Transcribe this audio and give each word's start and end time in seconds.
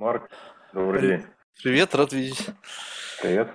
Марк, 0.00 0.30
добрый 0.72 1.02
день. 1.02 1.26
Привет, 1.62 1.94
рад 1.94 2.14
видеть. 2.14 2.46
Привет. 3.20 3.50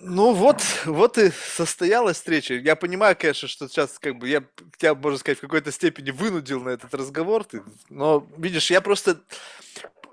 Ну 0.00 0.32
вот, 0.32 0.60
вот 0.84 1.16
и 1.16 1.30
состоялась 1.30 2.16
встреча. 2.16 2.54
Я 2.54 2.74
понимаю, 2.74 3.16
конечно, 3.16 3.46
что 3.46 3.68
сейчас 3.68 4.00
как 4.00 4.18
бы 4.18 4.28
я 4.28 4.42
тебя, 4.76 4.96
можно 4.96 5.16
сказать, 5.16 5.38
в 5.38 5.42
какой-то 5.42 5.70
степени 5.70 6.10
вынудил 6.10 6.60
на 6.60 6.70
этот 6.70 6.92
разговор, 6.92 7.44
ты, 7.44 7.62
но 7.88 8.28
видишь, 8.36 8.72
я 8.72 8.80
просто 8.80 9.20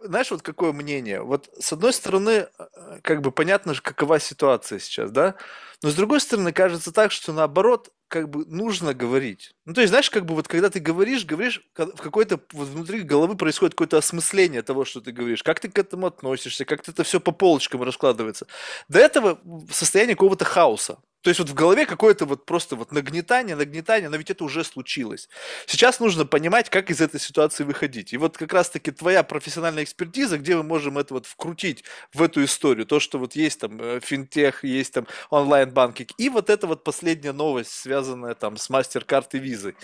знаешь, 0.04 0.30
вот 0.30 0.44
какое 0.44 0.74
мнение? 0.74 1.24
Вот 1.24 1.50
с 1.60 1.74
одной 1.74 1.94
стороны, 1.94 2.48
э, 2.60 3.00
как 3.02 3.22
бы 3.22 3.32
понятно 3.32 3.74
же, 3.74 3.82
какова 3.82 4.20
ситуация 4.20 4.78
сейчас, 4.78 5.10
да? 5.10 5.34
Но 5.82 5.90
с 5.90 5.96
другой 5.96 6.20
стороны, 6.20 6.54
кажется 6.54 6.92
так, 6.92 7.12
что 7.12 7.34
наоборот, 7.34 7.92
как 8.12 8.30
бы 8.30 8.46
нужно 8.46 8.94
говорить. 8.94 9.56
Ну, 9.64 9.74
то 9.74 9.80
есть, 9.80 9.90
знаешь, 9.90 10.10
как 10.10 10.26
бы 10.26 10.36
вот 10.36 10.46
когда 10.46 10.70
ты 10.70 10.82
говоришь, 10.82 11.26
говоришь, 11.26 11.64
в 11.74 11.96
какой-то 11.96 12.42
вот 12.52 12.68
внутри 12.68 13.04
головы 13.04 13.38
происходит 13.38 13.74
какое-то 13.74 13.98
осмысление 13.98 14.62
того, 14.64 14.84
что 14.84 15.00
ты 15.00 15.14
говоришь, 15.14 15.44
как 15.44 15.62
ты 15.62 15.70
к 15.70 15.80
этому 15.80 16.08
относишься, 16.08 16.66
как 16.66 16.88
это 16.88 17.04
все 17.06 17.22
по 17.22 17.32
полочкам 17.32 17.82
раскладывается. 17.84 18.48
До 18.90 19.00
этого 19.00 19.40
состояние 19.72 20.16
какого-то 20.16 20.44
хаоса. 20.44 20.98
То 21.22 21.30
есть 21.30 21.40
вот 21.40 21.50
в 21.50 21.54
голове 21.54 21.86
какое-то 21.86 22.26
вот 22.26 22.46
просто 22.46 22.76
вот 22.76 22.92
нагнетание, 22.92 23.56
нагнетание, 23.56 24.10
но 24.10 24.18
ведь 24.18 24.32
это 24.32 24.44
уже 24.44 24.64
случилось. 24.64 25.30
Сейчас 25.68 26.00
нужно 26.00 26.26
понимать, 26.26 26.70
как 26.70 26.90
из 26.90 27.00
этой 27.00 27.20
ситуации 27.20 27.64
выходить. 27.64 28.14
И 28.14 28.18
вот 28.18 28.38
как 28.38 28.52
раз-таки 28.54 28.92
твоя 28.92 29.24
профессиональная 29.24 29.84
экспертиза, 29.84 30.38
где 30.38 30.56
мы 30.56 30.64
можем 30.64 30.98
это 30.98 31.14
вот 31.14 31.28
вкрутить 31.28 31.84
в 32.14 32.24
эту 32.24 32.44
историю. 32.44 32.86
То, 32.86 33.00
что 33.00 33.20
вот 33.20 33.36
есть 33.36 33.60
там 33.60 33.80
э, 33.80 34.00
финтех, 34.02 34.64
есть 34.64 34.94
там 34.94 35.08
онлайн-банкинг. 35.30 36.10
И 36.18 36.30
вот 36.30 36.50
эта 36.50 36.66
вот 36.66 36.84
последняя 36.84 37.34
новость, 37.34 37.72
связанная 37.72 38.34
там 38.34 38.58
с 38.58 38.70
MasterCard 38.70 39.28
и 39.34 39.38
Visa. 39.38 39.76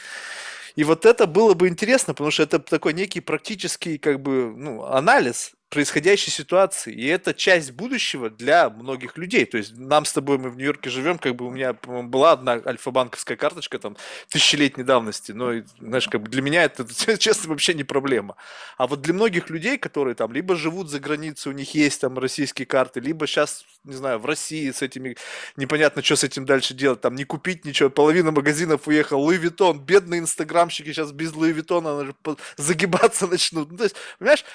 И 0.76 0.84
вот 0.84 1.06
это 1.06 1.26
было 1.26 1.54
бы 1.56 1.68
интересно, 1.68 2.14
потому 2.14 2.32
что 2.32 2.44
это 2.44 2.60
такой 2.60 2.94
некий 2.94 3.20
практический 3.20 3.98
как 3.98 4.22
бы 4.22 4.54
ну, 4.56 4.86
анализ 4.86 5.54
происходящей 5.70 6.32
ситуации. 6.32 6.94
И 6.94 7.06
это 7.08 7.34
часть 7.34 7.72
будущего 7.72 8.30
для 8.30 8.70
многих 8.70 9.18
людей. 9.18 9.46
То 9.46 9.58
есть 9.58 9.78
нам 9.78 10.06
с 10.06 10.14
тобой, 10.14 10.38
мы 10.38 10.50
в 10.50 10.56
Нью-Йорке 10.56 10.90
живем, 10.90 11.18
как 11.18 11.36
бы 11.36 11.46
у 11.46 11.52
меня 11.52 11.74
была 11.74 12.32
одна 12.32 12.54
альфа-банковская 12.66 13.36
карточка 13.36 13.78
там 13.78 13.98
тысячелетней 14.30 14.86
давности, 14.86 15.34
но, 15.34 15.52
знаешь, 15.80 16.08
как 16.08 16.22
бы 16.22 16.30
для 16.30 16.42
меня 16.42 16.64
это, 16.64 16.86
честно, 17.18 17.50
вообще 17.50 17.74
не 17.74 17.84
проблема. 17.84 18.38
А 18.78 18.88
вот 18.88 19.02
для 19.02 19.14
многих 19.14 19.50
людей, 19.50 19.78
которые 19.78 20.16
там 20.16 20.32
либо 20.32 20.56
живут 20.56 20.90
за 20.90 21.00
границей, 21.00 21.52
у 21.52 21.56
них 21.56 21.74
есть 21.76 22.00
там 22.00 22.18
российские 22.18 22.66
карты, 22.66 23.02
либо 23.02 23.28
сейчас, 23.28 23.66
не 23.84 23.96
знаю, 23.96 24.20
в 24.20 24.26
России 24.26 24.72
с 24.72 24.82
этими, 24.82 25.18
непонятно, 25.58 26.02
что 26.02 26.16
с 26.16 26.24
этим 26.24 26.46
дальше 26.46 26.74
делать, 26.74 27.02
там 27.02 27.16
не 27.16 27.26
купить 27.26 27.66
ничего, 27.66 27.90
половина 27.90 28.32
магазинов 28.32 28.88
уехал, 28.88 29.20
Louis 29.20 29.38
Vuitton, 29.38 29.80
бедные 29.80 30.22
инстаграмщики 30.22 30.94
сейчас 30.94 31.12
без 31.12 31.34
Louis 31.34 31.52
Vuitton 31.52 32.00
-а 32.00 32.14
загибаться 32.56 33.28
начнут. 33.28 33.72
Ну, 33.72 33.78
то 33.78 33.84
есть, 33.84 33.96
понимаешь, 34.18 34.46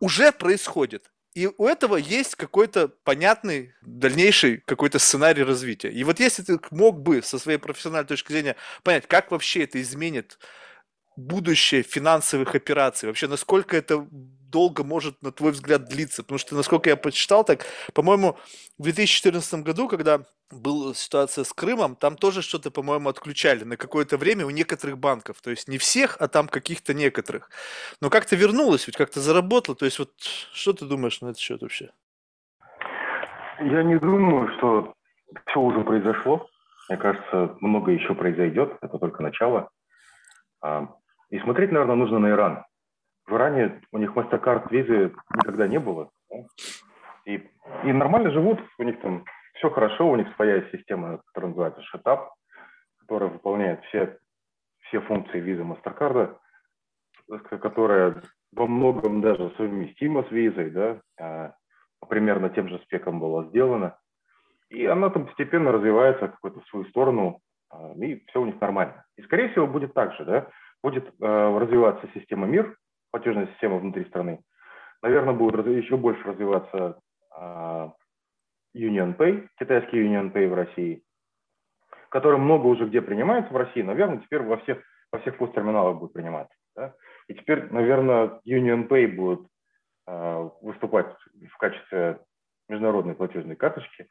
уже 0.00 0.32
происходит. 0.32 1.10
И 1.34 1.46
у 1.46 1.66
этого 1.66 1.96
есть 1.96 2.34
какой-то 2.34 2.88
понятный 2.88 3.74
дальнейший 3.82 4.62
какой-то 4.66 4.98
сценарий 4.98 5.44
развития. 5.44 5.90
И 5.90 6.02
вот 6.02 6.20
если 6.20 6.42
ты 6.42 6.58
мог 6.70 7.00
бы 7.00 7.22
со 7.22 7.38
своей 7.38 7.58
профессиональной 7.58 8.08
точки 8.08 8.32
зрения 8.32 8.56
понять, 8.82 9.06
как 9.06 9.30
вообще 9.30 9.64
это 9.64 9.80
изменит 9.80 10.38
будущее 11.16 11.82
финансовых 11.82 12.54
операций, 12.54 13.08
вообще 13.08 13.28
насколько 13.28 13.76
это 13.76 14.08
долго 14.50 14.84
может, 14.84 15.22
на 15.22 15.32
твой 15.32 15.52
взгляд, 15.52 15.84
длиться? 15.88 16.22
Потому 16.22 16.38
что, 16.38 16.54
насколько 16.54 16.90
я 16.90 16.96
почитал, 16.96 17.44
так, 17.44 17.66
по-моему, 17.94 18.36
в 18.78 18.82
2014 18.82 19.62
году, 19.62 19.88
когда 19.88 20.20
была 20.50 20.94
ситуация 20.94 21.44
с 21.44 21.52
Крымом, 21.52 21.96
там 21.96 22.16
тоже 22.16 22.42
что-то, 22.42 22.70
по-моему, 22.70 23.08
отключали 23.08 23.64
на 23.64 23.76
какое-то 23.76 24.16
время 24.16 24.46
у 24.46 24.50
некоторых 24.50 24.98
банков. 24.98 25.40
То 25.42 25.50
есть 25.50 25.68
не 25.68 25.78
всех, 25.78 26.16
а 26.20 26.28
там 26.28 26.48
каких-то 26.48 26.94
некоторых. 26.94 27.50
Но 28.00 28.10
как-то 28.10 28.36
вернулось, 28.36 28.86
ведь 28.86 28.96
как-то 28.96 29.20
заработало. 29.20 29.76
То 29.76 29.84
есть 29.84 29.98
вот 29.98 30.10
что 30.18 30.72
ты 30.72 30.86
думаешь 30.86 31.20
на 31.20 31.28
этот 31.28 31.38
счет 31.38 31.60
вообще? 31.62 31.90
Я 33.60 33.82
не 33.82 33.98
думаю, 33.98 34.48
что 34.56 34.94
все 35.46 35.60
уже 35.60 35.80
произошло. 35.82 36.48
Мне 36.88 36.96
кажется, 36.96 37.56
много 37.60 37.92
еще 37.92 38.14
произойдет. 38.14 38.76
Это 38.80 38.98
только 38.98 39.22
начало. 39.22 39.68
А, 40.62 40.88
и 41.30 41.38
смотреть, 41.40 41.72
наверное, 41.72 41.96
нужно 41.96 42.18
на 42.18 42.30
Иран. 42.30 42.64
В 43.28 43.34
Иране 43.36 43.82
у 43.92 43.98
них 43.98 44.16
MasterCard, 44.16 44.70
визы 44.70 45.14
никогда 45.36 45.68
не 45.68 45.78
было. 45.78 46.10
Да? 46.30 46.36
И, 47.26 47.46
и 47.84 47.92
нормально 47.92 48.30
живут, 48.30 48.58
у 48.78 48.82
них 48.82 48.98
там 49.00 49.24
все 49.54 49.68
хорошо, 49.70 50.10
у 50.10 50.16
них 50.16 50.34
своя 50.34 50.62
система, 50.72 51.18
которая 51.26 51.50
называется 51.50 51.82
Shatup, 51.92 52.28
которая 53.00 53.28
выполняет 53.28 53.84
все, 53.84 54.16
все 54.86 55.00
функции 55.00 55.40
визы 55.40 55.62
MasterCard, 55.62 56.38
которая 57.60 58.22
во 58.52 58.66
многом 58.66 59.20
даже 59.20 59.52
совместима 59.58 60.24
с 60.24 60.30
визой, 60.30 60.70
да, 60.70 61.00
а, 61.20 61.52
примерно 62.08 62.48
тем 62.48 62.68
же 62.68 62.78
спеком 62.84 63.20
была 63.20 63.44
сделана. 63.44 63.98
И 64.70 64.86
она 64.86 65.10
там 65.10 65.26
постепенно 65.26 65.70
развивается 65.70 66.28
какую-то 66.28 66.60
в 66.60 66.68
свою 66.68 66.86
сторону, 66.86 67.40
а, 67.70 67.92
и 67.92 68.24
все 68.28 68.40
у 68.40 68.46
них 68.46 68.58
нормально. 68.58 69.04
И, 69.18 69.22
скорее 69.22 69.50
всего, 69.50 69.66
будет 69.66 69.92
так 69.92 70.14
же, 70.14 70.24
да, 70.24 70.48
будет 70.82 71.06
э, 71.20 71.58
развиваться 71.58 72.08
система 72.14 72.46
МИР, 72.46 72.74
платежная 73.10 73.46
система 73.48 73.78
внутри 73.78 74.04
страны. 74.06 74.40
Наверное, 75.02 75.34
будет 75.34 75.66
еще 75.66 75.96
больше 75.96 76.22
развиваться 76.24 76.98
э, 77.36 77.88
Union 78.76 79.16
Pay, 79.16 79.48
китайский 79.58 80.04
Union 80.04 80.32
Pay 80.32 80.48
в 80.48 80.54
России, 80.54 81.02
который 82.08 82.38
много 82.38 82.66
уже 82.66 82.86
где 82.86 83.00
принимается 83.00 83.52
в 83.52 83.56
России, 83.56 83.82
наверное, 83.82 84.18
теперь 84.18 84.42
во 84.42 84.58
всех, 84.58 84.82
во 85.12 85.20
всех 85.20 85.38
посттерминалах 85.38 85.98
будет 85.98 86.12
приниматься. 86.12 86.54
Да? 86.74 86.94
И 87.28 87.34
теперь, 87.34 87.70
наверное, 87.72 88.40
Union 88.46 88.88
Pay 88.88 89.08
будет 89.08 89.46
э, 90.06 90.48
выступать 90.62 91.14
в 91.48 91.56
качестве 91.58 92.20
международной 92.68 93.14
платежной 93.14 93.56
карточки, 93.56 94.08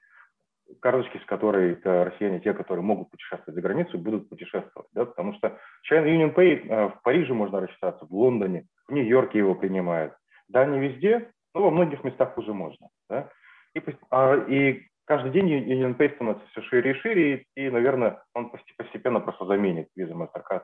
карточки, 0.81 1.17
с 1.17 1.25
которой 1.25 1.79
россияне, 1.83 2.39
те, 2.39 2.53
которые 2.53 2.83
могут 2.83 3.09
путешествовать 3.09 3.55
за 3.55 3.61
границу, 3.61 3.97
будут 3.97 4.29
путешествовать. 4.29 4.89
Да? 4.93 5.05
Потому 5.05 5.33
что 5.35 5.57
China 5.89 6.05
Union 6.05 6.33
Pay 6.33 6.67
э, 6.67 6.87
в 6.89 7.01
Париже 7.03 7.33
можно 7.33 7.61
рассчитаться, 7.61 8.05
в 8.05 8.13
Лондоне, 8.13 8.67
в 8.87 8.91
Нью-Йорке 8.93 9.39
его 9.39 9.55
принимают. 9.55 10.13
Да, 10.47 10.65
не 10.65 10.79
везде, 10.79 11.31
но 11.53 11.63
во 11.63 11.71
многих 11.71 12.03
местах 12.03 12.37
уже 12.37 12.53
можно. 12.53 12.87
Да? 13.09 13.29
И, 13.73 13.81
а, 14.09 14.35
и 14.47 14.87
каждый 15.05 15.31
день 15.31 15.51
Union 15.51 15.97
Pay 15.97 16.15
становится 16.15 16.47
все 16.47 16.61
шире 16.63 16.91
и 16.91 16.95
шире, 16.95 17.45
и, 17.55 17.65
и 17.65 17.69
наверное, 17.69 18.23
он 18.33 18.51
постепенно 18.77 19.19
просто 19.19 19.45
заменит 19.45 19.89
Visa 19.97 20.13
MasterCard 20.13 20.63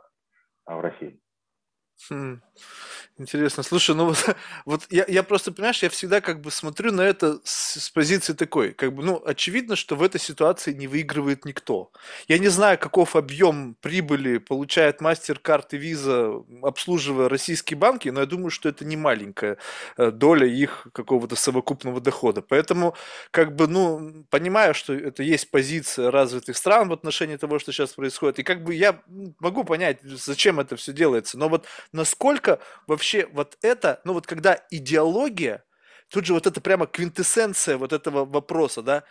а, 0.65 0.77
в 0.77 0.81
России. 0.81 1.19
Хм. 2.09 2.41
Интересно. 3.17 3.63
Слушай, 3.63 3.95
ну 3.95 4.05
вот, 4.07 4.35
вот 4.65 4.87
я, 4.89 5.05
я 5.07 5.23
просто, 5.23 5.51
понимаешь, 5.51 5.83
я 5.83 5.89
всегда 5.89 6.21
как 6.21 6.41
бы 6.41 6.51
смотрю 6.51 6.91
на 6.91 7.01
это 7.01 7.39
с, 7.43 7.79
с 7.81 7.89
позиции 7.89 8.33
такой, 8.33 8.73
как 8.73 8.93
бы, 8.93 9.03
ну, 9.03 9.21
очевидно, 9.25 9.75
что 9.75 9.95
в 9.95 10.03
этой 10.03 10.19
ситуации 10.19 10.73
не 10.73 10.87
выигрывает 10.87 11.45
никто. 11.45 11.91
Я 12.27 12.39
не 12.39 12.49
знаю, 12.49 12.77
каков 12.79 13.15
объем 13.15 13.75
прибыли 13.81 14.39
получает 14.39 15.01
MasterCard 15.01 15.65
и 15.71 15.77
Visa, 15.77 16.45
обслуживая 16.63 17.29
российские 17.29 17.77
банки, 17.77 18.09
но 18.09 18.21
я 18.21 18.25
думаю, 18.25 18.49
что 18.49 18.69
это 18.69 18.85
не 18.85 18.97
маленькая 18.97 19.57
э, 19.97 20.11
доля 20.11 20.47
их 20.47 20.87
какого-то 20.93 21.35
совокупного 21.35 22.01
дохода. 22.01 22.41
Поэтому, 22.41 22.95
как 23.31 23.55
бы, 23.55 23.67
ну, 23.67 24.25
понимаю, 24.29 24.73
что 24.73 24.93
это 24.93 25.23
есть 25.23 25.51
позиция 25.51 26.11
развитых 26.11 26.57
стран 26.57 26.89
в 26.89 26.93
отношении 26.93 27.37
того, 27.37 27.59
что 27.59 27.71
сейчас 27.71 27.93
происходит, 27.93 28.39
и 28.39 28.43
как 28.43 28.63
бы 28.63 28.73
я 28.73 29.01
могу 29.39 29.63
понять, 29.63 29.99
зачем 30.03 30.59
это 30.59 30.75
все 30.75 30.93
делается, 30.93 31.37
но 31.37 31.49
вот 31.49 31.65
насколько 31.93 32.59
вообще 32.87 33.27
вот 33.27 33.57
это, 33.61 34.01
ну 34.03 34.13
вот 34.13 34.27
когда 34.27 34.59
идеология, 34.69 35.63
тут 36.09 36.25
же 36.25 36.33
вот 36.33 36.45
это 36.45 36.59
прямо 36.59 36.87
квинтэссенция 36.87 37.77
вот 37.77 37.93
этого 37.93 38.25
вопроса, 38.25 38.81
да, 38.81 39.03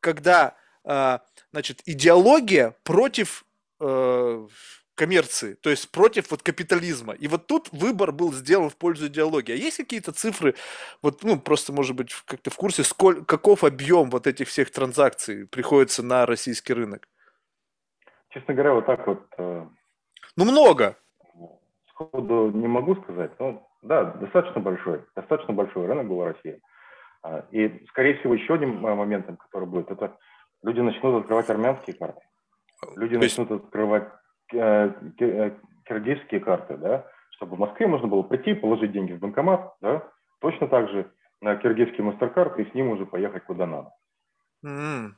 когда, 0.00 0.56
э, 0.84 1.18
значит, 1.52 1.82
идеология 1.86 2.76
против 2.82 3.44
э, 3.80 4.48
коммерции, 4.94 5.54
то 5.54 5.70
есть 5.70 5.90
против 5.90 6.30
вот 6.30 6.42
капитализма. 6.42 7.14
И 7.14 7.26
вот 7.26 7.46
тут 7.46 7.68
выбор 7.72 8.12
был 8.12 8.32
сделан 8.32 8.70
в 8.70 8.76
пользу 8.76 9.06
идеологии. 9.08 9.52
А 9.52 9.56
есть 9.56 9.76
какие-то 9.76 10.12
цифры, 10.12 10.54
вот, 11.02 11.22
ну, 11.24 11.38
просто, 11.38 11.72
может 11.72 11.96
быть, 11.96 12.12
как-то 12.26 12.50
в 12.50 12.56
курсе, 12.56 12.84
сколь, 12.84 13.24
каков 13.24 13.64
объем 13.64 14.10
вот 14.10 14.26
этих 14.26 14.48
всех 14.48 14.70
транзакций 14.70 15.46
приходится 15.46 16.02
на 16.02 16.26
российский 16.26 16.74
рынок? 16.74 17.08
Честно 18.30 18.54
говоря, 18.54 18.74
вот 18.74 18.86
так 18.86 19.06
вот... 19.06 19.26
Э... 19.38 19.66
Ну, 20.36 20.44
много 20.44 20.96
сходу 21.94 22.50
не 22.50 22.66
могу 22.66 22.96
сказать, 22.96 23.32
но 23.38 23.66
да, 23.82 24.04
достаточно 24.04 24.60
большой, 24.60 25.04
достаточно 25.14 25.54
большой 25.54 25.86
рынок 25.86 26.08
был 26.08 26.16
в 26.16 26.24
России. 26.24 26.60
А, 27.22 27.44
и, 27.50 27.84
скорее 27.88 28.14
всего, 28.18 28.34
еще 28.34 28.54
одним 28.54 28.84
а, 28.84 28.94
моментом, 28.94 29.36
который 29.36 29.68
будет, 29.68 29.90
это 29.90 30.16
люди 30.62 30.80
начнут 30.80 31.22
открывать 31.22 31.48
армянские 31.50 31.96
карты. 31.96 32.20
Люди 32.96 33.14
есть... 33.14 33.38
начнут 33.38 33.64
открывать 33.64 34.08
э, 34.52 34.92
э, 35.20 35.50
киргизские 35.84 36.40
карты, 36.40 36.76
да, 36.76 37.06
чтобы 37.30 37.56
в 37.56 37.60
Москве 37.60 37.86
можно 37.86 38.08
было 38.08 38.22
прийти, 38.22 38.54
положить 38.54 38.92
деньги 38.92 39.12
в 39.12 39.20
банкомат, 39.20 39.74
да, 39.80 40.06
точно 40.40 40.68
так 40.68 40.90
же 40.90 41.10
на 41.40 41.56
киргизский 41.56 42.02
мастер-карт 42.02 42.58
и 42.58 42.70
с 42.70 42.74
ним 42.74 42.90
уже 42.90 43.06
поехать 43.06 43.44
куда 43.44 43.66
надо. 43.66 43.90
Mm. 44.64 45.10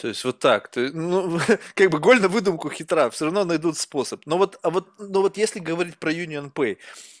То 0.00 0.08
есть 0.08 0.24
вот 0.24 0.38
так. 0.38 0.68
То, 0.68 0.80
ну, 0.92 1.38
как 1.74 1.90
бы 1.90 1.98
голь 1.98 2.20
на 2.20 2.28
выдумку 2.28 2.70
хитра, 2.70 3.10
все 3.10 3.26
равно 3.26 3.44
найдут 3.44 3.76
способ. 3.76 4.24
Но 4.26 4.38
вот, 4.38 4.58
а 4.62 4.70
вот, 4.70 4.88
но 4.98 5.22
вот 5.22 5.36
если 5.36 5.58
говорить 5.58 5.98
про 5.98 6.12
Union 6.12 6.52
Pay, 6.52 6.78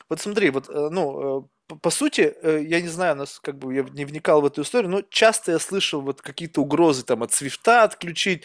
вот 0.08 0.20
смотри, 0.20 0.50
вот, 0.50 0.68
э, 0.70 0.88
ну, 0.90 1.48
э, 1.68 1.74
по 1.82 1.90
сути, 1.90 2.34
э, 2.42 2.62
я 2.66 2.80
не 2.80 2.88
знаю, 2.88 3.16
нас 3.16 3.40
как 3.40 3.58
бы 3.58 3.74
я 3.74 3.82
не 3.82 4.06
вникал 4.06 4.40
в 4.40 4.46
эту 4.46 4.62
историю, 4.62 4.90
но 4.90 5.02
часто 5.10 5.52
я 5.52 5.58
слышал 5.58 6.00
вот 6.00 6.22
какие-то 6.22 6.62
угрозы 6.62 7.02
там 7.04 7.22
от 7.22 7.32
Свифта 7.32 7.82
отключить, 7.82 8.44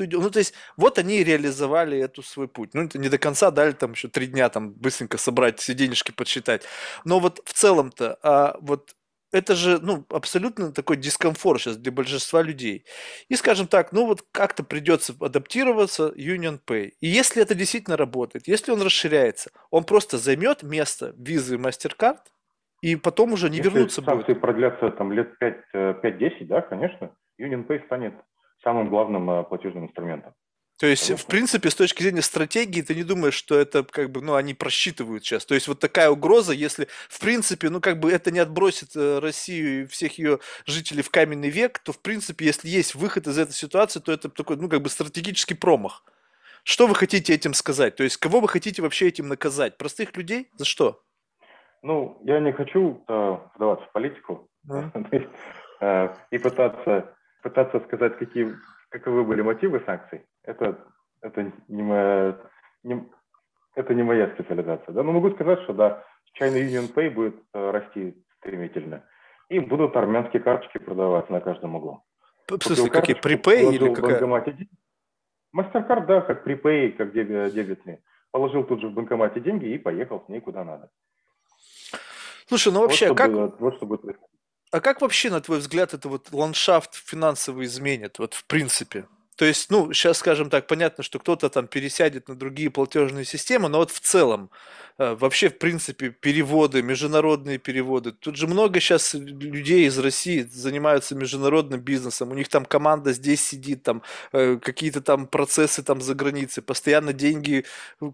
уйдет. 0.00 0.20
Ну, 0.20 0.30
то 0.30 0.38
есть, 0.38 0.54
вот 0.76 0.98
они 0.98 1.24
реализовали 1.24 1.98
эту 1.98 2.22
свой 2.22 2.46
путь. 2.46 2.74
Ну, 2.74 2.84
это 2.84 2.98
не 2.98 3.08
до 3.08 3.18
конца 3.18 3.50
дали 3.50 3.72
там 3.72 3.92
еще 3.92 4.08
три 4.08 4.26
дня 4.26 4.48
там 4.50 4.70
быстренько 4.72 5.18
собрать 5.18 5.58
все 5.58 5.74
денежки, 5.74 6.12
подсчитать. 6.12 6.62
Но 7.04 7.18
вот 7.18 7.40
в 7.44 7.52
целом-то, 7.54 8.18
а 8.22 8.56
вот 8.60 8.94
это 9.32 9.54
же, 9.54 9.78
ну, 9.80 10.04
абсолютно 10.10 10.72
такой 10.72 10.96
дискомфорт 10.96 11.60
сейчас 11.60 11.76
для 11.78 11.90
большинства 11.90 12.42
людей. 12.42 12.84
И, 13.28 13.34
скажем 13.34 13.66
так, 13.66 13.92
ну 13.92 14.06
вот 14.06 14.22
как-то 14.30 14.62
придется 14.62 15.14
адаптироваться 15.18 16.12
Union 16.16 16.60
Pay. 16.64 16.92
И 17.00 17.06
если 17.06 17.42
это 17.42 17.54
действительно 17.54 17.96
работает, 17.96 18.46
если 18.46 18.72
он 18.72 18.82
расширяется, 18.82 19.50
он 19.70 19.84
просто 19.84 20.18
займет 20.18 20.62
место 20.62 21.14
визы 21.16 21.56
MasterCard, 21.56 22.18
и 22.82 22.96
потом 22.96 23.32
уже 23.32 23.48
не 23.48 23.58
если 23.58 23.70
вернуться 23.70 24.02
будет. 24.02 24.40
продлятся 24.40 24.90
там 24.90 25.12
лет 25.12 25.32
5-10, 25.40 25.62
э, 25.72 26.44
да, 26.44 26.60
конечно, 26.60 27.14
Union 27.40 27.66
Pay 27.66 27.84
станет 27.86 28.14
самым 28.62 28.90
главным 28.90 29.30
э, 29.30 29.44
платежным 29.44 29.86
инструментом. 29.86 30.34
То 30.82 30.88
есть, 30.88 31.12
в 31.16 31.26
принципе, 31.28 31.70
с 31.70 31.76
точки 31.76 32.02
зрения 32.02 32.22
стратегии, 32.22 32.82
ты 32.82 32.96
не 32.96 33.04
думаешь, 33.04 33.34
что 33.34 33.56
это 33.56 33.84
как 33.84 34.10
бы, 34.10 34.20
ну, 34.20 34.34
они 34.34 34.52
просчитывают 34.52 35.24
сейчас. 35.24 35.46
То 35.46 35.54
есть, 35.54 35.68
вот 35.68 35.78
такая 35.78 36.10
угроза, 36.10 36.52
если, 36.52 36.88
в 37.08 37.20
принципе, 37.20 37.70
ну, 37.70 37.80
как 37.80 38.00
бы 38.00 38.10
это 38.10 38.32
не 38.32 38.40
отбросит 38.40 38.96
э, 38.96 39.20
Россию 39.20 39.82
и 39.82 39.86
всех 39.86 40.18
ее 40.18 40.40
жителей 40.66 41.02
в 41.02 41.10
каменный 41.10 41.50
век, 41.50 41.78
то, 41.78 41.92
в 41.92 42.02
принципе, 42.02 42.46
если 42.46 42.66
есть 42.66 42.96
выход 42.96 43.28
из 43.28 43.38
этой 43.38 43.52
ситуации, 43.52 44.00
то 44.00 44.10
это 44.10 44.28
такой, 44.28 44.56
ну, 44.56 44.68
как 44.68 44.82
бы 44.82 44.88
стратегический 44.88 45.54
промах. 45.54 46.02
Что 46.64 46.88
вы 46.88 46.96
хотите 46.96 47.32
этим 47.32 47.54
сказать? 47.54 47.94
То 47.94 48.02
есть, 48.02 48.16
кого 48.16 48.40
вы 48.40 48.48
хотите 48.48 48.82
вообще 48.82 49.06
этим 49.06 49.28
наказать? 49.28 49.78
Простых 49.78 50.16
людей? 50.16 50.50
За 50.56 50.64
что? 50.64 51.00
Ну, 51.82 52.20
я 52.24 52.40
не 52.40 52.50
хочу 52.50 53.04
э, 53.06 53.36
вдаваться 53.54 53.86
в 53.86 53.92
политику 53.92 54.48
э, 55.80 56.08
и 56.32 56.38
пытаться, 56.38 57.14
пытаться 57.44 57.78
сказать, 57.86 58.18
какие, 58.18 58.56
каковы 58.90 59.22
были 59.22 59.42
мотивы 59.42 59.80
санкций 59.86 60.22
это, 60.44 60.78
это, 61.20 61.52
не 61.68 61.82
моя, 61.82 62.38
не, 62.82 63.08
это 63.74 63.94
не 63.94 64.02
моя 64.02 64.30
специализация. 64.34 64.92
Да? 64.92 65.02
Но 65.02 65.12
могу 65.12 65.30
сказать, 65.32 65.60
что 65.62 65.72
да, 65.72 66.04
China 66.38 66.60
Union 66.60 66.92
Pay 66.92 67.10
будет 67.10 67.36
э, 67.54 67.70
расти 67.70 68.16
стремительно. 68.38 69.04
И 69.48 69.58
будут 69.58 69.96
армянские 69.96 70.42
карточки 70.42 70.78
продаваться 70.78 71.32
на 71.32 71.40
каждом 71.40 71.76
углу. 71.76 72.02
В 72.48 72.62
смысле, 72.62 72.90
какие, 72.90 73.16
припей 73.16 73.74
или 73.74 73.92
какая? 73.94 74.54
Мастеркард, 75.52 76.06
да, 76.06 76.22
как 76.22 76.44
припей, 76.44 76.92
как 76.92 77.12
дебетный. 77.12 77.98
Положил 78.30 78.64
тут 78.64 78.80
же 78.80 78.88
в 78.88 78.94
банкомате 78.94 79.40
деньги 79.40 79.66
и 79.66 79.78
поехал 79.78 80.24
с 80.24 80.28
ней 80.28 80.40
куда 80.40 80.64
надо. 80.64 80.90
Слушай, 82.46 82.72
ну 82.72 82.80
вообще, 82.80 83.08
вот, 83.08 83.18
как... 83.18 83.32
Будет, 83.32 83.60
вот 83.60 83.76
что 83.76 83.86
будет 83.86 84.16
А 84.70 84.80
как 84.80 85.02
вообще, 85.02 85.30
на 85.30 85.40
твой 85.40 85.58
взгляд, 85.58 85.92
это 85.92 86.08
вот 86.08 86.32
ландшафт 86.32 86.94
финансовый 86.94 87.66
изменит, 87.66 88.18
вот 88.18 88.32
в 88.32 88.46
принципе? 88.46 89.04
То 89.36 89.46
есть, 89.46 89.70
ну, 89.70 89.92
сейчас, 89.92 90.18
скажем 90.18 90.50
так, 90.50 90.66
понятно, 90.66 91.02
что 91.02 91.18
кто-то 91.18 91.48
там 91.48 91.66
пересядет 91.66 92.28
на 92.28 92.34
другие 92.34 92.70
платежные 92.70 93.24
системы, 93.24 93.68
но 93.68 93.78
вот 93.78 93.90
в 93.90 93.98
целом, 94.00 94.50
э, 94.98 95.14
вообще, 95.14 95.48
в 95.48 95.58
принципе, 95.58 96.10
переводы, 96.10 96.82
международные 96.82 97.58
переводы. 97.58 98.12
Тут 98.12 98.36
же 98.36 98.46
много 98.46 98.78
сейчас 98.78 99.14
людей 99.14 99.86
из 99.86 99.98
России 99.98 100.42
занимаются 100.42 101.14
международным 101.14 101.80
бизнесом. 101.80 102.30
У 102.30 102.34
них 102.34 102.48
там 102.48 102.66
команда 102.66 103.12
здесь 103.14 103.42
сидит, 103.42 103.82
там 103.82 104.02
э, 104.32 104.58
какие-то 104.58 105.00
там 105.00 105.26
процессы 105.26 105.82
там 105.82 106.02
за 106.02 106.14
границей, 106.14 106.62
постоянно 106.62 107.14
деньги 107.14 107.64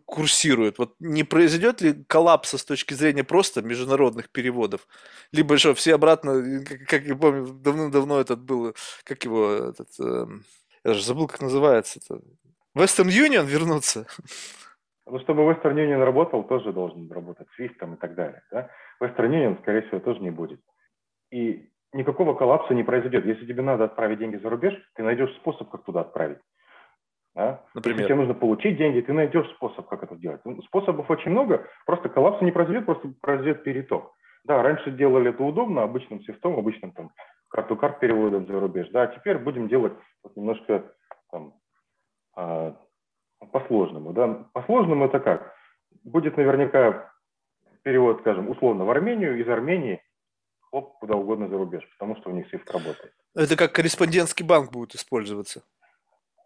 курсируют. 0.07 0.79
Вот 0.79 0.95
не 1.01 1.25
произойдет 1.25 1.81
ли 1.81 2.05
коллапса 2.07 2.59
с 2.59 2.65
точки 2.65 2.95
зрения 2.95 3.25
просто 3.25 3.61
международных 3.63 4.31
переводов? 4.31 4.87
Либо 5.33 5.59
что, 5.59 5.75
все 5.75 5.95
обратно, 5.95 6.65
как, 6.87 7.05
я 7.05 7.17
помню, 7.17 7.49
давно-давно 7.49 8.21
этот 8.21 8.41
был, 8.41 8.75
как 9.05 9.25
его, 9.25 9.53
этот, 9.53 9.89
эм, 10.01 10.45
я 10.85 10.95
же 10.95 11.05
забыл, 11.05 11.27
как 11.27 11.41
называется 11.41 12.01
это. 12.03 12.23
Western 12.77 13.09
Union 13.09 13.47
вернуться. 13.47 14.07
Ну, 15.07 15.19
чтобы 15.21 15.43
Western 15.43 15.75
Union 15.75 16.05
работал, 16.05 16.45
тоже 16.45 16.73
должен 16.73 17.11
работать 17.11 17.49
Swift 17.59 17.95
и 17.95 17.97
так 17.97 18.15
далее. 18.15 18.43
Да? 18.51 18.71
Western 19.03 19.31
Union, 19.31 19.59
скорее 19.63 19.83
всего, 19.83 20.01
тоже 20.01 20.21
не 20.21 20.31
будет. 20.31 20.61
И 21.31 21.71
никакого 21.93 22.35
коллапса 22.35 22.75
не 22.75 22.85
произойдет. 22.85 23.25
Если 23.25 23.47
тебе 23.47 23.63
надо 23.63 23.85
отправить 23.85 24.19
деньги 24.19 24.37
за 24.37 24.51
рубеж, 24.51 24.75
ты 24.95 25.03
найдешь 25.03 25.35
способ, 25.37 25.71
как 25.71 25.85
туда 25.85 26.03
отправить. 26.03 26.39
Да? 27.35 27.65
Например? 27.75 28.01
Если 28.01 28.09
тебе 28.09 28.17
нужно 28.17 28.35
получить 28.35 28.77
деньги, 28.77 29.01
ты 29.01 29.13
найдешь 29.13 29.49
способ, 29.55 29.89
как 29.89 30.03
это 30.03 30.17
сделать. 30.17 30.41
Ну, 30.45 30.61
способов 30.63 31.11
очень 31.11 31.31
много, 31.31 31.67
просто 31.87 32.09
коллапса 32.09 32.45
не 32.45 32.53
произойдет, 32.53 32.85
просто 32.85 33.13
произойдет 33.21 33.63
переток. 33.63 34.13
Да, 34.45 34.63
раньше 34.63 34.91
делали 34.91 35.31
это 35.31 35.43
удобно, 35.43 35.83
обычным 35.83 36.23
свифтом, 36.23 36.59
обычным 36.59 36.93
там 36.93 37.11
карту 37.49 37.77
карт 37.77 38.01
переводом 38.01 38.47
за 38.47 38.61
рубеж. 38.61 38.89
Да, 38.91 39.03
а 39.03 39.07
теперь 39.09 39.39
будем 39.39 39.69
делать 39.69 39.95
вот 40.23 40.37
немножко 40.37 40.93
там, 41.31 41.55
а, 42.37 42.77
по-сложному. 43.53 44.13
Да? 44.13 44.49
По-сложному 44.53 45.07
это 45.07 45.21
как? 45.21 45.55
Будет 46.05 46.37
наверняка 46.37 47.13
перевод, 47.83 48.21
скажем, 48.21 48.51
условно 48.51 48.85
в 48.85 48.91
Армению, 48.91 49.41
из 49.41 49.49
Армении 49.49 50.03
хлоп, 50.71 50.99
куда 50.99 51.17
угодно 51.17 51.49
за 51.49 51.57
рубеж, 51.57 51.83
потому 51.99 52.17
что 52.17 52.31
у 52.31 52.33
них 52.33 52.53
SWIFT 52.53 52.73
работает. 52.73 53.15
Это 53.35 53.57
как 53.57 53.73
корреспондентский 53.73 54.45
банк 54.45 54.71
будет 54.71 54.95
использоваться? 54.95 55.63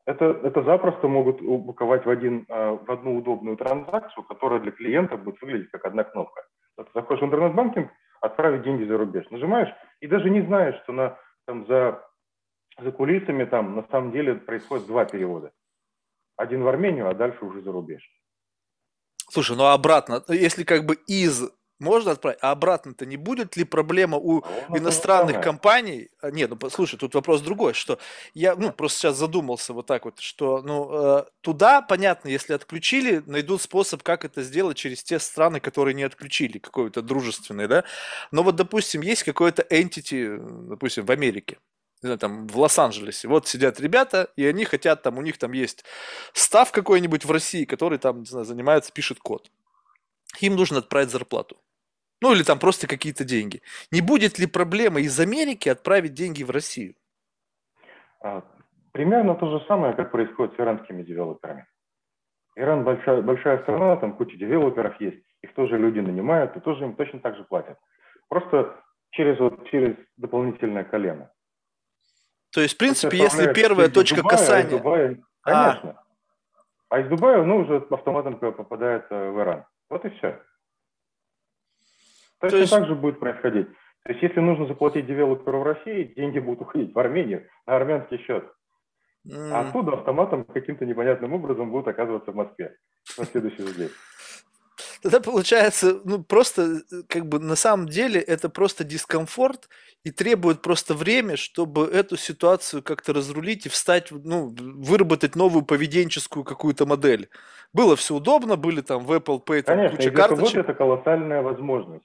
Это, 0.04 0.25
это 0.43 0.62
запросто 0.62 1.06
могут 1.06 1.40
упаковать 1.40 2.04
в, 2.04 2.10
один, 2.10 2.44
а, 2.49 2.72
в 2.76 2.90
одну 2.90 3.16
удобную 3.19 3.56
транзакцию, 3.56 4.25
которая 4.25 4.60
для 4.60 4.72
клиента 4.72 5.16
будет 5.16 5.40
выглядеть 5.40 5.70
как 5.70 5.84
одна 5.84 6.04
кнопка. 6.04 6.43
Ты 6.76 6.84
заходишь 6.94 7.22
в 7.22 7.26
интернет-банкинг, 7.26 7.90
отправить 8.23 8.63
деньги 8.63 8.85
за 8.85 8.97
рубеж. 8.97 9.29
Нажимаешь 9.31 9.69
и 10.01 10.07
даже 10.07 10.31
не 10.31 10.41
знаешь, 10.43 10.81
что 10.85 10.93
на, 10.93 11.19
там, 11.45 11.67
за, 11.67 12.03
за 12.79 12.91
кулисами 12.93 13.45
там 13.45 13.77
на 13.77 13.87
самом 13.91 14.13
деле 14.13 14.37
происходит 14.37 14.87
два 14.87 15.05
перевода. 15.05 15.53
Один 16.37 16.63
в 16.63 16.69
Армению, 16.69 17.09
а 17.09 17.15
дальше 17.15 17.45
уже 17.45 17.61
за 17.61 17.73
рубеж. 17.73 18.03
Слушай, 19.29 19.57
ну 19.57 19.67
обратно, 19.67 20.23
если 20.29 20.65
как 20.65 20.87
бы 20.87 20.95
из 21.07 21.43
можно 21.82 22.12
отправить, 22.12 22.38
а 22.40 22.52
обратно-то 22.52 23.05
не 23.05 23.17
будет 23.17 23.56
ли 23.56 23.64
проблема 23.64 24.17
у 24.17 24.44
ну, 24.69 24.79
иностранных 24.79 25.43
компаний? 25.43 26.08
А, 26.20 26.31
нет, 26.31 26.50
ну 26.50 26.70
слушай, 26.70 26.96
тут 26.96 27.14
вопрос 27.14 27.43
другой, 27.43 27.75
что 27.75 27.99
я, 28.34 28.56
ну, 28.56 28.73
просто 28.73 28.99
сейчас 29.00 29.17
задумался 29.17 29.73
вот 29.73 29.87
так 29.87 30.05
вот, 30.05 30.20
что, 30.20 30.62
ну, 30.62 30.90
э, 30.93 31.25
туда, 31.40 31.82
понятно, 31.82 32.29
если 32.29 32.55
отключили, 32.55 33.23
найдут 33.26 33.61
способ, 33.61 34.02
как 34.02 34.25
это 34.25 34.43
сделать 34.43 34.76
через 34.76 35.02
те 35.02 35.19
страны, 35.19 35.61
которые 35.61 35.94
не 35.94 36.05
отключили, 36.05 36.58
какой-то 36.58 37.02
дружественный, 37.02 37.69
да? 37.69 37.85
Но 38.31 38.43
вот, 38.43 38.56
допустим, 38.56 39.02
есть 39.02 39.25
какой-то 39.25 39.62
entity, 39.62 40.38
допустим, 40.68 41.04
в 41.04 41.11
Америке, 41.11 41.59
не 42.02 42.09
знаю, 42.09 42.18
там 42.18 42.47
в 42.49 42.59
Лос-Анджелесе. 42.59 43.28
Вот 43.28 43.47
сидят 43.47 43.78
ребята, 43.80 44.28
и 44.37 44.45
они 44.45 44.64
хотят, 44.64 45.02
там 45.02 45.18
у 45.18 45.23
них 45.23 45.38
там 45.38 45.52
есть 45.52 45.85
став 46.33 46.73
какой-нибудь 46.73 47.25
в 47.25 47.30
России, 47.30 47.64
который 47.64 47.99
там, 47.99 48.21
не 48.21 48.26
знаю, 48.26 48.45
занимается, 48.45 48.92
пишет 48.92 49.21
код. 49.21 49.50
Им 50.40 50.57
нужно 50.57 50.78
отправить 50.78 51.11
зарплату. 51.11 51.59
Ну 52.23 52.33
или 52.33 52.45
там 52.45 52.59
просто 52.61 52.87
какие-то 52.87 53.25
деньги. 53.25 53.61
Не 53.91 54.00
будет 54.00 54.38
ли 54.38 54.47
проблема 54.47 55.00
из 55.00 55.19
Америки 55.19 55.69
отправить 55.69 56.14
деньги 56.14 56.45
в 56.45 56.50
Россию? 56.50 56.95
А, 58.21 58.43
примерно 58.93 59.35
то 59.35 59.50
же 59.50 59.64
самое, 59.67 59.93
как 59.95 60.12
происходит 60.12 60.55
с 60.55 60.61
иранскими 60.61 61.02
девелоперами. 61.02 61.67
Иран 62.55 62.85
большая, 62.85 63.23
большая 63.23 63.61
страна, 63.62 63.97
там 63.97 64.17
куча 64.17 64.37
девелоперов 64.37 65.00
есть, 65.00 65.25
их 65.43 65.52
тоже 65.55 65.76
люди 65.79 65.99
нанимают, 65.99 66.57
и 66.57 66.61
тоже 66.61 66.85
им 66.85 66.95
точно 66.95 67.19
так 67.19 67.37
же 67.37 67.45
платят. 67.45 67.79
Просто 68.29 68.76
через, 69.11 69.41
вот, 69.41 69.69
через 69.71 69.97
дополнительное 70.17 70.85
колено. 70.85 71.31
То 72.55 72.61
есть, 72.61 72.75
в 72.75 72.79
принципе, 72.79 73.17
если 73.17 73.52
первая 73.52 73.88
точка 73.88 74.19
Дубая, 74.19 74.37
касания... 74.37 74.71
Дубая, 74.71 75.19
конечно. 75.41 75.91
А. 75.91 76.97
а 76.97 77.00
из 77.00 77.09
Дубая, 77.09 77.43
ну, 77.43 77.57
уже 77.57 77.79
автоматом 77.91 78.38
попадает 78.38 79.07
э, 79.11 79.31
в 79.31 79.41
Иран. 79.41 79.64
Вот 79.88 80.05
и 80.05 80.11
все. 80.11 80.38
Точно 82.42 82.58
есть... 82.58 82.72
так 82.72 82.87
же 82.87 82.94
будет 82.94 83.20
происходить. 83.20 83.68
То 84.04 84.12
есть, 84.12 84.22
если 84.22 84.40
нужно 84.40 84.66
заплатить 84.66 85.06
девелоперу 85.06 85.61
в 85.61 85.62
России, 85.62 86.12
деньги 86.16 86.40
будут 86.40 86.62
уходить 86.62 86.92
в 86.92 86.99
Армению 86.99 87.46
на 87.66 87.76
армянский 87.76 88.18
счет. 88.18 88.44
Mm. 89.28 89.50
А 89.52 89.61
оттуда 89.61 89.92
автоматом 89.92 90.44
каким-то 90.44 90.84
непонятным 90.84 91.32
образом 91.32 91.70
будут 91.70 91.87
оказываться 91.87 92.32
в 92.32 92.34
Москве 92.34 92.76
на 93.16 93.25
следующий 93.25 93.62
день. 93.75 93.90
Тогда 95.02 95.20
получается, 95.20 96.00
ну 96.04 96.22
просто 96.22 96.80
как 97.08 97.26
бы 97.26 97.40
на 97.40 97.56
самом 97.56 97.88
деле 97.88 98.20
это 98.20 98.49
просто 98.49 98.84
дискомфорт 98.84 99.68
и 100.04 100.11
требует 100.11 100.62
просто 100.62 100.94
время, 100.94 101.37
чтобы 101.37 101.87
эту 101.87 102.16
ситуацию 102.16 102.82
как-то 102.82 103.12
разрулить 103.12 103.66
и 103.66 103.68
встать, 103.68 104.11
ну, 104.11 104.54
выработать 104.56 105.37
новую 105.37 105.64
поведенческую 105.64 106.44
какую-то 106.44 106.87
модель. 106.87 107.28
Было 107.72 107.96
все 107.96 108.14
удобно, 108.14 108.56
были 108.56 108.80
там 108.80 109.04
в 109.04 109.12
Apple 109.12 109.44
Pay 109.44 109.62
там, 109.62 109.76
Конечно, 109.76 109.96
куча 109.96 110.11
карточек. 110.11 110.56
это 110.58 110.75
колоссальная 110.75 111.42
возможможность. 111.42 112.04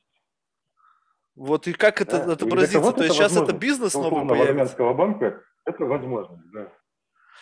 Вот 1.37 1.67
и 1.67 1.73
как 1.73 2.01
это 2.01 2.25
да. 2.25 2.33
отобразится? 2.33 2.91
То 2.91 3.03
есть 3.03 3.15
сейчас 3.15 3.37
это 3.37 3.53
бизнес 3.53 3.93
новый 3.93 4.27
появится? 4.27 4.49
армянского 4.49 4.93
банка 4.95 5.43
это 5.65 5.85
возможность, 5.85 6.51
да. 6.51 6.73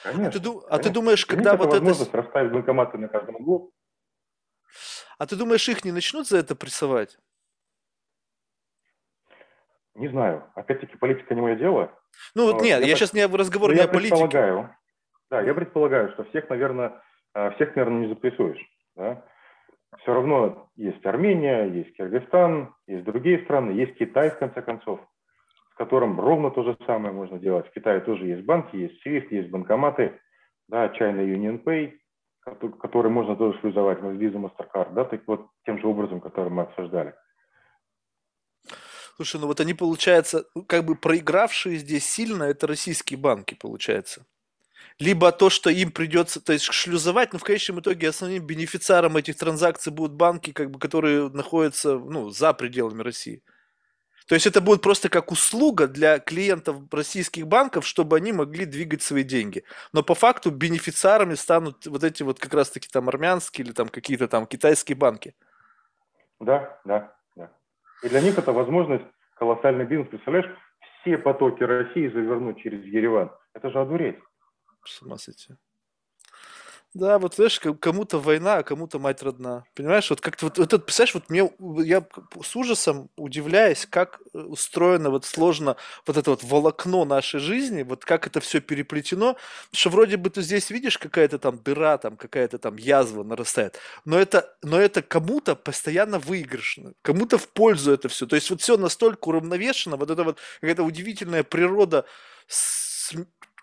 Конечно. 0.04 0.28
А 0.28 0.32
ты, 0.32 0.40
конечно. 0.40 0.68
а 0.70 0.80
ты 0.80 0.90
думаешь, 0.90 1.26
когда 1.26 1.56
вот 1.56 1.68
это... 1.70 1.76
возможность 1.78 2.14
расставить 2.14 2.52
банкоматы 2.52 2.98
на 2.98 3.08
каждом 3.08 3.36
углу. 3.36 3.72
А 5.18 5.26
ты 5.26 5.38
думаешь, 5.38 5.68
их 5.70 5.86
не 5.86 5.94
начнут 5.94 6.28
за 6.28 6.40
это 6.40 6.56
прессовать? 6.56 7.18
Не 9.94 10.10
знаю. 10.10 10.52
Опять-таки, 10.56 10.98
политика 10.98 11.34
не 11.34 11.40
мое 11.40 11.56
дело. 11.56 11.98
Ну 12.36 12.52
вот 12.52 12.62
нет, 12.62 12.82
я, 12.82 12.88
я 12.88 12.96
сейчас 12.98 13.14
не 13.14 13.26
разговор 13.26 13.72
не 13.72 13.78
я 13.78 13.86
о 13.86 13.88
политике. 13.88 14.16
Предполагаю, 14.16 14.76
да, 15.30 15.42
я 15.42 15.54
предполагаю, 15.54 16.12
что 16.12 16.26
всех, 16.26 16.50
наверное, 16.50 17.02
а, 17.34 17.52
всех, 17.52 17.74
наверное, 17.78 18.02
не 18.02 18.08
запрессуешь. 18.10 18.60
Да? 18.98 19.26
Все 20.02 20.14
равно 20.14 20.70
есть 20.76 21.06
Армения, 21.06 21.66
есть 21.66 21.96
Киргизстан, 21.96 22.74
есть 22.88 23.04
другие 23.06 23.44
страны, 23.44 23.72
есть 23.72 23.98
Китай, 23.98 24.30
в 24.30 24.38
конце 24.38 24.62
концов, 24.62 25.00
с 25.72 25.76
которым 25.76 26.20
ровно 26.20 26.52
то 26.52 26.64
же 26.64 26.78
самое 26.86 27.14
можно 27.14 27.40
делать. 27.40 27.68
В 27.68 27.72
Китае 27.72 28.02
тоже 28.02 28.26
есть 28.26 28.46
банки, 28.46 28.76
есть 28.76 29.06
SWIFT, 29.06 29.28
есть 29.32 29.50
банкоматы, 29.50 30.20
да, 30.68 30.88
China 30.88 31.24
Union 31.24 31.64
Pay, 31.64 31.94
который 32.80 33.10
можно 33.12 33.36
тоже 33.36 33.60
шлюзовать 33.60 34.02
на 34.02 34.08
Visa, 34.08 34.36
MasterCard, 34.36 34.94
да, 34.94 35.06
так 35.06 35.22
вот 35.28 35.48
тем 35.66 35.80
же 35.80 35.88
образом, 35.88 36.22
который 36.22 36.50
мы 36.50 36.64
обсуждали. 36.64 37.16
Слушай, 39.16 39.40
ну 39.40 39.48
вот 39.48 39.62
они, 39.62 39.74
получается, 39.74 40.46
как 40.68 40.84
бы 40.84 40.96
проигравшие 40.96 41.78
здесь 41.78 42.06
сильно, 42.06 42.44
это 42.44 42.68
российские 42.68 43.18
банки, 43.18 43.56
получается. 43.60 44.26
Либо 45.00 45.32
то, 45.32 45.50
что 45.50 45.70
им 45.70 45.92
придется, 45.92 46.42
то 46.42 46.54
есть 46.54 46.66
шлюзовать, 46.66 47.34
но 47.34 47.40
в 47.40 47.44
конечном 47.44 47.80
итоге 47.80 48.10
основным 48.10 48.46
бенефициаром 48.46 49.18
этих 49.18 49.38
транзакций 49.38 49.92
будут 49.92 50.14
банки, 50.14 50.52
как 50.52 50.72
бы, 50.72 50.80
которые 50.80 51.30
находятся 51.30 51.98
ну, 51.98 52.30
за 52.30 52.54
пределами 52.54 53.02
России. 53.02 53.42
То 54.28 54.34
есть 54.34 54.48
это 54.48 54.60
будет 54.60 54.82
просто 54.82 55.10
как 55.10 55.32
услуга 55.32 55.88
для 55.88 56.18
клиентов 56.18 56.78
российских 56.92 57.46
банков, 57.46 57.86
чтобы 57.86 58.18
они 58.18 58.34
могли 58.34 58.66
двигать 58.66 59.04
свои 59.04 59.24
деньги. 59.24 59.64
Но 59.94 60.02
по 60.02 60.16
факту 60.16 60.50
бенефициарами 60.50 61.36
станут 61.36 61.86
вот 61.86 62.04
эти 62.04 62.24
вот 62.24 62.40
как 62.40 62.54
раз-таки 62.54 62.88
там 62.92 63.08
армянские 63.08 63.66
или 63.66 63.74
там 63.74 63.88
какие-то 63.88 64.28
там 64.28 64.48
китайские 64.48 64.96
банки. 64.96 65.36
Да, 66.40 66.80
да. 66.86 67.16
И 68.04 68.10
для 68.10 68.22
них 68.22 68.38
это 68.38 68.52
возможность 68.52 69.06
колоссальный 69.36 69.86
бизнес. 69.86 70.10
Представляешь, 70.10 70.50
все 71.02 71.18
потоки 71.18 71.64
России 71.64 72.08
завернуть 72.08 72.62
через 72.62 72.84
Ереван. 72.86 73.32
Это 73.54 73.70
же 73.70 73.80
одуреть. 73.80 74.18
С 74.86 75.02
ума 75.02 75.18
сойти. 75.18 75.56
Да, 76.96 77.20
вот 77.20 77.36
знаешь, 77.36 77.60
кому-то 77.82 78.20
война, 78.20 78.60
а 78.60 78.64
кому-то 78.64 79.00
мать 79.00 79.22
родна. 79.22 79.66
Понимаешь, 79.76 80.10
вот 80.10 80.22
как-то 80.22 80.46
вот, 80.46 80.58
вот 80.58 80.68
это, 80.74 80.80
представляешь, 80.80 81.14
вот 81.14 81.30
мне, 81.30 81.52
я 81.86 82.08
с 82.42 82.56
ужасом 82.56 83.10
удивляюсь, 83.18 83.86
как 83.86 84.22
э, 84.34 84.40
устроено 84.40 85.10
вот 85.10 85.26
сложно 85.26 85.76
вот 86.08 86.16
это 86.16 86.30
вот 86.30 86.44
волокно 86.46 87.04
нашей 87.04 87.42
жизни, 87.42 87.84
вот 87.84 88.06
как 88.06 88.28
это 88.28 88.40
все 88.40 88.62
переплетено, 88.62 89.36
что 89.74 89.90
вроде 89.90 90.16
бы 90.16 90.30
ты 90.30 90.42
здесь 90.42 90.70
видишь 90.70 90.98
какая-то 90.98 91.38
там 91.38 91.62
дыра, 91.62 91.98
там 91.98 92.16
какая-то 92.16 92.60
там 92.60 92.78
язва 92.78 93.24
нарастает, 93.24 93.78
но 94.06 94.18
это, 94.18 94.56
но 94.64 94.80
это 94.80 95.02
кому-то 95.02 95.58
постоянно 95.58 96.18
выигрышно, 96.18 96.94
кому-то 97.02 97.38
в 97.38 97.50
пользу 97.50 97.92
это 97.92 98.08
все. 98.08 98.26
То 98.26 98.38
есть 98.38 98.50
вот 98.50 98.62
все 98.62 98.78
настолько 98.78 99.28
уравновешено, 99.28 99.98
вот 99.98 100.12
это 100.12 100.24
вот 100.24 100.40
какая-то 100.62 100.84
удивительная 100.84 101.44
природа 101.44 102.06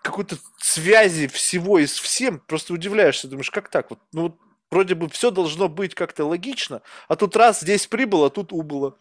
какой-то 0.03 0.37
связи 0.59 1.27
всего 1.27 1.79
и 1.79 1.87
с 1.87 1.97
всем, 1.97 2.39
просто 2.39 2.73
удивляешься, 2.73 3.27
думаешь, 3.27 3.49
как 3.49 3.69
так 3.69 3.89
вот? 3.89 3.99
Ну, 4.11 4.37
вроде 4.69 4.95
бы 4.95 5.09
все 5.09 5.31
должно 5.31 5.69
быть 5.69 5.95
как-то 5.95 6.25
логично, 6.25 6.81
а 7.07 7.15
тут 7.15 7.35
раз 7.35 7.61
здесь 7.61 7.87
прибыло, 7.87 8.27
а 8.27 8.29
тут 8.29 8.51
убыло. 8.51 8.99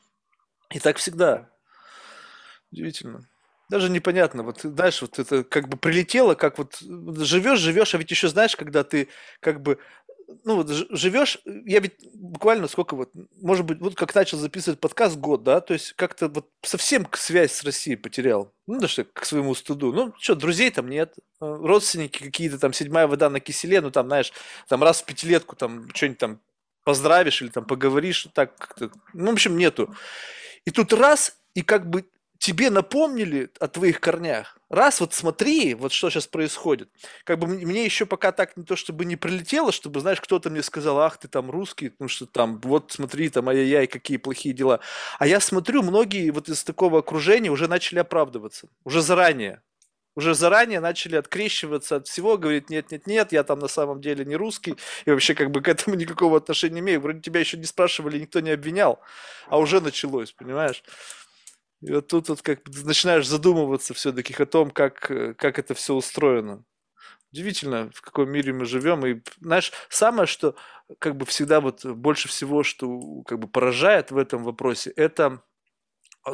И 0.70 0.78
так 0.78 0.96
всегда. 0.96 1.50
Удивительно. 2.70 3.28
Даже 3.68 3.90
непонятно, 3.90 4.42
вот 4.42 4.60
знаешь, 4.62 5.00
вот 5.02 5.18
это 5.18 5.44
как 5.44 5.68
бы 5.68 5.76
прилетело, 5.76 6.34
как 6.34 6.58
вот 6.58 6.76
живешь, 6.80 7.58
живешь, 7.58 7.94
а 7.94 7.98
ведь 7.98 8.10
еще 8.10 8.28
знаешь, 8.28 8.54
когда 8.54 8.84
ты 8.84 9.08
как 9.40 9.62
бы 9.62 9.78
ну 10.44 10.56
вот 10.56 10.68
живешь, 10.68 11.38
я 11.44 11.80
ведь 11.80 11.94
буквально 12.14 12.68
сколько 12.68 12.96
вот, 12.96 13.10
может 13.40 13.64
быть, 13.64 13.80
вот 13.80 13.94
как 13.94 14.14
начал 14.14 14.38
записывать 14.38 14.80
подкаст 14.80 15.16
год, 15.16 15.42
да, 15.42 15.60
то 15.60 15.72
есть 15.74 15.92
как-то 15.94 16.28
вот 16.28 16.48
совсем 16.62 17.06
связь 17.12 17.52
с 17.52 17.64
Россией 17.64 17.96
потерял, 17.96 18.52
ну 18.66 18.78
да 18.80 18.88
что, 18.88 19.04
к 19.04 19.24
своему 19.24 19.54
стыду, 19.54 19.92
ну 19.92 20.14
что, 20.18 20.34
друзей 20.34 20.70
там 20.70 20.88
нет, 20.88 21.14
э, 21.18 21.22
родственники 21.40 22.22
какие-то 22.24 22.58
там, 22.58 22.72
седьмая 22.72 23.06
вода 23.06 23.30
на 23.30 23.40
киселе, 23.40 23.80
ну 23.80 23.90
там, 23.90 24.06
знаешь, 24.06 24.32
там 24.68 24.82
раз 24.82 25.02
в 25.02 25.04
пятилетку 25.04 25.56
там 25.56 25.88
что-нибудь 25.94 26.18
там 26.18 26.40
поздравишь 26.84 27.42
или 27.42 27.48
там 27.48 27.64
поговоришь, 27.64 28.28
так 28.34 28.56
как-то, 28.56 28.90
ну, 29.12 29.30
в 29.30 29.34
общем, 29.34 29.56
нету. 29.56 29.94
И 30.64 30.70
тут 30.70 30.92
раз, 30.92 31.36
и 31.54 31.62
как 31.62 31.88
бы 31.88 32.04
тебе 32.42 32.70
напомнили 32.70 33.50
о 33.60 33.68
твоих 33.68 34.00
корнях. 34.00 34.58
Раз, 34.68 34.98
вот 34.98 35.14
смотри, 35.14 35.74
вот 35.74 35.92
что 35.92 36.10
сейчас 36.10 36.26
происходит. 36.26 36.88
Как 37.22 37.38
бы 37.38 37.46
мне 37.46 37.84
еще 37.84 38.04
пока 38.04 38.32
так 38.32 38.56
не 38.56 38.64
то, 38.64 38.74
чтобы 38.74 39.04
не 39.04 39.14
прилетело, 39.14 39.70
чтобы, 39.70 40.00
знаешь, 40.00 40.20
кто-то 40.20 40.50
мне 40.50 40.64
сказал, 40.64 40.98
ах, 40.98 41.18
ты 41.18 41.28
там 41.28 41.52
русский, 41.52 41.90
потому 41.90 42.08
что 42.08 42.26
там, 42.26 42.60
вот 42.64 42.90
смотри, 42.90 43.28
там, 43.28 43.48
ай-яй-яй, 43.48 43.86
какие 43.86 44.16
плохие 44.16 44.52
дела. 44.52 44.80
А 45.20 45.28
я 45.28 45.38
смотрю, 45.38 45.84
многие 45.84 46.30
вот 46.30 46.48
из 46.48 46.64
такого 46.64 46.98
окружения 46.98 47.48
уже 47.48 47.68
начали 47.68 48.00
оправдываться. 48.00 48.66
Уже 48.82 49.02
заранее. 49.02 49.62
Уже 50.16 50.34
заранее 50.34 50.80
начали 50.80 51.14
открещиваться 51.14 51.96
от 51.96 52.08
всего, 52.08 52.36
говорит, 52.36 52.70
нет, 52.70 52.90
нет, 52.90 53.06
нет, 53.06 53.32
я 53.32 53.44
там 53.44 53.60
на 53.60 53.68
самом 53.68 54.00
деле 54.00 54.24
не 54.24 54.34
русский, 54.34 54.74
и 55.06 55.10
вообще 55.10 55.34
как 55.34 55.52
бы 55.52 55.62
к 55.62 55.68
этому 55.68 55.94
никакого 55.96 56.38
отношения 56.38 56.74
не 56.74 56.80
имею. 56.80 57.00
Вроде 57.00 57.20
тебя 57.20 57.38
еще 57.38 57.56
не 57.56 57.66
спрашивали, 57.66 58.18
никто 58.18 58.40
не 58.40 58.50
обвинял, 58.50 58.98
а 59.46 59.58
уже 59.58 59.80
началось, 59.80 60.32
понимаешь? 60.32 60.82
И 61.82 61.92
вот 61.92 62.06
тут 62.06 62.28
вот 62.28 62.42
как 62.42 62.60
начинаешь 62.84 63.26
задумываться 63.26 63.92
все-таки 63.92 64.34
о 64.40 64.46
том, 64.46 64.70
как, 64.70 65.10
э, 65.10 65.34
как 65.34 65.58
это 65.58 65.74
все 65.74 65.94
устроено. 65.94 66.64
Удивительно, 67.32 67.90
в 67.94 68.02
каком 68.02 68.30
мире 68.30 68.52
мы 68.52 68.66
живем. 68.66 69.04
И, 69.04 69.20
знаешь, 69.40 69.72
самое, 69.88 70.26
что 70.26 70.54
как 70.98 71.16
бы 71.16 71.26
всегда 71.26 71.60
вот 71.60 71.84
больше 71.84 72.28
всего, 72.28 72.62
что 72.62 73.22
как 73.22 73.38
бы 73.40 73.48
поражает 73.48 74.10
в 74.10 74.18
этом 74.18 74.44
вопросе, 74.44 74.90
это 74.90 75.42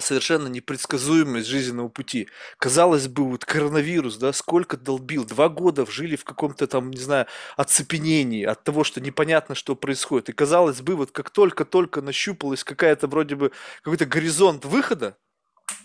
совершенно 0.01 0.49
непредсказуемость 0.49 1.49
жизненного 1.49 1.89
пути. 1.89 2.29
Казалось 2.59 3.09
бы, 3.09 3.25
вот 3.25 3.45
коронавирус, 3.47 4.19
да, 4.19 4.33
сколько 4.35 4.77
долбил, 4.77 5.25
два 5.25 5.49
года 5.49 5.87
жили 5.87 6.17
в 6.17 6.25
каком-то 6.25 6.67
там, 6.67 6.91
не 6.91 7.01
знаю, 7.01 7.27
оцепенении 7.57 8.45
от 8.45 8.65
того, 8.65 8.85
что 8.85 9.01
непонятно, 9.01 9.55
что 9.55 9.77
происходит. 9.77 10.29
И 10.29 10.33
казалось 10.33 10.83
бы, 10.83 10.97
вот 10.97 11.13
как 11.13 11.31
только-только 11.31 12.03
нащупалась 12.03 12.65
какая-то 12.65 13.07
вроде 13.07 13.37
бы 13.37 13.53
какой-то 13.83 14.05
горизонт 14.05 14.67
выхода, 14.67 15.17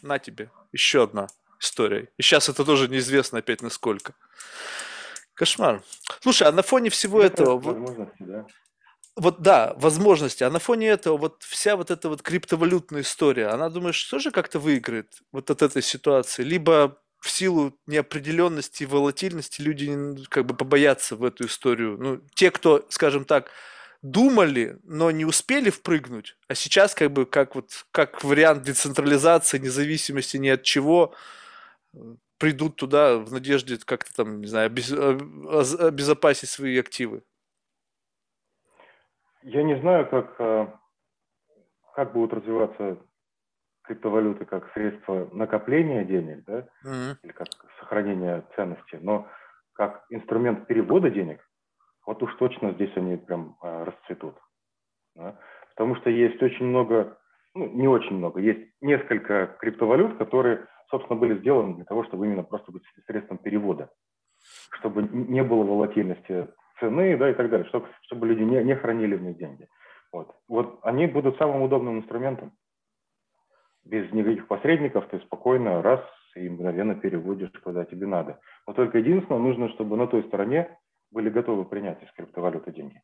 на 0.04 0.20
тебе, 0.20 0.52
еще 0.72 1.04
одна 1.04 1.28
история. 1.60 2.10
И 2.18 2.22
сейчас 2.22 2.50
это 2.50 2.66
тоже 2.66 2.88
неизвестно 2.88 3.40
опять 3.40 3.62
насколько. 3.62 4.14
Кошмар. 5.34 5.82
Слушай, 6.22 6.48
а 6.48 6.52
на 6.52 6.62
фоне 6.62 6.90
всего 6.90 7.22
это 7.22 7.44
этого... 7.44 7.60
Возможности, 7.60 8.16
да. 8.20 8.46
Вот 9.16 9.42
да, 9.42 9.74
возможности. 9.78 10.44
А 10.44 10.50
на 10.50 10.60
фоне 10.60 10.88
этого 10.88 11.18
вот 11.18 11.44
вся 11.44 11.76
вот 11.76 11.92
эта 11.92 12.10
вот 12.10 12.22
криптовалютная 12.22 13.02
история, 13.02 13.48
она, 13.48 13.70
думаешь, 13.70 14.04
тоже 14.06 14.32
как-то 14.32 14.60
выиграет 14.60 15.22
вот 15.32 15.50
от 15.52 15.62
этой 15.62 15.82
ситуации? 15.82 16.44
Либо 16.44 16.98
в 17.20 17.30
силу 17.30 17.74
неопределенности 17.88 18.84
и 18.84 18.88
волатильности 18.88 19.62
люди 19.62 20.26
как 20.30 20.46
бы 20.46 20.56
побоятся 20.56 21.16
в 21.16 21.24
эту 21.24 21.46
историю. 21.46 21.98
Ну, 21.98 22.22
те, 22.36 22.52
кто, 22.52 22.86
скажем 22.90 23.24
так, 23.24 23.50
думали, 24.04 24.78
но 24.84 25.10
не 25.10 25.26
успели 25.26 25.70
впрыгнуть, 25.70 26.38
а 26.48 26.56
сейчас 26.56 26.94
как 26.94 27.12
бы 27.12 27.26
как 27.26 27.56
вот 27.56 27.86
как 27.92 28.24
вариант 28.24 28.62
децентрализации, 28.64 29.58
независимости 29.58 30.38
ни 30.38 30.50
от 30.50 30.62
чего, 30.62 31.16
придут 32.38 32.76
туда 32.76 33.18
в 33.18 33.32
надежде 33.32 33.78
как-то 33.84 34.14
там, 34.14 34.42
не 34.42 34.48
знаю, 34.48 34.68
обез... 34.68 34.92
обезопасить 34.92 36.50
свои 36.50 36.78
активы. 36.78 37.24
Я 39.42 39.64
не 39.64 39.80
знаю, 39.80 40.10
как, 40.10 40.36
э, 40.40 40.68
как 41.96 42.14
будут 42.14 42.34
развиваться 42.34 42.98
криптовалюты 43.84 44.46
как 44.46 44.72
средство 44.74 45.30
накопления 45.34 46.04
денег, 46.04 46.44
да, 46.46 46.68
mm-hmm. 46.86 47.18
или 47.24 47.32
как 47.32 47.48
сохранения 47.80 48.46
ценности, 48.56 48.98
но 49.02 49.28
как 49.74 50.06
инструмент 50.10 50.68
перевода 50.68 51.10
денег, 51.10 51.40
вот 52.06 52.22
уж 52.22 52.34
точно 52.36 52.74
здесь 52.74 52.92
они 52.96 53.18
прям 53.18 53.56
а, 53.62 53.86
расцветут. 53.86 54.36
Да? 55.16 55.40
Потому 55.76 55.96
что 55.98 56.10
есть 56.10 56.42
очень 56.42 56.66
много, 56.66 57.18
ну, 57.56 57.68
не 57.68 57.88
очень 57.88 58.18
много, 58.18 58.40
есть 58.40 58.72
несколько 58.82 59.48
криптовалют, 59.60 60.18
которые, 60.18 60.68
собственно, 60.90 61.20
были 61.20 61.40
сделаны 61.40 61.76
для 61.76 61.86
того, 61.86 62.04
чтобы 62.04 62.26
именно 62.26 62.44
просто 62.44 62.72
быть 62.72 62.84
средством 63.06 63.38
перевода, 63.38 63.90
чтобы 64.72 65.04
не 65.04 65.44
было 65.44 65.64
волатильности 65.64 66.48
цены, 66.80 67.18
да, 67.18 67.30
и 67.30 67.34
так 67.34 67.50
далее, 67.50 67.68
чтобы, 67.68 67.88
чтобы 68.04 68.28
люди 68.28 68.42
не, 68.42 68.64
не 68.64 68.76
хранили 68.76 69.16
в 69.16 69.22
них 69.22 69.38
деньги. 69.38 69.68
Вот. 70.12 70.36
вот 70.48 70.80
они 70.84 71.08
будут 71.08 71.38
самым 71.38 71.64
удобным 71.64 71.98
инструментом. 71.98 72.52
Без 73.84 74.12
никаких 74.12 74.48
посредников 74.48 75.08
ты 75.10 75.20
спокойно 75.22 75.82
раз 75.82 76.02
и 76.36 76.48
мгновенно 76.48 76.96
переводишь, 76.96 77.52
куда 77.64 77.84
тебе 77.86 78.06
надо. 78.06 78.40
Но 78.68 78.74
только 78.74 79.00
единственное, 79.00 79.42
нужно, 79.42 79.70
чтобы 79.70 79.98
на 79.98 80.08
той 80.08 80.24
стороне 80.24 80.78
были 81.14 81.30
готовы 81.30 81.66
принять 81.66 82.02
из 82.04 82.12
криптовалюты 82.12 82.72
деньги. 82.72 83.02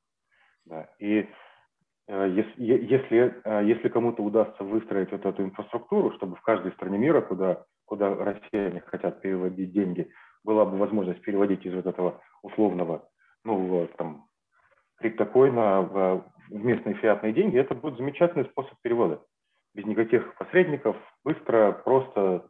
Да. 0.65 0.89
И 0.99 1.29
э, 2.07 2.27
если, 2.29 3.41
э, 3.43 3.65
если 3.65 3.87
кому-то 3.89 4.23
удастся 4.23 4.63
выстроить 4.63 5.11
вот 5.11 5.25
эту 5.25 5.43
инфраструктуру, 5.43 6.11
чтобы 6.15 6.35
в 6.35 6.41
каждой 6.41 6.71
стране 6.73 6.97
мира, 6.97 7.21
куда, 7.21 7.63
куда 7.85 8.13
россияне 8.13 8.81
хотят 8.81 9.21
переводить 9.21 9.71
деньги, 9.71 10.09
была 10.43 10.65
бы 10.65 10.77
возможность 10.77 11.21
переводить 11.21 11.65
из 11.65 11.73
вот 11.73 11.85
этого 11.85 12.21
условного, 12.41 13.07
ну, 13.43 13.87
там, 13.97 14.25
криптокоина 14.97 15.81
в, 15.81 16.25
в 16.49 16.53
местные 16.53 16.95
фиатные 16.95 17.33
деньги, 17.33 17.57
это 17.57 17.75
будет 17.75 17.97
замечательный 17.97 18.45
способ 18.45 18.73
перевода. 18.81 19.21
без 19.73 19.85
никаких 19.85 20.35
посредников, 20.35 20.97
быстро, 21.23 21.71
просто 21.71 22.49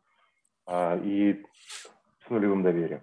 а, 0.65 0.97
и 0.97 1.43
с 2.25 2.29
нулевым 2.29 2.63
доверием. 2.63 3.01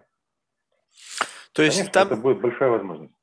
То 1.56 1.62
есть 1.62 1.78
Конечно, 1.78 1.92
там... 1.94 2.08
это 2.08 2.16
будет 2.16 2.40
большая 2.42 2.68
возможность. 2.68 3.14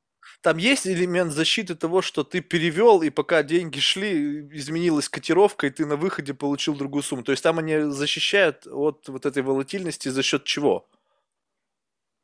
Там 0.42 0.56
есть 0.56 0.88
элемент 0.88 1.30
защиты 1.30 1.76
того, 1.76 2.02
что 2.02 2.24
ты 2.24 2.40
перевел, 2.40 3.00
и 3.02 3.08
пока 3.08 3.44
деньги 3.44 3.78
шли, 3.78 4.40
изменилась 4.56 5.08
котировка, 5.08 5.68
и 5.68 5.70
ты 5.70 5.86
на 5.86 5.94
выходе 5.94 6.34
получил 6.34 6.76
другую 6.76 7.04
сумму. 7.04 7.22
То 7.22 7.30
есть 7.30 7.44
там 7.44 7.60
они 7.60 7.78
защищают 7.78 8.66
от 8.66 9.06
вот 9.06 9.24
этой 9.24 9.44
волатильности 9.44 10.08
за 10.08 10.24
счет 10.24 10.42
чего? 10.42 10.84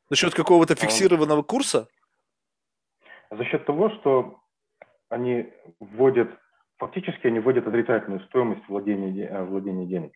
За 0.09 0.17
счет 0.17 0.33
какого-то 0.33 0.75
фиксированного 0.75 1.43
курса? 1.43 1.87
За 3.29 3.45
счет 3.45 3.65
того, 3.65 3.89
что 3.91 4.41
они 5.07 5.49
вводят, 5.79 6.29
фактически 6.77 7.27
они 7.27 7.39
вводят 7.39 7.65
отрицательную 7.65 8.19
стоимость 8.25 8.67
владения, 8.67 9.27
э, 9.27 9.43
владения 9.45 9.85
денег. 9.85 10.11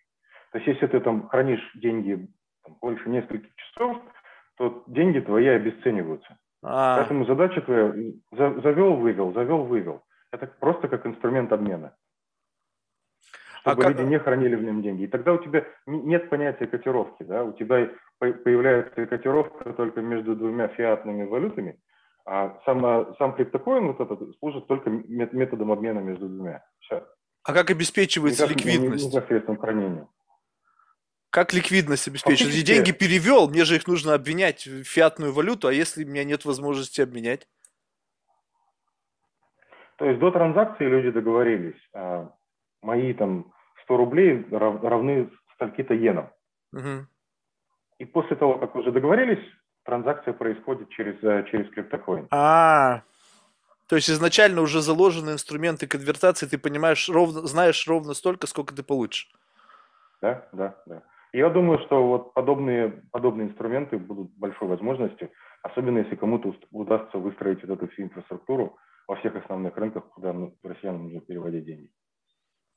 То 0.52 0.58
есть 0.58 0.68
если 0.68 0.88
ты 0.88 1.00
там 1.00 1.30
хранишь 1.30 1.72
деньги 1.76 2.28
больше 2.82 3.08
нескольких 3.08 3.56
часов, 3.56 4.02
то 4.58 4.84
деньги 4.88 5.20
твои 5.20 5.48
обесцениваются. 5.48 6.38
А. 6.64 6.98
Поэтому 6.98 7.26
задача 7.26 7.62
твоя 7.62 7.94
завел, 8.32 8.96
вывел, 8.96 9.34
завел, 9.34 9.64
вывел. 9.66 10.04
Это 10.32 10.48
просто 10.60 10.88
как 10.88 11.06
инструмент 11.06 11.52
обмена. 11.52 11.96
А 13.64 13.72
чтобы 13.72 13.86
а 13.86 13.90
люди 13.90 14.02
не 14.04 14.20
хранили 14.20 14.56
в 14.56 14.64
нем 14.64 14.82
деньги. 14.82 15.04
И 15.04 15.08
тогда 15.08 15.34
у 15.34 15.38
тебя 15.40 15.66
нет 15.88 16.30
понятия 16.30 16.68
котировки, 16.68 17.24
да, 17.24 17.44
у 17.44 17.54
тебя 17.54 17.90
появляется 18.20 19.06
котировка 19.08 19.74
только 19.74 20.02
между 20.02 20.36
двумя 20.36 20.68
фиатными 20.68 21.26
валютами, 21.26 21.80
а 22.26 22.60
сам, 22.66 23.16
сам 23.18 23.34
криптокоин 23.36 23.88
вот 23.88 24.00
этот 24.00 24.38
служит 24.38 24.68
только 24.68 24.90
методом 24.90 25.72
обмена 25.72 26.00
между 26.00 26.28
двумя. 26.28 26.64
Все. 26.80 27.06
А 27.44 27.54
как 27.54 27.70
обеспечивается 27.70 28.46
Никак, 28.46 28.58
ликвидность? 28.58 29.14
Не, 29.14 29.20
не 29.20 29.26
средством 29.28 29.58
хранения. 29.58 30.08
Как 31.36 31.52
ликвидность 31.52 32.08
обеспечить? 32.08 32.46
Фактически... 32.46 32.66
деньги 32.66 32.92
перевел, 32.94 33.50
мне 33.50 33.66
же 33.66 33.76
их 33.76 33.88
нужно 33.88 34.14
обменять 34.14 34.66
в 34.66 34.86
фиатную 34.86 35.34
валюту, 35.34 35.68
а 35.68 35.74
если 35.74 36.06
у 36.06 36.08
меня 36.08 36.24
нет 36.24 36.46
возможности 36.46 37.02
обменять? 37.02 37.46
То 39.98 40.06
есть 40.06 40.18
до 40.22 40.32
транзакции 40.32 40.86
люди 40.86 41.12
договорились, 41.12 41.76
а 41.94 42.32
мои 42.82 43.14
там 43.14 43.52
100 43.84 43.98
рублей 43.98 44.46
равны 44.50 45.30
скольки-то 45.56 45.94
иенам. 45.94 46.32
Угу. 46.72 47.06
И 47.98 48.06
после 48.06 48.38
того, 48.38 48.58
как 48.58 48.74
уже 48.78 48.94
договорились, 48.94 49.44
транзакция 49.84 50.34
происходит 50.34 50.88
через, 50.92 51.22
э, 51.22 51.46
через 51.52 51.70
криптокоин. 51.72 52.30
А, 52.32 53.02
то 53.88 53.98
есть 53.98 54.10
изначально 54.10 54.62
уже 54.62 54.82
заложены 54.82 55.32
инструменты 55.32 55.86
конвертации, 55.86 56.46
ты 56.46 56.58
понимаешь, 56.58 57.10
ровно, 57.10 57.42
знаешь 57.42 57.86
ровно 57.90 58.14
столько, 58.14 58.48
сколько 58.48 58.74
ты 58.74 58.84
получишь. 58.84 59.30
Да, 60.22 60.48
да, 60.54 60.82
да. 60.86 61.04
Я 61.36 61.50
думаю, 61.50 61.80
что 61.80 62.02
вот 62.02 62.34
подобные, 62.34 63.04
подобные 63.12 63.50
инструменты 63.50 63.98
будут 63.98 64.32
большой 64.38 64.70
возможностью, 64.70 65.30
особенно 65.64 65.98
если 65.98 66.16
кому-то 66.16 66.56
удастся 66.72 67.18
выстроить 67.18 67.62
вот 67.62 67.78
эту 67.78 67.92
всю 67.92 68.04
инфраструктуру 68.04 68.78
во 69.06 69.18
всех 69.18 69.36
основных 69.36 69.76
рынках, 69.76 70.06
куда 70.12 70.32
ну, 70.32 70.56
россиянам 70.64 71.04
нужно 71.04 71.20
переводить 71.20 71.66
деньги. 71.66 71.90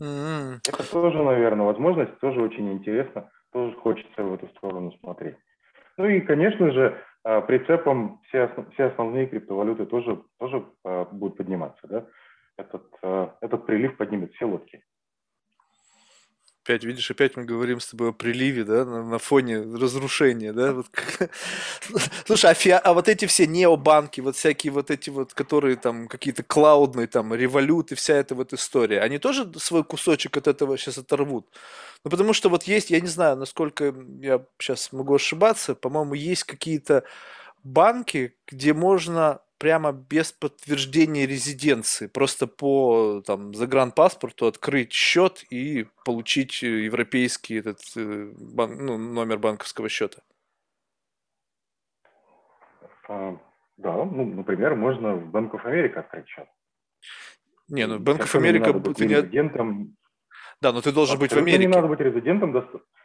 Mm-hmm. 0.03 0.59
Это 0.69 0.91
тоже, 0.91 1.23
наверное, 1.23 1.67
возможность, 1.67 2.19
тоже 2.19 2.43
очень 2.43 2.73
интересно, 2.73 3.31
тоже 3.53 3.77
хочется 3.77 4.25
в 4.25 4.35
эту 4.35 4.49
сторону 4.49 4.91
смотреть. 5.01 5.37
Ну 5.97 6.07
и, 6.07 6.21
конечно 6.21 6.73
же, 6.73 7.01
а, 7.23 7.41
прицепом 7.43 8.21
все, 8.27 8.51
все 8.73 8.87
основные 8.87 9.29
криптовалюты 9.29 9.87
тоже, 9.87 10.21
тоже 10.41 10.67
а, 10.85 11.05
будут 11.05 11.37
подниматься. 11.37 11.87
Да? 11.87 12.07
Этот, 12.57 12.83
а, 13.05 13.37
этот 13.41 13.67
прилив 13.67 13.97
поднимет 13.97 14.33
все 14.33 14.47
лодки. 14.47 14.83
Опять, 16.69 16.85
видишь, 16.85 17.11
опять 17.11 17.35
мы 17.35 17.45
говорим 17.45 17.81
с 17.81 17.87
тобой 17.87 18.11
о 18.11 18.13
приливе, 18.13 18.63
да, 18.63 18.85
на, 18.85 19.03
на 19.03 19.19
фоне 19.19 19.61
разрушения, 19.61 20.53
да. 20.53 20.77
Слушай, 22.27 22.53
а, 22.73 22.79
а 22.81 22.93
вот 22.93 23.09
эти 23.09 23.25
все 23.25 23.47
необанки, 23.47 24.21
вот 24.21 24.37
всякие 24.37 24.71
вот 24.71 24.91
эти 24.91 25.09
вот, 25.09 25.33
которые 25.33 25.77
там 25.77 26.09
какие-то 26.09 26.43
клаудные, 26.43 27.07
там, 27.07 27.33
революты, 27.33 27.95
вся 27.95 28.17
эта 28.17 28.35
вот 28.35 28.53
история, 28.53 29.01
они 29.01 29.17
тоже 29.19 29.51
свой 29.59 29.83
кусочек 29.83 30.37
от 30.37 30.47
этого 30.47 30.77
сейчас 30.77 30.99
оторвут? 30.99 31.47
Ну, 32.05 32.11
потому 32.11 32.35
что 32.35 32.51
вот 32.51 32.65
есть, 32.65 32.91
я 32.91 33.01
не 33.01 33.09
знаю, 33.09 33.39
насколько 33.39 33.95
я 34.21 34.45
сейчас 34.59 34.93
могу 34.93 35.15
ошибаться, 35.15 35.75
по-моему, 35.75 36.13
есть 36.13 36.45
какие-то 36.45 37.05
банки, 37.65 38.35
где 38.47 38.75
можно 38.75 39.41
прямо 39.59 39.93
без 39.93 40.33
подтверждения 40.33 41.27
резиденции, 41.27 42.07
просто 42.07 42.47
по 42.47 43.23
там, 43.27 43.55
загранпаспорту 43.55 44.47
открыть 44.47 44.93
счет 44.93 45.45
и 45.51 45.87
получить 46.05 46.63
э, 46.63 46.85
европейский 46.85 47.57
этот 47.57 47.81
э, 47.97 48.33
бан, 48.37 48.87
ну, 48.87 48.97
номер 48.97 49.39
банковского 49.39 49.89
счета. 49.89 50.23
А, 53.09 53.37
да, 53.77 54.05
ну, 54.05 54.25
например, 54.25 54.75
можно 54.75 55.15
в 55.15 55.35
Bank 55.35 55.51
of 55.53 55.65
America 55.65 55.99
открыть 55.99 56.29
счет. 56.29 56.47
Не, 57.69 57.87
ну 57.87 57.99
Bank 57.99 58.21
of 58.21 58.35
America... 58.41 58.95
Ты 58.95 59.07
не... 59.07 59.15
резидентом. 59.15 59.97
Да, 60.61 60.73
но 60.73 60.81
ты 60.81 60.93
должен 60.93 61.15
Абсолютно 61.15 61.19
быть 61.19 61.33
в 61.33 61.39
Америке. 61.39 61.59
не 61.59 61.75
надо 61.75 61.89
быть 61.89 62.01
резидентом, 62.01 62.53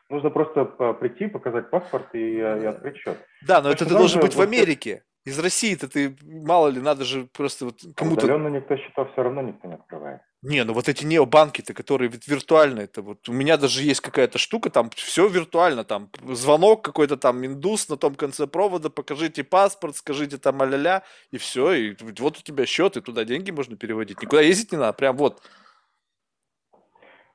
нужно 0.10 0.30
просто 0.30 0.66
прийти, 0.66 1.28
показать 1.28 1.70
паспорт 1.70 2.14
и, 2.14 2.38
и 2.38 2.42
открыть 2.42 2.98
счет. 2.98 3.18
Да, 3.46 3.62
но 3.62 3.70
Точно 3.70 3.86
это 3.86 3.94
ты 3.94 3.98
должен 3.98 4.22
быть 4.22 4.36
в 4.36 4.42
Америке. 4.42 5.04
Из 5.26 5.40
России-то 5.40 5.88
ты, 5.88 6.18
мало 6.22 6.68
ли, 6.68 6.82
надо 6.82 7.06
же 7.06 7.28
просто 7.32 7.66
вот 7.66 7.80
кому-то... 7.96 8.26
Удаленно 8.26 8.50
никто 8.50 8.76
счета 8.76 9.06
все 9.06 9.24
равно 9.24 9.42
никто 9.42 9.70
не 9.70 9.76
открывает. 9.76 10.22
Не, 10.42 10.66
ну 10.66 10.74
вот 10.74 10.90
эти 10.90 11.06
необанки-то, 11.06 11.74
которые 11.74 12.12
виртуальные, 12.28 12.86
это 12.86 13.02
вот 13.02 13.30
у 13.30 13.32
меня 13.32 13.56
даже 13.56 13.82
есть 13.82 14.02
какая-то 14.02 14.38
штука, 14.38 14.70
там 14.70 14.90
все 14.90 15.30
виртуально, 15.30 15.86
там 15.86 16.10
звонок 16.24 16.84
какой-то 16.84 17.16
там 17.16 17.46
индус 17.46 17.88
на 17.88 17.96
том 17.96 18.16
конце 18.16 18.48
провода, 18.48 18.90
покажите 18.90 19.46
паспорт, 19.46 19.96
скажите 19.96 20.38
там 20.38 20.62
а-ля-ля, 20.62 21.04
и 21.32 21.38
все, 21.38 21.72
и 21.72 21.96
вот 22.20 22.40
у 22.40 22.42
тебя 22.42 22.66
счет, 22.66 22.98
и 22.98 23.02
туда 23.02 23.24
деньги 23.24 23.52
можно 23.52 23.78
переводить. 23.78 24.22
Никуда 24.22 24.42
ездить 24.42 24.74
не 24.74 24.78
надо, 24.78 24.92
прям 24.92 25.16
вот. 25.16 25.42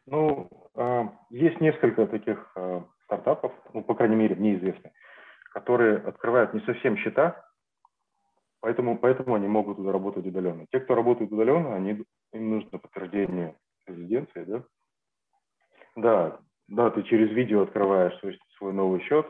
Ну, 0.05 0.51
а, 0.75 1.09
есть 1.31 1.63
несколько 1.63 2.07
таких 2.07 2.53
а, 2.55 2.85
стартапов, 3.05 3.53
ну, 3.73 3.83
по 3.83 3.95
крайней 3.95 4.17
мере, 4.17 4.35
мне 4.35 4.57
известны, 4.57 4.93
которые 5.55 5.97
открывают 5.97 6.53
не 6.53 6.61
совсем 6.61 6.99
счета, 6.99 7.48
Поэтому, 8.61 8.99
поэтому 8.99 9.35
они 9.35 9.47
могут 9.47 9.79
работать 9.79 10.27
удаленно. 10.27 10.67
Те, 10.73 10.81
кто 10.81 10.95
работает 10.95 11.31
удаленно, 11.33 11.77
они, 11.77 12.05
им 12.33 12.51
нужно 12.51 12.79
подтверждение 12.79 13.57
резиденции, 13.87 14.45
да? 14.45 14.65
Да, 15.97 16.41
да, 16.69 16.91
ты 16.91 17.03
через 17.05 17.31
видео 17.31 17.63
открываешь 17.63 18.19
свой, 18.19 18.39
свой 18.57 18.73
новый 18.73 19.01
счет, 19.03 19.27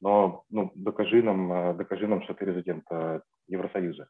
но 0.00 0.44
ну, 0.50 0.70
докажи, 0.74 1.22
нам, 1.22 1.52
э, 1.52 1.74
докажи 1.74 2.06
нам, 2.06 2.22
что 2.22 2.34
ты 2.34 2.44
резидент 2.44 2.84
э, 2.90 3.20
Евросоюза. 3.48 4.08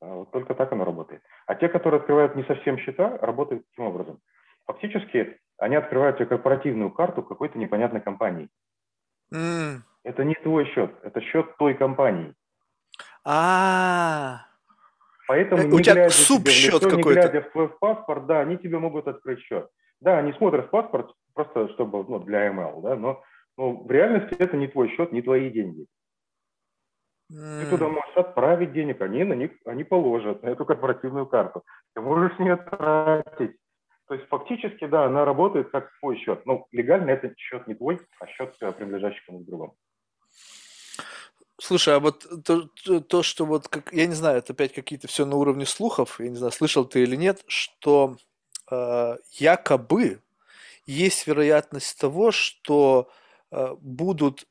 А 0.00 0.14
вот 0.14 0.30
только 0.30 0.54
так 0.54 0.72
оно 0.72 0.84
работает. 0.84 1.22
А 1.46 1.54
те, 1.54 1.68
которые 1.68 2.00
открывают 2.00 2.36
не 2.36 2.44
совсем 2.44 2.78
счета, 2.78 3.18
работают 3.18 3.64
таким 3.70 3.86
образом. 3.86 4.20
Фактически 4.66 5.38
они 5.58 5.76
открывают 5.76 6.16
тебе 6.16 6.26
корпоративную 6.26 6.90
карту 6.90 7.22
какой-то 7.22 7.58
непонятной 7.58 8.00
компании. 8.00 8.48
Mm. 9.34 9.80
Это 10.04 10.24
не 10.24 10.34
твой 10.36 10.64
счет, 10.66 10.94
это 11.02 11.20
счет 11.20 11.56
той 11.58 11.74
компании. 11.74 12.34
А. 13.24 14.46
Поэтому, 15.28 15.62
э, 15.62 15.66
не 15.66 15.74
У 15.74 15.80
тебя 15.80 15.94
глядя 15.94 16.10
субсчет 16.10 16.82
какой-то. 16.82 17.08
Не 17.08 17.14
глядя 17.14 17.42
в 17.42 17.52
твой 17.52 17.68
паспорт, 17.68 18.26
да, 18.26 18.40
они 18.40 18.56
тебе 18.58 18.78
могут 18.78 19.06
открыть 19.06 19.40
счет. 19.40 19.68
Да, 20.00 20.18
они 20.18 20.32
смотрят 20.32 20.70
паспорт 20.70 21.12
просто 21.34 21.68
чтобы 21.74 22.04
ну, 22.08 22.18
для 22.20 22.48
ML, 22.48 22.82
да, 22.82 22.96
но, 22.96 23.22
но 23.56 23.72
в 23.72 23.90
реальности 23.90 24.34
это 24.38 24.56
не 24.56 24.66
твой 24.66 24.88
счет, 24.88 25.12
не 25.12 25.22
твои 25.22 25.50
деньги. 25.50 25.86
Ты 27.28 27.70
туда 27.70 27.88
можешь 27.88 28.16
отправить 28.16 28.72
денег, 28.72 29.00
они 29.00 29.22
на 29.22 29.34
них 29.34 29.52
они 29.64 29.84
положат 29.84 30.42
на 30.42 30.48
эту 30.48 30.66
корпоративную 30.66 31.26
карту. 31.26 31.62
Ты 31.94 32.00
можешь 32.00 32.36
не 32.40 32.56
тратить. 32.56 33.56
То 34.08 34.14
есть 34.14 34.26
фактически, 34.26 34.86
да, 34.86 35.04
она 35.04 35.24
работает 35.24 35.70
как 35.70 35.92
твой 36.00 36.16
счет. 36.16 36.44
Но 36.44 36.66
легально 36.72 37.10
это 37.10 37.32
счет 37.36 37.68
не 37.68 37.74
твой, 37.74 38.00
а 38.18 38.26
счет 38.26 38.56
э, 38.60 38.72
принадлежащий 38.72 39.22
кому-то 39.24 39.46
другому. 39.46 39.76
Слушай, 41.60 41.96
а 41.96 42.00
вот 42.00 42.26
то, 42.42 42.70
то, 42.84 43.00
то, 43.00 43.22
что 43.22 43.44
вот, 43.44 43.68
как, 43.68 43.92
я 43.92 44.06
не 44.06 44.14
знаю, 44.14 44.38
это 44.38 44.54
опять 44.54 44.72
какие-то 44.72 45.08
все 45.08 45.26
на 45.26 45.36
уровне 45.36 45.66
слухов, 45.66 46.18
я 46.18 46.30
не 46.30 46.36
знаю, 46.36 46.52
слышал 46.52 46.86
ты 46.86 47.02
или 47.02 47.16
нет, 47.16 47.44
что 47.48 48.16
э, 48.70 49.16
якобы 49.32 50.22
есть 50.86 51.26
вероятность 51.26 52.00
того, 52.00 52.30
что 52.30 53.10
э, 53.50 53.74
будут, 53.78 54.46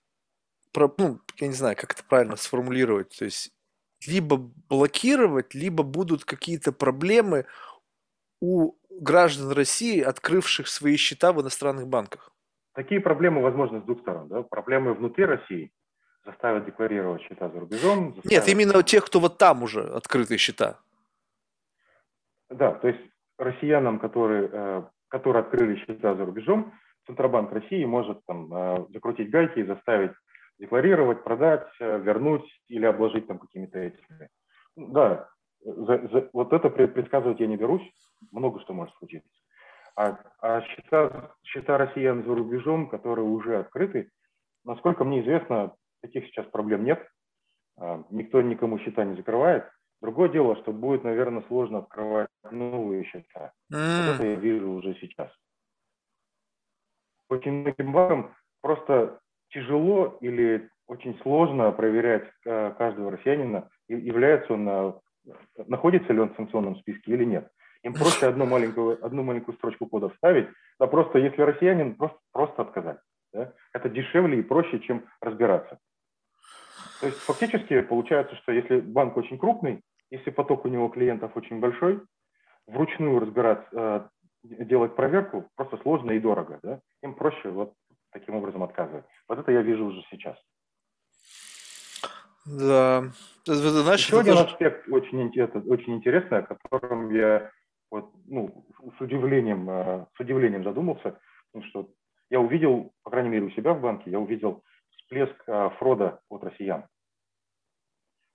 ну, 0.75 1.19
я 1.37 1.47
не 1.47 1.53
знаю, 1.53 1.75
как 1.75 1.93
это 1.93 2.03
правильно 2.03 2.35
сформулировать, 2.35 3.17
то 3.17 3.25
есть 3.25 3.51
либо 4.05 4.37
блокировать, 4.69 5.55
либо 5.55 5.81
будут 5.81 6.25
какие-то 6.25 6.71
проблемы 6.71 7.47
у 8.39 8.75
граждан 8.91 9.51
России, 9.51 9.99
открывших 9.99 10.67
свои 10.67 10.95
счета 10.95 11.33
в 11.33 11.41
иностранных 11.41 11.87
банках. 11.87 12.31
Такие 12.75 13.01
проблемы 13.01 13.41
возможны 13.41 13.81
с 13.81 13.83
двух 13.83 14.01
сторон. 14.01 14.27
Да? 14.27 14.43
Проблемы 14.43 14.93
внутри 14.93 15.25
России– 15.25 15.71
заставят 16.29 16.65
декларировать 16.65 17.21
счета 17.23 17.49
за 17.49 17.59
рубежом. 17.59 18.13
Заставят... 18.15 18.31
Нет, 18.31 18.47
именно 18.47 18.83
тех, 18.83 19.05
кто 19.05 19.19
вот 19.19 19.37
там 19.37 19.63
уже 19.63 19.81
открытые 19.81 20.37
счета. 20.37 20.77
Да, 22.49 22.71
то 22.71 22.87
есть 22.87 22.99
россиянам, 23.37 23.99
которые 23.99 24.49
э, 24.51 24.83
которые 25.09 25.41
открыли 25.41 25.75
счета 25.77 26.15
за 26.15 26.25
рубежом, 26.25 26.73
Центробанк 27.05 27.51
России 27.51 27.83
может 27.83 28.23
там, 28.25 28.53
э, 28.53 28.85
закрутить 28.93 29.29
гайки 29.29 29.59
и 29.59 29.65
заставить 29.65 30.11
декларировать, 30.59 31.23
продать, 31.23 31.67
э, 31.79 31.99
вернуть 31.99 32.47
или 32.67 32.85
обложить 32.85 33.27
там 33.27 33.39
какими-то 33.39 33.79
этими. 33.79 34.29
Ну, 34.75 34.87
да, 34.91 35.29
за, 35.61 36.07
за, 36.07 36.29
вот 36.31 36.53
это 36.53 36.69
предсказывать 36.69 37.39
я 37.39 37.47
не 37.47 37.57
берусь, 37.57 37.81
много 38.31 38.61
что 38.61 38.73
может 38.73 38.93
случиться. 38.95 39.29
А, 39.95 40.17
а 40.41 40.61
счета, 40.61 41.31
счета 41.43 41.77
россиян 41.77 42.23
за 42.23 42.35
рубежом, 42.35 42.89
которые 42.89 43.25
уже 43.25 43.57
открыты, 43.57 44.11
насколько 44.63 45.03
мне 45.03 45.21
известно, 45.21 45.73
таких 46.01 46.25
сейчас 46.27 46.45
проблем 46.47 46.83
нет. 46.83 47.05
А, 47.77 48.03
никто 48.09 48.41
никому 48.41 48.79
счета 48.79 49.03
не 49.05 49.15
закрывает. 49.15 49.69
Другое 50.01 50.29
дело, 50.29 50.55
что 50.57 50.71
будет, 50.71 51.03
наверное, 51.03 51.43
сложно 51.47 51.79
открывать 51.79 52.29
новые 52.51 53.03
счета. 53.05 53.51
Mm. 53.71 54.07
Вот 54.07 54.15
это 54.15 54.25
я 54.25 54.35
вижу 54.35 54.69
уже 54.71 54.95
сейчас. 54.95 55.31
Очень 57.29 57.51
многим 57.61 57.91
банкам 57.91 58.35
просто 58.61 59.19
тяжело 59.49 60.17
или 60.21 60.69
очень 60.87 61.17
сложно 61.21 61.71
проверять 61.71 62.27
э, 62.45 62.71
каждого 62.77 63.11
россиянина, 63.11 63.69
является 63.87 64.53
он, 64.53 64.67
э, 64.67 64.93
находится 65.67 66.13
ли 66.13 66.19
он 66.19 66.33
в 66.33 66.35
санкционном 66.35 66.77
списке 66.77 67.13
или 67.13 67.25
нет. 67.25 67.51
Им 67.83 67.93
проще 67.93 68.27
одну 68.27 68.45
маленькую, 68.45 69.03
одну 69.05 69.23
маленькую 69.23 69.55
строчку 69.55 69.85
кода 69.85 70.09
вставить, 70.09 70.47
а 70.79 70.87
просто 70.87 71.19
если 71.19 71.41
россиянин, 71.41 71.95
просто, 71.95 72.17
просто 72.31 72.61
отказать. 72.61 72.99
Да? 73.31 73.53
Это 73.73 73.89
дешевле 73.89 74.39
и 74.39 74.43
проще, 74.43 74.79
чем 74.79 75.05
разбираться. 75.21 75.79
То 76.99 77.07
есть 77.07 77.19
фактически 77.19 77.81
получается, 77.81 78.35
что 78.37 78.51
если 78.51 78.79
банк 78.79 79.15
очень 79.17 79.37
крупный, 79.37 79.81
если 80.11 80.31
поток 80.31 80.65
у 80.65 80.69
него 80.69 80.89
клиентов 80.89 81.31
очень 81.35 81.59
большой, 81.59 82.01
вручную 82.67 83.19
разбираться, 83.19 83.69
э, 83.71 84.07
делать 84.43 84.95
проверку 84.95 85.49
просто 85.55 85.77
сложно 85.77 86.11
и 86.11 86.19
дорого. 86.19 86.59
Да? 86.63 86.79
Им 87.03 87.15
проще 87.15 87.49
вот 87.49 87.73
таким 88.11 88.35
образом 88.35 88.63
отказывать. 88.63 89.05
Вот 89.27 89.39
это 89.39 89.51
я 89.51 89.61
вижу 89.61 89.85
уже 89.85 90.03
сейчас. 90.09 90.37
Да. 92.45 93.03
Знаешь, 93.45 94.05
Еще 94.05 94.19
один 94.19 94.33
тоже... 94.33 94.45
аспект 94.45 94.89
очень, 94.89 95.31
это, 95.35 95.59
очень 95.59 95.95
интересный, 95.95 96.39
о 96.39 96.43
котором 96.43 97.13
я 97.13 97.51
вот, 97.91 98.11
ну, 98.25 98.65
с, 98.97 99.01
удивлением, 99.01 99.69
э, 99.69 100.05
с 100.15 100.19
удивлением 100.19 100.63
задумался, 100.63 101.19
потому 101.51 101.69
что 101.69 101.89
я 102.29 102.39
увидел, 102.39 102.91
по 103.03 103.11
крайней 103.11 103.29
мере, 103.29 103.45
у 103.45 103.51
себя 103.51 103.73
в 103.73 103.81
банке, 103.81 104.09
я 104.09 104.19
увидел 104.19 104.63
всплеск 105.09 105.35
а, 105.47 105.71
фрода 105.71 106.21
от 106.29 106.43
россиян. 106.43 106.83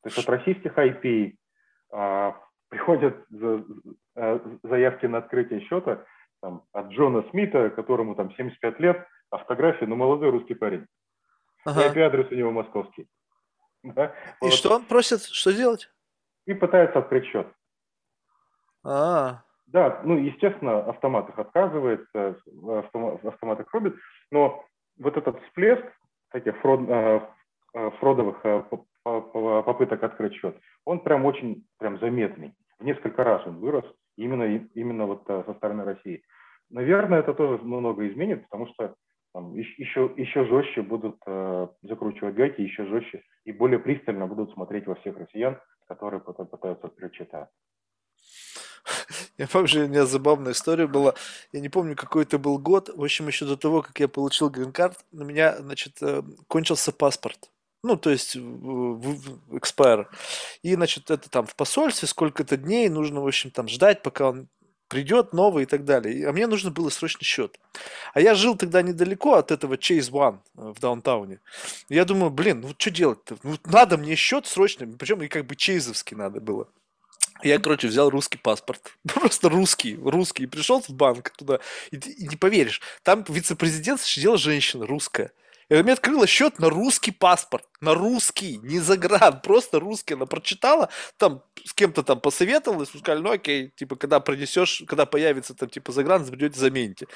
То 0.02 0.08
есть 0.08 0.18
от 0.18 0.28
российских 0.28 0.76
IP 0.76 1.36
а, 1.92 2.36
приходят 2.68 3.24
а, 4.16 4.58
заявки 4.62 5.06
на 5.06 5.18
открытие 5.18 5.60
счета 5.60 6.04
там, 6.42 6.64
от 6.72 6.88
Джона 6.88 7.24
Смита, 7.30 7.70
которому 7.70 8.16
там 8.16 8.34
75 8.34 8.80
лет, 8.80 9.06
а 9.30 9.38
фотография, 9.38 9.86
ну, 9.86 9.96
молодой 9.96 10.30
русский 10.30 10.54
парень. 10.54 10.86
Ага. 11.64 11.86
И 11.86 11.88
IP-адрес 11.90 12.30
у 12.30 12.34
него 12.34 12.50
московский. 12.50 13.06
Да? 13.84 14.14
И 14.40 14.46
вот. 14.46 14.54
что 14.54 14.74
он 14.74 14.86
просит, 14.86 15.20
что 15.24 15.52
делать? 15.52 15.90
И 16.46 16.54
пытается 16.54 17.00
открыть 17.00 17.26
счет. 17.26 17.46
А, 18.82 19.42
Да, 19.66 20.00
ну, 20.04 20.16
естественно, 20.16 20.80
автомат 20.80 21.28
их 21.28 21.38
отказывает, 21.38 22.06
автомат 22.14 23.60
их 23.60 23.74
рубит, 23.74 23.94
но 24.30 24.64
вот 24.96 25.18
этот 25.18 25.38
всплеск 25.42 25.84
таких 26.34 26.56
фрод, 26.58 26.80
э, 26.88 27.20
э, 27.74 27.90
фродовых 28.00 28.40
э, 28.44 28.62
попыток 29.04 30.02
открыть 30.02 30.34
счет, 30.34 30.56
он 30.84 30.98
прям 30.98 31.24
очень 31.24 31.64
прям 31.78 31.98
заметный. 32.00 32.54
В 32.80 32.84
несколько 32.84 33.22
раз 33.22 33.46
он 33.46 33.58
вырос 33.58 33.84
именно, 34.16 34.44
именно 34.74 35.06
вот 35.06 35.22
со 35.26 35.54
стороны 35.54 35.84
России. 35.84 36.22
Наверное, 36.70 37.20
это 37.20 37.34
тоже 37.34 37.62
много 37.62 38.08
изменит, 38.08 38.42
потому 38.44 38.66
что 38.68 38.94
там, 39.32 39.54
еще, 39.54 40.12
еще 40.16 40.44
жестче 40.46 40.82
будут 40.82 41.16
закручивать 41.82 42.34
гайки, 42.34 42.62
еще 42.62 42.86
жестче 42.86 43.22
и 43.44 43.52
более 43.52 43.78
пристально 43.78 44.26
будут 44.26 44.52
смотреть 44.54 44.86
во 44.86 44.94
всех 44.96 45.18
россиян, 45.18 45.60
которые 45.86 46.20
пытаются 46.20 46.86
открыть 46.86 47.14
счета. 47.14 47.48
Я 49.38 49.46
помню, 49.46 49.84
у 49.84 49.88
меня 49.88 50.06
забавная 50.06 50.52
история 50.52 50.86
была. 50.86 51.14
Я 51.52 51.60
не 51.60 51.68
помню, 51.68 51.96
какой 51.96 52.24
это 52.24 52.38
был 52.38 52.58
год. 52.58 52.90
В 52.94 53.02
общем, 53.02 53.26
еще 53.28 53.44
до 53.44 53.56
того, 53.56 53.82
как 53.82 53.98
я 54.00 54.08
получил 54.08 54.50
грин-карт, 54.50 54.98
у 55.12 55.24
меня, 55.24 55.56
значит, 55.58 55.96
э, 56.02 56.22
кончился 56.48 56.92
паспорт. 56.92 57.50
Ну, 57.82 57.96
то 57.96 58.10
есть, 58.10 58.36
экспайр. 59.52 60.08
И, 60.62 60.74
значит, 60.74 61.10
это 61.10 61.28
там 61.28 61.46
в 61.46 61.54
посольстве 61.54 62.08
сколько-то 62.08 62.56
дней 62.56 62.88
нужно, 62.88 63.20
в 63.20 63.26
общем, 63.26 63.50
там 63.50 63.68
ждать, 63.68 64.02
пока 64.02 64.30
он 64.30 64.48
придет 64.88 65.32
новый 65.32 65.64
и 65.64 65.66
так 65.66 65.84
далее. 65.84 66.28
А 66.28 66.32
мне 66.32 66.46
нужно 66.46 66.70
было 66.70 66.88
срочный 66.88 67.24
счет. 67.24 67.58
А 68.14 68.20
я 68.20 68.34
жил 68.34 68.56
тогда 68.56 68.80
недалеко 68.82 69.34
от 69.34 69.50
этого 69.50 69.74
Chase 69.74 70.10
One 70.10 70.38
э, 70.56 70.72
в 70.74 70.80
даунтауне. 70.80 71.40
Я 71.88 72.04
думаю, 72.04 72.30
блин, 72.30 72.60
ну 72.60 72.74
что 72.76 72.90
делать-то? 72.90 73.36
Ну, 73.42 73.56
надо 73.64 73.98
мне 73.98 74.14
счет 74.14 74.46
срочно, 74.46 74.86
причем 74.86 75.22
и 75.22 75.28
как 75.28 75.46
бы 75.46 75.56
чейзовский 75.56 76.16
надо 76.16 76.40
было. 76.40 76.68
Я, 77.44 77.58
короче, 77.58 77.88
взял 77.88 78.08
русский 78.08 78.38
паспорт. 78.38 78.96
Просто 79.14 79.50
русский, 79.50 79.96
русский. 79.96 80.44
И 80.44 80.46
пришел 80.46 80.80
в 80.80 80.90
банк 80.90 81.30
туда. 81.30 81.60
И, 81.90 81.96
и 81.96 82.26
не 82.26 82.36
поверишь, 82.36 82.80
там 83.02 83.24
вице-президент 83.28 84.00
сидела 84.00 84.38
женщина 84.38 84.86
русская. 84.86 85.30
И 85.68 85.74
она 85.74 85.82
мне 85.82 85.92
открыла 85.92 86.26
счет 86.26 86.58
на 86.58 86.70
русский 86.70 87.10
паспорт. 87.10 87.66
На 87.80 87.94
русский, 87.94 88.58
не 88.62 88.80
загран, 88.80 89.40
просто 89.42 89.78
русский. 89.78 90.14
Она 90.14 90.26
прочитала, 90.26 90.88
там 91.18 91.42
с 91.64 91.74
кем-то 91.74 92.02
там 92.02 92.20
посоветовалась, 92.20 92.88
сказали, 92.88 93.20
ну 93.20 93.30
окей, 93.32 93.72
типа, 93.76 93.96
когда 93.96 94.20
принесешь, 94.20 94.82
когда 94.86 95.04
появится 95.04 95.54
там, 95.54 95.68
типа, 95.68 95.92
загран, 95.92 96.24
заберете, 96.24 96.58
замените. 96.58 97.08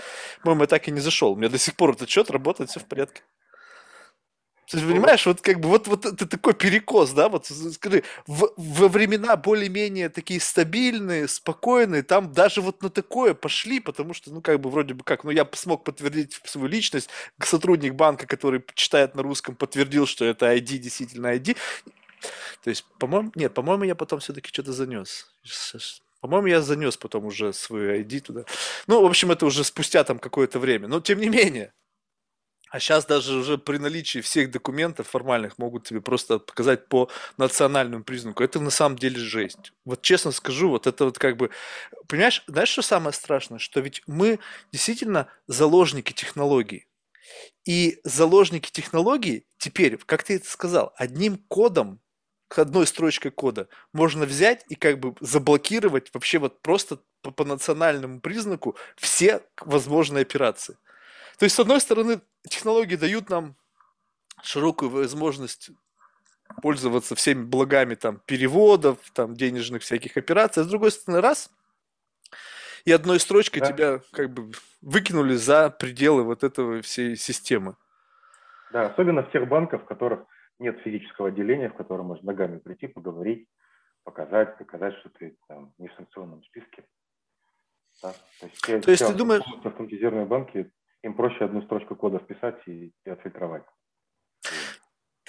По-моему, 0.43 0.62
я 0.62 0.67
так 0.67 0.88
и 0.88 0.91
не 0.91 1.01
зашел. 1.01 1.33
У 1.33 1.37
меня 1.37 1.49
до 1.49 1.59
сих 1.59 1.75
пор 1.75 1.93
этот 1.93 2.09
счет 2.09 2.31
работает, 2.31 2.71
все 2.71 2.81
в 2.81 2.87
порядке. 2.87 3.23
Ты 4.71 4.81
понимаешь, 4.81 5.25
вот 5.25 5.41
как 5.41 5.61
бы 5.61 5.69
вот, 5.71 5.89
вот 5.89 6.05
это 6.05 6.27
такой 6.27 6.53
перекос, 6.53 7.13
да, 7.13 7.31
вот 7.31 7.47
скажи, 7.47 8.03
в, 8.27 8.53
во 8.57 8.89
времена 8.89 9.35
более-менее 9.37 10.11
такие 10.11 10.41
стабильные, 10.41 11.27
спокойные, 11.27 12.03
там 12.03 12.33
даже 12.35 12.61
вот 12.61 12.83
на 12.83 12.91
такое 12.91 13.33
пошли, 13.33 13.81
потому 13.81 14.13
что, 14.13 14.31
ну, 14.31 14.43
как 14.43 14.61
бы 14.61 14.69
вроде 14.69 14.93
бы 14.93 15.05
как, 15.05 15.25
ну, 15.25 15.31
я 15.31 15.49
смог 15.55 15.85
подтвердить 15.85 16.39
свою 16.45 16.67
личность, 16.67 17.09
сотрудник 17.41 17.95
банка, 17.95 18.27
который 18.27 18.63
читает 18.75 19.15
на 19.15 19.23
русском, 19.23 19.57
подтвердил, 19.57 20.07
что 20.07 20.27
это 20.27 20.55
ID, 20.55 20.77
действительно 20.77 21.35
ID. 21.35 21.57
То 22.63 22.71
есть, 22.71 22.85
по-моему, 22.99 23.33
нет, 23.37 23.55
по-моему, 23.55 23.85
я 23.85 23.95
потом 23.95 24.21
все-таки 24.21 24.49
что-то 24.53 24.73
занес. 24.73 25.33
По-моему, 26.21 26.49
я 26.49 26.61
занес 26.61 26.97
потом 26.99 27.25
уже 27.27 27.55
свою 27.55 28.03
ID 28.03 28.21
туда. 28.21 28.45
Ну, 28.87 29.01
в 29.01 29.07
общем, 29.07 29.31
это 29.31 29.47
уже 29.47 29.65
спустя 29.65 30.05
там 30.05 30.19
какое-то 30.19 30.59
время. 30.59 30.89
Но, 30.89 31.01
тем 31.01 31.21
не 31.21 31.29
менее, 31.29 31.73
а 32.71 32.81
сейчас 32.81 33.07
даже 33.07 33.37
уже 33.37 33.59
при 33.59 33.79
наличии 33.79 34.21
всех 34.21 34.51
документов 34.51 35.09
формальных 35.09 35.59
могут 35.59 35.85
тебе 35.85 36.01
просто 36.01 36.39
показать 36.39 36.89
по 36.89 37.09
национальному 37.37 38.05
признаку. 38.05 38.43
Это 38.43 38.61
на 38.61 38.71
самом 38.71 38.99
деле 38.99 39.19
жесть. 39.19 39.73
Вот 39.85 40.03
честно 40.03 40.33
скажу, 40.33 40.71
вот 40.71 40.87
это 40.87 41.05
вот 41.05 41.19
как 41.19 41.37
бы... 41.37 41.51
Понимаешь, 42.07 42.43
знаешь, 42.47 42.69
что 42.69 42.83
самое 42.83 43.13
страшное? 43.13 43.59
Что 43.59 43.81
ведь 43.81 44.03
мы 44.07 44.39
действительно 44.73 45.29
заложники 45.47 46.13
технологий. 46.13 46.87
И 47.65 48.01
заложники 48.05 48.71
технологий 48.71 49.47
теперь, 49.59 49.99
как 49.99 50.23
ты 50.23 50.37
это 50.37 50.49
сказал, 50.49 50.93
одним 50.97 51.39
кодом, 51.49 52.01
одной 52.57 52.87
строчкой 52.87 53.31
кода 53.31 53.69
можно 53.93 54.25
взять 54.25 54.65
и 54.69 54.75
как 54.75 54.99
бы 54.99 55.15
заблокировать 55.21 56.09
вообще 56.15 56.39
вот 56.39 56.63
просто 56.63 56.99
по, 57.21 57.31
по 57.31 57.45
национальному 57.45 58.21
признаку 58.21 58.77
все 58.97 59.43
возможные 59.61 60.23
операции. 60.23 60.79
То 61.38 61.44
есть, 61.44 61.55
с 61.55 61.61
одной 61.61 61.81
стороны, 61.81 62.20
технологии 62.48 62.96
дают 62.96 63.31
нам 63.31 63.55
широкую 64.42 64.90
возможность 64.90 65.70
пользоваться 66.62 67.14
всеми 67.14 67.44
благами 67.44 67.94
там 67.94 68.20
переводов, 68.27 68.98
там 69.12 69.35
денежных 69.35 69.83
всяких 69.83 70.16
операций, 70.16 70.62
а 70.62 70.66
с 70.66 70.68
другой 70.68 70.90
стороны, 70.90 71.20
раз, 71.20 71.51
и 72.85 72.92
одной 72.92 73.20
строчкой 73.20 73.61
да. 73.61 73.66
тебя 73.68 74.01
как 74.12 74.31
бы 74.31 74.51
выкинули 74.81 75.35
за 75.35 75.70
пределы 75.70 76.24
вот 76.24 76.42
этого 76.42 76.83
всей 76.83 77.16
системы. 77.16 77.77
Да, 78.72 78.87
особенно 78.87 79.22
в 79.22 79.31
тех 79.31 79.46
банках, 79.48 79.83
в 79.83 79.85
которых 79.85 80.24
нет 80.59 80.81
физического 80.81 81.29
отделения, 81.29 81.70
в 81.70 81.74
котором 81.74 82.07
можно 82.07 82.27
ногами 82.27 82.59
прийти, 82.59 82.88
поговорить, 82.88 83.48
показать, 84.03 84.59
показать, 84.59 84.94
что 84.98 85.09
ты 85.11 85.37
там 85.46 85.72
не 85.79 85.88
в 85.88 85.94
санкционном 85.94 86.42
списке. 86.42 86.85
Да? 88.03 88.12
То 88.40 88.46
есть, 88.46 88.85
То 88.85 88.90
есть 88.90 89.07
ты 89.07 89.14
думаешь... 89.14 89.42
Автоматизированные 89.64 90.27
банки 90.27 90.70
им 91.03 91.15
проще 91.15 91.45
одну 91.45 91.63
строчку 91.63 91.97
кода 91.97 92.19
вписать 92.19 92.61
и, 92.67 92.93
и 93.05 93.11
отфильтровать. 93.11 93.65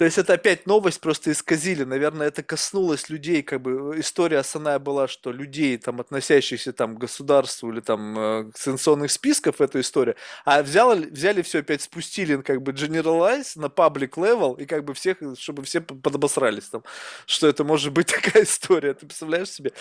То 0.00 0.06
есть 0.06 0.16
это 0.16 0.32
опять 0.32 0.66
новость 0.66 0.98
просто 0.98 1.30
исказили. 1.30 1.84
Наверное, 1.84 2.28
это 2.28 2.42
коснулось 2.42 3.10
людей, 3.10 3.42
как 3.42 3.60
бы 3.60 4.00
история 4.00 4.38
основная 4.38 4.78
была, 4.78 5.08
что 5.08 5.30
людей, 5.30 5.76
там, 5.76 6.00
относящихся 6.00 6.72
там, 6.72 6.96
к 6.96 7.00
государству 7.00 7.70
или 7.70 7.80
там 7.80 8.18
э, 8.18 8.50
санкционных 8.54 9.10
списков, 9.10 9.60
эта 9.60 9.78
история. 9.78 10.16
А 10.46 10.62
взяли, 10.62 11.04
взяли 11.04 11.42
все 11.42 11.58
опять 11.58 11.82
спустили 11.82 12.40
как 12.40 12.62
бы 12.62 12.72
generalize 12.72 13.60
на 13.60 13.66
public 13.66 14.12
level 14.12 14.58
и 14.58 14.64
как 14.64 14.86
бы 14.86 14.94
всех, 14.94 15.18
чтобы 15.38 15.64
все 15.64 15.82
подобосрались 15.82 16.70
там, 16.70 16.82
что 17.26 17.46
это 17.46 17.62
может 17.64 17.92
быть 17.92 18.06
такая 18.22 18.44
история. 18.44 18.94
Ты 18.94 19.04
представляешь 19.04 19.50
себе? 19.50 19.72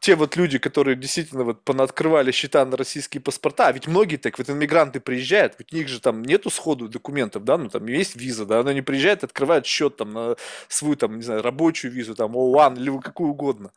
Те 0.00 0.16
вот 0.16 0.34
люди, 0.34 0.58
которые 0.58 0.96
действительно 0.96 1.44
вот 1.44 1.62
понаоткрывали 1.62 2.32
счета 2.32 2.66
на 2.66 2.76
российские 2.76 3.20
паспорта, 3.20 3.68
а 3.68 3.72
ведь 3.72 3.86
многие 3.86 4.16
так, 4.16 4.38
вот 4.38 4.50
иммигранты 4.50 4.98
приезжают, 4.98 5.54
у 5.60 5.76
них 5.76 5.86
же 5.86 6.00
там 6.00 6.22
нету 6.22 6.50
сходу 6.50 6.88
документов, 6.88 7.44
да, 7.44 7.56
ну 7.56 7.68
там 7.68 7.86
есть 7.86 8.16
виза, 8.16 8.44
да, 8.44 8.64
но 8.64 8.70
они 8.70 8.82
приезжают, 8.82 9.22
открывают 9.22 9.51
открывают 9.52 9.66
счет 9.66 9.96
там 9.96 10.12
на 10.12 10.36
свою 10.68 10.96
там, 10.96 11.16
не 11.16 11.22
знаю, 11.22 11.42
рабочую 11.42 11.92
визу, 11.92 12.14
там, 12.14 12.36
ООН 12.36 12.76
или 12.76 13.00
какую 13.00 13.30
угодно. 13.30 13.70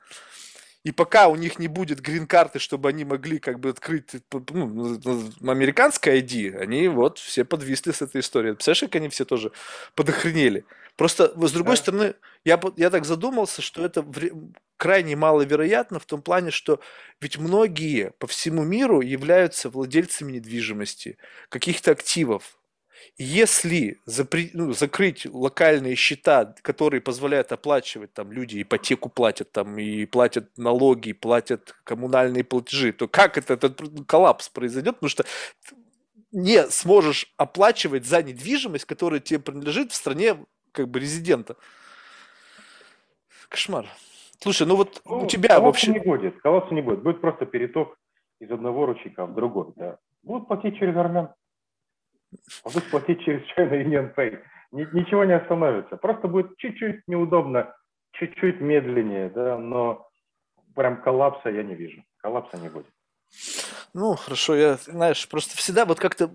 И 0.87 0.91
пока 0.91 1.27
у 1.27 1.35
них 1.35 1.57
не 1.57 1.67
будет 1.67 1.99
грин-карты, 1.99 2.59
чтобы 2.59 2.89
они 2.89 3.05
могли 3.05 3.39
как 3.39 3.59
бы 3.59 3.69
открыть 3.69 4.21
ну, 4.51 4.99
американское 5.49 6.21
ID, 6.21 6.61
они 6.61 6.87
вот 6.89 7.17
все 7.17 7.43
подвисли 7.43 7.91
с 7.91 8.03
этой 8.03 8.21
историей. 8.21 8.53
Представляешь, 8.53 8.91
как 8.91 8.95
они 8.95 9.09
все 9.09 9.25
тоже 9.25 9.51
подохренели? 9.95 10.63
Просто, 10.95 11.33
с 11.47 11.51
другой 11.51 11.75
да. 11.75 11.81
стороны, 11.81 12.13
я, 12.45 12.59
я 12.77 12.89
так 12.89 13.05
задумался, 13.05 13.63
что 13.63 13.83
это 13.83 14.05
крайне 14.77 15.15
маловероятно 15.15 15.99
в 15.99 16.05
том 16.05 16.21
плане, 16.21 16.51
что 16.51 16.79
ведь 17.19 17.39
многие 17.39 18.11
по 18.19 18.27
всему 18.27 18.63
миру 18.63 19.01
являются 19.01 19.69
владельцами 19.69 20.33
недвижимости, 20.33 21.17
каких-то 21.49 21.91
активов. 21.91 22.59
Если 23.17 23.99
запри, 24.05 24.49
ну, 24.53 24.73
закрыть 24.73 25.25
локальные 25.25 25.95
счета, 25.95 26.55
которые 26.61 27.01
позволяют 27.01 27.51
оплачивать, 27.51 28.13
там 28.13 28.31
люди 28.31 28.61
ипотеку 28.61 29.09
платят, 29.09 29.51
там 29.51 29.77
и 29.77 30.05
платят 30.05 30.57
налоги, 30.57 31.13
платят 31.13 31.75
коммунальные 31.83 32.43
платежи, 32.43 32.91
то 32.91 33.07
как 33.07 33.37
это, 33.37 33.53
этот 33.53 33.81
коллапс 34.05 34.49
произойдет? 34.49 34.95
Потому 34.95 35.09
что 35.09 35.25
не 36.31 36.63
сможешь 36.69 37.33
оплачивать 37.37 38.05
за 38.05 38.21
недвижимость, 38.21 38.85
которая 38.85 39.21
тебе 39.21 39.39
принадлежит 39.39 39.91
в 39.91 39.95
стране 39.95 40.37
как 40.73 40.89
бы 40.89 40.99
резидента. 40.99 41.55
Кошмар. 43.49 43.85
Слушай, 44.39 44.67
ну 44.67 44.75
вот 44.75 45.01
ну, 45.05 45.23
у 45.23 45.27
тебя 45.27 45.59
вообще... 45.59 45.91
не 45.91 45.99
будет, 45.99 46.39
коллапса 46.41 46.73
не 46.73 46.81
будет. 46.81 47.01
Будет 47.03 47.21
просто 47.21 47.45
переток 47.45 47.97
из 48.39 48.51
одного 48.51 48.85
ручейка 48.85 49.25
в 49.25 49.33
другой. 49.33 49.73
Да. 49.75 49.97
Будут 50.23 50.47
платить 50.47 50.77
через 50.77 50.95
армян. 50.97 51.29
Могу 52.63 52.79
платить 52.91 53.21
через 53.23 53.41
China 53.51 53.71
Union 53.71 54.15
Pay. 54.15 54.39
Ничего 54.71 55.23
не 55.23 55.33
остановится. 55.33 55.97
Просто 55.97 56.27
будет 56.27 56.57
чуть-чуть 56.57 57.07
неудобно, 57.07 57.73
чуть-чуть 58.13 58.59
медленнее, 58.61 59.29
да, 59.29 59.57
но 59.57 60.07
прям 60.75 61.01
коллапса 61.01 61.49
я 61.49 61.63
не 61.63 61.75
вижу. 61.75 62.03
Коллапса 62.17 62.57
не 62.57 62.69
будет. 62.69 62.94
Ну, 63.93 64.15
хорошо, 64.15 64.55
я, 64.55 64.77
знаешь, 64.85 65.27
просто 65.27 65.55
всегда 65.57 65.85
вот 65.85 65.99
как-то 65.99 66.29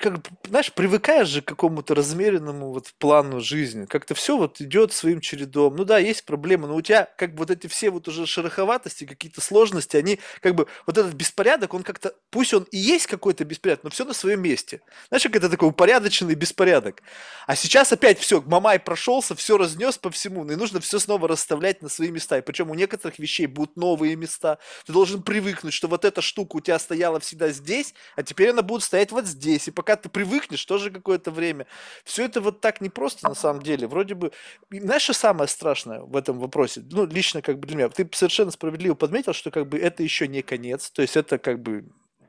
как, 0.00 0.20
знаешь, 0.48 0.72
привыкаешь 0.72 1.28
же 1.28 1.42
к 1.42 1.46
какому-то 1.46 1.94
размеренному 1.94 2.72
вот 2.72 2.92
плану 2.98 3.40
жизни. 3.40 3.86
Как-то 3.86 4.14
все 4.14 4.36
вот 4.36 4.60
идет 4.60 4.92
своим 4.92 5.20
чередом. 5.20 5.76
Ну 5.76 5.84
да, 5.84 5.98
есть 5.98 6.24
проблемы, 6.24 6.68
но 6.68 6.76
у 6.76 6.82
тебя 6.82 7.08
как 7.16 7.32
бы 7.34 7.40
вот 7.40 7.50
эти 7.50 7.66
все 7.66 7.90
вот 7.90 8.08
уже 8.08 8.26
шероховатости, 8.26 9.04
какие-то 9.04 9.40
сложности, 9.40 9.96
они 9.96 10.20
как 10.40 10.54
бы 10.54 10.66
вот 10.86 10.98
этот 10.98 11.14
беспорядок, 11.14 11.74
он 11.74 11.82
как-то, 11.82 12.14
пусть 12.30 12.54
он 12.54 12.64
и 12.70 12.78
есть 12.78 13.06
какой-то 13.06 13.44
беспорядок, 13.44 13.84
но 13.84 13.90
все 13.90 14.04
на 14.04 14.12
своем 14.12 14.42
месте. 14.42 14.80
Знаешь, 15.08 15.24
как 15.24 15.36
это 15.36 15.48
такой 15.48 15.68
упорядоченный 15.68 16.34
беспорядок. 16.34 17.02
А 17.46 17.56
сейчас 17.56 17.92
опять 17.92 18.18
все, 18.18 18.40
Мамай 18.42 18.78
прошелся, 18.78 19.34
все 19.34 19.58
разнес 19.58 19.98
по 19.98 20.10
всему, 20.10 20.48
и 20.50 20.56
нужно 20.56 20.80
все 20.80 20.98
снова 20.98 21.28
расставлять 21.28 21.82
на 21.82 21.88
свои 21.88 22.10
места. 22.10 22.38
И 22.38 22.42
причем 22.42 22.70
у 22.70 22.74
некоторых 22.74 23.18
вещей 23.18 23.46
будут 23.46 23.76
новые 23.76 24.16
места. 24.16 24.58
Ты 24.86 24.92
должен 24.92 25.22
привыкнуть, 25.22 25.74
что 25.74 25.88
вот 25.88 26.04
эта 26.04 26.21
штука 26.22 26.56
у 26.56 26.60
тебя 26.60 26.78
стояла 26.78 27.20
всегда 27.20 27.50
здесь, 27.50 27.94
а 28.16 28.22
теперь 28.22 28.50
она 28.50 28.62
будет 28.62 28.82
стоять 28.82 29.12
вот 29.12 29.26
здесь 29.26 29.68
пока 29.82 29.96
ты 29.96 30.08
привыкнешь, 30.08 30.64
тоже 30.64 30.90
какое-то 30.90 31.30
время. 31.30 31.66
Все 32.04 32.24
это 32.24 32.40
вот 32.40 32.60
так 32.60 32.80
непросто 32.80 33.28
на 33.28 33.34
самом 33.34 33.62
деле. 33.62 33.88
Вроде 33.88 34.14
бы, 34.14 34.32
знаешь, 34.70 35.02
что 35.02 35.12
самое 35.12 35.48
страшное 35.48 36.00
в 36.00 36.16
этом 36.16 36.38
вопросе? 36.38 36.82
Ну, 36.90 37.04
лично 37.06 37.42
как 37.42 37.58
бы 37.58 37.66
для 37.66 37.76
меня. 37.76 37.88
Ты 37.88 38.08
совершенно 38.12 38.50
справедливо 38.50 38.94
подметил, 38.94 39.32
что 39.32 39.50
как 39.50 39.68
бы 39.68 39.78
это 39.78 40.02
еще 40.02 40.28
не 40.28 40.42
конец. 40.42 40.90
То 40.90 41.02
есть 41.02 41.16
это 41.16 41.38
как 41.38 41.60
бы 41.60 41.86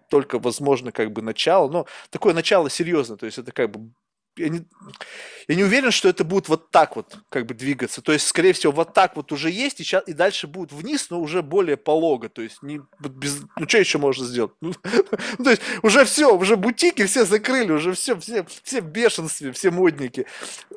только, 0.09 0.39
возможно, 0.39 0.91
как 0.91 1.11
бы 1.11 1.21
начало, 1.21 1.69
но 1.69 1.85
такое 2.09 2.33
начало 2.33 2.69
серьезно, 2.69 3.17
то 3.17 3.25
есть 3.25 3.39
это 3.39 3.51
как 3.51 3.71
бы 3.71 3.91
я 4.35 4.49
не, 4.49 4.61
я 5.47 5.55
не 5.55 5.63
уверен, 5.63 5.91
что 5.91 6.09
это 6.09 6.23
будет 6.23 6.49
вот 6.49 6.71
так 6.71 6.95
вот 6.95 7.17
как 7.29 7.45
бы 7.45 7.53
двигаться. 7.53 8.01
То 8.01 8.13
есть, 8.13 8.27
скорее 8.27 8.53
всего, 8.53 8.71
вот 8.73 8.93
так 8.93 9.15
вот 9.15 9.31
уже 9.31 9.49
есть, 9.49 9.79
и, 9.79 9.83
сейчас, 9.83 10.07
и 10.07 10.13
дальше 10.13 10.47
будет 10.47 10.71
вниз, 10.71 11.09
но 11.09 11.19
уже 11.19 11.41
более 11.41 11.77
полого. 11.77 12.29
То 12.29 12.41
есть, 12.41 12.63
не, 12.63 12.81
без, 12.99 13.43
ну 13.57 13.67
что 13.67 13.77
еще 13.77 13.97
можно 13.97 14.25
сделать? 14.25 14.53
Ну, 14.61 14.73
то 15.43 15.49
есть, 15.49 15.61
уже 15.83 16.05
все, 16.05 16.35
уже 16.35 16.55
бутики 16.55 17.05
все 17.05 17.25
закрыли, 17.25 17.71
уже 17.71 17.93
все, 17.93 18.17
все, 18.17 18.45
все 18.63 18.81
в 18.81 18.85
бешенстве, 18.85 19.51
все 19.51 19.71
модники. 19.71 20.25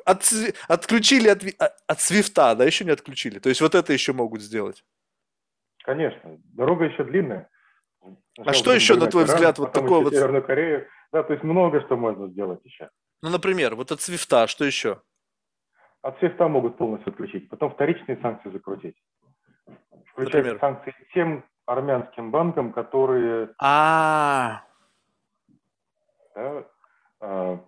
От, 0.05 0.31
отключили 0.67 1.29
от, 1.29 1.43
а, 1.59 1.73
от 1.87 2.01
свифта, 2.01 2.55
да, 2.55 2.63
еще 2.63 2.85
не 2.85 2.91
отключили. 2.91 3.39
То 3.39 3.49
есть, 3.49 3.61
вот 3.61 3.75
это 3.75 3.91
еще 3.93 4.13
могут 4.13 4.41
сделать. 4.41 4.83
Конечно, 5.83 6.37
дорога 6.53 6.85
еще 6.85 7.03
длинная. 7.03 7.49
Сначала 8.35 8.51
а 8.51 8.53
что 8.53 8.73
еще, 8.73 8.95
на 8.95 9.07
твой 9.07 9.23
взгляд, 9.23 9.57
вот 9.57 9.73
такое 9.73 10.01
вот... 10.01 10.13
Северную 10.13 10.43
Корею. 10.43 10.87
Да, 11.11 11.23
то 11.23 11.33
есть 11.33 11.43
много 11.43 11.81
что 11.81 11.97
можно 11.97 12.27
сделать 12.27 12.59
еще. 12.63 12.89
Ну, 13.21 13.29
например, 13.29 13.75
вот 13.75 13.91
от 13.91 14.01
свифта, 14.01 14.47
что 14.47 14.65
еще? 14.65 15.01
От 16.01 16.19
свифта 16.19 16.47
могут 16.47 16.77
полностью 16.77 17.11
отключить, 17.11 17.49
потом 17.49 17.71
вторичные 17.71 18.17
санкции 18.21 18.49
закрутить. 18.51 18.95
Включать 20.11 20.45
например? 20.45 20.59
санкции 20.59 20.93
тем 21.13 21.43
армянским 21.65 22.31
банкам, 22.31 22.71
которые... 22.71 23.49
А, 23.59 24.63
да, 26.35 26.63
а, 27.19 27.59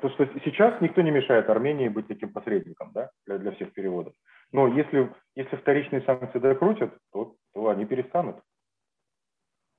то, 0.00 0.10
что 0.10 0.26
сейчас 0.44 0.80
никто 0.80 1.00
не 1.00 1.10
мешает 1.10 1.48
Армении 1.48 1.88
быть 1.88 2.06
таким 2.06 2.32
посредником 2.32 2.92
да, 2.92 3.10
для, 3.26 3.38
для 3.38 3.52
всех 3.52 3.72
переводов. 3.72 4.14
Но 4.52 4.68
если, 4.68 5.12
если 5.34 5.56
вторичные 5.56 6.02
санкции 6.02 6.38
докрутят, 6.38 6.96
то, 7.12 7.34
то 7.52 7.68
они 7.68 7.84
перестанут. 7.84 8.36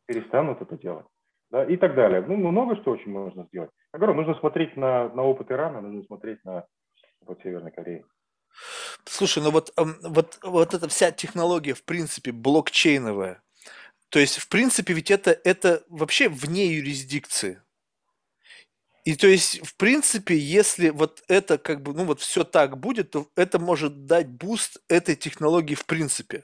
Перестанут 0.07 0.61
это 0.61 0.77
делать 0.77 1.05
да, 1.49 1.63
и 1.63 1.77
так 1.77 1.95
далее. 1.95 2.21
Ну, 2.21 2.35
много 2.35 2.75
что 2.77 2.91
очень 2.91 3.11
можно 3.11 3.45
сделать. 3.45 3.71
Я 3.93 3.99
говорю, 3.99 4.15
нужно 4.15 4.35
смотреть 4.35 4.77
на, 4.77 5.09
на 5.09 5.23
опыт 5.23 5.51
Ирана, 5.51 5.81
нужно 5.81 6.03
смотреть 6.03 6.43
на 6.45 6.65
опыт 7.21 7.39
Северной 7.43 7.71
Кореи. 7.71 8.05
Слушай, 9.05 9.43
ну 9.43 9.51
вот, 9.51 9.71
вот, 9.75 10.39
вот 10.43 10.73
эта 10.73 10.87
вся 10.87 11.11
технология, 11.11 11.73
в 11.73 11.83
принципе, 11.83 12.31
блокчейновая, 12.31 13.41
то 14.09 14.19
есть, 14.19 14.37
в 14.37 14.49
принципе, 14.49 14.93
ведь 14.93 15.11
это, 15.11 15.39
это 15.43 15.83
вообще 15.87 16.29
вне 16.29 16.65
юрисдикции. 16.65 17.61
И 19.05 19.15
то 19.15 19.27
есть, 19.27 19.65
в 19.65 19.75
принципе, 19.75 20.35
если 20.37 20.89
вот 20.89 21.23
это 21.27 21.57
как 21.57 21.81
бы, 21.81 21.93
ну 21.93 22.03
вот 22.03 22.19
все 22.19 22.43
так 22.43 22.77
будет, 22.77 23.11
то 23.11 23.27
это 23.35 23.57
может 23.57 24.05
дать 24.05 24.27
boost 24.27 24.81
этой 24.87 25.15
технологии 25.15 25.73
в 25.73 25.85
принципе. 25.85 26.43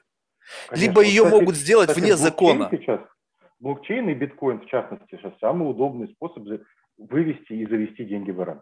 Конечно. 0.70 0.88
Либо 0.88 1.02
ее 1.02 1.24
кстати, 1.24 1.39
могут 1.39 1.56
сделать 1.56 1.89
кстати, 1.89 2.04
вне 2.04 2.15
закона. 2.15 2.70
Сейчас, 2.72 3.02
блокчейн 3.60 4.10
и 4.10 4.13
биткоин, 4.13 4.62
в 4.62 4.65
частности, 4.68 5.06
сейчас 5.12 5.34
самый 5.39 5.70
удобный 5.70 6.08
способ 6.10 6.48
вывести 6.98 7.54
и 7.54 7.65
завести 7.65 8.06
деньги 8.06 8.32
в 8.32 8.41
Иран. 8.41 8.62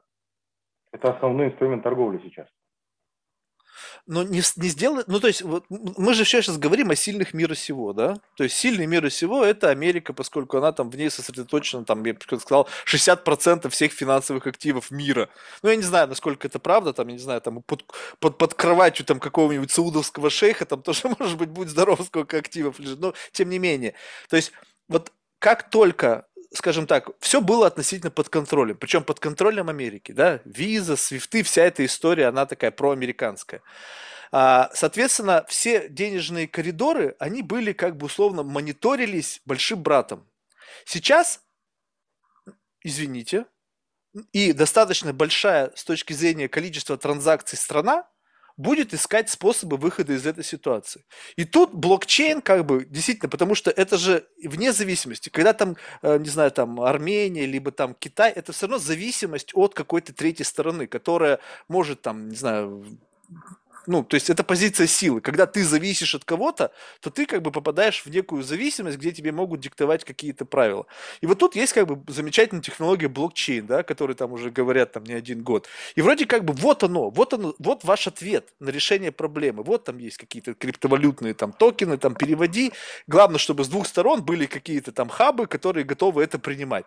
Это 0.91 1.13
основной 1.13 1.47
инструмент 1.47 1.83
торговли 1.83 2.21
сейчас. 2.23 2.47
Но 4.05 4.23
не, 4.23 4.41
не 4.57 4.67
сделать, 4.67 5.07
ну 5.07 5.19
то 5.19 5.27
есть 5.27 5.41
вот, 5.41 5.65
мы 5.69 6.13
же 6.13 6.25
сейчас 6.25 6.57
говорим 6.57 6.89
о 6.89 6.95
сильных 6.95 7.33
мира 7.33 7.55
сего, 7.55 7.93
да? 7.93 8.17
То 8.35 8.43
есть 8.43 8.57
сильный 8.57 8.85
мир 8.85 9.09
сего 9.09 9.45
это 9.45 9.69
Америка, 9.69 10.13
поскольку 10.13 10.57
она 10.57 10.73
там 10.73 10.89
в 10.89 10.97
ней 10.97 11.09
сосредоточена, 11.09 11.85
там, 11.85 12.03
я 12.03 12.13
бы 12.13 12.19
сказал, 12.21 12.67
60% 12.85 13.69
всех 13.69 13.93
финансовых 13.93 14.45
активов 14.45 14.91
мира. 14.91 15.29
Ну 15.61 15.69
я 15.69 15.77
не 15.77 15.83
знаю, 15.83 16.09
насколько 16.09 16.47
это 16.47 16.59
правда, 16.59 16.91
там, 16.91 17.07
я 17.07 17.13
не 17.13 17.19
знаю, 17.19 17.39
там 17.41 17.61
под, 17.63 17.85
под, 18.19 18.37
под 18.37 18.53
кроватью 18.53 19.05
там 19.05 19.19
какого-нибудь 19.19 19.71
саудовского 19.71 20.29
шейха 20.29 20.65
там 20.65 20.81
тоже, 20.81 21.07
может 21.19 21.37
быть, 21.37 21.49
будет 21.49 21.69
здорово, 21.69 22.03
сколько 22.03 22.37
активов 22.37 22.79
лежит, 22.79 22.99
но 22.99 23.13
тем 23.31 23.49
не 23.49 23.59
менее. 23.59 23.93
То 24.29 24.35
есть 24.35 24.51
вот 24.93 25.11
как 25.39 25.69
только 25.69 26.27
скажем 26.53 26.85
так, 26.85 27.09
все 27.19 27.41
было 27.41 27.67
относительно 27.67 28.11
под 28.11 28.29
контролем, 28.29 28.77
причем 28.77 29.03
под 29.03 29.19
контролем 29.19 29.69
Америки, 29.69 30.11
да, 30.11 30.39
виза, 30.45 30.95
свифты, 30.95 31.41
вся 31.41 31.63
эта 31.63 31.83
история, 31.83 32.27
она 32.27 32.45
такая 32.45 32.69
проамериканская. 32.71 33.61
А, 34.31 34.69
соответственно, 34.73 35.45
все 35.47 35.89
денежные 35.89 36.47
коридоры, 36.47 37.15
они 37.19 37.41
были 37.41 37.73
как 37.73 37.97
бы 37.97 38.05
условно 38.05 38.43
мониторились 38.43 39.41
большим 39.45 39.81
братом. 39.81 40.27
Сейчас, 40.85 41.41
извините, 42.83 43.45
и 44.31 44.53
достаточно 44.53 45.11
большая 45.11 45.71
с 45.75 45.83
точки 45.83 46.13
зрения 46.13 46.47
количества 46.47 46.97
транзакций 46.97 47.57
страна 47.57 48.07
будет 48.57 48.93
искать 48.93 49.29
способы 49.29 49.77
выхода 49.77 50.13
из 50.13 50.25
этой 50.25 50.43
ситуации. 50.43 51.05
И 51.35 51.45
тут 51.45 51.73
блокчейн, 51.73 52.41
как 52.41 52.65
бы, 52.65 52.85
действительно, 52.85 53.29
потому 53.29 53.55
что 53.55 53.71
это 53.71 53.97
же 53.97 54.27
вне 54.43 54.71
зависимости. 54.73 55.29
Когда 55.29 55.53
там, 55.53 55.75
э, 56.01 56.17
не 56.19 56.29
знаю, 56.29 56.51
там 56.51 56.81
Армения, 56.81 57.45
либо 57.45 57.71
там 57.71 57.95
Китай, 57.95 58.31
это 58.31 58.51
все 58.51 58.67
равно 58.67 58.77
зависимость 58.77 59.51
от 59.53 59.73
какой-то 59.73 60.13
третьей 60.13 60.45
стороны, 60.45 60.87
которая 60.87 61.39
может 61.67 62.01
там, 62.01 62.29
не 62.29 62.35
знаю, 62.35 62.85
ну, 63.87 64.03
то 64.03 64.15
есть 64.15 64.29
это 64.29 64.43
позиция 64.43 64.87
силы. 64.87 65.21
Когда 65.21 65.45
ты 65.45 65.63
зависишь 65.63 66.15
от 66.15 66.25
кого-то, 66.25 66.71
то 67.01 67.09
ты 67.09 67.25
как 67.25 67.41
бы 67.41 67.51
попадаешь 67.51 68.05
в 68.05 68.09
некую 68.09 68.43
зависимость, 68.43 68.97
где 68.97 69.11
тебе 69.11 69.31
могут 69.31 69.59
диктовать 69.59 70.03
какие-то 70.03 70.45
правила. 70.45 70.85
И 71.21 71.25
вот 71.25 71.39
тут 71.39 71.55
есть 71.55 71.73
как 71.73 71.87
бы 71.87 72.11
замечательная 72.11 72.61
технология 72.61 73.07
блокчейн, 73.07 73.65
да, 73.65 73.83
который 73.83 74.15
там 74.15 74.33
уже 74.33 74.51
говорят 74.51 74.93
там 74.93 75.03
не 75.03 75.13
один 75.13 75.43
год. 75.43 75.67
И 75.95 76.01
вроде 76.01 76.25
как 76.25 76.45
бы 76.45 76.53
вот 76.53 76.83
оно, 76.83 77.09
вот 77.09 77.33
оно, 77.33 77.55
вот 77.59 77.83
ваш 77.83 78.07
ответ 78.07 78.53
на 78.59 78.69
решение 78.69 79.11
проблемы. 79.11 79.63
Вот 79.63 79.85
там 79.85 79.97
есть 79.97 80.17
какие-то 80.17 80.53
криптовалютные 80.53 81.33
там 81.33 81.51
токены, 81.51 81.97
там 81.97 82.15
переводи. 82.15 82.73
Главное, 83.07 83.37
чтобы 83.37 83.63
с 83.63 83.67
двух 83.67 83.87
сторон 83.87 84.23
были 84.23 84.45
какие-то 84.45 84.91
там 84.91 85.09
хабы, 85.09 85.47
которые 85.47 85.83
готовы 85.83 86.23
это 86.23 86.39
принимать. 86.39 86.85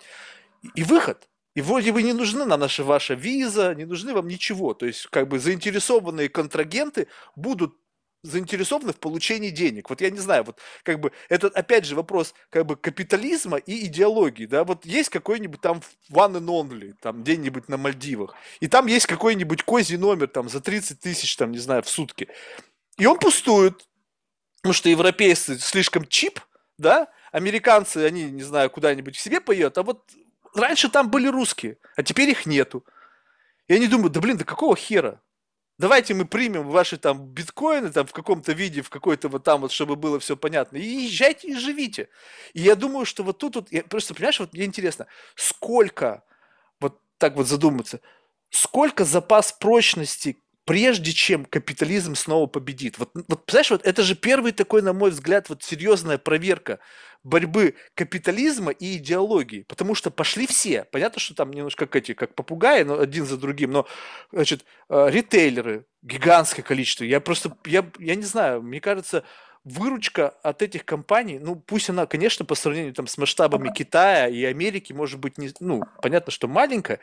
И 0.74 0.82
выход– 0.82 1.28
и 1.56 1.62
вроде 1.62 1.90
бы 1.90 2.02
не 2.02 2.12
нужны 2.12 2.44
нам 2.44 2.60
наша 2.60 2.84
ваша 2.84 3.14
виза, 3.14 3.74
не 3.74 3.86
нужны 3.86 4.12
вам 4.12 4.28
ничего. 4.28 4.74
То 4.74 4.84
есть 4.84 5.06
как 5.06 5.26
бы 5.26 5.38
заинтересованные 5.38 6.28
контрагенты 6.28 7.08
будут 7.34 7.74
заинтересованы 8.22 8.92
в 8.92 8.96
получении 8.96 9.48
денег. 9.48 9.88
Вот 9.88 10.02
я 10.02 10.10
не 10.10 10.18
знаю, 10.18 10.44
вот 10.44 10.58
как 10.82 11.00
бы 11.00 11.12
это 11.30 11.46
опять 11.48 11.86
же 11.86 11.96
вопрос 11.96 12.34
как 12.50 12.66
бы 12.66 12.76
капитализма 12.76 13.56
и 13.56 13.86
идеологии, 13.86 14.44
да, 14.44 14.64
вот 14.64 14.84
есть 14.84 15.08
какой-нибудь 15.08 15.62
там 15.62 15.80
one 16.10 16.36
and 16.36 16.46
only, 16.46 16.92
там 17.00 17.22
где-нибудь 17.22 17.68
на 17.68 17.78
Мальдивах, 17.78 18.34
и 18.60 18.68
там 18.68 18.86
есть 18.86 19.06
какой-нибудь 19.06 19.62
козий 19.62 19.96
номер 19.96 20.28
там 20.28 20.50
за 20.50 20.60
30 20.60 21.00
тысяч, 21.00 21.36
там, 21.36 21.52
не 21.52 21.58
знаю, 21.58 21.82
в 21.84 21.88
сутки, 21.88 22.28
и 22.98 23.06
он 23.06 23.18
пустует, 23.18 23.86
потому 24.56 24.74
что 24.74 24.88
европейцы 24.88 25.58
слишком 25.58 26.06
чип, 26.06 26.40
да, 26.78 27.08
американцы, 27.32 27.98
они, 27.98 28.24
не 28.24 28.42
знаю, 28.42 28.70
куда-нибудь 28.70 29.16
к 29.16 29.20
себе 29.20 29.40
поедут, 29.40 29.78
а 29.78 29.82
вот 29.84 30.02
раньше 30.56 30.88
там 30.88 31.10
были 31.10 31.28
русские, 31.28 31.78
а 31.96 32.02
теперь 32.02 32.30
их 32.30 32.46
нету. 32.46 32.84
И 33.68 33.74
они 33.74 33.86
думают, 33.86 34.12
да 34.12 34.20
блин, 34.20 34.36
да 34.36 34.44
какого 34.44 34.76
хера? 34.76 35.20
Давайте 35.78 36.14
мы 36.14 36.24
примем 36.24 36.68
ваши 36.68 36.96
там 36.96 37.26
биткоины 37.26 37.92
там 37.92 38.06
в 38.06 38.12
каком-то 38.12 38.52
виде, 38.52 38.80
в 38.80 38.88
какой-то 38.88 39.28
вот 39.28 39.44
там 39.44 39.60
вот, 39.60 39.72
чтобы 39.72 39.96
было 39.96 40.18
все 40.18 40.36
понятно. 40.36 40.78
И 40.78 41.04
езжайте 41.04 41.48
и 41.48 41.54
живите. 41.54 42.08
И 42.54 42.62
я 42.62 42.76
думаю, 42.76 43.04
что 43.04 43.22
вот 43.22 43.38
тут 43.38 43.56
вот, 43.56 43.72
я 43.72 43.82
просто, 43.82 44.14
понимаешь, 44.14 44.40
вот 44.40 44.54
мне 44.54 44.64
интересно, 44.64 45.06
сколько, 45.34 46.22
вот 46.80 46.98
так 47.18 47.36
вот 47.36 47.46
задуматься, 47.46 48.00
сколько 48.48 49.04
запас 49.04 49.52
прочности 49.52 50.38
прежде 50.66 51.12
чем 51.12 51.44
капитализм 51.44 52.16
снова 52.16 52.46
победит. 52.46 52.98
Вот, 52.98 53.10
вот 53.14 53.44
знаешь, 53.48 53.70
вот 53.70 53.86
это 53.86 54.02
же 54.02 54.16
первый 54.16 54.52
такой, 54.52 54.82
на 54.82 54.92
мой 54.92 55.10
взгляд, 55.10 55.48
вот 55.48 55.62
серьезная 55.62 56.18
проверка 56.18 56.80
борьбы 57.22 57.74
капитализма 57.94 58.72
и 58.72 58.96
идеологии, 58.96 59.62
потому 59.62 59.94
что 59.94 60.10
пошли 60.10 60.46
все. 60.46 60.84
Понятно, 60.84 61.20
что 61.20 61.34
там 61.34 61.52
немножко 61.52 61.86
как 61.86 61.96
эти, 61.96 62.14
как 62.14 62.34
попугаи, 62.34 62.82
но 62.82 62.98
один 62.98 63.26
за 63.26 63.36
другим, 63.36 63.70
но, 63.70 63.86
значит, 64.32 64.64
э, 64.88 65.06
ритейлеры, 65.08 65.86
гигантское 66.02 66.64
количество. 66.64 67.04
Я 67.04 67.20
просто, 67.20 67.56
я, 67.64 67.88
я 67.98 68.16
не 68.16 68.24
знаю, 68.24 68.60
мне 68.62 68.80
кажется, 68.80 69.22
выручка 69.66 70.28
от 70.44 70.62
этих 70.62 70.84
компаний, 70.84 71.40
ну, 71.40 71.56
пусть 71.56 71.90
она, 71.90 72.06
конечно, 72.06 72.44
по 72.44 72.54
сравнению 72.54 72.94
там 72.94 73.08
с 73.08 73.18
масштабами 73.18 73.72
Китая 73.74 74.28
и 74.28 74.44
Америки, 74.44 74.92
может 74.92 75.18
быть, 75.18 75.38
не, 75.38 75.50
ну, 75.58 75.82
понятно, 76.00 76.30
что 76.30 76.46
маленькая, 76.46 77.00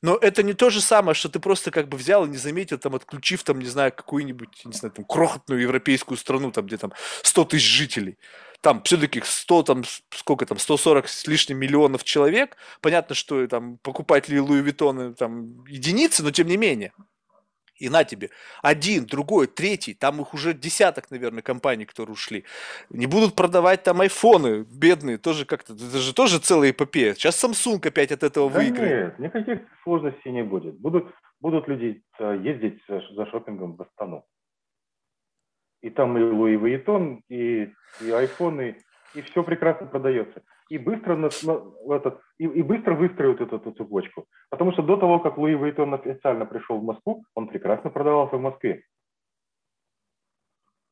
но 0.00 0.16
это 0.16 0.44
не 0.44 0.52
то 0.52 0.70
же 0.70 0.80
самое, 0.80 1.16
что 1.16 1.28
ты 1.28 1.40
просто 1.40 1.72
как 1.72 1.88
бы 1.88 1.96
взял 1.96 2.24
и 2.24 2.28
не 2.28 2.36
заметил, 2.36 2.78
там, 2.78 2.94
отключив, 2.94 3.42
там, 3.42 3.58
не 3.58 3.66
знаю, 3.66 3.92
какую-нибудь, 3.92 4.64
не 4.64 4.72
знаю, 4.72 4.92
там, 4.92 5.04
крохотную 5.04 5.60
европейскую 5.60 6.16
страну, 6.16 6.52
там, 6.52 6.66
где 6.66 6.76
там 6.76 6.92
100 7.22 7.44
тысяч 7.46 7.66
жителей. 7.66 8.16
Там 8.60 8.82
все-таки 8.84 9.20
100, 9.22 9.62
там, 9.64 9.82
сколько 10.10 10.46
там, 10.46 10.58
140 10.58 11.08
с 11.08 11.26
лишним 11.26 11.58
миллионов 11.58 12.04
человек. 12.04 12.56
Понятно, 12.80 13.14
что 13.14 13.46
там 13.48 13.78
покупатели 13.78 14.38
Луи 14.38 14.62
Виттона 14.62 15.14
там 15.14 15.64
единицы, 15.66 16.22
но 16.22 16.30
тем 16.30 16.46
не 16.46 16.56
менее. 16.56 16.92
И 17.76 17.88
на 17.88 18.04
тебе. 18.04 18.30
Один, 18.62 19.04
другой, 19.04 19.48
третий, 19.48 19.94
там 19.94 20.20
их 20.20 20.32
уже 20.32 20.54
десяток, 20.54 21.10
наверное, 21.10 21.42
компаний, 21.42 21.84
которые 21.84 22.12
ушли. 22.12 22.44
Не 22.88 23.06
будут 23.06 23.34
продавать 23.34 23.82
там 23.82 24.00
айфоны 24.00 24.64
бедные, 24.70 25.18
тоже 25.18 25.44
как-то, 25.44 25.72
это 25.72 25.98
же 25.98 26.14
тоже 26.14 26.38
целая 26.38 26.70
эпопея. 26.70 27.14
Сейчас 27.14 27.42
Samsung 27.42 27.86
опять 27.86 28.12
от 28.12 28.22
этого 28.22 28.48
да 28.50 28.58
выиграет. 28.58 29.18
Нет, 29.18 29.34
никаких 29.34 29.60
сложностей 29.82 30.30
не 30.30 30.44
будет. 30.44 30.78
Будут, 30.78 31.12
будут 31.40 31.66
люди 31.66 32.02
э, 32.20 32.40
ездить 32.42 32.80
за 32.88 33.26
шопингом 33.26 33.76
в 33.76 33.82
Астану. 33.82 34.24
И 35.82 35.90
там 35.90 36.16
и 36.16 36.22
Луи 36.22 36.56
Vuitton, 36.56 37.20
и, 37.28 37.72
и 38.00 38.10
айфоны, 38.10 38.78
и 39.14 39.20
все 39.22 39.42
прекрасно 39.42 39.86
продается 39.86 40.42
и 40.74 40.78
быстро, 40.78 41.14
на, 41.14 41.28
на, 41.44 41.94
этот, 41.94 42.20
и, 42.38 42.44
и 42.44 42.62
быстро 42.62 42.94
выстроят 42.94 43.40
эту, 43.40 43.56
эту 43.56 43.70
цепочку. 43.72 44.26
Потому 44.50 44.72
что 44.72 44.82
до 44.82 44.96
того, 44.96 45.20
как 45.20 45.38
Луи 45.38 45.54
Вейтон 45.54 45.94
официально 45.94 46.46
пришел 46.46 46.78
в 46.78 46.84
Москву, 46.84 47.24
он 47.34 47.46
прекрасно 47.46 47.90
продавался 47.90 48.36
в 48.36 48.40
Москве. 48.40 48.82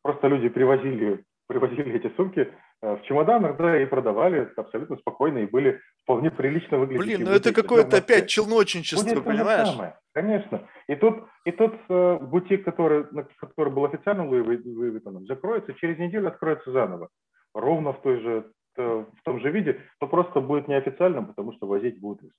Просто 0.03 0.29
люди 0.29 0.49
привозили, 0.49 1.25
привозили 1.49 1.95
эти 1.97 2.15
сумки 2.15 2.49
э, 2.83 2.97
в 2.97 3.03
чемоданах, 3.03 3.57
да, 3.57 3.83
и 3.83 3.87
продавали 3.87 4.53
абсолютно 4.57 4.97
спокойно, 4.99 5.39
и 5.39 5.47
были 5.47 5.81
вполне 6.05 6.31
прилично 6.31 6.79
выглядящие. 6.79 7.17
Блин, 7.17 7.29
ну 7.29 7.35
это 7.35 7.53
какое-то 7.53 7.97
опять 7.97 8.29
челночничество, 8.29 9.15
Будет 9.15 9.25
понимаешь? 9.25 9.69
Самое, 9.69 9.99
конечно. 10.15 10.69
И 10.87 10.95
тот, 10.95 11.25
и 11.45 11.51
тот 11.51 11.75
э, 11.89 12.19
бутик, 12.21 12.65
который, 12.65 13.05
который 13.41 13.73
был 13.73 13.85
официально 13.85 14.29
Луи 14.29 14.43
Вейтоном, 14.43 15.27
закроется, 15.27 15.75
через 15.75 15.99
неделю 15.99 16.29
откроется 16.29 16.71
заново. 16.71 17.09
Ровно 17.53 17.93
в 17.93 18.01
той 18.03 18.21
же 18.21 18.53
в 18.77 19.23
том 19.25 19.41
же 19.41 19.51
виде, 19.51 19.81
то 19.99 20.07
просто 20.07 20.41
будет 20.41 20.69
неофициально, 20.69 21.23
потому 21.23 21.53
что 21.53 21.67
возить 21.67 22.01
будут 22.01 22.23
из, 22.23 22.33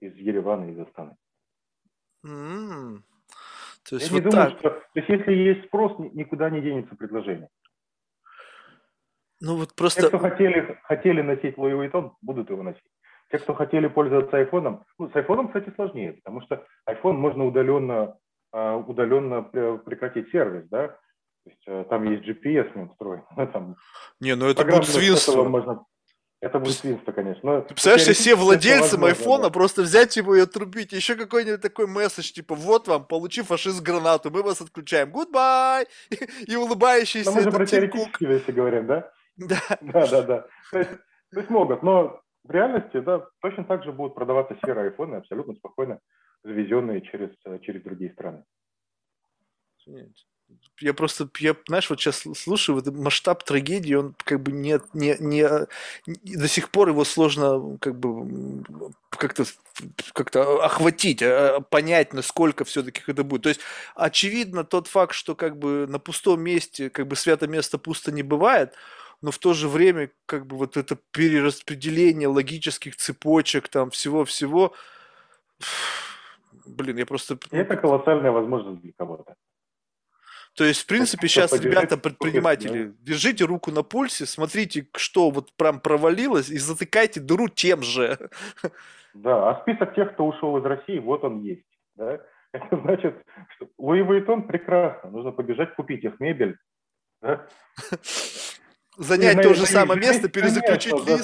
из 0.00 0.16
Еревана, 0.16 0.70
из 0.70 0.78
Астаны. 0.78 1.16
Mm. 2.24 3.00
То 3.88 3.96
есть 3.96 4.08
Я 4.08 4.14
вот 4.14 4.24
не 4.24 4.30
думаю, 4.30 4.50
так. 4.50 4.58
что... 4.58 4.70
То 4.70 4.86
есть 4.94 5.08
если 5.08 5.32
есть 5.32 5.64
спрос, 5.66 5.98
никуда 5.98 6.50
не 6.50 6.60
денется 6.60 6.94
предложение. 6.94 7.48
Ну 9.40 9.56
вот 9.56 9.74
просто... 9.74 10.02
Те, 10.02 10.08
кто 10.08 10.18
хотели, 10.18 10.78
хотели 10.82 11.22
носить 11.22 11.56
Louis 11.56 11.90
Vuitton, 11.90 12.12
будут 12.20 12.50
его 12.50 12.62
носить. 12.62 12.82
Те, 13.30 13.38
кто 13.38 13.54
хотели 13.54 13.86
пользоваться 13.86 14.36
айфоном, 14.36 14.84
ну, 14.98 15.10
с 15.10 15.16
айфоном, 15.16 15.48
кстати, 15.48 15.72
сложнее, 15.74 16.14
потому 16.14 16.40
что 16.42 16.66
iPhone 16.88 17.12
можно 17.12 17.44
удаленно, 17.44 18.18
а, 18.52 18.76
удаленно 18.76 19.42
прекратить 19.42 20.30
сервис, 20.30 20.66
да, 20.68 20.98
то 21.48 21.54
есть 21.54 21.62
э, 21.66 21.84
там 21.88 22.04
есть 22.10 22.24
GPS 22.24 22.70
не 22.76 22.84
устроен. 22.84 23.22
Там 23.52 23.76
не, 24.20 24.34
ну 24.34 24.48
это 24.48 24.64
будет 24.64 24.86
свинство. 24.86 25.44
Можно... 25.44 25.84
Это 26.40 26.58
будет 26.58 26.74
свинство, 26.74 27.12
конечно. 27.12 27.40
Но 27.42 27.60
Ты 27.62 27.68
представляешь, 27.68 28.16
все 28.16 28.34
владельцам 28.36 29.04
айфона 29.04 29.44
да. 29.44 29.50
просто 29.50 29.82
взять 29.82 30.16
его 30.16 30.36
и 30.36 30.40
отрубить. 30.40 30.92
Еще 30.92 31.16
какой-нибудь 31.16 31.60
такой 31.60 31.86
месседж, 31.86 32.32
типа, 32.32 32.54
вот 32.54 32.86
вам, 32.86 33.04
получи 33.06 33.42
фашист 33.42 33.82
гранату, 33.82 34.30
мы 34.30 34.42
вас 34.42 34.60
отключаем. 34.60 35.08
Goodbye! 35.08 35.86
И 36.46 36.54
улыбающийся. 36.54 37.32
Мы 37.32 37.40
же 37.42 37.50
про 37.50 37.66
теоретические 37.66 38.28
вещи 38.30 38.50
говорим, 38.50 38.86
да? 38.86 39.10
Да. 39.36 39.60
Да, 39.80 40.06
да, 40.06 40.22
да. 40.22 40.46
То 40.70 40.78
есть, 40.78 40.90
то 41.32 41.40
есть 41.40 41.50
могут, 41.50 41.82
но 41.82 42.20
в 42.44 42.50
реальности, 42.50 43.00
да, 43.00 43.26
точно 43.40 43.64
так 43.64 43.84
же 43.84 43.92
будут 43.92 44.14
продаваться 44.14 44.56
серые 44.64 44.90
айфоны 44.90 45.16
абсолютно 45.16 45.54
спокойно, 45.54 45.98
завезенные 46.44 47.00
через, 47.02 47.30
через 47.62 47.82
другие 47.82 48.12
страны 48.12 48.44
я 50.80 50.94
просто, 50.94 51.28
я, 51.38 51.56
знаешь, 51.66 51.90
вот 51.90 52.00
сейчас 52.00 52.24
слушаю, 52.36 52.76
вот 52.76 52.86
масштаб 52.94 53.44
трагедии, 53.44 53.94
он 53.94 54.14
как 54.24 54.42
бы 54.42 54.52
не, 54.52 54.80
не, 54.92 55.16
не, 55.18 55.66
до 56.06 56.48
сих 56.48 56.70
пор 56.70 56.90
его 56.90 57.04
сложно 57.04 57.78
как 57.80 57.98
бы 57.98 58.62
как-то 59.10 59.44
как-то 60.12 60.64
охватить, 60.64 61.22
а, 61.22 61.60
понять, 61.60 62.12
насколько 62.12 62.64
все-таки 62.64 63.02
это 63.06 63.24
будет. 63.24 63.42
То 63.42 63.48
есть, 63.50 63.60
очевидно, 63.94 64.64
тот 64.64 64.88
факт, 64.88 65.14
что 65.14 65.34
как 65.34 65.56
бы 65.56 65.86
на 65.88 65.98
пустом 65.98 66.40
месте, 66.40 66.90
как 66.90 67.06
бы 67.06 67.16
свято 67.16 67.46
место 67.46 67.78
пусто 67.78 68.12
не 68.12 68.22
бывает, 68.22 68.74
но 69.20 69.30
в 69.30 69.38
то 69.38 69.54
же 69.54 69.68
время 69.68 70.10
как 70.26 70.46
бы 70.46 70.56
вот 70.56 70.76
это 70.76 70.96
перераспределение 71.12 72.28
логических 72.28 72.96
цепочек, 72.96 73.68
там 73.68 73.90
всего-всего, 73.90 74.74
блин, 76.66 76.98
я 76.98 77.06
просто... 77.06 77.38
это 77.50 77.76
колоссальная 77.76 78.30
возможность 78.30 78.80
для 78.80 78.92
кого-то. 78.96 79.34
То 80.58 80.64
есть, 80.64 80.82
в 80.82 80.86
принципе, 80.86 81.28
сейчас, 81.28 81.52
ребята, 81.52 81.96
предприниматели, 81.96 82.92
держите 82.98 83.44
руку 83.44 83.70
на 83.70 83.84
пульсе, 83.84 84.26
смотрите, 84.26 84.88
что 84.96 85.30
вот 85.30 85.52
прям 85.52 85.78
провалилось, 85.78 86.50
и 86.50 86.58
затыкайте 86.58 87.20
дыру 87.20 87.48
тем 87.48 87.82
же. 87.82 88.18
Да, 89.14 89.50
а 89.50 89.62
список 89.62 89.94
тех, 89.94 90.12
кто 90.14 90.26
ушел 90.26 90.58
из 90.58 90.64
России, 90.64 90.98
вот 90.98 91.22
он 91.22 91.42
есть. 91.42 91.64
Да? 91.94 92.20
Это 92.52 92.76
значит, 92.82 93.16
что 93.54 93.68
Луи 93.78 94.02
Vuitton 94.02 94.48
прекрасно, 94.48 95.10
нужно 95.10 95.30
побежать 95.30 95.76
купить 95.76 96.02
их 96.02 96.18
мебель. 96.18 96.56
Да? 97.22 97.46
Занять 98.96 99.40
то 99.40 99.54
же 99.54 99.64
самое 99.64 100.00
место, 100.00 100.28
перезаключить. 100.28 100.92
Да. 101.06 101.18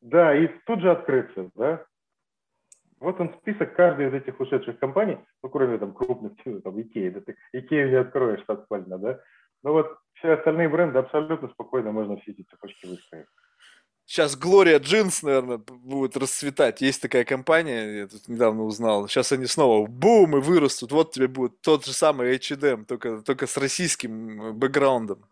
да, 0.00 0.36
и 0.36 0.48
тут 0.64 0.80
же 0.80 0.92
открыться, 0.92 1.50
да. 1.56 1.84
Вот 3.04 3.20
он 3.20 3.34
список 3.40 3.76
каждой 3.76 4.08
из 4.08 4.14
этих 4.14 4.40
ушедших 4.40 4.78
компаний, 4.78 5.18
ну, 5.42 5.50
кроме 5.50 5.78
там 5.78 5.92
крупных, 5.92 6.32
там, 6.62 6.80
Икеи, 6.80 7.10
да, 7.10 7.20
ты 7.20 7.36
Икею 7.52 7.90
не 7.90 7.96
откроешь 7.96 8.44
подпально, 8.46 8.98
да, 8.98 9.20
но 9.62 9.72
вот 9.72 9.98
все 10.14 10.32
остальные 10.32 10.70
бренды 10.70 10.98
абсолютно 10.98 11.48
спокойно 11.48 11.92
можно 11.92 12.16
все 12.16 12.32
эти 12.32 12.42
цепочки 12.42 12.86
выстроить. 12.86 13.26
Сейчас 14.06 14.36
Глория 14.36 14.78
Джинс, 14.78 15.22
наверное, 15.22 15.58
будет 15.58 16.16
расцветать. 16.16 16.82
Есть 16.82 17.00
такая 17.00 17.24
компания, 17.24 18.00
я 18.00 18.06
тут 18.06 18.28
недавно 18.28 18.64
узнал. 18.64 19.08
Сейчас 19.08 19.32
они 19.32 19.46
снова 19.46 19.86
бум 19.86 20.36
и 20.36 20.40
вырастут. 20.40 20.92
Вот 20.92 21.12
тебе 21.12 21.26
будет 21.26 21.60
тот 21.62 21.86
же 21.86 21.92
самый 21.94 22.34
H&M, 22.36 22.84
только, 22.84 23.22
только 23.22 23.46
с 23.46 23.56
российским 23.56 24.58
бэкграундом. 24.58 25.24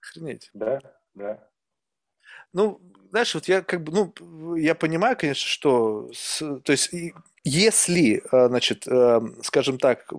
Охренеть. 0.00 0.50
Да, 0.54 0.80
да. 1.14 1.46
Ну, 2.56 2.80
знаешь, 3.10 3.34
вот 3.34 3.48
я 3.48 3.60
как 3.60 3.82
бы, 3.84 3.92
ну, 3.92 4.54
я 4.56 4.74
понимаю, 4.74 5.14
конечно, 5.18 5.46
что, 5.46 6.08
с, 6.14 6.38
то 6.64 6.72
есть, 6.72 6.90
если, 7.44 8.22
э, 8.32 8.48
значит, 8.48 8.88
э, 8.88 9.20
скажем 9.42 9.78
так, 9.78 10.10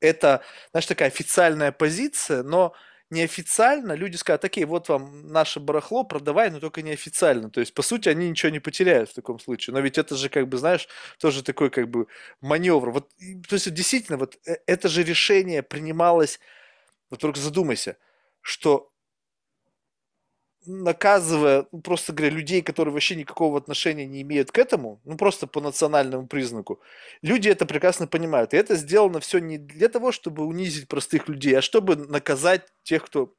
это, 0.00 0.42
знаешь, 0.70 0.86
такая 0.86 1.08
официальная 1.08 1.72
позиция, 1.72 2.44
но 2.44 2.72
неофициально 3.10 3.94
люди 3.94 4.14
скажут, 4.16 4.44
окей, 4.44 4.64
вот 4.64 4.88
вам 4.88 5.26
наше 5.26 5.58
барахло, 5.58 6.04
продавай, 6.04 6.50
но 6.52 6.60
только 6.60 6.82
неофициально. 6.82 7.50
То 7.50 7.58
есть, 7.58 7.74
по 7.74 7.82
сути, 7.82 8.08
они 8.08 8.30
ничего 8.30 8.52
не 8.52 8.60
потеряют 8.60 9.10
в 9.10 9.14
таком 9.14 9.40
случае. 9.40 9.74
Но 9.74 9.80
ведь 9.80 9.98
это 9.98 10.14
же, 10.14 10.28
как 10.28 10.48
бы, 10.48 10.58
знаешь, 10.58 10.88
тоже 11.18 11.42
такой, 11.42 11.68
как 11.70 11.90
бы, 11.90 12.06
маневр. 12.40 12.90
Вот, 12.92 13.08
то 13.48 13.54
есть, 13.56 13.74
действительно, 13.74 14.18
вот 14.18 14.38
э, 14.46 14.56
это 14.66 14.88
же 14.88 15.02
решение 15.02 15.64
принималось, 15.64 16.38
вот 17.10 17.20
только 17.20 17.40
задумайся, 17.40 17.98
что 18.42 18.91
наказывая, 20.66 21.66
ну, 21.72 21.80
просто 21.80 22.12
говоря, 22.12 22.34
людей, 22.34 22.62
которые 22.62 22.92
вообще 22.92 23.16
никакого 23.16 23.58
отношения 23.58 24.06
не 24.06 24.22
имеют 24.22 24.52
к 24.52 24.58
этому, 24.58 25.00
ну 25.04 25.16
просто 25.16 25.46
по 25.46 25.60
национальному 25.60 26.26
признаку, 26.26 26.80
люди 27.22 27.48
это 27.48 27.66
прекрасно 27.66 28.06
понимают. 28.06 28.54
И 28.54 28.56
это 28.56 28.76
сделано 28.76 29.20
все 29.20 29.38
не 29.38 29.58
для 29.58 29.88
того, 29.88 30.12
чтобы 30.12 30.44
унизить 30.46 30.88
простых 30.88 31.28
людей, 31.28 31.54
а 31.58 31.62
чтобы 31.62 31.96
наказать 31.96 32.66
тех, 32.82 33.04
кто 33.04 33.34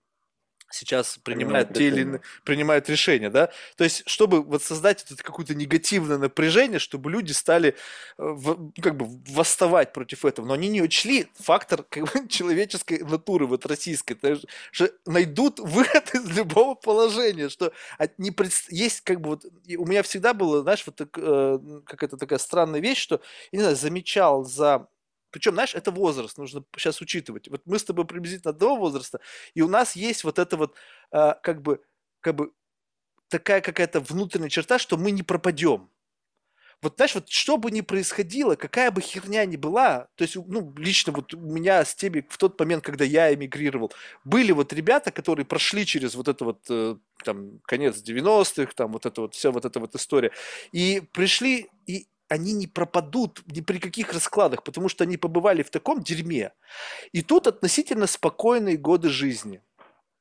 сейчас 0.73 1.17
принимает, 1.17 1.69
принимает 1.69 1.73
те 1.73 1.87
или 1.87 2.01
иные, 2.01 2.21
принимают 2.43 2.89
решения, 2.89 3.29
да, 3.29 3.49
то 3.77 3.83
есть 3.83 4.03
чтобы 4.07 4.41
вот 4.41 4.63
создать 4.63 5.05
это 5.09 5.21
какое-то 5.23 5.55
негативное 5.55 6.17
напряжение, 6.17 6.79
чтобы 6.79 7.11
люди 7.11 7.31
стали 7.31 7.69
э, 7.69 7.73
в, 8.17 8.71
как 8.81 8.97
бы 8.97 9.07
восставать 9.29 9.93
против 9.93 10.25
этого, 10.25 10.45
но 10.45 10.53
они 10.53 10.67
не 10.69 10.81
учли 10.81 11.27
фактор 11.39 11.83
как 11.89 12.03
бы, 12.03 12.27
человеческой 12.27 12.99
натуры 12.99 13.45
вот 13.45 13.65
российской, 13.65 14.15
то 14.15 14.29
есть, 14.29 14.45
что 14.71 14.91
найдут 15.05 15.59
выход 15.59 16.13
из 16.13 16.25
любого 16.35 16.75
положения, 16.75 17.49
что 17.49 17.73
от, 17.97 18.17
не 18.17 18.31
пред... 18.31 18.51
есть 18.69 19.01
как 19.01 19.21
бы 19.21 19.31
вот 19.31 19.45
у 19.77 19.85
меня 19.85 20.03
всегда 20.03 20.33
было, 20.33 20.61
знаешь, 20.61 20.83
вот 20.85 20.95
так, 20.95 21.09
э, 21.17 21.59
какая-то 21.85 22.17
такая 22.17 22.39
странная 22.39 22.79
вещь, 22.79 22.99
что 22.99 23.21
я 23.51 23.57
не 23.57 23.63
знаю, 23.63 23.75
замечал 23.75 24.43
за 24.43 24.87
причем, 25.33 25.53
знаешь, 25.55 25.75
это 25.75 25.91
возраст, 25.91 26.37
нужно 26.37 26.63
сейчас 26.77 27.01
учитывать. 27.01 27.49
Вот 27.49 27.63
мы 27.65 27.79
с 27.79 27.83
тобой 27.83 28.05
приблизительно 28.05 28.51
одного 28.51 28.77
возраста, 28.77 29.19
и 29.55 29.61
у 29.61 29.67
нас 29.67 29.95
есть 29.97 30.23
вот 30.23 30.39
это 30.39 30.55
вот, 30.57 30.75
э, 31.11 31.33
как 31.43 31.61
бы, 31.61 31.81
как 32.21 32.35
бы 32.35 32.51
такая 33.29 33.61
какая-то 33.61 33.99
внутренняя 33.99 34.49
черта, 34.49 34.79
что 34.79 34.97
мы 34.97 35.11
не 35.11 35.23
пропадем. 35.23 35.89
Вот 36.83 36.95
знаешь, 36.97 37.15
вот 37.15 37.29
что 37.29 37.57
бы 37.57 37.71
ни 37.71 37.79
происходило, 37.81 38.55
какая 38.55 38.91
бы 38.91 38.99
херня 39.01 39.45
ни 39.45 39.55
была, 39.55 40.09
то 40.15 40.23
есть, 40.23 40.35
ну, 40.35 40.73
лично 40.77 41.13
вот 41.13 41.33
у 41.33 41.39
меня 41.39 41.85
с 41.85 41.95
теми 41.95 42.25
в 42.29 42.37
тот 42.37 42.59
момент, 42.59 42.83
когда 42.83 43.05
я 43.05 43.33
эмигрировал, 43.33 43.93
были 44.25 44.51
вот 44.51 44.73
ребята, 44.73 45.11
которые 45.11 45.45
прошли 45.45 45.85
через 45.85 46.13
вот 46.15 46.27
это 46.27 46.43
вот, 46.43 46.59
э, 46.69 46.97
там, 47.23 47.59
конец 47.65 48.01
90-х, 48.01 48.73
там, 48.75 48.91
вот 48.91 49.05
это 49.05 49.21
вот, 49.21 49.33
вся 49.33 49.51
вот 49.51 49.63
эта 49.63 49.79
вот 49.79 49.95
история, 49.95 50.31
и 50.73 51.01
пришли, 51.13 51.69
и 51.87 52.07
они 52.33 52.53
не 52.53 52.65
пропадут 52.65 53.43
ни 53.45 53.61
при 53.61 53.77
каких 53.77 54.11
раскладах, 54.11 54.63
потому 54.63 54.89
что 54.89 55.03
они 55.03 55.17
побывали 55.17 55.61
в 55.61 55.69
таком 55.69 56.01
дерьме. 56.01 56.51
И 57.11 57.21
тут 57.21 57.45
относительно 57.45 58.07
спокойные 58.07 58.75
годы 58.75 59.09
жизни. 59.09 59.61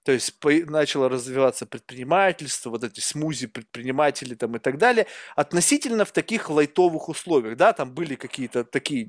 То 0.04 0.12
есть 0.12 0.38
по, 0.40 0.50
начало 0.50 1.08
развиваться 1.08 1.64
предпринимательство, 1.64 2.70
вот 2.70 2.84
эти 2.84 3.00
смузи 3.00 3.46
предприниматели 3.46 4.34
там 4.34 4.56
и 4.56 4.58
так 4.58 4.76
далее, 4.76 5.06
относительно 5.36 6.04
в 6.04 6.12
таких 6.12 6.50
лайтовых 6.50 7.08
условиях, 7.08 7.56
да, 7.56 7.72
там 7.72 7.94
были 7.94 8.16
какие-то 8.16 8.64
такие 8.64 9.08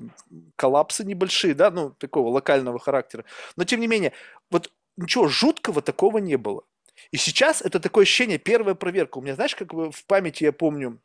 коллапсы 0.56 1.04
небольшие, 1.04 1.54
да, 1.54 1.70
ну, 1.70 1.90
такого 1.90 2.28
локального 2.30 2.78
характера. 2.78 3.24
Но 3.56 3.64
тем 3.64 3.80
не 3.80 3.86
менее, 3.86 4.12
вот 4.50 4.72
ничего 4.96 5.28
жуткого 5.28 5.82
такого 5.82 6.18
не 6.18 6.36
было. 6.36 6.62
И 7.10 7.18
сейчас 7.18 7.60
это 7.60 7.80
такое 7.80 8.04
ощущение, 8.04 8.38
первая 8.38 8.74
проверка. 8.74 9.18
У 9.18 9.20
меня, 9.20 9.34
знаешь, 9.34 9.54
как 9.54 9.74
в 9.74 10.04
памяти 10.06 10.44
я 10.44 10.52
помню, 10.52 11.00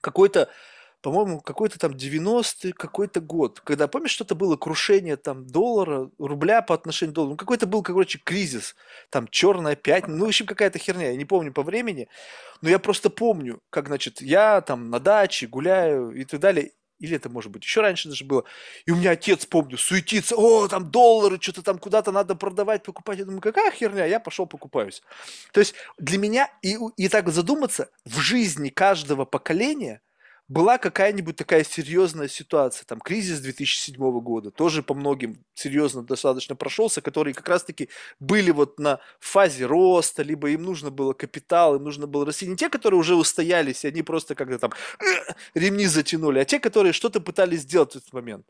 какой-то 0.00 0.48
по-моему, 1.06 1.40
какой-то 1.40 1.78
там 1.78 1.92
90-й 1.92 2.72
какой-то 2.72 3.20
год, 3.20 3.60
когда, 3.60 3.86
помнишь, 3.86 4.10
что-то 4.10 4.34
было 4.34 4.56
крушение 4.56 5.16
там 5.16 5.46
доллара, 5.46 6.10
рубля 6.18 6.62
по 6.62 6.74
отношению 6.74 7.12
к 7.12 7.14
доллару, 7.14 7.30
ну 7.30 7.36
какой-то 7.36 7.68
был, 7.68 7.84
короче, 7.84 8.18
кризис, 8.18 8.74
там 9.08 9.28
черная 9.28 9.76
пятница, 9.76 10.18
ну 10.18 10.24
в 10.24 10.28
общем 10.28 10.46
какая-то 10.46 10.80
херня, 10.80 11.10
я 11.12 11.16
не 11.16 11.24
помню 11.24 11.52
по 11.52 11.62
времени, 11.62 12.08
но 12.60 12.68
я 12.70 12.80
просто 12.80 13.08
помню, 13.08 13.60
как, 13.70 13.86
значит, 13.86 14.20
я 14.20 14.60
там 14.62 14.90
на 14.90 14.98
даче 14.98 15.46
гуляю 15.46 16.10
и 16.10 16.24
так 16.24 16.40
далее, 16.40 16.72
или 16.98 17.14
это, 17.14 17.28
может 17.28 17.52
быть, 17.52 17.62
еще 17.62 17.82
раньше 17.82 18.08
даже 18.08 18.24
было. 18.24 18.42
И 18.84 18.90
у 18.90 18.96
меня 18.96 19.12
отец, 19.12 19.46
помню, 19.46 19.78
суетится, 19.78 20.34
о, 20.34 20.66
там 20.66 20.90
доллары, 20.90 21.38
что-то 21.40 21.62
там 21.62 21.78
куда-то 21.78 22.10
надо 22.10 22.34
продавать, 22.34 22.82
покупать. 22.82 23.20
Я 23.20 23.26
думаю, 23.26 23.42
какая 23.42 23.70
херня, 23.70 24.06
я 24.06 24.18
пошел 24.18 24.46
покупаюсь. 24.46 25.02
То 25.52 25.60
есть 25.60 25.76
для 25.98 26.18
меня, 26.18 26.50
и, 26.62 26.76
и 26.96 27.08
так 27.08 27.28
задуматься, 27.28 27.90
в 28.04 28.18
жизни 28.18 28.70
каждого 28.70 29.24
поколения 29.24 30.00
была 30.48 30.78
какая-нибудь 30.78 31.36
такая 31.36 31.64
серьезная 31.64 32.28
ситуация, 32.28 32.84
там 32.84 33.00
кризис 33.00 33.40
2007 33.40 33.96
года, 34.20 34.50
тоже 34.50 34.82
по 34.82 34.94
многим 34.94 35.44
серьезно 35.54 36.02
достаточно 36.02 36.54
прошелся, 36.54 37.00
которые 37.00 37.34
как 37.34 37.48
раз-таки 37.48 37.88
были 38.20 38.52
вот 38.52 38.78
на 38.78 39.00
фазе 39.18 39.66
роста, 39.66 40.22
либо 40.22 40.50
им 40.50 40.62
нужно 40.62 40.90
было 40.90 41.14
капитал, 41.14 41.74
им 41.76 41.84
нужно 41.84 42.06
было 42.06 42.24
расти. 42.24 42.46
Не 42.46 42.56
те, 42.56 42.68
которые 42.68 43.00
уже 43.00 43.16
устоялись, 43.16 43.84
и 43.84 43.88
они 43.88 44.02
просто 44.02 44.34
как-то 44.34 44.58
там 44.58 44.72
э, 45.00 45.32
ремни 45.54 45.86
затянули, 45.86 46.38
а 46.38 46.44
те, 46.44 46.60
которые 46.60 46.92
что-то 46.92 47.20
пытались 47.20 47.62
сделать 47.62 47.92
в 47.92 47.96
этот 47.96 48.12
момент. 48.12 48.46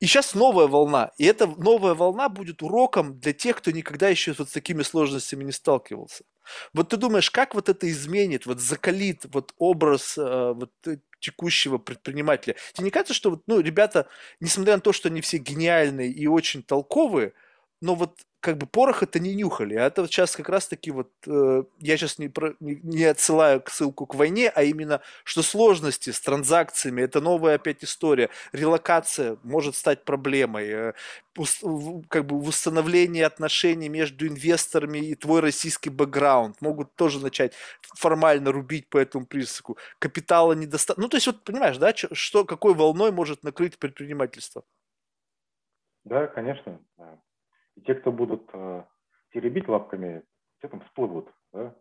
И 0.00 0.06
сейчас 0.06 0.34
новая 0.34 0.66
волна, 0.66 1.12
и 1.18 1.24
эта 1.24 1.46
новая 1.46 1.94
волна 1.94 2.28
будет 2.28 2.62
уроком 2.62 3.18
для 3.20 3.32
тех, 3.32 3.56
кто 3.58 3.70
никогда 3.70 4.08
еще 4.08 4.34
вот 4.36 4.48
с 4.48 4.52
такими 4.52 4.82
сложностями 4.82 5.44
не 5.44 5.52
сталкивался. 5.52 6.24
Вот 6.72 6.90
ты 6.90 6.96
думаешь, 6.96 7.30
как 7.30 7.54
вот 7.54 7.68
это 7.68 7.88
изменит, 7.90 8.46
вот 8.46 8.60
закалит 8.60 9.24
вот 9.32 9.54
образ 9.58 10.16
э, 10.18 10.52
вот 10.54 10.72
текущего 11.20 11.78
предпринимателя. 11.78 12.56
Тебе 12.72 12.86
не 12.86 12.90
кажется, 12.90 13.14
что 13.14 13.30
вот, 13.30 13.42
ну, 13.46 13.60
ребята, 13.60 14.08
несмотря 14.40 14.74
на 14.74 14.80
то, 14.80 14.92
что 14.92 15.08
они 15.08 15.20
все 15.20 15.38
гениальные 15.38 16.10
и 16.10 16.26
очень 16.26 16.62
толковые, 16.62 17.32
но 17.80 17.94
вот 17.94 18.20
как 18.40 18.56
бы 18.56 18.66
порох 18.66 19.02
это 19.02 19.18
не 19.18 19.34
нюхали. 19.34 19.74
А 19.74 19.86
это 19.86 20.02
вот 20.02 20.10
сейчас 20.10 20.36
как 20.36 20.48
раз-таки 20.48 20.90
вот, 20.92 21.10
э, 21.26 21.64
я 21.80 21.96
сейчас 21.96 22.18
не, 22.18 22.28
про, 22.28 22.54
не, 22.60 22.76
не 22.76 23.04
отсылаю 23.04 23.60
к 23.60 23.68
ссылку 23.68 24.06
к 24.06 24.14
войне, 24.14 24.48
а 24.48 24.62
именно, 24.62 25.00
что 25.24 25.42
сложности 25.42 26.10
с 26.10 26.20
транзакциями, 26.20 27.02
это 27.02 27.20
новая 27.20 27.56
опять 27.56 27.82
история. 27.82 28.30
Релокация 28.52 29.38
может 29.42 29.74
стать 29.74 30.04
проблемой. 30.04 30.68
Э, 30.68 30.92
как 32.08 32.26
бы 32.26 32.40
восстановление 32.40 33.26
отношений 33.26 33.88
между 33.88 34.26
инвесторами 34.26 34.98
и 34.98 35.14
твой 35.14 35.40
российский 35.40 35.90
бэкграунд 35.90 36.60
могут 36.60 36.94
тоже 36.94 37.20
начать 37.20 37.54
формально 37.80 38.52
рубить 38.52 38.88
по 38.88 38.98
этому 38.98 39.26
признаку. 39.26 39.78
Капитала 39.98 40.52
недостаточно. 40.52 41.02
Ну, 41.02 41.08
то 41.08 41.16
есть, 41.16 41.26
вот 41.26 41.44
понимаешь, 41.44 41.76
да, 41.78 41.92
что, 41.94 42.44
какой 42.44 42.74
волной 42.74 43.12
может 43.12 43.42
накрыть 43.42 43.78
предпринимательство? 43.78 44.64
Да, 46.04 46.26
конечно. 46.26 46.80
И 47.78 47.80
те, 47.82 47.94
кто 47.94 48.10
будут 48.10 48.50
э, 48.52 48.84
теребить 49.32 49.68
лапками, 49.68 50.24
те 50.60 50.66
там 50.66 50.80
всплывут. 50.80 51.30
Да? 51.52 51.76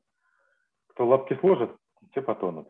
Кто 0.90 1.08
лапки 1.08 1.34
сложит, 1.40 1.76
те 2.14 2.22
потонут. 2.22 2.70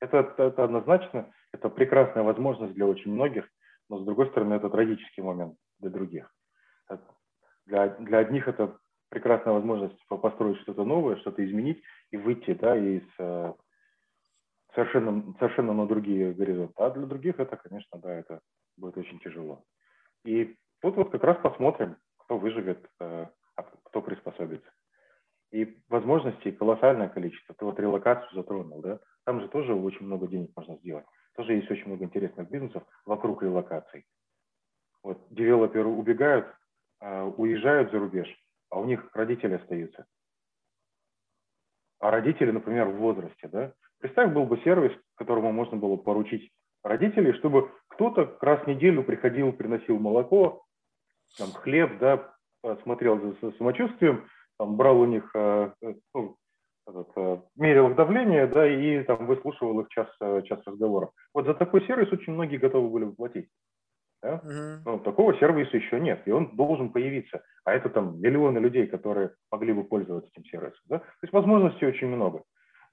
Это, 0.00 0.34
это 0.36 0.64
однозначно, 0.64 1.32
это 1.52 1.68
прекрасная 1.68 2.24
возможность 2.24 2.74
для 2.74 2.86
очень 2.86 3.12
многих, 3.12 3.48
но 3.88 4.00
с 4.00 4.04
другой 4.04 4.28
стороны, 4.30 4.54
это 4.54 4.68
трагический 4.68 5.22
момент 5.22 5.56
для 5.78 5.90
других. 5.90 6.34
Для, 7.66 7.88
для 7.88 8.18
одних 8.18 8.48
это 8.48 8.76
прекрасная 9.10 9.54
возможность 9.54 9.96
построить 10.08 10.58
что-то 10.62 10.84
новое, 10.84 11.16
что-то 11.18 11.46
изменить 11.46 11.80
и 12.10 12.16
выйти 12.16 12.52
да, 12.54 12.76
из 12.76 13.02
э, 13.20 13.52
совершенно, 14.74 15.34
совершенно 15.38 15.72
на 15.72 15.86
другие 15.86 16.32
горизонты. 16.32 16.74
А 16.78 16.90
для 16.90 17.06
других 17.06 17.38
это, 17.38 17.56
конечно, 17.56 18.00
да, 18.00 18.12
это 18.12 18.40
будет 18.76 18.96
очень 18.96 19.20
тяжело. 19.20 19.62
И 20.24 20.56
тут 20.80 20.96
вот 20.96 21.10
как 21.10 21.22
раз 21.22 21.38
посмотрим, 21.38 21.96
кто 22.28 22.36
выживет, 22.36 22.86
э, 23.00 23.26
а 23.56 23.62
кто 23.62 24.02
приспособится. 24.02 24.70
И 25.50 25.78
возможностей 25.88 26.52
колоссальное 26.52 27.08
количество. 27.08 27.54
Ты 27.54 27.64
вот 27.64 27.80
релокацию 27.80 28.28
затронул, 28.34 28.82
да? 28.82 29.00
Там 29.24 29.40
же 29.40 29.48
тоже 29.48 29.74
очень 29.74 30.04
много 30.04 30.26
денег 30.26 30.50
можно 30.54 30.76
сделать. 30.76 31.06
Тоже 31.34 31.54
есть 31.54 31.70
очень 31.70 31.86
много 31.86 32.04
интересных 32.04 32.50
бизнесов 32.50 32.82
вокруг 33.06 33.42
релокаций. 33.42 34.04
Вот 35.02 35.26
девелоперы 35.30 35.88
убегают, 35.88 36.46
а, 37.00 37.24
уезжают 37.24 37.90
за 37.92 37.98
рубеж, 37.98 38.28
а 38.68 38.78
у 38.78 38.84
них 38.84 39.08
родители 39.14 39.54
остаются. 39.54 40.04
а 42.00 42.10
родители, 42.10 42.50
например, 42.52 42.88
в 42.88 42.96
возрасте, 42.98 43.48
да, 43.48 43.72
представь, 43.98 44.32
был 44.32 44.44
бы 44.44 44.58
сервис, 44.58 44.92
которому 45.16 45.50
можно 45.50 45.78
было 45.78 45.96
поручить 45.96 46.52
родителей, 46.84 47.32
чтобы 47.32 47.72
кто-то 47.88 48.36
раз 48.40 48.62
в 48.62 48.66
неделю 48.68 49.02
приходил, 49.02 49.52
приносил 49.52 49.98
молоко, 49.98 50.67
там, 51.36 51.50
хлеб, 51.52 51.98
да, 51.98 52.32
смотрел 52.82 53.34
за 53.40 53.52
самочувствием, 53.52 54.28
там, 54.58 54.76
брал 54.76 55.00
у 55.00 55.06
них, 55.06 55.30
э, 55.34 55.72
э, 55.82 55.94
ну, 56.14 56.36
этот, 56.86 57.08
э, 57.16 57.40
мерил 57.56 57.90
их 57.90 57.96
давление, 57.96 58.46
да, 58.46 58.66
и 58.66 59.02
там 59.04 59.26
выслушивал 59.26 59.80
их 59.80 59.88
час, 59.88 60.08
час 60.44 60.60
разговоров. 60.66 61.10
Вот 61.32 61.46
за 61.46 61.54
такой 61.54 61.86
сервис 61.86 62.12
очень 62.12 62.32
многие 62.32 62.56
готовы 62.56 62.88
были 62.88 63.10
платить. 63.10 63.48
Да? 64.20 64.40
Uh-huh. 64.44 64.78
Но 64.84 64.98
такого 64.98 65.34
сервиса 65.38 65.76
еще 65.76 66.00
нет, 66.00 66.22
и 66.26 66.32
он 66.32 66.56
должен 66.56 66.90
появиться. 66.90 67.44
А 67.64 67.72
это 67.72 67.88
там 67.88 68.20
миллионы 68.20 68.58
людей, 68.58 68.88
которые 68.88 69.34
могли 69.52 69.72
бы 69.72 69.84
пользоваться 69.84 70.28
этим 70.34 70.44
сервисом. 70.46 70.82
Да? 70.86 70.98
То 70.98 71.22
есть 71.22 71.32
возможностей 71.32 71.86
очень 71.86 72.08
много. 72.08 72.42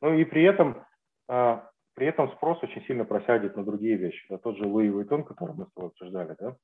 Ну 0.01 0.13
и 0.13 0.23
при 0.23 0.43
этом, 0.43 0.85
а, 1.27 1.67
при 1.95 2.05
этом 2.05 2.31
спрос 2.33 2.61
очень 2.61 2.83
сильно 2.85 3.05
просядет 3.05 3.55
на 3.55 3.65
другие 3.65 3.95
вещи. 3.95 4.23
Да? 4.29 4.37
Тот 4.37 4.57
же 4.57 4.67
Луи 4.67 4.89
Vuitton, 4.89 5.23
который 5.23 5.55
мы 5.55 5.65
с 5.65 5.73
тобой 5.73 5.89
обсуждали, 5.89 6.35
да? 6.39 6.57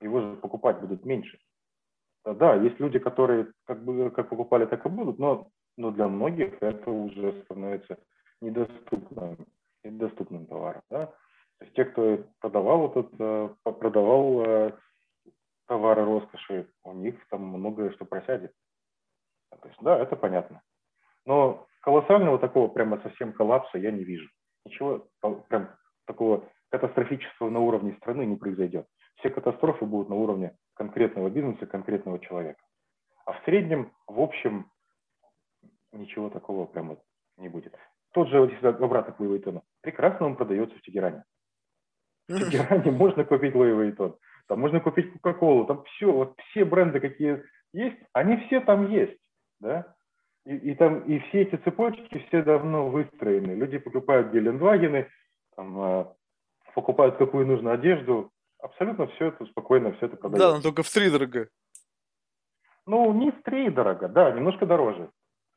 Его 0.00 0.20
же 0.20 0.36
покупать 0.36 0.80
будут 0.80 1.04
меньше. 1.04 1.38
Да, 2.24 2.54
есть 2.54 2.78
люди, 2.80 2.98
которые 2.98 3.52
как 3.64 3.82
бы 3.82 4.10
как 4.10 4.28
покупали, 4.28 4.66
так 4.66 4.84
и 4.84 4.88
будут, 4.88 5.18
но, 5.18 5.48
но 5.76 5.90
для 5.90 6.06
многих 6.08 6.62
это 6.62 6.90
уже 6.90 7.42
становится 7.44 7.98
недоступным, 8.40 9.46
недоступным 9.82 10.46
товаром. 10.46 10.82
Да? 10.90 11.06
То 11.06 11.64
есть 11.64 11.74
те, 11.74 11.84
кто 11.84 12.24
продавал 12.40 12.90
этот, 12.90 13.10
э, 13.18 13.48
продавал 13.62 14.42
э, 14.44 14.72
товары 15.66 16.04
роскоши, 16.04 16.68
у 16.84 16.92
них 16.92 17.14
там 17.28 17.44
многое 17.44 17.90
что 17.92 18.04
просядет. 18.04 18.52
То 19.50 19.68
есть, 19.68 19.80
да, 19.82 19.98
это 19.98 20.16
понятно. 20.16 20.62
Но 21.26 21.66
колоссального 21.80 22.38
такого 22.38 22.68
прямо 22.68 23.00
совсем 23.02 23.32
коллапса 23.32 23.78
я 23.78 23.90
не 23.90 24.04
вижу. 24.04 24.28
Ничего 24.64 25.06
прям 25.48 25.70
такого 26.06 26.48
катастрофического 26.70 27.50
на 27.50 27.60
уровне 27.60 27.94
страны 27.94 28.24
не 28.26 28.36
произойдет. 28.36 28.86
Все 29.16 29.30
катастрофы 29.30 29.84
будут 29.84 30.08
на 30.08 30.14
уровне 30.14 30.56
конкретного 30.74 31.28
бизнеса, 31.28 31.66
конкретного 31.66 32.18
человека. 32.20 32.62
А 33.26 33.32
в 33.32 33.44
среднем, 33.44 33.92
в 34.06 34.20
общем, 34.20 34.70
ничего 35.92 36.30
такого 36.30 36.66
прямо 36.66 36.96
не 37.36 37.48
будет. 37.48 37.76
Тот 38.12 38.28
же, 38.28 38.40
вот 38.40 38.50
если 38.50 38.66
обратно 38.66 39.12
к 39.12 39.20
Луи 39.20 39.38
Vuitton, 39.38 39.62
прекрасно 39.82 40.26
он 40.26 40.36
продается 40.36 40.76
в 40.76 40.82
Тегеране. 40.82 41.24
В 42.28 42.38
Тегеране 42.38 42.90
можно 42.90 43.24
купить 43.24 43.54
Луи 43.54 43.72
Vuitton, 43.72 44.16
там 44.48 44.60
можно 44.60 44.80
купить 44.80 45.12
Кока-Колу, 45.12 45.64
там 45.66 45.84
все, 45.84 46.10
вот 46.10 46.34
все 46.50 46.64
бренды, 46.64 47.00
какие 47.00 47.44
есть, 47.72 47.96
они 48.12 48.36
все 48.38 48.60
там 48.60 48.90
есть, 48.90 49.16
да, 49.60 49.94
и, 50.44 50.56
и 50.56 50.74
там, 50.74 51.02
и 51.02 51.18
все 51.20 51.42
эти 51.42 51.56
цепочки 51.56 52.18
все 52.26 52.42
давно 52.42 52.88
выстроены. 52.88 53.52
Люди 53.52 53.78
покупают 53.78 54.32
Гелендвагены, 54.32 55.08
там, 55.54 55.80
а, 55.80 56.16
покупают 56.74 57.16
какую 57.16 57.46
нужно 57.46 57.72
одежду, 57.72 58.30
абсолютно 58.62 59.06
все 59.08 59.26
это 59.26 59.44
спокойно, 59.46 59.92
все 59.92 60.06
это 60.06 60.16
продается. 60.16 60.48
Да, 60.48 60.56
но 60.56 60.62
только 60.62 60.82
в 60.82 60.90
три 60.90 61.10
дорого. 61.10 61.48
Ну, 62.86 63.12
не 63.12 63.30
в 63.30 63.42
три 63.42 63.70
дорого, 63.70 64.08
да, 64.08 64.30
немножко 64.30 64.66
дороже, 64.66 65.10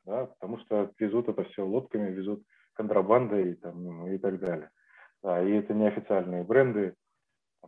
да, 0.04 0.26
потому 0.26 0.58
что 0.58 0.90
везут 0.98 1.28
это 1.28 1.44
все 1.44 1.64
лодками, 1.64 2.10
везут 2.10 2.42
контрабандой 2.74 3.52
и, 3.52 3.54
там, 3.54 3.82
ну, 3.82 4.08
и 4.08 4.18
так 4.18 4.38
далее. 4.38 4.70
Да, 5.22 5.42
и 5.42 5.52
это 5.52 5.72
неофициальные 5.72 6.44
бренды, 6.44 6.94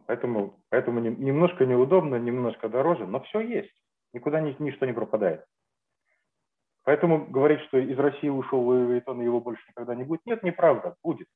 поэтому, 0.07 0.61
поэтому 0.68 1.01
немножко 1.01 1.64
неудобно, 1.64 2.16
немножко 2.16 2.68
дороже, 2.68 3.07
но 3.07 3.20
все 3.20 3.41
есть, 3.41 3.72
никуда 4.12 4.41
ни, 4.41 4.55
ничто 4.59 4.84
не 4.87 4.93
пропадает. 4.93 5.45
Поэтому 6.84 7.26
говорить, 7.26 7.61
что 7.62 7.78
из 7.78 7.99
России 7.99 8.28
ушел 8.28 8.61
Луи 8.61 9.01
Vuitton 9.01 9.20
и 9.20 9.24
его 9.24 9.41
больше 9.41 9.62
никогда 9.68 9.95
не 9.95 10.05
будет, 10.05 10.24
нет, 10.26 10.43
неправда, 10.45 10.95
будет. 11.03 11.26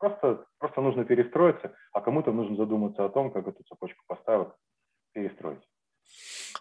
Просто, 0.00 0.46
просто 0.58 0.80
нужно 0.80 1.04
перестроиться, 1.04 1.74
а 1.92 2.00
кому-то 2.00 2.32
нужно 2.32 2.56
задуматься 2.56 3.04
о 3.04 3.10
том, 3.10 3.30
как 3.30 3.46
эту 3.46 3.62
цепочку 3.68 4.02
поставок 4.06 4.56
перестроить. 5.12 5.62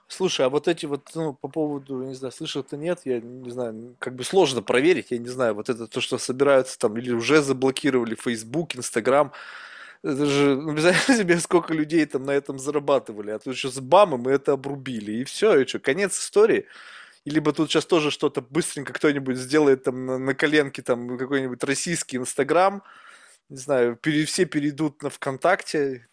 Слушай, 0.08 0.46
а 0.46 0.50
вот 0.50 0.68
эти 0.68 0.86
вот, 0.86 1.10
ну, 1.16 1.34
по 1.34 1.48
поводу, 1.48 2.04
не 2.04 2.16
знаю, 2.16 2.34
слышал 2.34 2.64
ты 2.64 2.76
нет, 2.76 3.00
я 3.06 3.22
не 3.22 3.50
знаю, 3.50 3.96
как 4.00 4.16
бы 4.16 4.26
сложно 4.26 4.62
проверить, 4.62 5.12
я 5.12 5.18
не 5.18 5.30
знаю, 5.30 5.56
вот 5.56 5.70
это 5.70 5.88
то, 5.88 6.02
что 6.02 6.18
собираются 6.18 6.78
там, 6.78 6.98
или 6.98 7.12
уже 7.12 7.42
заблокировали 7.42 8.16
Facebook, 8.16 8.76
Instagram, 8.76 9.32
это 10.04 10.26
же, 10.26 10.56
ну, 10.56 10.74
представляете 10.74 11.18
себе, 11.18 11.40
сколько 11.40 11.74
людей 11.74 12.06
там 12.06 12.26
на 12.26 12.32
этом 12.32 12.60
зарабатывали, 12.60 13.32
а 13.32 13.40
тут 13.40 13.54
еще 13.54 13.70
с 13.70 13.80
бамом 13.80 14.22
мы 14.22 14.32
это 14.32 14.52
обрубили, 14.54 15.14
и 15.14 15.24
все, 15.24 15.60
и 15.60 15.66
что, 15.66 15.80
конец 15.80 16.20
истории. 16.20 16.66
И 17.26 17.30
либо 17.30 17.52
тут 17.52 17.70
сейчас 17.70 17.86
тоже 17.86 18.12
что-то 18.12 18.42
быстренько 18.42 18.94
кто-нибудь 18.94 19.38
сделает 19.38 19.84
там 19.84 20.06
на, 20.06 20.18
на 20.18 20.36
коленке 20.36 20.82
там 20.82 21.18
какой-нибудь 21.18 21.64
российский 21.64 22.18
Инстаграм, 22.18 22.82
не 23.50 23.58
знаю, 23.58 23.96
пере, 23.96 24.26
все 24.26 24.46
перейдут 24.46 25.02
на 25.02 25.10
ВКонтакте. 25.10 26.08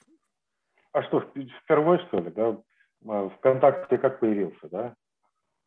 А 0.92 1.02
что, 1.02 1.20
впервые, 1.62 2.04
что 2.06 2.20
ли, 2.20 2.30
да? 2.30 2.58
А, 3.06 3.28
ВКонтакте 3.28 3.98
как 3.98 4.20
появился, 4.20 4.68
да? 4.70 4.96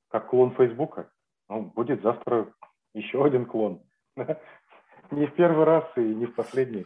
Как 0.10 0.30
клон 0.30 0.56
Фейсбука? 0.56 1.12
Ну, 1.48 1.62
будет 1.62 2.02
завтра 2.02 2.52
еще 2.94 3.24
один 3.24 3.46
клон. 3.46 3.84
Не 5.12 5.28
в 5.28 5.36
первый 5.36 5.66
раз 5.66 5.86
и 5.96 6.02
не 6.02 6.28
в 6.28 6.36
последний. 6.36 6.86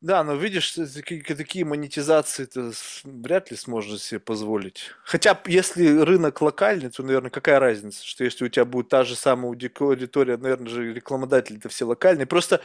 Да, 0.00 0.24
но 0.24 0.34
видишь, 0.34 0.72
такие, 0.72 1.22
такие 1.22 1.64
монетизации 1.64 2.46
ты 2.46 2.72
вряд 3.04 3.50
ли 3.50 3.56
сможешь 3.56 4.00
себе 4.00 4.18
позволить. 4.18 4.90
Хотя, 5.04 5.38
если 5.46 6.00
рынок 6.00 6.40
локальный, 6.40 6.90
то, 6.90 7.02
наверное, 7.02 7.30
какая 7.30 7.60
разница, 7.60 8.04
что 8.04 8.24
если 8.24 8.46
у 8.46 8.48
тебя 8.48 8.64
будет 8.64 8.88
та 8.88 9.04
же 9.04 9.14
самая 9.14 9.52
аудитория, 9.52 10.36
наверное 10.36 10.68
же, 10.68 10.92
рекламодатели-то 10.92 11.68
все 11.68 11.84
локальные. 11.84 12.26
Просто 12.26 12.60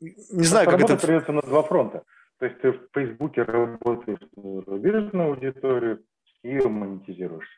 не 0.00 0.44
знаю, 0.44 0.68
как 0.68 0.80
это... 0.80 0.96
придется 0.96 1.32
на 1.32 1.42
два 1.42 1.62
фронта. 1.62 2.04
То 2.38 2.46
есть 2.46 2.60
ты 2.60 2.72
в 2.72 2.88
Фейсбуке 2.94 3.42
работаешь 3.42 4.20
на 4.34 4.62
зарубежную 4.62 5.28
аудиторию 5.28 6.04
и 6.42 6.48
ее 6.48 6.68
монетизируешь. 6.68 7.48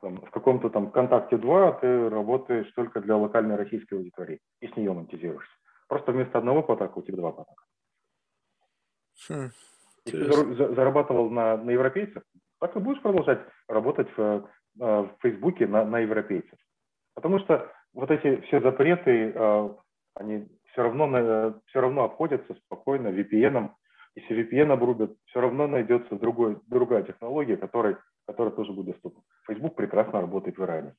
Там, 0.00 0.16
в 0.22 0.30
каком-то 0.30 0.70
там 0.70 0.88
ВКонтакте 0.90 1.36
2 1.36 1.72
ты 1.72 2.08
работаешь 2.08 2.70
только 2.74 3.00
для 3.00 3.16
локальной 3.16 3.56
российской 3.56 3.94
аудитории 3.94 4.40
и 4.60 4.68
с 4.68 4.76
нее 4.76 4.92
монетизируешься. 4.92 5.52
Просто 5.88 6.12
вместо 6.12 6.38
одного 6.38 6.62
потока 6.62 6.98
у 6.98 7.02
тебя 7.02 7.16
два 7.18 7.32
потока. 7.32 7.64
Хм, 9.28 9.50
Если 10.06 10.24
ты 10.24 10.74
зарабатывал 10.74 11.30
на, 11.30 11.56
на 11.56 11.70
европейцев, 11.70 12.22
так 12.60 12.74
и 12.76 12.80
будешь 12.80 13.02
продолжать 13.02 13.40
работать 13.68 14.08
в, 14.16 14.20
э, 14.20 14.42
в 14.80 15.10
Фейсбуке 15.20 15.66
на, 15.66 15.84
на 15.84 15.98
европейцев. 15.98 16.58
Потому 17.14 17.38
что 17.40 17.70
вот 17.92 18.10
эти 18.10 18.40
все 18.42 18.60
запреты, 18.60 19.32
э, 19.34 19.68
они 20.14 20.48
все 20.76 20.82
равно, 20.82 21.62
все 21.68 21.80
равно 21.80 22.04
обходятся 22.04 22.54
спокойно 22.66 23.08
VPN. 23.08 23.70
Если 24.14 24.36
VPN 24.36 24.72
обрубят, 24.72 25.16
все 25.24 25.40
равно 25.40 25.66
найдется 25.66 26.16
другой, 26.16 26.60
другая 26.66 27.02
технология, 27.02 27.56
которой, 27.56 27.96
которая 28.26 28.52
тоже 28.54 28.72
будет 28.72 28.88
доступна. 28.88 29.22
Facebook 29.46 29.74
прекрасно 29.74 30.20
работает 30.20 30.58
в 30.58 30.62
Иране. 30.62 30.94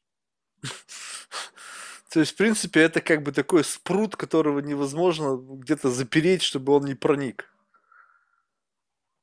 То 2.11 2.19
есть, 2.21 2.33
в 2.33 2.37
принципе, 2.37 2.81
это 2.81 3.01
как 3.01 3.21
бы 3.21 3.31
такой 3.31 3.63
спрут, 3.63 4.15
которого 4.15 4.59
невозможно 4.59 5.37
где-то 5.37 5.89
запереть, 5.89 6.41
чтобы 6.41 6.73
он 6.73 6.85
не 6.85 6.95
проник. 6.95 7.47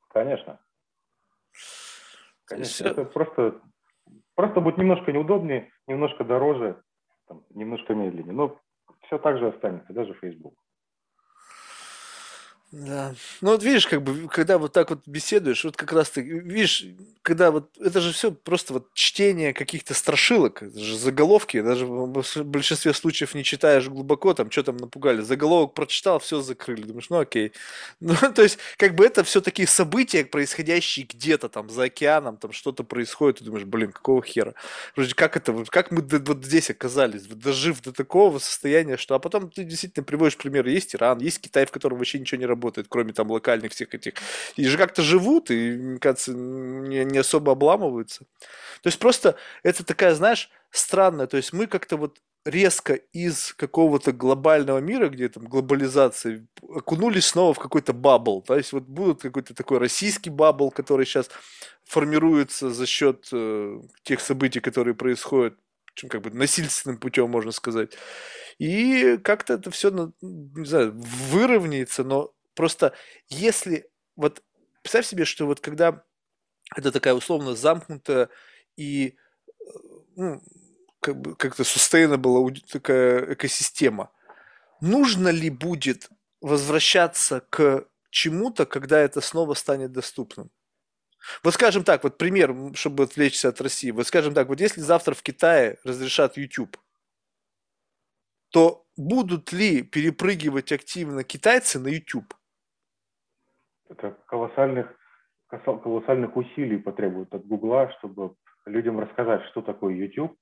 Конечно. 0.07 0.59
Конечно. 2.45 2.87
Это 2.87 3.03
просто, 3.03 3.59
просто 4.35 4.61
будет 4.61 4.77
немножко 4.77 5.11
неудобнее, 5.11 5.69
немножко 5.87 6.23
дороже, 6.23 6.81
там, 7.27 7.43
немножко 7.49 7.93
медленнее. 7.93 8.33
Но 8.33 8.61
все 9.05 9.17
так 9.17 9.37
же 9.37 9.47
останется, 9.47 9.93
даже 9.93 10.13
Facebook. 10.15 10.55
Да. 12.75 13.15
Ну 13.39 13.51
вот 13.51 13.63
видишь, 13.63 13.87
как 13.87 14.03
бы, 14.03 14.27
когда 14.27 14.57
вот 14.57 14.73
так 14.73 14.89
вот 14.89 14.99
беседуешь, 15.05 15.63
вот 15.63 15.77
как 15.77 15.93
раз 15.93 16.09
ты, 16.09 16.21
видишь, 16.21 16.85
когда 17.21 17.49
вот, 17.49 17.69
это 17.79 18.01
же 18.01 18.11
все 18.11 18.31
просто 18.31 18.73
вот 18.73 18.93
чтение 18.93 19.53
каких-то 19.53 19.93
страшилок, 19.93 20.61
это 20.61 20.77
же 20.77 20.97
заголовки, 20.97 21.61
даже 21.61 21.85
в 21.85 22.43
большинстве 22.43 22.93
случаев 22.93 23.33
не 23.33 23.45
читаешь 23.45 23.87
глубоко, 23.87 24.33
там, 24.33 24.51
что 24.51 24.61
там 24.63 24.75
напугали, 24.75 25.21
заголовок 25.21 25.73
прочитал, 25.73 26.19
все 26.19 26.41
закрыли, 26.41 26.81
думаешь, 26.81 27.09
ну 27.09 27.19
окей. 27.19 27.53
Ну, 28.01 28.13
то 28.33 28.43
есть, 28.43 28.59
как 28.77 28.93
бы 28.95 29.05
это 29.05 29.23
все 29.23 29.39
такие 29.39 29.67
события, 29.69 30.25
происходящие 30.25 31.05
где-то 31.05 31.47
там 31.47 31.69
за 31.69 31.83
океаном, 31.83 32.35
там 32.35 32.51
что-то 32.51 32.83
происходит, 32.83 33.39
ты 33.39 33.45
думаешь, 33.45 33.65
блин, 33.65 33.93
какого 33.93 34.21
хера? 34.21 34.53
Вроде 34.97 35.15
как 35.15 35.37
это, 35.37 35.63
как 35.69 35.91
мы 35.91 36.01
вот 36.01 36.43
здесь 36.43 36.69
оказались, 36.69 37.23
дожив 37.23 37.81
до 37.81 37.93
такого 37.93 38.37
состояния, 38.39 38.97
что, 38.97 39.15
а 39.15 39.19
потом 39.19 39.49
ты 39.49 39.63
действительно 39.63 40.03
приводишь 40.03 40.37
примеры, 40.37 40.71
есть 40.71 40.93
Иран, 40.93 41.19
есть 41.19 41.39
Китай, 41.39 41.65
в 41.65 41.71
котором 41.71 41.97
вообще 41.97 42.19
ничего 42.19 42.39
не 42.39 42.45
работает, 42.45 42.64
работает, 42.65 42.87
кроме 42.89 43.13
там 43.13 43.31
локальных 43.31 43.71
всех 43.71 43.93
этих. 43.93 44.13
И 44.57 44.65
же 44.65 44.77
как-то 44.77 45.01
живут, 45.01 45.51
и, 45.51 45.71
мне 45.77 45.99
кажется, 45.99 46.33
не, 46.33 47.05
не 47.05 47.19
особо 47.19 47.51
обламываются. 47.51 48.25
То 48.81 48.87
есть 48.87 48.99
просто 48.99 49.35
это 49.63 49.83
такая, 49.83 50.15
знаешь, 50.15 50.49
странная, 50.71 51.27
то 51.27 51.37
есть 51.37 51.53
мы 51.53 51.67
как-то 51.67 51.97
вот 51.97 52.19
резко 52.45 52.93
из 53.13 53.53
какого-то 53.53 54.11
глобального 54.11 54.79
мира, 54.79 55.09
где 55.09 55.29
там 55.29 55.45
глобализация, 55.45 56.45
окунулись 56.69 57.25
снова 57.25 57.53
в 57.53 57.59
какой-то 57.59 57.93
bubble. 57.93 58.41
То 58.41 58.55
есть 58.55 58.73
вот 58.73 58.83
будет 58.83 59.21
какой-то 59.21 59.53
такой 59.53 59.79
российский 59.79 60.29
bubble, 60.29 60.71
который 60.71 61.05
сейчас 61.05 61.29
формируется 61.85 62.69
за 62.69 62.85
счет 62.85 63.29
э, 63.33 63.81
тех 64.03 64.19
событий, 64.19 64.59
которые 64.59 64.93
происходят 64.93 65.55
чем 65.95 66.09
как 66.09 66.21
бы 66.21 66.29
насильственным 66.29 66.97
путем, 66.97 67.29
можно 67.29 67.51
сказать. 67.51 67.97
И 68.59 69.17
как-то 69.23 69.53
это 69.53 69.71
все, 69.71 69.89
не 70.21 70.65
знаю, 70.65 70.93
выровняется, 70.95 72.03
но 72.03 72.31
просто 72.55 72.93
если 73.29 73.89
вот 74.15 74.43
представь 74.81 75.05
себе, 75.05 75.25
что 75.25 75.45
вот 75.45 75.59
когда 75.59 76.03
это 76.75 76.91
такая 76.91 77.13
условно 77.13 77.55
замкнутая 77.55 78.29
и 78.77 79.15
ну, 80.15 80.41
как 80.99 81.19
бы 81.19 81.35
как-то 81.35 81.63
sustainable 81.63 82.59
такая 82.71 83.33
экосистема, 83.33 84.11
нужно 84.81 85.29
ли 85.29 85.49
будет 85.49 86.09
возвращаться 86.41 87.41
к 87.49 87.87
чему-то, 88.09 88.65
когда 88.65 88.99
это 88.99 89.21
снова 89.21 89.53
станет 89.53 89.91
доступным? 89.91 90.49
Вот 91.43 91.53
скажем 91.53 91.83
так, 91.83 92.03
вот 92.03 92.17
пример, 92.17 92.55
чтобы 92.75 93.03
отвлечься 93.03 93.49
от 93.49 93.61
России. 93.61 93.91
Вот 93.91 94.07
скажем 94.07 94.33
так, 94.33 94.47
вот 94.47 94.61
если 94.61 94.81
завтра 94.81 95.15
в 95.15 95.23
Китае 95.23 95.77
разрешат 95.83 96.37
YouTube, 96.37 96.77
то 98.49 98.85
будут 98.95 99.51
ли 99.51 99.81
перепрыгивать 99.81 100.71
активно 100.71 101.23
китайцы 101.23 101.79
на 101.79 101.87
YouTube? 101.87 102.33
Это 103.89 104.17
колоссальных, 104.27 104.93
колоссальных 105.49 106.35
усилий 106.35 106.77
потребует 106.77 107.33
от 107.33 107.45
Гугла, 107.45 107.91
чтобы 107.99 108.35
людям 108.65 108.99
рассказать, 108.99 109.43
что 109.45 109.61
такое 109.61 109.93
YouTube, 109.93 110.35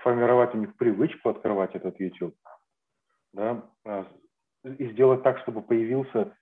сформировать 0.00 0.54
у 0.54 0.58
них 0.58 0.76
привычку 0.76 1.30
открывать 1.30 1.74
этот 1.74 1.98
YouTube, 1.98 2.36
да, 3.32 3.62
а, 3.84 4.06
и 4.62 4.92
сделать 4.92 5.22
так, 5.22 5.38
чтобы 5.40 5.62
появился 5.62 6.36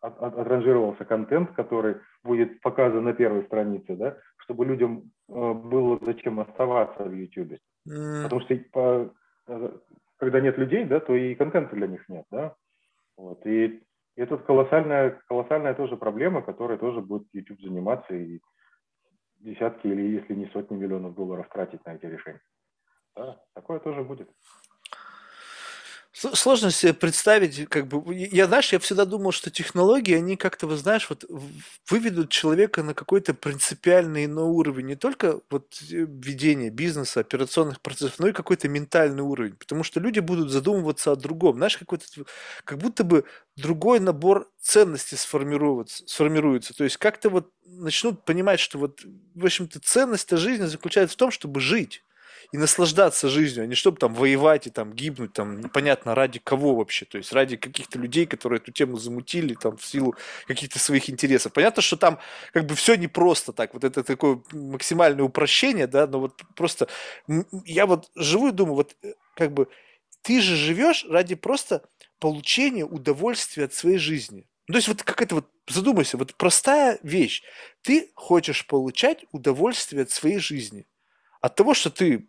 отранжировался 0.00 1.04
контент, 1.04 1.52
который 1.52 1.96
будет 2.24 2.60
показан 2.60 3.04
на 3.04 3.12
первой 3.12 3.44
странице, 3.44 3.94
да, 3.94 4.18
чтобы 4.38 4.64
людям 4.66 5.12
э, 5.28 5.52
было 5.52 5.98
зачем 6.02 6.40
оставаться 6.40 7.04
в 7.04 7.12
YouTube. 7.12 7.58
Mm. 7.88 8.24
Потому 8.24 8.40
что 8.42 8.56
по, 8.72 9.14
э, 9.46 9.78
когда 10.18 10.40
нет 10.40 10.58
людей, 10.58 10.84
да, 10.84 10.98
то 10.98 11.14
и 11.14 11.36
контента 11.36 11.76
для 11.76 11.86
них 11.86 12.08
нет, 12.08 12.24
да. 12.32 12.56
Вот. 13.16 13.46
И 13.46 13.80
это 14.16 14.38
колоссальная, 14.38 15.20
колоссальная 15.28 15.74
тоже 15.74 15.96
проблема, 15.96 16.42
которая 16.42 16.78
тоже 16.78 17.00
будет 17.00 17.28
YouTube 17.32 17.60
заниматься 17.60 18.14
и 18.14 18.40
десятки 19.38 19.86
или 19.86 20.16
если 20.16 20.34
не 20.34 20.46
сотни 20.46 20.76
миллионов 20.76 21.14
долларов 21.14 21.48
тратить 21.50 21.84
на 21.84 21.94
эти 21.94 22.06
решения. 22.06 22.40
Да, 23.14 23.40
такое 23.54 23.78
тоже 23.78 24.02
будет. 24.02 24.28
Сложно 26.18 26.70
себе 26.70 26.94
представить, 26.94 27.68
как 27.68 27.88
бы, 27.88 28.14
я, 28.14 28.46
знаешь, 28.46 28.72
я 28.72 28.78
всегда 28.78 29.04
думал, 29.04 29.32
что 29.32 29.50
технологии, 29.50 30.14
они 30.14 30.36
как-то, 30.36 30.66
вы 30.66 30.76
знаешь, 30.78 31.10
вот 31.10 31.26
выведут 31.90 32.30
человека 32.30 32.82
на 32.82 32.94
какой-то 32.94 33.34
принципиальный 33.34 34.24
иной 34.24 34.48
уровень, 34.48 34.86
не 34.86 34.96
только 34.96 35.40
вот 35.50 35.74
э, 35.90 36.06
ведение 36.08 36.70
бизнеса, 36.70 37.20
операционных 37.20 37.82
процессов, 37.82 38.18
но 38.18 38.28
и 38.28 38.32
какой-то 38.32 38.66
ментальный 38.66 39.22
уровень, 39.22 39.56
потому 39.56 39.82
что 39.84 40.00
люди 40.00 40.20
будут 40.20 40.50
задумываться 40.50 41.12
о 41.12 41.16
другом, 41.16 41.56
знаешь, 41.58 41.76
какой-то, 41.76 42.06
как 42.64 42.78
будто 42.78 43.04
бы 43.04 43.24
другой 43.56 44.00
набор 44.00 44.50
ценностей 44.58 45.16
сформируется, 45.16 46.02
сформируется, 46.06 46.72
то 46.74 46.84
есть 46.84 46.96
как-то 46.96 47.28
вот 47.28 47.50
начнут 47.66 48.24
понимать, 48.24 48.58
что 48.60 48.78
вот, 48.78 49.02
в 49.34 49.44
общем-то, 49.44 49.80
ценность 49.80 50.30
жизни 50.34 50.64
заключается 50.64 51.12
в 51.14 51.18
том, 51.18 51.30
чтобы 51.30 51.60
жить, 51.60 52.02
и 52.52 52.58
наслаждаться 52.58 53.28
жизнью, 53.28 53.64
а 53.64 53.66
не 53.66 53.74
чтобы 53.74 53.98
там 53.98 54.14
воевать 54.14 54.66
и 54.66 54.70
там 54.70 54.92
гибнуть, 54.92 55.32
там 55.32 55.60
непонятно 55.60 56.14
ради 56.14 56.38
кого 56.38 56.74
вообще, 56.74 57.04
то 57.04 57.18
есть 57.18 57.32
ради 57.32 57.56
каких-то 57.56 57.98
людей, 57.98 58.26
которые 58.26 58.58
эту 58.58 58.72
тему 58.72 58.96
замутили 58.96 59.54
там 59.54 59.76
в 59.76 59.84
силу 59.84 60.14
каких-то 60.46 60.78
своих 60.78 61.10
интересов. 61.10 61.52
Понятно, 61.52 61.82
что 61.82 61.96
там 61.96 62.18
как 62.52 62.66
бы 62.66 62.74
все 62.74 62.94
не 62.94 63.08
просто 63.08 63.52
так, 63.52 63.74
вот 63.74 63.84
это 63.84 64.02
такое 64.02 64.40
максимальное 64.52 65.24
упрощение, 65.24 65.86
да, 65.86 66.06
но 66.06 66.20
вот 66.20 66.42
просто 66.54 66.88
я 67.64 67.86
вот 67.86 68.10
живу 68.14 68.48
и 68.48 68.52
думаю, 68.52 68.76
вот 68.76 68.96
э, 69.02 69.14
как 69.34 69.52
бы 69.52 69.68
ты 70.22 70.40
же 70.40 70.56
живешь 70.56 71.06
ради 71.08 71.34
просто 71.34 71.82
получения 72.18 72.84
удовольствия 72.84 73.64
от 73.64 73.74
своей 73.74 73.98
жизни. 73.98 74.46
Ну, 74.68 74.72
то 74.72 74.78
есть 74.78 74.88
вот 74.88 75.02
как 75.02 75.22
это 75.22 75.36
вот, 75.36 75.50
задумайся, 75.68 76.16
вот 76.16 76.34
простая 76.34 76.98
вещь. 77.02 77.42
Ты 77.82 78.10
хочешь 78.14 78.66
получать 78.66 79.24
удовольствие 79.30 80.02
от 80.02 80.10
своей 80.10 80.38
жизни. 80.38 80.86
От 81.40 81.54
того, 81.54 81.74
что 81.74 81.90
ты 81.90 82.26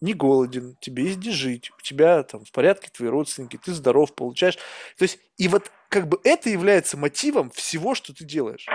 не 0.00 0.14
голоден, 0.14 0.76
тебе 0.80 1.04
есть 1.04 1.18
где 1.18 1.30
жить, 1.30 1.70
у 1.76 1.82
тебя 1.82 2.22
там 2.22 2.44
в 2.44 2.52
порядке 2.52 2.88
твои 2.92 3.08
родственники, 3.08 3.58
ты 3.62 3.72
здоров, 3.72 4.14
получаешь. 4.14 4.56
То 4.96 5.02
есть, 5.02 5.18
и 5.36 5.48
вот 5.48 5.70
как 5.88 6.08
бы 6.08 6.20
это 6.24 6.50
является 6.50 6.96
мотивом 6.96 7.50
всего, 7.50 7.94
что 7.94 8.14
ты 8.14 8.24
делаешь. 8.24 8.66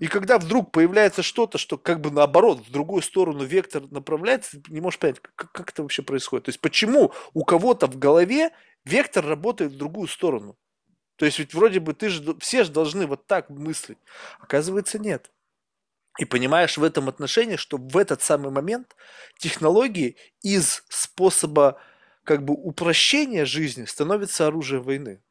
И 0.00 0.06
когда 0.06 0.38
вдруг 0.38 0.70
появляется 0.70 1.22
что-то, 1.22 1.58
что 1.58 1.76
как 1.76 2.00
бы 2.00 2.10
наоборот, 2.10 2.60
в 2.60 2.70
другую 2.70 3.02
сторону 3.02 3.44
вектор 3.44 3.82
направляется, 3.90 4.60
ты 4.60 4.72
не 4.72 4.80
можешь 4.80 4.98
понять, 4.98 5.20
как, 5.20 5.50
как 5.50 5.70
это 5.70 5.82
вообще 5.82 6.02
происходит. 6.02 6.44
То 6.44 6.50
есть 6.50 6.60
почему 6.60 7.12
у 7.34 7.44
кого-то 7.44 7.86
в 7.88 7.98
голове 7.98 8.50
вектор 8.84 9.26
работает 9.26 9.72
в 9.72 9.76
другую 9.76 10.06
сторону. 10.06 10.56
То 11.16 11.26
есть 11.26 11.40
ведь 11.40 11.52
вроде 11.52 11.80
бы 11.80 11.94
ты 11.94 12.10
же, 12.10 12.36
все 12.38 12.62
же 12.62 12.70
должны 12.70 13.06
вот 13.06 13.26
так 13.26 13.50
мыслить. 13.50 13.98
Оказывается, 14.38 15.00
нет. 15.00 15.32
И 16.18 16.24
понимаешь 16.24 16.76
в 16.76 16.82
этом 16.82 17.08
отношении, 17.08 17.56
что 17.56 17.78
в 17.78 17.96
этот 17.96 18.22
самый 18.22 18.50
момент 18.50 18.96
технологии 19.38 20.16
из 20.42 20.84
способа 20.88 21.80
как 22.24 22.44
бы 22.44 22.54
упрощения 22.54 23.44
жизни 23.44 23.84
становятся 23.84 24.46
оружием 24.46 24.82
войны. 24.82 25.22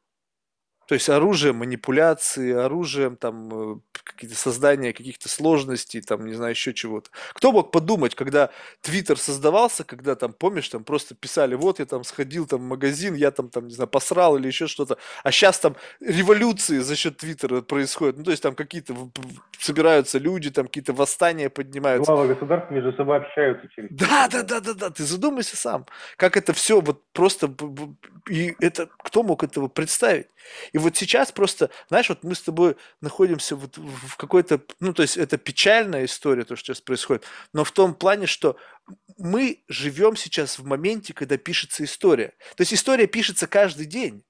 То 0.88 0.94
есть 0.94 1.10
оружием 1.10 1.56
манипуляции, 1.56 2.50
оружием 2.50 3.16
там 3.16 3.74
э, 3.74 3.80
какие-то 3.92 4.36
создания 4.36 4.94
каких-то 4.94 5.28
сложностей, 5.28 6.00
там, 6.00 6.24
не 6.24 6.32
знаю, 6.32 6.52
еще 6.52 6.72
чего-то. 6.72 7.10
Кто 7.34 7.52
мог 7.52 7.70
подумать, 7.72 8.14
когда 8.14 8.48
Твиттер 8.80 9.18
создавался, 9.18 9.84
когда 9.84 10.14
там, 10.14 10.32
помнишь, 10.32 10.66
там 10.70 10.84
просто 10.84 11.14
писали, 11.14 11.54
вот 11.56 11.78
я 11.78 11.84
там 11.84 12.04
сходил 12.04 12.46
там 12.46 12.60
в 12.60 12.62
магазин, 12.62 13.14
я 13.14 13.30
там, 13.30 13.50
там, 13.50 13.68
не 13.68 13.74
знаю, 13.74 13.88
посрал 13.88 14.38
или 14.38 14.46
еще 14.46 14.66
что-то, 14.66 14.96
а 15.24 15.30
сейчас 15.30 15.58
там 15.58 15.76
революции 16.00 16.78
за 16.78 16.96
счет 16.96 17.18
Твиттера 17.18 17.60
происходят, 17.60 18.16
ну, 18.16 18.24
то 18.24 18.30
есть 18.30 18.42
там 18.42 18.54
какие-то 18.54 18.96
собираются 19.58 20.18
люди, 20.18 20.50
там 20.50 20.68
какие-то 20.68 20.94
восстания 20.94 21.50
поднимаются. 21.50 22.10
Главы 22.10 22.34
государств 22.34 22.70
между 22.70 22.94
собой 22.94 23.18
общаются 23.18 23.68
через... 23.76 23.90
Да, 23.90 24.26
да, 24.28 24.42
да, 24.42 24.60
да, 24.60 24.72
да, 24.72 24.90
ты 24.90 25.04
задумайся 25.04 25.58
сам, 25.58 25.84
как 26.16 26.38
это 26.38 26.54
все 26.54 26.80
вот 26.80 27.02
просто, 27.12 27.54
и 28.30 28.56
это, 28.58 28.88
кто 29.04 29.22
мог 29.22 29.44
этого 29.44 29.68
представить? 29.68 30.28
И 30.72 30.77
вот 30.78 30.96
сейчас 30.96 31.32
просто, 31.32 31.70
знаешь, 31.88 32.08
вот 32.08 32.22
мы 32.22 32.34
с 32.34 32.42
тобой 32.42 32.76
находимся 33.00 33.56
вот 33.56 33.76
в 33.76 34.16
какой-то, 34.16 34.60
ну, 34.80 34.92
то 34.92 35.02
есть 35.02 35.16
это 35.16 35.38
печальная 35.38 36.04
история, 36.04 36.44
то, 36.44 36.56
что 36.56 36.66
сейчас 36.66 36.80
происходит, 36.80 37.24
но 37.52 37.64
в 37.64 37.72
том 37.72 37.94
плане, 37.94 38.26
что 38.26 38.56
мы 39.16 39.62
живем 39.68 40.16
сейчас 40.16 40.58
в 40.58 40.64
моменте, 40.64 41.12
когда 41.12 41.36
пишется 41.36 41.84
история. 41.84 42.34
То 42.56 42.62
есть 42.62 42.72
история 42.72 43.06
пишется 43.06 43.46
каждый 43.46 43.86
день 43.86 44.24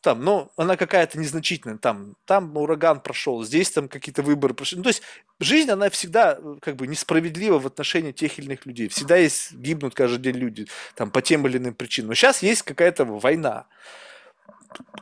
там, 0.00 0.24
но 0.24 0.50
она 0.56 0.76
какая-то 0.76 1.18
незначительная, 1.18 1.76
там, 1.76 2.16
там 2.24 2.56
ураган 2.56 3.00
прошел, 3.00 3.44
здесь 3.44 3.70
там 3.70 3.88
какие-то 3.88 4.22
выборы 4.22 4.54
прошли. 4.54 4.78
Ну, 4.78 4.84
то 4.84 4.88
есть 4.88 5.02
жизнь, 5.38 5.70
она 5.70 5.90
всегда 5.90 6.38
э, 6.38 6.56
как 6.60 6.76
бы 6.76 6.86
несправедлива 6.86 7.58
в 7.58 7.66
отношении 7.66 8.12
тех 8.12 8.38
или 8.38 8.46
иных 8.46 8.64
людей. 8.64 8.88
Всегда 8.88 9.16
есть, 9.16 9.52
гибнут 9.52 9.94
каждый 9.94 10.22
день 10.22 10.36
люди 10.36 10.66
там 10.94 11.10
по 11.10 11.20
тем 11.20 11.46
или 11.46 11.58
иным 11.58 11.74
причинам. 11.74 12.08
Но 12.08 12.14
сейчас 12.14 12.42
есть 12.42 12.62
какая-то 12.62 13.04
война 13.04 13.66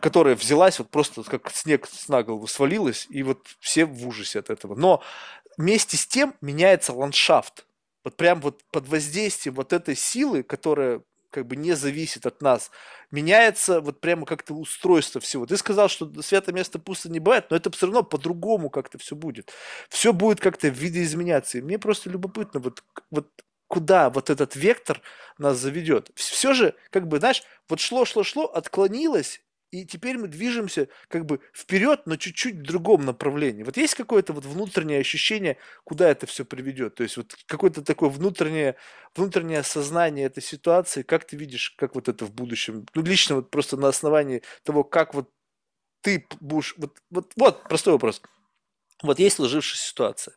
которая 0.01 0.37
взялась, 0.37 0.79
вот 0.79 0.91
просто 0.91 1.23
как 1.23 1.51
снег 1.51 1.87
с 1.87 2.09
на 2.09 2.23
голову 2.23 2.47
свалилась, 2.47 3.07
и 3.11 3.23
вот 3.23 3.47
все 3.61 3.85
в 3.85 4.07
ужасе 4.07 4.39
от 4.39 4.51
этого. 4.51 4.75
Но 4.75 5.03
вместе 5.57 5.97
с 5.97 6.07
тем 6.07 6.35
меняется 6.41 6.93
ландшафт. 6.93 7.67
Вот 8.05 8.17
прям 8.17 8.41
вот 8.41 8.63
под 8.73 8.89
воздействием 8.89 9.55
вот 9.57 9.73
этой 9.73 9.97
силы, 9.97 10.43
которая 10.43 11.03
как 11.31 11.47
бы 11.47 11.57
не 11.57 11.75
зависит 11.75 12.25
от 12.27 12.41
нас, 12.41 12.71
меняется 13.11 13.81
вот 13.81 14.01
прямо 14.01 14.25
как-то 14.25 14.55
устройство 14.55 15.21
всего. 15.21 15.47
Ты 15.47 15.57
сказал, 15.57 15.89
что 15.89 16.11
святое 16.23 16.55
место 16.55 16.79
пусто 16.79 17.11
не 17.11 17.21
бывает, 17.21 17.51
но 17.51 17.57
это 17.57 17.71
все 17.71 17.87
равно 17.87 18.03
по-другому 18.03 18.71
как-то 18.71 18.99
все 18.99 19.15
будет. 19.15 19.53
Все 19.91 20.13
будет 20.13 20.41
как-то 20.41 20.69
видоизменяться. 20.69 21.59
И 21.59 21.63
мне 21.63 21.79
просто 21.79 22.09
любопытно, 22.09 22.61
вот, 22.61 22.83
вот 23.11 23.29
куда 23.67 24.09
вот 24.11 24.31
этот 24.31 24.57
вектор 24.57 25.03
нас 25.37 25.59
заведет. 25.59 26.11
Все 26.15 26.55
же, 26.55 26.75
как 26.91 27.07
бы, 27.07 27.19
знаешь, 27.19 27.43
вот 27.69 27.81
шло-шло-шло, 27.81 28.47
отклонилось, 28.47 29.43
и 29.71 29.85
теперь 29.85 30.17
мы 30.17 30.29
движемся 30.29 30.89
как 31.09 31.27
бы 31.27 31.41
вперед, 31.53 32.03
но 32.07 32.17
чуть-чуть 32.17 32.57
в 32.57 32.63
другом 32.63 33.05
направлении. 33.05 33.63
Вот 33.63 33.77
есть 33.77 33.95
какое-то 33.95 34.33
вот 34.33 34.45
внутреннее 34.45 35.01
ощущение, 35.01 35.59
куда 35.85 36.09
это 36.09 36.27
все 36.27 36.45
приведет? 36.45 36.95
То 36.95 37.03
есть 37.03 37.17
вот 37.17 37.37
какое-то 37.47 37.83
такое 37.83 38.09
внутреннее, 38.09 38.77
внутреннее 39.15 39.61
осознание 39.61 40.27
этой 40.27 40.43
ситуации, 40.43 41.03
как 41.03 41.27
ты 41.27 41.37
видишь, 41.37 41.75
как 41.77 41.95
вот 41.95 42.09
это 42.09 42.25
в 42.25 42.33
будущем? 42.33 42.87
Ну, 42.95 43.03
лично 43.03 43.37
вот 43.37 43.51
просто 43.51 43.77
на 43.77 43.89
основании 43.89 44.43
того, 44.63 44.85
как 44.85 45.15
вот 45.15 45.31
ты 46.01 46.27
будешь... 46.41 46.75
Вот, 46.79 46.97
вот, 47.11 47.33
вот 47.37 47.63
простой 47.65 47.93
вопрос. 47.93 48.23
Вот 49.03 49.21
есть 49.21 49.37
сложившаяся 49.37 49.87
ситуация, 49.87 50.35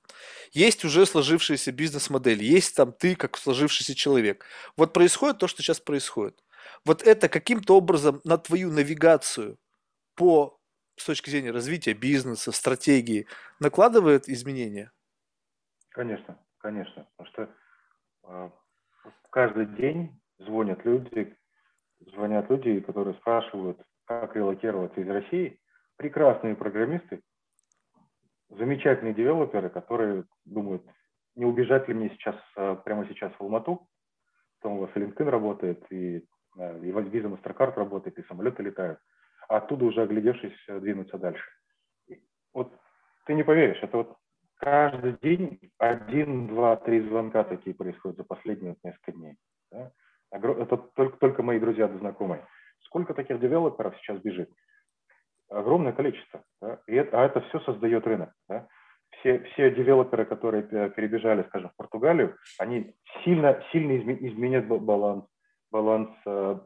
есть 0.52 0.86
уже 0.86 1.08
сложившаяся 1.08 1.72
бизнес-модель, 1.72 2.44
есть 2.44 2.76
там 2.76 2.92
ты 2.92 3.16
как 3.16 3.36
сложившийся 3.36 3.96
человек. 3.96 4.46
Вот 4.78 4.94
происходит 4.94 5.40
то, 5.40 5.48
что 5.48 5.64
сейчас 5.64 5.80
происходит 5.80 6.40
вот 6.86 7.04
это 7.04 7.30
каким-то 7.30 7.78
образом 7.78 8.22
на 8.24 8.38
твою 8.38 8.72
навигацию 8.72 9.58
по 10.16 10.58
с 10.96 11.06
точки 11.06 11.30
зрения 11.30 11.52
развития 11.52 11.94
бизнеса, 11.94 12.52
стратегии, 12.52 13.28
накладывает 13.60 14.30
изменения? 14.30 14.92
Конечно, 15.90 16.38
конечно. 16.60 17.08
Потому 17.18 17.30
что 17.30 17.56
э, 18.24 18.50
каждый 19.32 19.66
день 19.66 20.22
звонят 20.38 20.86
люди, 20.86 21.36
звонят 22.00 22.50
люди, 22.50 22.80
которые 22.82 23.16
спрашивают, 23.16 23.82
как 24.06 24.36
релокироваться 24.36 25.02
из 25.02 25.08
России. 25.08 25.60
Прекрасные 25.98 26.56
программисты, 26.56 27.22
замечательные 28.50 29.14
девелоперы, 29.14 29.70
которые 29.70 30.26
думают, 30.46 30.84
не 31.36 31.46
убежать 31.46 31.88
ли 31.88 31.94
мне 31.94 32.10
сейчас, 32.12 32.36
э, 32.58 32.76
прямо 32.84 33.08
сейчас 33.08 33.32
в 33.34 33.42
Алмату, 33.42 33.88
там 34.62 34.74
у 34.74 34.80
вас 34.82 34.92
LinkedIn 34.96 35.30
работает, 35.30 35.84
и, 35.92 36.26
и 36.58 36.92
виза 36.92 37.28
MasterCard 37.28 37.76
работает, 37.76 38.18
и 38.18 38.24
самолеты 38.24 38.64
летают, 38.64 39.00
а 39.48 39.58
оттуда 39.58 39.86
уже 39.86 40.02
оглядевшись 40.02 40.58
э, 40.68 40.80
двинуться 40.80 41.18
дальше. 41.18 41.44
Вот 42.54 42.74
ты 43.26 43.34
не 43.34 43.44
поверишь, 43.44 43.82
это 43.82 43.98
вот 43.98 44.18
каждый 44.58 45.18
день 45.22 45.72
один, 45.78 46.48
два, 46.48 46.76
три 46.76 47.02
звонка 47.02 47.44
такие 47.44 47.76
происходят 47.76 48.18
за 48.18 48.24
последние 48.24 48.76
несколько 48.84 49.12
дней. 49.12 49.38
Да? 49.72 49.92
Это 50.32 50.78
только, 50.78 51.18
только 51.18 51.44
мои 51.44 51.60
друзья 51.60 51.88
да 51.88 51.98
знакомые. 51.98 52.46
Сколько 52.84 53.14
таких 53.14 53.40
девелоперов 53.40 53.96
сейчас 53.98 54.20
бежит? 54.20 54.50
Огромное 55.50 55.94
количество. 55.94 56.44
Да? 56.62 56.80
И 56.88 56.96
это, 56.96 57.22
а 57.22 57.26
это 57.26 57.42
все 57.42 57.60
создает 57.62 58.06
рынок. 58.06 58.32
Да? 58.48 58.68
Все, 59.20 59.40
все 59.40 59.72
девелоперы, 59.72 60.26
которые 60.26 60.64
перебежали, 60.64 61.44
скажем, 61.44 61.70
в 61.70 61.76
Португалию, 61.76 62.38
они 62.58 62.96
сильно, 63.24 63.62
сильно 63.72 63.98
изменят 63.98 64.68
баланс, 64.68 65.26
баланс 65.72 66.10
э, 66.26 66.60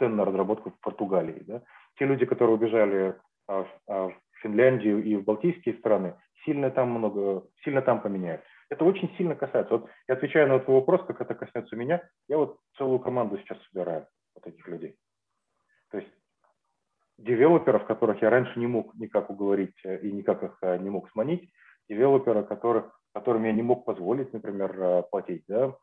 цен 0.00 0.16
на 0.16 0.24
разработку 0.24 0.70
в 0.70 0.80
Португалии. 0.80 1.42
Да? 1.46 1.62
Те 1.98 2.06
люди, 2.06 2.26
которые 2.26 2.56
убежали 2.56 3.14
а, 3.46 3.66
а, 3.86 4.08
в 4.08 4.14
Финляндию 4.42 5.04
и 5.04 5.16
в 5.16 5.24
Балтийские 5.24 5.76
страны, 5.78 6.16
сильно 6.44 6.70
там 6.70 6.90
много, 6.90 7.44
сильно 7.62 7.82
там 7.82 8.00
поменяют. 8.00 8.42
Это 8.70 8.84
очень 8.84 9.14
сильно 9.16 9.34
касается. 9.34 9.76
Вот 9.76 9.90
я 10.08 10.14
отвечаю 10.14 10.48
на 10.48 10.58
твой 10.60 10.76
вопрос, 10.80 11.04
как 11.06 11.20
это 11.20 11.34
коснется 11.34 11.76
меня. 11.76 12.02
Я 12.28 12.38
вот 12.38 12.58
целую 12.78 12.98
команду 13.00 13.38
сейчас 13.38 13.58
собираю 13.70 14.06
вот 14.34 14.46
этих 14.46 14.66
людей. 14.66 14.96
То 15.90 15.98
есть 15.98 16.10
девелоперов, 17.18 17.84
которых 17.84 18.22
я 18.22 18.30
раньше 18.30 18.58
не 18.58 18.66
мог 18.66 18.94
никак 18.94 19.28
уговорить 19.28 19.76
э, 19.84 19.98
и 20.00 20.12
никак 20.12 20.42
их 20.42 20.56
э, 20.62 20.78
не 20.78 20.88
мог 20.88 21.10
сманить, 21.10 21.50
девелоперы, 21.88 22.44
которых, 22.44 22.98
которым 23.12 23.44
я 23.44 23.52
не 23.52 23.62
мог 23.62 23.84
позволить, 23.84 24.32
например, 24.32 25.02
платить, 25.10 25.44
да, 25.48 25.74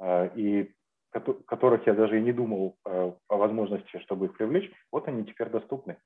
и 0.00 0.72
которых 1.10 1.86
я 1.86 1.94
даже 1.94 2.18
и 2.18 2.22
не 2.22 2.32
думал 2.32 2.78
о 2.84 3.16
возможности, 3.28 3.98
чтобы 4.00 4.26
их 4.26 4.36
привлечь, 4.36 4.70
вот 4.92 5.08
они 5.08 5.24
теперь 5.24 5.48
доступны. 5.48 5.96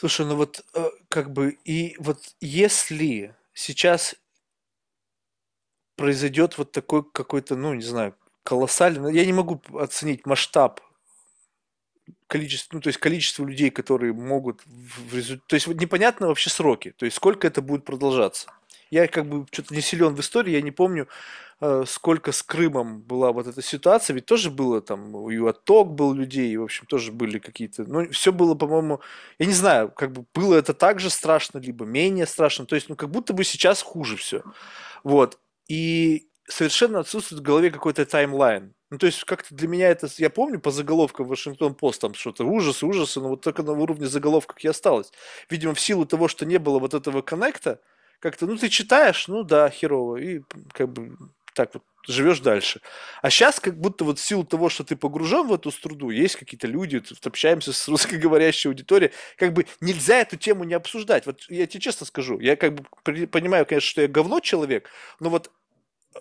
Слушай, 0.00 0.24
ну 0.24 0.36
вот 0.36 0.64
э, 0.74 0.86
как 1.10 1.30
бы 1.30 1.58
и 1.66 1.94
вот 1.98 2.20
если 2.40 3.36
сейчас 3.52 4.16
произойдет 5.94 6.56
вот 6.56 6.72
такой 6.72 7.04
какой-то, 7.04 7.54
ну 7.54 7.74
не 7.74 7.82
знаю, 7.82 8.14
колоссальный, 8.42 9.00
ну, 9.00 9.08
я 9.10 9.26
не 9.26 9.34
могу 9.34 9.60
оценить 9.78 10.24
масштаб 10.24 10.80
количество, 12.26 12.76
ну, 12.76 12.80
то 12.80 12.88
есть 12.88 12.98
количество 12.98 13.44
людей, 13.44 13.70
которые 13.70 14.14
могут 14.14 14.62
в 14.64 15.14
результате, 15.14 15.46
то 15.46 15.54
есть 15.56 15.66
вот 15.66 15.78
непонятно 15.78 16.28
вообще 16.28 16.48
сроки, 16.48 16.92
то 16.92 17.04
есть 17.04 17.18
сколько 17.18 17.46
это 17.46 17.60
будет 17.60 17.84
продолжаться. 17.84 18.50
Я 18.90 19.06
как 19.08 19.26
бы 19.28 19.46
что-то 19.52 19.74
не 19.74 19.80
силен 19.80 20.14
в 20.14 20.20
истории, 20.20 20.52
я 20.52 20.62
не 20.62 20.72
помню, 20.72 21.08
э, 21.60 21.84
сколько 21.86 22.32
с 22.32 22.42
Крымом 22.42 23.02
была 23.02 23.32
вот 23.32 23.46
эта 23.46 23.62
ситуация, 23.62 24.14
ведь 24.14 24.26
тоже 24.26 24.50
было 24.50 24.80
там, 24.80 25.30
и 25.30 25.38
отток 25.38 25.92
был 25.94 26.12
людей, 26.12 26.50
и, 26.52 26.56
в 26.56 26.64
общем, 26.64 26.86
тоже 26.86 27.12
были 27.12 27.38
какие-то, 27.38 27.84
ну, 27.84 28.08
все 28.10 28.32
было, 28.32 28.54
по-моему, 28.54 29.00
я 29.38 29.46
не 29.46 29.52
знаю, 29.52 29.90
как 29.90 30.12
бы 30.12 30.24
было 30.34 30.56
это 30.56 30.74
так 30.74 30.98
же 31.00 31.10
страшно, 31.10 31.58
либо 31.58 31.84
менее 31.84 32.26
страшно, 32.26 32.66
то 32.66 32.74
есть, 32.74 32.88
ну, 32.88 32.96
как 32.96 33.10
будто 33.10 33.32
бы 33.32 33.44
сейчас 33.44 33.82
хуже 33.82 34.16
все. 34.16 34.42
Вот. 35.04 35.38
И 35.68 36.28
совершенно 36.48 37.00
отсутствует 37.00 37.40
в 37.42 37.44
голове 37.44 37.70
какой-то 37.70 38.04
таймлайн. 38.04 38.74
Ну, 38.90 38.98
то 38.98 39.06
есть, 39.06 39.22
как-то 39.24 39.54
для 39.54 39.68
меня 39.68 39.88
это, 39.88 40.08
я 40.18 40.30
помню 40.30 40.58
по 40.60 40.72
заголовкам 40.72 41.26
Вашингтон 41.28 41.74
Пост, 41.74 42.00
там 42.00 42.14
что-то 42.14 42.44
ужасы, 42.44 42.86
ужасы, 42.86 43.20
но 43.20 43.28
вот 43.28 43.42
только 43.42 43.62
на 43.62 43.72
уровне 43.72 44.06
заголовков 44.06 44.56
и 44.64 44.68
осталось. 44.68 45.12
Видимо, 45.48 45.74
в 45.74 45.80
силу 45.80 46.06
того, 46.06 46.26
что 46.26 46.44
не 46.44 46.58
было 46.58 46.80
вот 46.80 46.94
этого 46.94 47.22
коннекта, 47.22 47.80
как-то, 48.20 48.46
ну, 48.46 48.56
ты 48.56 48.68
читаешь, 48.68 49.28
ну 49.28 49.42
да, 49.42 49.70
херово, 49.70 50.16
и 50.16 50.42
как 50.72 50.90
бы 50.90 51.16
так 51.54 51.74
вот 51.74 51.82
живешь 52.06 52.40
дальше. 52.40 52.80
А 53.22 53.30
сейчас 53.30 53.60
как 53.60 53.78
будто 53.78 54.04
вот 54.04 54.18
в 54.18 54.22
силу 54.24 54.44
того, 54.44 54.68
что 54.68 54.84
ты 54.84 54.94
погружен 54.94 55.46
в 55.46 55.52
эту 55.52 55.70
струду, 55.70 56.10
есть 56.10 56.36
какие-то 56.36 56.66
люди, 56.66 57.02
общаемся 57.24 57.72
с 57.72 57.88
русскоговорящей 57.88 58.70
аудиторией, 58.70 59.12
как 59.36 59.52
бы 59.52 59.66
нельзя 59.80 60.20
эту 60.20 60.36
тему 60.36 60.64
не 60.64 60.74
обсуждать. 60.74 61.26
Вот 61.26 61.42
я 61.48 61.66
тебе 61.66 61.80
честно 61.80 62.06
скажу, 62.06 62.38
я 62.38 62.56
как 62.56 62.74
бы 62.74 62.84
понимаю, 63.26 63.66
конечно, 63.66 63.88
что 63.88 64.02
я 64.02 64.08
говно 64.08 64.40
человек, 64.40 64.88
но 65.18 65.30
вот 65.30 65.50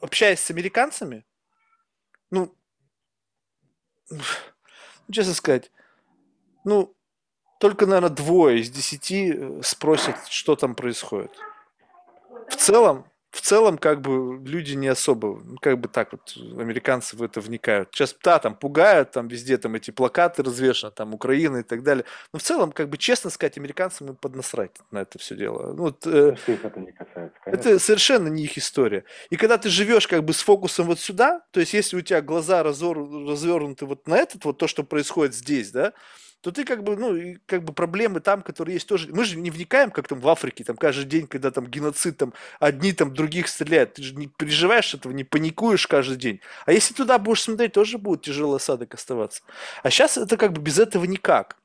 общаясь 0.01 0.39
с 0.39 0.51
американцами, 0.51 1.25
ну, 2.31 2.53
честно 5.11 5.33
сказать, 5.33 5.71
ну, 6.63 6.95
только, 7.59 7.85
наверное, 7.85 8.09
двое 8.09 8.61
из 8.61 8.69
десяти 8.69 9.33
э, 9.35 9.61
спросят, 9.63 10.15
что 10.29 10.55
там 10.55 10.75
происходит 10.75 11.37
в 12.49 12.55
целом, 12.55 13.05
в 13.31 13.41
целом, 13.41 13.77
как 13.77 14.01
бы 14.01 14.41
люди 14.43 14.73
не 14.73 14.87
особо, 14.87 15.39
как 15.61 15.79
бы 15.79 15.87
так 15.87 16.11
вот, 16.13 16.35
американцы 16.57 17.15
в 17.15 17.21
это 17.21 17.41
вникают. 17.41 17.89
Сейчас, 17.93 18.15
да, 18.23 18.39
там 18.39 18.55
пугают, 18.55 19.11
там 19.11 19.27
везде 19.27 19.57
там 19.57 19.75
эти 19.75 19.91
плакаты 19.91 20.41
развешаны, 20.41 20.91
там 20.91 21.13
Украина 21.13 21.57
и 21.57 21.63
так 21.63 21.83
далее. 21.83 22.05
Но 22.33 22.39
в 22.39 22.41
целом, 22.41 22.71
как 22.71 22.89
бы 22.89 22.97
честно 22.97 23.29
сказать, 23.29 23.57
американцам 23.57 24.07
им 24.07 24.15
поднасрать 24.15 24.71
на 24.89 24.99
это 24.99 25.19
все 25.19 25.35
дело. 25.35 25.73
Ну, 25.73 25.83
вот, 25.83 26.07
э, 26.07 26.35
это 26.47 26.79
не 26.79 26.91
касается, 26.91 27.37
конечно. 27.43 27.69
Это 27.69 27.79
совершенно 27.79 28.29
не 28.29 28.45
их 28.45 28.57
история. 28.57 29.03
И 29.29 29.35
когда 29.35 29.59
ты 29.59 29.69
живешь 29.69 30.07
как 30.07 30.23
бы 30.23 30.33
с 30.33 30.41
фокусом 30.41 30.87
вот 30.87 30.99
сюда, 30.99 31.41
то 31.51 31.59
есть 31.59 31.73
если 31.73 31.97
у 31.97 32.01
тебя 32.01 32.21
глаза 32.21 32.63
разор, 32.63 32.97
развернуты 32.97 33.85
вот 33.85 34.07
на 34.07 34.17
этот, 34.17 34.43
вот 34.43 34.57
то, 34.57 34.67
что 34.67 34.83
происходит 34.83 35.35
здесь, 35.35 35.69
да, 35.69 35.93
то 36.41 36.51
ты 36.51 36.63
как 36.63 36.83
бы, 36.83 36.95
ну, 36.95 37.37
как 37.45 37.63
бы 37.63 37.73
проблемы 37.73 38.19
там, 38.21 38.41
которые 38.41 38.75
есть 38.75 38.87
тоже. 38.87 39.09
Мы 39.11 39.25
же 39.25 39.37
не 39.37 39.51
вникаем, 39.51 39.91
как 39.91 40.07
там 40.07 40.19
в 40.19 40.27
Африке, 40.27 40.63
там 40.63 40.77
каждый 40.77 41.05
день, 41.05 41.27
когда 41.27 41.51
там 41.51 41.67
геноцид, 41.67 42.17
там 42.17 42.33
одни 42.59 42.93
там 42.93 43.13
других 43.13 43.47
стреляют. 43.47 43.95
Ты 43.95 44.03
же 44.03 44.15
не 44.15 44.27
переживаешь 44.27 44.93
этого, 44.93 45.11
не 45.11 45.23
паникуешь 45.23 45.87
каждый 45.87 46.17
день. 46.17 46.41
А 46.65 46.71
если 46.71 46.93
туда 46.93 47.17
будешь 47.19 47.43
смотреть, 47.43 47.73
тоже 47.73 47.97
будет 47.97 48.21
тяжелый 48.21 48.57
осадок 48.57 48.93
оставаться. 48.93 49.43
А 49.83 49.89
сейчас 49.89 50.17
это 50.17 50.37
как 50.37 50.53
бы 50.53 50.61
без 50.61 50.79
этого 50.79 51.05
никак 51.05 51.57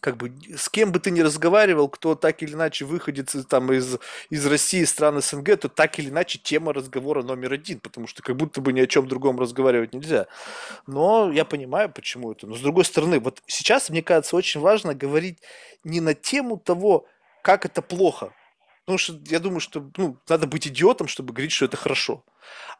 как 0.00 0.16
бы 0.16 0.32
с 0.56 0.68
кем 0.68 0.92
бы 0.92 1.00
ты 1.00 1.10
ни 1.10 1.20
разговаривал, 1.20 1.88
кто 1.88 2.14
так 2.14 2.42
или 2.42 2.52
иначе 2.52 2.84
выходит 2.84 3.34
там 3.48 3.72
из, 3.72 3.98
из 4.30 4.46
России, 4.46 4.84
стран 4.84 5.20
СНГ, 5.20 5.60
то 5.60 5.68
так 5.68 5.98
или 5.98 6.08
иначе 6.08 6.38
тема 6.38 6.72
разговора 6.72 7.22
номер 7.22 7.54
один, 7.54 7.80
потому 7.80 8.06
что 8.06 8.22
как 8.22 8.36
будто 8.36 8.60
бы 8.60 8.72
ни 8.72 8.80
о 8.80 8.86
чем 8.86 9.08
другом 9.08 9.40
разговаривать 9.40 9.92
нельзя. 9.92 10.26
Но 10.86 11.32
я 11.32 11.44
понимаю, 11.44 11.90
почему 11.90 12.32
это. 12.32 12.46
Но 12.46 12.56
с 12.56 12.60
другой 12.60 12.84
стороны, 12.84 13.18
вот 13.18 13.42
сейчас, 13.46 13.90
мне 13.90 14.02
кажется, 14.02 14.36
очень 14.36 14.60
важно 14.60 14.94
говорить 14.94 15.38
не 15.84 16.00
на 16.00 16.14
тему 16.14 16.58
того, 16.58 17.06
как 17.42 17.64
это 17.64 17.82
плохо, 17.82 18.32
потому 18.84 18.98
что 18.98 19.18
я 19.26 19.40
думаю, 19.40 19.60
что 19.60 19.90
ну, 19.96 20.16
надо 20.28 20.46
быть 20.46 20.66
идиотом, 20.66 21.08
чтобы 21.08 21.32
говорить, 21.32 21.52
что 21.52 21.64
это 21.64 21.76
хорошо, 21.76 22.24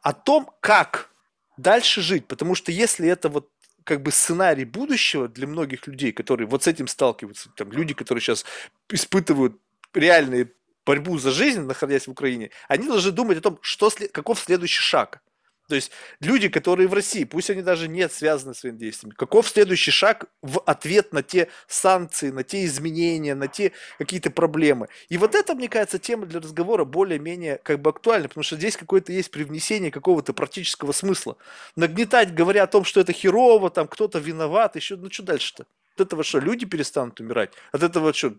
о 0.02 0.12
том, 0.12 0.50
как 0.60 1.10
дальше 1.56 2.00
жить, 2.00 2.26
потому 2.26 2.54
что 2.54 2.72
если 2.72 3.08
это 3.08 3.28
вот 3.28 3.50
как 3.89 4.03
бы 4.03 4.12
сценарий 4.12 4.66
будущего 4.66 5.28
для 5.28 5.47
многих 5.47 5.86
людей, 5.86 6.12
которые 6.12 6.47
вот 6.47 6.62
с 6.62 6.66
этим 6.66 6.86
сталкиваются, 6.86 7.49
там 7.57 7.72
люди, 7.72 7.95
которые 7.95 8.20
сейчас 8.20 8.45
испытывают 8.91 9.57
реальные 9.95 10.53
борьбу 10.84 11.16
за 11.16 11.30
жизнь, 11.30 11.62
находясь 11.62 12.07
в 12.07 12.11
Украине, 12.11 12.51
они 12.68 12.86
должны 12.86 13.12
думать 13.12 13.39
о 13.39 13.41
том, 13.41 13.59
что, 13.62 13.91
каков 14.12 14.41
следующий 14.41 14.82
шаг. 14.82 15.22
То 15.68 15.74
есть 15.74 15.90
люди, 16.20 16.48
которые 16.48 16.88
в 16.88 16.94
России, 16.94 17.24
пусть 17.24 17.50
они 17.50 17.60
даже 17.60 17.88
не 17.88 18.08
связаны 18.08 18.54
своими 18.54 18.78
действиями, 18.78 19.14
каков 19.14 19.48
следующий 19.48 19.90
шаг 19.90 20.24
в 20.40 20.60
ответ 20.64 21.12
на 21.12 21.22
те 21.22 21.48
санкции, 21.66 22.30
на 22.30 22.42
те 22.42 22.64
изменения, 22.64 23.34
на 23.34 23.48
те 23.48 23.72
какие-то 23.98 24.30
проблемы. 24.30 24.88
И 25.10 25.18
вот 25.18 25.34
это, 25.34 25.54
мне 25.54 25.68
кажется, 25.68 25.98
тема 25.98 26.24
для 26.24 26.40
разговора 26.40 26.86
более-менее 26.86 27.60
как 27.62 27.82
бы 27.82 27.90
актуальна, 27.90 28.28
потому 28.28 28.44
что 28.44 28.56
здесь 28.56 28.78
какое-то 28.78 29.12
есть 29.12 29.30
привнесение 29.30 29.90
какого-то 29.90 30.32
практического 30.32 30.92
смысла. 30.92 31.36
Нагнетать, 31.76 32.34
говоря 32.34 32.62
о 32.62 32.66
том, 32.66 32.84
что 32.84 33.00
это 33.00 33.12
херово, 33.12 33.68
там 33.68 33.88
кто-то 33.88 34.18
виноват, 34.18 34.74
еще, 34.74 34.96
ну 34.96 35.10
что 35.10 35.22
дальше-то? 35.22 35.66
От 35.98 36.06
этого 36.06 36.22
что, 36.22 36.38
люди 36.38 36.64
перестанут 36.64 37.18
умирать? 37.20 37.50
От 37.72 37.82
этого 37.82 38.14
что, 38.14 38.32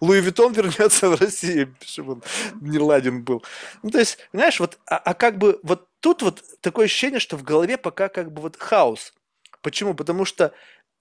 Луи 0.00 0.20
Виттон 0.20 0.52
вернется 0.52 1.10
в 1.10 1.20
Россию, 1.20 1.74
чтобы 1.84 2.12
он 2.12 2.22
не 2.60 2.78
ладен 2.78 3.22
был? 3.24 3.44
Ну, 3.82 3.90
то 3.90 3.98
есть, 3.98 4.18
знаешь, 4.32 4.60
вот, 4.60 4.78
а, 4.86 4.96
а 4.98 5.14
как 5.14 5.38
бы, 5.38 5.58
вот 5.62 5.88
тут 6.04 6.20
вот 6.20 6.44
такое 6.60 6.84
ощущение, 6.84 7.18
что 7.18 7.38
в 7.38 7.42
голове 7.42 7.78
пока 7.78 8.10
как 8.10 8.30
бы 8.30 8.42
вот 8.42 8.58
хаос. 8.58 9.14
Почему? 9.62 9.94
Потому 9.94 10.26
что 10.26 10.52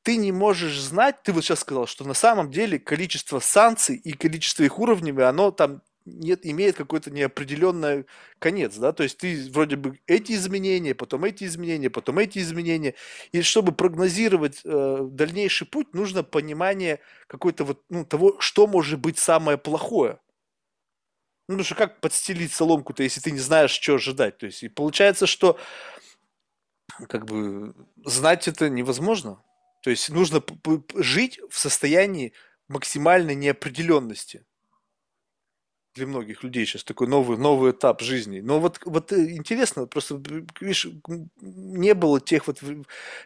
ты 0.02 0.16
не 0.16 0.32
можешь 0.32 0.80
знать, 0.80 1.22
ты 1.24 1.34
вот 1.34 1.44
сейчас 1.44 1.60
сказал, 1.60 1.88
что 1.88 2.06
на 2.06 2.14
самом 2.14 2.50
деле 2.52 2.80
количество 2.80 3.40
санкций 3.40 3.98
и 3.98 4.14
количество 4.14 4.64
их 4.64 4.80
уровней, 4.80 5.12
оно 5.22 5.52
там 5.52 5.82
нет, 6.06 6.46
имеет 6.46 6.78
какой-то 6.78 7.12
неопределенный 7.12 8.06
конец, 8.40 8.78
да, 8.78 8.94
то 8.94 9.04
есть 9.04 9.18
ты 9.18 9.50
вроде 9.52 9.76
бы 9.76 10.00
эти 10.08 10.34
изменения, 10.34 10.96
потом 10.96 11.26
эти 11.26 11.44
изменения, 11.44 11.90
потом 11.90 12.20
эти 12.20 12.40
изменения, 12.40 12.96
и 13.34 13.42
чтобы 13.42 13.74
прогнозировать 13.74 14.62
э, 14.64 15.00
дальнейший 15.02 15.68
путь, 15.68 15.94
нужно 15.94 16.24
понимание 16.24 17.02
какой-то 17.28 17.66
вот, 17.66 17.82
ну, 17.90 18.06
того, 18.06 18.38
что 18.40 18.68
может 18.68 19.00
быть 19.00 19.18
самое 19.18 19.58
плохое. 19.58 20.20
Ну, 21.48 21.56
потому 21.56 21.66
что 21.66 21.76
как 21.76 22.00
подстелить 22.00 22.54
соломку-то, 22.54 23.04
если 23.04 23.20
ты 23.20 23.32
не 23.32 23.40
знаешь, 23.40 23.72
что 23.72 23.96
ожидать? 23.96 24.38
То 24.38 24.46
есть, 24.46 24.64
и 24.64 24.70
получается, 24.70 25.28
что 25.28 25.60
как 27.10 27.26
бы 27.26 27.74
знать 28.06 28.48
это 28.48 28.70
невозможно. 28.70 29.42
То 29.82 29.90
есть 29.90 30.10
нужно 30.10 30.42
жить 30.96 31.40
в 31.50 31.58
состоянии 31.58 32.34
максимальной 32.70 33.36
неопределенности 33.36 34.46
для 35.94 36.08
многих 36.08 36.44
людей 36.44 36.66
сейчас 36.66 36.84
такой 36.84 37.08
новый, 37.08 37.38
новый 37.38 37.72
этап 37.72 38.02
жизни. 38.02 38.40
Но 38.40 38.60
вот, 38.60 38.80
вот 38.86 39.12
э, 39.12 39.36
интересно, 39.36 39.86
просто, 39.86 40.22
видишь, 40.60 40.88
не 41.40 41.94
было 41.94 42.20
тех 42.20 42.48
вот 42.48 42.62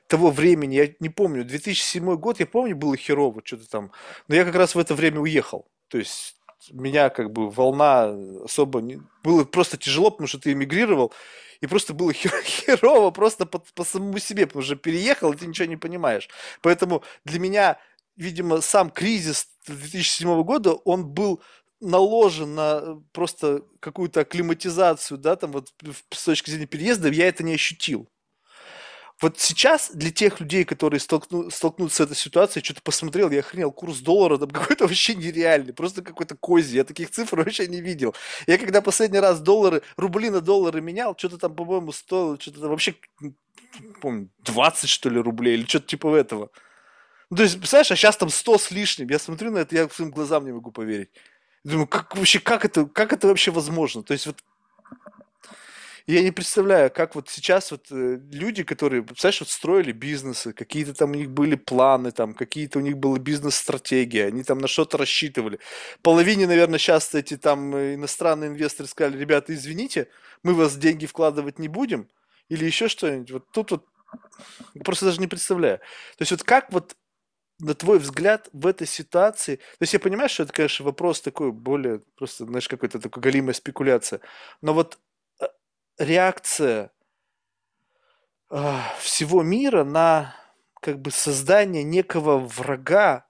того 0.07 0.31
времени, 0.31 0.75
я 0.75 0.93
не 0.99 1.09
помню, 1.09 1.45
2007 1.45 2.15
год, 2.15 2.39
я 2.39 2.45
помню, 2.45 2.75
было 2.75 2.97
херово 2.97 3.41
что-то 3.43 3.69
там, 3.69 3.91
но 4.27 4.35
я 4.35 4.43
как 4.43 4.55
раз 4.55 4.75
в 4.75 4.79
это 4.79 4.95
время 4.95 5.21
уехал. 5.21 5.67
То 5.87 5.97
есть 5.97 6.35
меня 6.71 7.09
как 7.09 7.31
бы 7.31 7.49
волна 7.49 8.15
особо 8.43 8.81
не... 8.81 9.01
Было 9.23 9.43
просто 9.43 9.77
тяжело, 9.77 10.11
потому 10.11 10.27
что 10.27 10.39
ты 10.39 10.51
эмигрировал, 10.53 11.13
и 11.61 11.67
просто 11.67 11.93
было 11.93 12.13
херово 12.13 13.11
просто 13.11 13.45
по, 13.45 13.59
по 13.59 13.83
самому 13.83 14.19
себе, 14.19 14.47
потому 14.47 14.63
что 14.63 14.75
переехал, 14.75 15.33
и 15.33 15.37
ты 15.37 15.47
ничего 15.47 15.67
не 15.67 15.77
понимаешь. 15.77 16.29
Поэтому 16.61 17.03
для 17.25 17.39
меня, 17.39 17.77
видимо, 18.15 18.61
сам 18.61 18.89
кризис 18.89 19.47
2007 19.67 20.43
года, 20.43 20.73
он 20.73 21.05
был 21.07 21.41
наложен 21.79 22.55
на 22.55 22.79
э, 22.81 22.95
просто 23.11 23.63
какую-то 23.79 24.21
акклиматизацию, 24.21 25.17
да, 25.17 25.35
там 25.35 25.51
вот 25.51 25.73
с 26.11 26.23
точки 26.23 26.49
зрения 26.49 26.65
переезда, 26.65 27.09
я 27.09 27.27
это 27.27 27.43
не 27.43 27.53
ощутил. 27.53 28.09
Вот 29.19 29.39
сейчас 29.39 29.89
для 29.93 30.11
тех 30.11 30.39
людей, 30.39 30.63
которые 30.63 30.99
столкну, 30.99 31.49
столкнутся 31.49 31.97
с 31.97 31.99
этой 32.01 32.15
ситуацией, 32.15 32.63
что-то 32.63 32.83
посмотрел, 32.83 33.31
я 33.31 33.39
охренел, 33.39 33.71
курс 33.71 33.99
доллара 33.99 34.37
там 34.37 34.49
какой-то 34.51 34.85
вообще 34.85 35.15
нереальный, 35.15 35.73
просто 35.73 36.03
какой-то 36.03 36.35
козий, 36.35 36.77
я 36.77 36.83
таких 36.83 37.09
цифр 37.09 37.37
вообще 37.37 37.67
не 37.67 37.81
видел. 37.81 38.15
Я 38.45 38.59
когда 38.59 38.81
последний 38.81 39.19
раз 39.19 39.39
доллары, 39.39 39.81
рубли 39.95 40.29
на 40.29 40.39
доллары 40.39 40.81
менял, 40.81 41.15
что-то 41.17 41.39
там, 41.39 41.55
по-моему, 41.55 41.91
стоило, 41.93 42.39
что-то 42.39 42.61
там 42.61 42.69
вообще, 42.69 42.95
помню, 44.01 44.29
20, 44.39 44.87
что 44.87 45.09
ли, 45.09 45.19
рублей 45.19 45.55
или 45.55 45.65
что-то 45.65 45.87
типа 45.87 46.15
этого. 46.15 46.51
Ну, 47.31 47.37
то 47.37 47.43
есть, 47.43 47.57
представляешь, 47.57 47.91
а 47.91 47.95
сейчас 47.95 48.17
там 48.17 48.29
100 48.29 48.57
с 48.59 48.71
лишним, 48.71 49.09
я 49.09 49.17
смотрю 49.17 49.51
на 49.51 49.59
это, 49.59 49.75
я 49.75 49.89
своим 49.89 50.11
глазам 50.11 50.45
не 50.45 50.51
могу 50.51 50.71
поверить. 50.71 51.09
Думаю, 51.63 51.87
как 51.87 52.15
вообще, 52.15 52.39
как 52.39 52.65
это, 52.65 52.85
как 52.85 53.11
это 53.13 53.27
вообще 53.27 53.49
возможно? 53.49 54.03
То 54.03 54.13
есть 54.13 54.27
вот 54.27 54.37
я 56.07 56.23
не 56.23 56.31
представляю, 56.31 56.89
как 56.89 57.15
вот 57.15 57.27
сейчас 57.29 57.71
вот 57.71 57.87
э, 57.91 58.19
люди, 58.31 58.63
которые, 58.63 59.03
представляешь, 59.03 59.41
вот 59.41 59.49
строили 59.49 59.91
бизнесы, 59.91 60.53
какие-то 60.53 60.93
там 60.93 61.11
у 61.11 61.15
них 61.15 61.29
были 61.29 61.55
планы, 61.55 62.11
там 62.11 62.33
какие-то 62.33 62.79
у 62.79 62.81
них 62.81 62.97
была 62.97 63.19
бизнес-стратегия, 63.19 64.27
они 64.27 64.43
там 64.43 64.59
на 64.59 64.67
что-то 64.67 64.97
рассчитывали. 64.97 65.59
Половине, 66.01 66.47
наверное, 66.47 66.79
сейчас 66.79 67.13
эти 67.13 67.35
там 67.35 67.75
э, 67.75 67.95
иностранные 67.95 68.49
инвесторы 68.49 68.87
сказали, 68.87 69.17
ребята, 69.17 69.53
извините, 69.53 70.07
мы 70.43 70.53
вас 70.53 70.77
деньги 70.77 71.05
вкладывать 71.05 71.59
не 71.59 71.67
будем, 71.67 72.07
или 72.47 72.65
еще 72.65 72.87
что-нибудь. 72.87 73.31
Вот 73.31 73.51
тут 73.51 73.71
вот 73.71 73.85
просто 74.85 75.05
даже 75.05 75.19
не 75.19 75.27
представляю. 75.27 75.79
То 75.79 76.21
есть 76.21 76.31
вот 76.31 76.43
как 76.43 76.71
вот 76.71 76.95
на 77.59 77.73
твой 77.73 77.97
взгляд, 77.99 78.49
в 78.53 78.67
этой 78.67 78.85
ситуации, 78.85 79.55
то 79.55 79.81
есть 79.81 79.93
я 79.93 79.99
понимаю, 79.99 80.29
что 80.29 80.43
это, 80.43 80.53
конечно, 80.53 80.85
вопрос 80.85 81.21
такой 81.21 81.51
более, 81.51 82.01
просто, 82.15 82.45
знаешь, 82.45 82.67
какой-то 82.67 82.99
такой 82.99 83.21
галимая 83.23 83.53
спекуляция, 83.53 84.21
но 84.61 84.73
вот 84.75 84.99
реакция 85.97 86.91
э, 88.49 88.79
всего 88.99 89.43
мира 89.43 89.83
на 89.83 90.35
как 90.81 90.99
бы 90.99 91.11
создание 91.11 91.83
некого 91.83 92.39
врага 92.39 93.25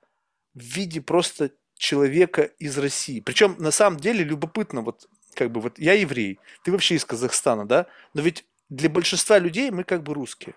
в 0.54 0.62
виде 0.62 1.02
просто 1.02 1.52
человека 1.76 2.44
из 2.44 2.78
России. 2.78 3.20
Причем 3.20 3.56
на 3.60 3.72
самом 3.72 4.00
деле 4.00 4.24
любопытно, 4.24 4.82
вот 4.82 5.08
как 5.34 5.52
бы 5.52 5.62
вот 5.62 5.78
я 5.80 5.94
еврей, 5.94 6.40
ты 6.64 6.72
вообще 6.72 6.96
из 6.96 7.06
Казахстана, 7.06 7.68
да? 7.68 7.86
Но 8.14 8.22
ведь 8.22 8.46
для 8.70 8.90
большинства 8.90 9.38
людей 9.40 9.72
мы 9.72 9.84
как 9.84 10.04
бы 10.04 10.14
русские. 10.14 10.56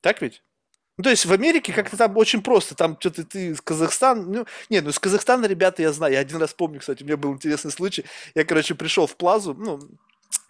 Так 0.00 0.22
ведь? 0.22 0.42
Ну, 0.96 1.04
то 1.04 1.10
есть 1.10 1.26
в 1.26 1.32
Америке 1.32 1.74
как-то 1.74 1.96
там 1.96 2.16
очень 2.16 2.42
просто, 2.42 2.74
там 2.74 2.96
что-то 2.98 3.24
ты 3.24 3.48
из 3.48 3.60
Казахстана, 3.60 4.22
ну, 4.22 4.46
нет, 4.70 4.82
ну 4.82 4.90
из 4.90 4.98
Казахстана, 4.98 5.44
ребята, 5.44 5.82
я 5.82 5.92
знаю, 5.92 6.14
я 6.14 6.20
один 6.20 6.38
раз 6.38 6.54
помню, 6.54 6.80
кстати, 6.80 7.02
у 7.02 7.06
меня 7.06 7.18
был 7.18 7.34
интересный 7.34 7.70
случай, 7.70 8.06
я, 8.34 8.44
короче, 8.44 8.74
пришел 8.74 9.06
в 9.06 9.14
Плазу, 9.16 9.52
ну, 9.52 9.78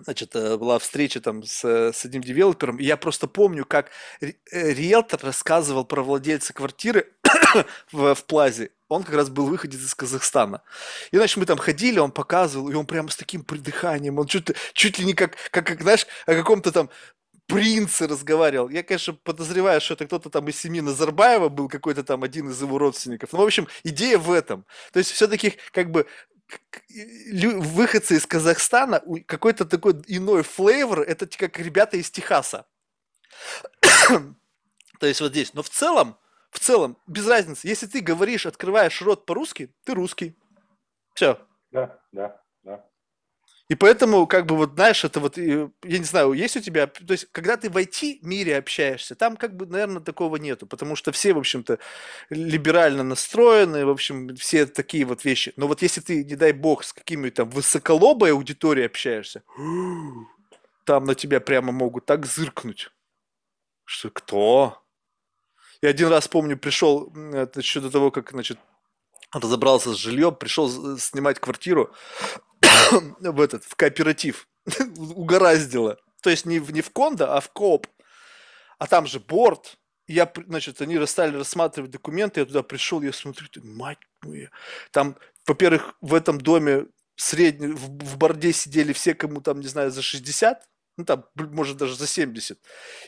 значит, 0.00 0.34
э, 0.36 0.56
была 0.56 0.78
встреча 0.78 1.20
там 1.20 1.42
с, 1.42 1.64
с 1.64 2.04
одним 2.04 2.22
девелопером, 2.22 2.76
и 2.76 2.84
я 2.84 2.96
просто 2.96 3.26
помню, 3.26 3.64
как 3.64 3.90
э, 4.20 4.32
риэлтор 4.52 5.20
рассказывал 5.22 5.84
про 5.84 6.02
владельца 6.02 6.52
квартиры 6.52 7.12
в, 7.92 8.14
в 8.14 8.24
Плазе, 8.24 8.70
он 8.88 9.02
как 9.02 9.14
раз 9.14 9.30
был 9.30 9.46
выходец 9.46 9.80
из 9.80 9.94
Казахстана. 9.94 10.62
И, 11.10 11.16
значит, 11.16 11.36
мы 11.38 11.46
там 11.46 11.58
ходили, 11.58 11.98
он 11.98 12.12
показывал, 12.12 12.70
и 12.70 12.74
он 12.74 12.86
прямо 12.86 13.08
с 13.08 13.16
таким 13.16 13.42
придыханием, 13.42 14.18
он 14.18 14.26
чуть, 14.26 14.50
чуть 14.74 14.98
ли 14.98 15.04
не 15.04 15.14
как, 15.14 15.36
как, 15.50 15.66
как 15.66 15.82
знаешь, 15.82 16.06
о 16.26 16.34
каком-то 16.34 16.72
там 16.72 16.90
принце 17.46 18.08
разговаривал. 18.08 18.68
Я, 18.68 18.82
конечно, 18.82 19.14
подозреваю, 19.14 19.80
что 19.80 19.94
это 19.94 20.06
кто-то 20.06 20.30
там 20.30 20.48
из 20.48 20.58
семьи 20.58 20.80
Назарбаева 20.80 21.48
был, 21.48 21.68
какой-то 21.68 22.02
там 22.02 22.22
один 22.22 22.50
из 22.50 22.60
его 22.60 22.78
родственников. 22.78 23.32
Ну, 23.32 23.38
в 23.38 23.44
общем, 23.44 23.68
идея 23.84 24.18
в 24.18 24.32
этом. 24.32 24.64
То 24.92 24.98
есть 24.98 25.12
все-таки 25.12 25.54
как 25.72 25.90
бы 25.90 26.06
выходцы 26.88 28.16
из 28.16 28.26
Казахстана, 28.26 29.02
какой-то 29.26 29.64
такой 29.64 29.94
иной 30.06 30.42
флейвор, 30.42 31.00
это 31.00 31.26
как 31.26 31.58
ребята 31.58 31.96
из 31.96 32.10
Техаса. 32.10 32.66
То 35.00 35.06
есть 35.06 35.20
вот 35.20 35.32
здесь. 35.32 35.54
Но 35.54 35.62
в 35.62 35.68
целом, 35.68 36.18
в 36.50 36.58
целом, 36.58 36.96
без 37.06 37.26
разницы, 37.26 37.68
если 37.68 37.86
ты 37.86 38.00
говоришь, 38.00 38.46
открываешь 38.46 39.02
рот 39.02 39.26
по-русски, 39.26 39.74
ты 39.84 39.94
русский. 39.94 40.38
Все. 41.14 41.38
Да, 41.70 41.98
да. 42.12 42.40
И 43.68 43.74
поэтому, 43.74 44.28
как 44.28 44.46
бы, 44.46 44.56
вот, 44.56 44.74
знаешь, 44.74 45.04
это 45.04 45.18
вот, 45.18 45.36
я 45.38 45.68
не 45.82 46.04
знаю, 46.04 46.32
есть 46.34 46.56
у 46.56 46.60
тебя, 46.60 46.86
то 46.86 47.12
есть, 47.12 47.26
когда 47.32 47.56
ты 47.56 47.68
в 47.68 47.76
IT-мире 47.76 48.58
общаешься, 48.58 49.16
там, 49.16 49.36
как 49.36 49.56
бы, 49.56 49.66
наверное, 49.66 50.00
такого 50.00 50.36
нету, 50.36 50.68
потому 50.68 50.94
что 50.94 51.10
все, 51.10 51.32
в 51.32 51.38
общем-то, 51.38 51.80
либерально 52.30 53.02
настроены, 53.02 53.84
в 53.84 53.90
общем, 53.90 54.36
все 54.36 54.66
такие 54.66 55.04
вот 55.04 55.24
вещи. 55.24 55.52
Но 55.56 55.66
вот 55.66 55.82
если 55.82 56.00
ты, 56.00 56.24
не 56.24 56.36
дай 56.36 56.52
бог, 56.52 56.84
с 56.84 56.92
какими-то 56.92 57.36
там 57.36 57.50
высоколобой 57.50 58.30
аудиторией 58.32 58.86
общаешься, 58.86 59.42
там 60.84 61.04
на 61.04 61.16
тебя 61.16 61.40
прямо 61.40 61.72
могут 61.72 62.06
так 62.06 62.24
зыркнуть, 62.24 62.90
что 63.84 64.10
кто? 64.10 64.80
Я 65.82 65.90
один 65.90 66.08
раз 66.08 66.28
помню, 66.28 66.56
пришел, 66.56 67.12
это 67.32 67.60
еще 67.60 67.80
до 67.80 67.90
того, 67.90 68.12
как, 68.12 68.30
значит, 68.30 68.58
разобрался 69.32 69.92
с 69.92 69.96
жильем, 69.96 70.34
пришел 70.36 70.96
снимать 70.98 71.40
квартиру, 71.40 71.92
в 73.20 73.40
этот, 73.40 73.64
в 73.64 73.74
кооператив. 73.74 74.48
Угораздило. 74.96 75.98
То 76.22 76.30
есть 76.30 76.46
не 76.46 76.58
в, 76.58 76.72
не 76.72 76.80
в 76.80 76.90
кондо, 76.90 77.34
а 77.34 77.40
в 77.40 77.50
кооп. 77.50 77.86
А 78.78 78.86
там 78.86 79.06
же 79.06 79.20
борт. 79.20 79.78
Я, 80.08 80.32
значит, 80.46 80.80
они 80.80 81.04
стали 81.06 81.36
рассматривать 81.36 81.90
документы, 81.90 82.40
я 82.40 82.46
туда 82.46 82.62
пришел, 82.62 83.02
я 83.02 83.12
смотрю, 83.12 83.48
мать 83.64 83.98
моя. 84.22 84.50
Там, 84.92 85.16
во-первых, 85.46 85.94
в 86.00 86.14
этом 86.14 86.40
доме 86.40 86.86
средний, 87.16 87.68
в, 87.68 87.88
в 87.88 88.16
борде 88.16 88.52
сидели 88.52 88.92
все, 88.92 89.14
кому 89.14 89.40
там, 89.40 89.58
не 89.60 89.66
знаю, 89.66 89.90
за 89.90 90.02
60, 90.02 90.68
ну 90.96 91.04
там, 91.04 91.24
может, 91.34 91.76
даже 91.76 91.94
за 91.94 92.06
70. 92.06 92.58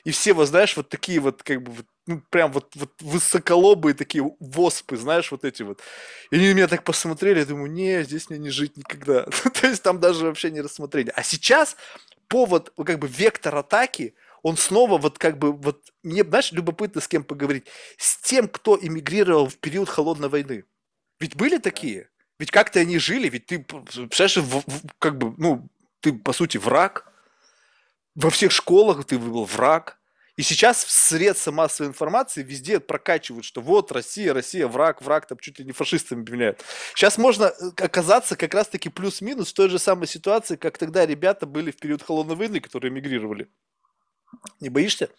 И 0.05 0.11
все, 0.11 0.35
вот, 0.35 0.47
знаешь, 0.47 0.77
вот 0.77 0.89
такие 0.89 1.21
вот, 1.21 1.43
как 1.43 1.63
бы, 1.63 1.73
ну, 2.07 2.23
прям 2.31 2.53
вот, 2.53 2.75
вот 2.77 2.93
высоколобые 3.01 3.95
такие 3.95 4.31
воспы, 4.41 4.97
знаешь, 4.97 5.31
вот 5.31 5.45
эти 5.45 5.63
вот. 5.63 5.81
И 6.31 6.37
они 6.37 6.49
на 6.49 6.55
меня 6.55 6.69
так 6.69 6.85
посмотрели, 6.85 7.41
я 7.41 7.47
думаю, 7.47 7.71
не, 7.71 8.03
здесь 8.03 8.29
мне 8.29 8.39
не 8.39 8.51
жить 8.51 8.77
никогда. 8.77 9.25
То 9.55 9.67
есть 9.67 9.83
там 9.83 10.01
даже 10.01 10.27
вообще 10.27 10.51
не 10.51 10.61
рассмотрели. 10.61 11.13
А 11.15 11.23
сейчас 11.23 11.77
повод, 12.29 12.73
как 12.85 12.99
бы, 12.99 13.09
вектор 13.09 13.57
атаки, 13.57 14.15
он 14.43 14.57
снова 14.57 14.99
вот 14.99 15.19
как 15.19 15.39
бы, 15.39 15.53
вот, 15.53 15.83
мне, 16.03 16.23
знаешь, 16.25 16.53
любопытно 16.53 17.01
с 17.01 17.09
кем 17.09 17.25
поговорить. 17.25 17.67
С 17.97 18.19
тем, 18.19 18.49
кто 18.49 18.79
эмигрировал 18.81 19.49
в 19.49 19.57
период 19.57 19.89
холодной 19.89 20.29
войны. 20.29 20.65
Ведь 21.21 21.37
были 21.37 21.59
такие? 21.59 22.11
Ведь 22.39 22.51
как-то 22.51 22.81
они 22.81 22.99
жили, 22.99 23.29
ведь 23.29 23.47
ты, 23.47 23.59
представляешь, 23.59 24.37
в, 24.37 24.61
в, 24.61 24.83
как 24.99 25.19
бы, 25.19 25.35
ну, 25.39 25.69
ты, 26.01 26.13
по 26.13 26.33
сути, 26.33 26.59
враг, 26.59 27.08
во 28.21 28.31
всех 28.31 28.51
школах 28.51 29.05
ты 29.05 29.19
был 29.19 29.45
враг. 29.45 29.99
И 30.37 30.43
сейчас 30.43 30.85
в 30.85 30.91
средства 30.91 31.51
массовой 31.51 31.89
информации 31.89 32.45
везде 32.45 32.79
прокачивают, 32.79 33.45
что 33.45 33.61
вот 33.61 33.91
Россия, 33.91 34.33
Россия, 34.33 34.69
враг, 34.69 35.03
враг, 35.03 35.27
там 35.27 35.39
чуть 35.39 35.59
ли 35.59 35.65
не 35.65 35.73
фашистами 35.73 36.21
объявляют. 36.21 36.65
Сейчас 36.95 37.19
можно 37.19 37.47
э, 37.47 37.51
оказаться 37.77 38.37
как 38.37 38.55
раз-таки 38.55 38.89
плюс-минус 38.89 39.51
в 39.51 39.55
той 39.55 39.69
же 39.69 39.81
самой 39.81 40.07
ситуации, 40.07 40.55
как 40.55 40.79
тогда 40.79 41.07
ребята 41.07 41.45
были 41.45 41.73
в 41.73 41.77
период 41.77 42.03
холодной 42.03 42.37
войны, 42.37 42.61
которые 42.61 42.93
эмигрировали. 42.93 43.49
Не 44.61 44.69
боишься? 44.69 45.11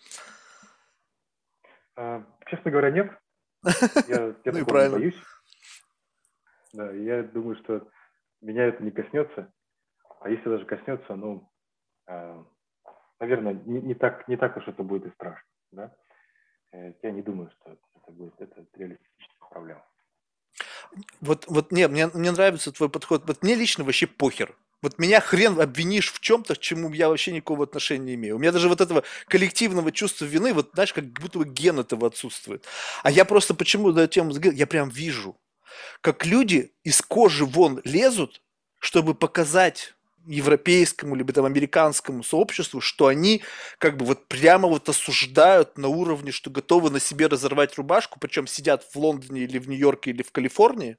А, 1.97 2.23
честно 2.47 2.71
говоря, 2.71 2.91
нет. 2.91 3.11
Я, 4.07 4.27
я 4.27 4.35
ну 4.45 4.59
не 4.59 4.63
боюсь. 4.63 5.21
Да, 6.71 6.91
я 6.91 7.23
думаю, 7.23 7.57
что 7.63 7.89
меня 8.39 8.67
это 8.67 8.81
не 8.83 8.91
коснется. 8.91 9.51
А 10.21 10.29
если 10.29 10.47
даже 10.47 10.65
коснется, 10.65 11.15
ну, 11.15 11.51
а, 12.07 12.45
наверное, 13.19 13.53
не, 13.65 13.81
не, 13.81 13.93
так, 13.93 14.27
не 14.27 14.37
так 14.37 14.57
уж 14.57 14.67
это 14.67 14.83
будет 14.83 15.05
и 15.05 15.11
страшно. 15.11 15.47
Да? 15.71 15.95
Э, 16.71 16.93
я 17.01 17.11
не 17.11 17.21
думаю, 17.21 17.51
что 17.51 17.71
это 17.71 18.11
будет 18.11 18.33
это 18.39 18.65
реалистичная 18.73 19.49
проблема. 19.49 19.85
Вот, 21.21 21.45
вот 21.47 21.71
не, 21.71 21.87
мне, 21.87 22.07
мне 22.07 22.31
нравится 22.31 22.71
твой 22.71 22.89
подход. 22.89 23.23
Вот 23.27 23.43
мне 23.43 23.55
лично 23.55 23.83
вообще 23.83 24.07
похер. 24.07 24.55
Вот 24.81 24.97
меня 24.97 25.19
хрен 25.19 25.59
обвинишь 25.59 26.11
в 26.11 26.21
чем-то, 26.21 26.55
к 26.55 26.59
чему 26.59 26.91
я 26.93 27.09
вообще 27.09 27.33
никакого 27.33 27.65
отношения 27.65 28.05
не 28.05 28.15
имею. 28.15 28.37
У 28.37 28.39
меня 28.39 28.53
даже 28.53 28.69
вот 28.69 28.79
этого 28.79 29.03
коллективного 29.27 29.91
чувства 29.91 30.25
вины, 30.25 30.53
вот 30.53 30.69
знаешь, 30.73 30.93
как 30.93 31.03
будто 31.05 31.39
бы 31.39 31.45
ген 31.45 31.79
этого 31.79 32.07
отсутствует. 32.07 32.65
А 33.03 33.11
я 33.11 33.25
просто 33.25 33.53
почему 33.53 33.91
эту 33.91 34.07
тему 34.07 34.31
я 34.31 34.65
прям 34.65 34.89
вижу, 34.89 35.37
как 35.99 36.25
люди 36.25 36.73
из 36.83 37.01
кожи 37.01 37.45
вон 37.45 37.81
лезут, 37.83 38.41
чтобы 38.79 39.15
показать 39.15 39.95
европейскому 40.29 41.15
либо 41.15 41.33
там 41.33 41.45
американскому 41.45 42.23
сообществу, 42.23 42.81
что 42.81 43.07
они 43.07 43.41
как 43.79 43.97
бы 43.97 44.05
вот 44.05 44.27
прямо 44.27 44.67
вот 44.67 44.87
осуждают 44.87 45.77
на 45.77 45.87
уровне, 45.87 46.31
что 46.31 46.49
готовы 46.49 46.89
на 46.91 46.99
себе 46.99 47.27
разорвать 47.27 47.75
рубашку, 47.77 48.19
причем 48.19 48.47
сидят 48.47 48.83
в 48.83 48.95
Лондоне 48.95 49.41
или 49.41 49.57
в 49.57 49.67
Нью-Йорке 49.67 50.11
или 50.11 50.21
в 50.21 50.31
Калифорнии, 50.31 50.97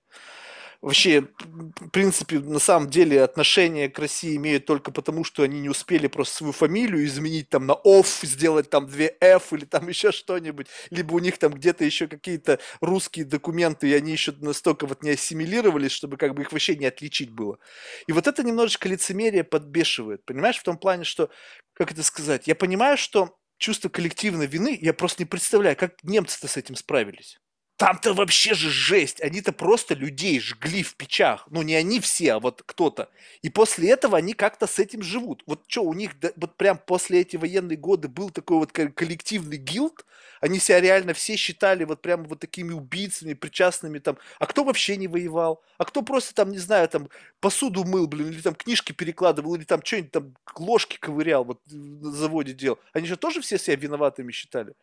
вообще, 0.82 1.28
в 1.40 1.88
принципе, 1.90 2.38
на 2.38 2.58
самом 2.58 2.88
деле 2.88 3.22
отношение 3.22 3.88
к 3.88 3.98
России 3.98 4.36
имеют 4.36 4.64
только 4.66 4.90
потому, 4.90 5.24
что 5.24 5.42
они 5.42 5.60
не 5.60 5.68
успели 5.68 6.06
просто 6.06 6.38
свою 6.38 6.52
фамилию 6.52 7.04
изменить 7.04 7.50
там 7.50 7.66
на 7.66 7.72
OFF, 7.72 8.24
сделать 8.26 8.70
там 8.70 8.86
две 8.86 9.16
F 9.20 9.52
или 9.52 9.64
там 9.64 9.88
еще 9.88 10.12
что-нибудь, 10.12 10.68
либо 10.90 11.14
у 11.14 11.18
них 11.18 11.38
там 11.38 11.52
где-то 11.52 11.84
еще 11.84 12.06
какие-то 12.08 12.60
русские 12.80 13.24
документы, 13.26 13.88
и 13.88 13.94
они 13.94 14.12
еще 14.12 14.32
настолько 14.38 14.86
вот 14.86 15.02
не 15.02 15.10
ассимилировались, 15.10 15.92
чтобы 15.92 16.16
как 16.16 16.34
бы 16.34 16.42
их 16.42 16.52
вообще 16.52 16.76
не 16.76 16.86
отличить 16.86 17.30
было. 17.30 17.58
И 18.06 18.12
вот 18.12 18.26
это 18.26 18.42
немножечко 18.42 18.88
лицемерие 18.88 19.44
подбешивает, 19.44 20.24
понимаешь, 20.24 20.58
в 20.58 20.62
том 20.62 20.78
плане, 20.78 21.04
что, 21.04 21.30
как 21.74 21.92
это 21.92 22.02
сказать, 22.02 22.46
я 22.46 22.54
понимаю, 22.54 22.96
что 22.96 23.36
чувство 23.58 23.90
коллективной 23.90 24.46
вины, 24.46 24.78
я 24.80 24.94
просто 24.94 25.22
не 25.22 25.26
представляю, 25.26 25.76
как 25.76 26.02
немцы-то 26.02 26.48
с 26.48 26.56
этим 26.56 26.74
справились. 26.74 27.38
Там-то 27.80 28.12
вообще 28.12 28.52
же 28.52 28.68
жесть. 28.68 29.22
Они-то 29.22 29.52
просто 29.52 29.94
людей 29.94 30.38
жгли 30.38 30.82
в 30.82 30.96
печах. 30.96 31.46
Ну, 31.48 31.62
не 31.62 31.74
они 31.74 31.98
все, 31.98 32.34
а 32.34 32.38
вот 32.38 32.62
кто-то. 32.66 33.08
И 33.40 33.48
после 33.48 33.88
этого 33.88 34.18
они 34.18 34.34
как-то 34.34 34.66
с 34.66 34.78
этим 34.78 35.02
живут. 35.02 35.42
Вот 35.46 35.62
что, 35.66 35.84
у 35.84 35.94
них 35.94 36.10
вот 36.36 36.58
прям 36.58 36.76
после 36.76 37.22
эти 37.22 37.38
военные 37.38 37.78
годы 37.78 38.08
был 38.08 38.28
такой 38.28 38.58
вот 38.58 38.72
коллективный 38.72 39.56
гилд. 39.56 40.04
Они 40.42 40.58
себя 40.58 40.78
реально 40.78 41.14
все 41.14 41.36
считали 41.36 41.84
вот 41.84 42.02
прям 42.02 42.24
вот 42.24 42.40
такими 42.40 42.74
убийцами, 42.74 43.32
причастными 43.32 43.98
там. 43.98 44.18
А 44.38 44.44
кто 44.44 44.62
вообще 44.62 44.98
не 44.98 45.08
воевал? 45.08 45.62
А 45.78 45.86
кто 45.86 46.02
просто 46.02 46.34
там, 46.34 46.50
не 46.50 46.58
знаю, 46.58 46.86
там 46.86 47.08
посуду 47.40 47.84
мыл, 47.84 48.06
блин, 48.06 48.28
или 48.28 48.42
там 48.42 48.54
книжки 48.54 48.92
перекладывал, 48.92 49.54
или 49.54 49.64
там 49.64 49.80
что-нибудь 49.82 50.12
там 50.12 50.34
ложки 50.54 50.98
ковырял, 50.98 51.44
вот 51.44 51.62
на 51.70 52.12
заводе 52.12 52.52
делал. 52.52 52.78
Они 52.92 53.06
же 53.06 53.16
тоже 53.16 53.40
все 53.40 53.56
себя 53.56 53.76
виноватыми 53.76 54.32
считали. 54.32 54.74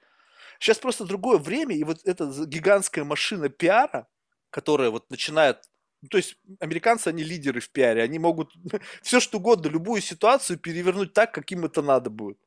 Сейчас 0.60 0.80
просто 0.80 1.06
другое 1.06 1.38
время, 1.38 1.76
и 1.76 1.84
вот 1.84 2.00
эта 2.06 2.26
гигантская 2.46 3.04
машина 3.04 3.50
пиара, 3.50 4.08
которая 4.50 4.90
вот 4.90 5.10
начинает 5.10 5.64
ну, 6.02 6.10
то 6.10 6.18
есть 6.18 6.38
американцы, 6.60 7.08
они 7.08 7.24
лидеры 7.24 7.60
в 7.60 7.70
пиаре, 7.72 8.04
они 8.04 8.20
могут 8.20 8.54
все 9.02 9.20
что 9.20 9.40
угодно, 9.40 9.70
любую 9.70 10.02
ситуацию 10.02 10.60
перевернуть 10.60 11.14
так, 11.14 11.34
как 11.34 11.52
им 11.52 11.66
это 11.66 11.82
надо 11.82 12.10
будет. 12.10 12.38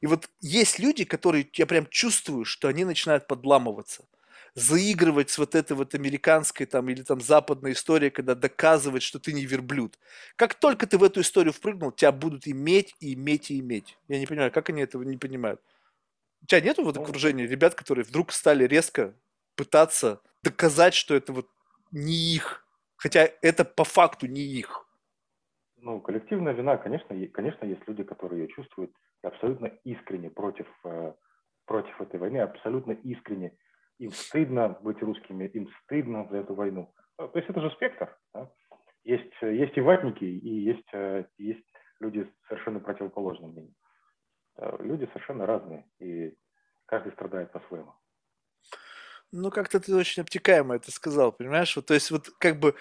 И 0.00 0.06
вот 0.06 0.28
есть 0.40 0.78
люди, 0.78 1.04
которые, 1.04 1.48
я 1.54 1.66
прям 1.66 1.86
чувствую, 1.86 2.44
что 2.44 2.68
они 2.68 2.84
начинают 2.84 3.26
подламываться, 3.26 4.04
заигрывать 4.54 5.30
с 5.30 5.38
вот 5.38 5.54
этой 5.54 5.72
вот 5.76 5.94
американской 5.94 6.66
там 6.66 6.88
или 6.90 7.02
там 7.02 7.20
западной 7.20 7.72
историей, 7.72 8.10
когда 8.10 8.34
доказывать, 8.34 9.02
что 9.02 9.18
ты 9.18 9.32
не 9.32 9.46
верблюд. 9.46 9.98
Как 10.36 10.54
только 10.54 10.86
ты 10.86 10.98
в 10.98 11.04
эту 11.04 11.22
историю 11.22 11.52
впрыгнул, 11.52 11.90
тебя 11.92 12.12
будут 12.12 12.46
иметь 12.46 12.94
и 13.00 13.14
иметь 13.14 13.50
и 13.50 13.58
иметь. 13.60 13.96
Я 14.08 14.18
не 14.18 14.26
понимаю, 14.26 14.52
как 14.52 14.68
они 14.68 14.82
этого 14.82 15.02
не 15.02 15.16
понимают. 15.16 15.60
У 16.42 16.46
тебя 16.46 16.60
нету 16.60 16.84
вот 16.84 16.96
окружения 16.96 17.46
ребят, 17.46 17.74
которые 17.74 18.04
вдруг 18.04 18.32
стали 18.32 18.64
резко 18.64 19.14
пытаться 19.56 20.22
доказать, 20.42 20.94
что 20.94 21.14
это 21.14 21.32
вот 21.32 21.48
не 21.92 22.34
их, 22.34 22.66
хотя 22.96 23.28
это 23.42 23.64
по 23.64 23.84
факту 23.84 24.26
не 24.26 24.42
их? 24.42 24.88
Ну, 25.76 26.00
коллективная 26.00 26.52
вина, 26.52 26.76
конечно, 26.76 27.08
конечно, 27.28 27.64
есть 27.64 27.82
люди, 27.86 28.02
которые 28.02 28.42
ее 28.42 28.48
чувствуют 28.48 28.92
абсолютно 29.22 29.66
искренне 29.84 30.30
против, 30.30 30.66
э, 30.84 31.12
против 31.66 32.00
этой 32.00 32.18
войны, 32.18 32.38
абсолютно 32.38 32.92
искренне. 32.92 33.56
Им 33.98 34.10
стыдно 34.10 34.78
быть 34.80 35.00
русскими, 35.02 35.46
им 35.46 35.68
стыдно 35.82 36.26
за 36.30 36.38
эту 36.38 36.54
войну. 36.54 36.92
Ну, 37.18 37.28
то 37.28 37.38
есть 37.38 37.50
это 37.50 37.60
же 37.60 37.70
спектр. 37.70 38.16
Да? 38.34 38.50
Есть, 39.04 39.32
есть 39.42 39.76
и 39.76 39.80
ватники, 39.80 40.24
и 40.24 40.60
есть, 40.62 40.88
э, 40.92 41.24
есть 41.38 41.66
люди 42.00 42.24
с 42.24 42.48
совершенно 42.48 42.80
противоположным 42.80 43.50
мнением. 43.50 43.74
Э, 44.56 44.76
люди 44.80 45.06
совершенно 45.06 45.46
разные, 45.46 45.86
и 45.98 46.34
каждый 46.86 47.12
страдает 47.12 47.52
по-своему. 47.52 47.94
Ну, 49.30 49.50
как-то 49.50 49.80
ты 49.80 49.94
очень 49.94 50.22
обтекаемо 50.22 50.76
это 50.76 50.90
сказал, 50.90 51.32
понимаешь? 51.32 51.74
Вот, 51.74 51.86
то 51.86 51.94
есть, 51.94 52.10
вот 52.10 52.28
как 52.38 52.60
бы, 52.60 52.74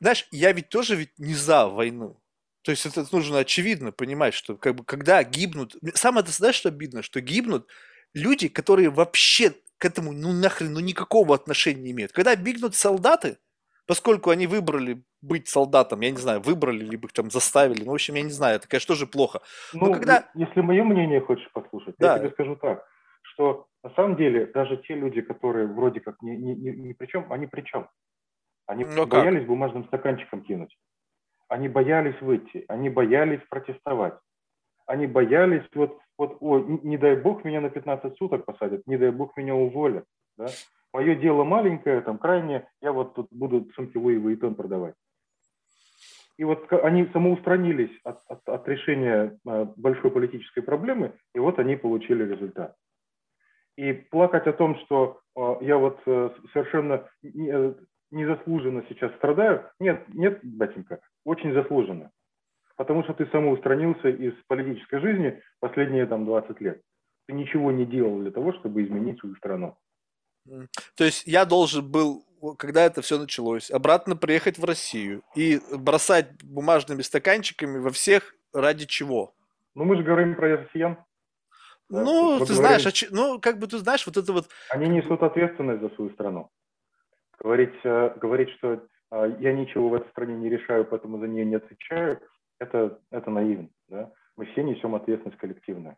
знаешь, 0.00 0.28
я 0.30 0.52
ведь 0.52 0.68
тоже 0.68 0.94
ведь 0.94 1.18
не 1.18 1.34
за 1.34 1.66
войну. 1.66 2.20
То 2.62 2.70
есть 2.70 2.86
это 2.86 3.06
нужно 3.10 3.38
очевидно 3.38 3.90
понимать, 3.90 4.34
что 4.34 4.56
как 4.56 4.76
бы 4.76 4.84
когда 4.84 5.22
гибнут... 5.24 5.76
Самое 5.94 6.22
это, 6.22 6.32
знаешь, 6.32 6.56
что 6.56 6.68
обидно? 6.68 7.02
Что 7.02 7.20
гибнут 7.20 7.66
люди, 8.12 8.48
которые 8.48 8.90
вообще 8.90 9.54
к 9.78 9.84
этому, 9.86 10.12
ну 10.12 10.32
нахрен, 10.32 10.72
ну 10.72 10.80
никакого 10.80 11.34
отношения 11.34 11.80
не 11.80 11.90
имеют. 11.92 12.12
Когда 12.12 12.36
гибнут 12.36 12.74
солдаты, 12.74 13.38
поскольку 13.86 14.30
они 14.30 14.46
выбрали 14.46 15.02
быть 15.22 15.48
солдатом, 15.48 16.00
я 16.00 16.10
не 16.10 16.16
знаю, 16.16 16.40
выбрали, 16.40 16.84
либо 16.84 17.06
их 17.06 17.12
там 17.12 17.30
заставили, 17.30 17.84
ну, 17.84 17.90
в 17.90 17.94
общем, 17.94 18.14
я 18.14 18.22
не 18.22 18.30
знаю, 18.30 18.56
это, 18.56 18.68
конечно, 18.68 18.94
тоже 18.94 19.06
плохо. 19.06 19.40
Но 19.72 19.86
ну, 19.86 19.92
когда... 19.94 20.28
если 20.34 20.60
мое 20.60 20.84
мнение 20.84 21.20
хочешь 21.20 21.50
послушать, 21.52 21.94
да. 21.98 22.14
я 22.14 22.18
тебе 22.20 22.30
скажу 22.30 22.56
так, 22.56 22.86
что 23.22 23.66
на 23.82 23.90
самом 23.90 24.16
деле 24.16 24.46
даже 24.46 24.76
те 24.78 24.94
люди, 24.94 25.20
которые 25.20 25.66
вроде 25.66 26.00
как 26.00 26.20
не, 26.22 26.36
не, 26.36 26.54
не, 26.54 26.70
ни 26.72 26.92
при 26.92 27.06
чем, 27.06 27.32
они 27.32 27.46
при 27.46 27.62
чем? 27.62 27.88
Они 28.66 28.84
Но 28.84 29.04
ну, 29.04 29.06
боялись 29.06 29.40
как? 29.40 29.48
бумажным 29.48 29.84
стаканчиком 29.86 30.42
кинуть. 30.42 30.76
Они 31.48 31.68
боялись 31.68 32.20
выйти, 32.20 32.64
они 32.68 32.88
боялись 32.88 33.40
протестовать. 33.48 34.14
Они 34.86 35.06
боялись, 35.06 35.64
вот, 35.74 35.98
вот, 36.18 36.36
ой, 36.40 36.64
не 36.82 36.96
дай 36.96 37.16
бог 37.16 37.44
меня 37.44 37.60
на 37.60 37.70
15 37.70 38.16
суток 38.16 38.44
посадят, 38.44 38.86
не 38.86 38.96
дай 38.96 39.10
бог 39.10 39.36
меня 39.36 39.54
уволят. 39.54 40.04
Да? 40.36 40.46
Мое 40.92 41.14
дело 41.14 41.44
маленькое, 41.44 42.00
там, 42.00 42.18
крайне, 42.18 42.68
я 42.80 42.92
вот 42.92 43.14
тут 43.14 43.28
буду 43.30 43.68
сумки 43.74 43.96
Луи 43.96 44.16
Vuitton 44.16 44.54
продавать. 44.54 44.94
И 46.36 46.44
вот 46.44 46.72
они 46.72 47.06
самоустранились 47.12 47.90
от, 48.02 48.18
от, 48.26 48.48
от 48.48 48.66
решения 48.66 49.38
а, 49.46 49.66
большой 49.76 50.10
политической 50.10 50.62
проблемы, 50.62 51.12
и 51.34 51.38
вот 51.38 51.58
они 51.58 51.76
получили 51.76 52.24
результат. 52.24 52.74
И 53.76 53.92
плакать 53.92 54.46
о 54.46 54.54
том, 54.54 54.76
что 54.80 55.20
а, 55.36 55.58
я 55.60 55.76
вот 55.76 56.00
э, 56.06 56.30
совершенно 56.52 57.06
э, 57.22 57.74
незаслуженно 58.10 58.84
сейчас 58.88 59.14
страдаю, 59.16 59.70
нет, 59.78 60.02
нет, 60.08 60.40
батенька, 60.42 61.00
очень 61.24 61.52
заслуженно. 61.52 62.10
Потому 62.76 63.04
что 63.04 63.12
ты 63.12 63.26
самоустранился 63.26 64.08
из 64.08 64.32
политической 64.48 65.00
жизни 65.00 65.42
последние 65.60 66.06
там 66.06 66.24
20 66.24 66.58
лет. 66.62 66.80
Ты 67.28 67.34
ничего 67.34 67.70
не 67.70 67.84
делал 67.84 68.18
для 68.18 68.30
того, 68.30 68.54
чтобы 68.54 68.82
изменить 68.82 69.20
свою 69.20 69.36
страну. 69.36 69.76
То 70.96 71.04
есть 71.04 71.26
я 71.26 71.44
должен 71.44 71.88
был, 71.88 72.24
когда 72.58 72.84
это 72.84 73.02
все 73.02 73.18
началось, 73.18 73.70
обратно 73.70 74.16
приехать 74.16 74.58
в 74.58 74.64
Россию 74.64 75.22
и 75.34 75.60
бросать 75.76 76.42
бумажными 76.42 77.02
стаканчиками 77.02 77.78
во 77.78 77.90
всех 77.90 78.34
ради 78.52 78.86
чего? 78.86 79.32
Ну, 79.74 79.84
мы 79.84 79.96
же 79.96 80.02
говорим 80.02 80.34
про 80.34 80.56
россиян. 80.56 80.98
Ну, 81.88 82.38
да, 82.38 82.46
ты 82.46 82.54
знаешь, 82.54 82.84
говорим, 82.84 83.08
ну, 83.10 83.40
как 83.40 83.58
бы 83.58 83.66
ты 83.66 83.78
знаешь, 83.78 84.06
вот 84.06 84.16
это 84.16 84.32
вот... 84.32 84.48
Они 84.70 84.88
несут 84.88 85.22
ответственность 85.22 85.82
за 85.82 85.88
свою 85.90 86.10
страну. 86.12 86.50
Говорить, 87.38 87.74
э, 87.82 88.14
говорить 88.20 88.50
что 88.58 88.84
э, 89.10 89.36
я 89.40 89.52
ничего 89.52 89.88
в 89.88 89.94
этой 89.94 90.08
стране 90.10 90.36
не 90.36 90.48
решаю, 90.48 90.84
поэтому 90.84 91.18
за 91.18 91.26
нее 91.26 91.44
не 91.44 91.56
отвечаю, 91.56 92.20
это, 92.60 93.00
это 93.10 93.30
наивно. 93.30 93.68
Да? 93.88 94.12
Мы 94.36 94.46
все 94.46 94.62
несем 94.62 94.94
ответственность 94.94 95.40
коллективную. 95.40 95.96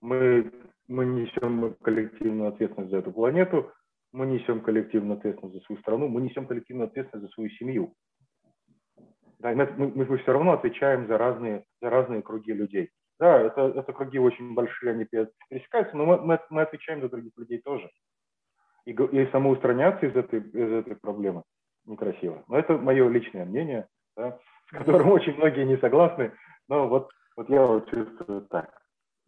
Мы, 0.00 0.52
мы 0.86 1.06
несем 1.06 1.74
коллективную 1.82 2.48
ответственность 2.50 2.92
за 2.92 2.98
эту 2.98 3.10
планету, 3.10 3.72
мы 4.12 4.26
несем 4.26 4.60
коллективную 4.60 5.18
ответственность 5.18 5.56
за 5.56 5.64
свою 5.64 5.80
страну, 5.80 6.08
мы 6.08 6.20
несем 6.20 6.46
коллективную 6.46 6.88
ответственность 6.88 7.28
за 7.28 7.34
свою 7.34 7.50
семью. 7.50 7.94
Да, 9.38 9.52
мы, 9.54 9.66
мы, 9.76 10.04
мы 10.06 10.18
все 10.18 10.32
равно 10.32 10.52
отвечаем 10.52 11.06
за 11.08 11.18
разные, 11.18 11.64
за 11.80 11.90
разные 11.90 12.22
круги 12.22 12.52
людей. 12.52 12.90
Да, 13.18 13.40
это, 13.40 13.72
это 13.74 13.92
круги 13.92 14.18
очень 14.18 14.54
большие, 14.54 14.92
они 14.92 15.04
пересекаются, 15.04 15.96
но 15.96 16.06
мы, 16.06 16.18
мы, 16.18 16.40
мы 16.50 16.62
отвечаем 16.62 17.00
за 17.00 17.08
других 17.08 17.32
людей 17.36 17.60
тоже. 17.60 17.90
И, 18.84 18.92
и 18.92 19.30
самоустраняться 19.30 20.06
из 20.06 20.16
этой, 20.16 20.40
из 20.40 20.72
этой 20.72 20.96
проблемы 20.96 21.42
некрасиво. 21.84 22.44
Но 22.48 22.58
это 22.58 22.76
мое 22.78 23.08
личное 23.08 23.44
мнение, 23.44 23.86
да, 24.16 24.38
с 24.68 24.70
которым 24.70 25.10
очень 25.10 25.36
многие 25.36 25.64
не 25.64 25.76
согласны, 25.78 26.32
но 26.68 26.88
вот, 26.88 27.10
вот 27.36 27.48
я 27.48 27.64
вот 27.64 27.90
чувствую 27.90 28.42
так. 28.42 28.81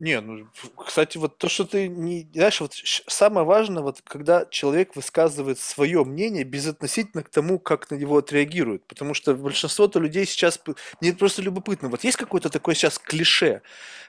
Не, 0.05 0.21
ну, 0.21 0.47
кстати, 0.77 1.17
вот 1.17 1.39
то, 1.39 1.49
что 1.49 1.65
ты 1.65 1.89
не... 1.89 2.29
Знаешь, 2.35 2.61
вот 2.61 2.75
самое 2.75 3.47
важное, 3.47 3.83
вот 3.83 4.03
когда 4.05 4.45
человек 4.45 4.97
высказывает 4.97 5.59
свое 5.59 6.05
мнение 6.05 6.45
безотносительно 6.45 7.23
к 7.23 7.31
тому, 7.31 7.59
как 7.59 7.91
на 7.91 7.95
него 7.95 8.19
отреагируют. 8.19 8.85
Потому 8.87 9.15
что 9.15 9.35
большинство-то 9.35 10.01
людей 10.01 10.27
сейчас... 10.27 10.61
Мне 11.01 11.15
просто 11.15 11.41
любопытно. 11.41 11.89
Вот 11.89 12.05
есть 12.05 12.19
какое-то 12.19 12.51
такое 12.51 12.75
сейчас 12.75 12.99
клише. 12.99 13.63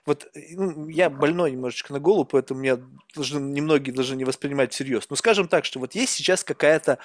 Вот 0.06 0.28
ну, 0.52 0.90
я 0.90 1.10
больной 1.10 1.52
немножечко 1.52 1.94
на 1.94 2.02
голову, 2.02 2.26
поэтому 2.26 2.60
меня 2.60 2.78
должны, 3.16 3.40
немногие 3.40 3.96
должны 3.96 4.16
не 4.16 4.26
воспринимать 4.26 4.74
всерьез. 4.74 5.10
Но 5.10 5.16
скажем 5.16 5.48
так, 5.48 5.64
что 5.64 5.80
вот 5.80 5.96
есть 5.96 6.12
сейчас 6.12 6.44
какая-то 6.44 7.00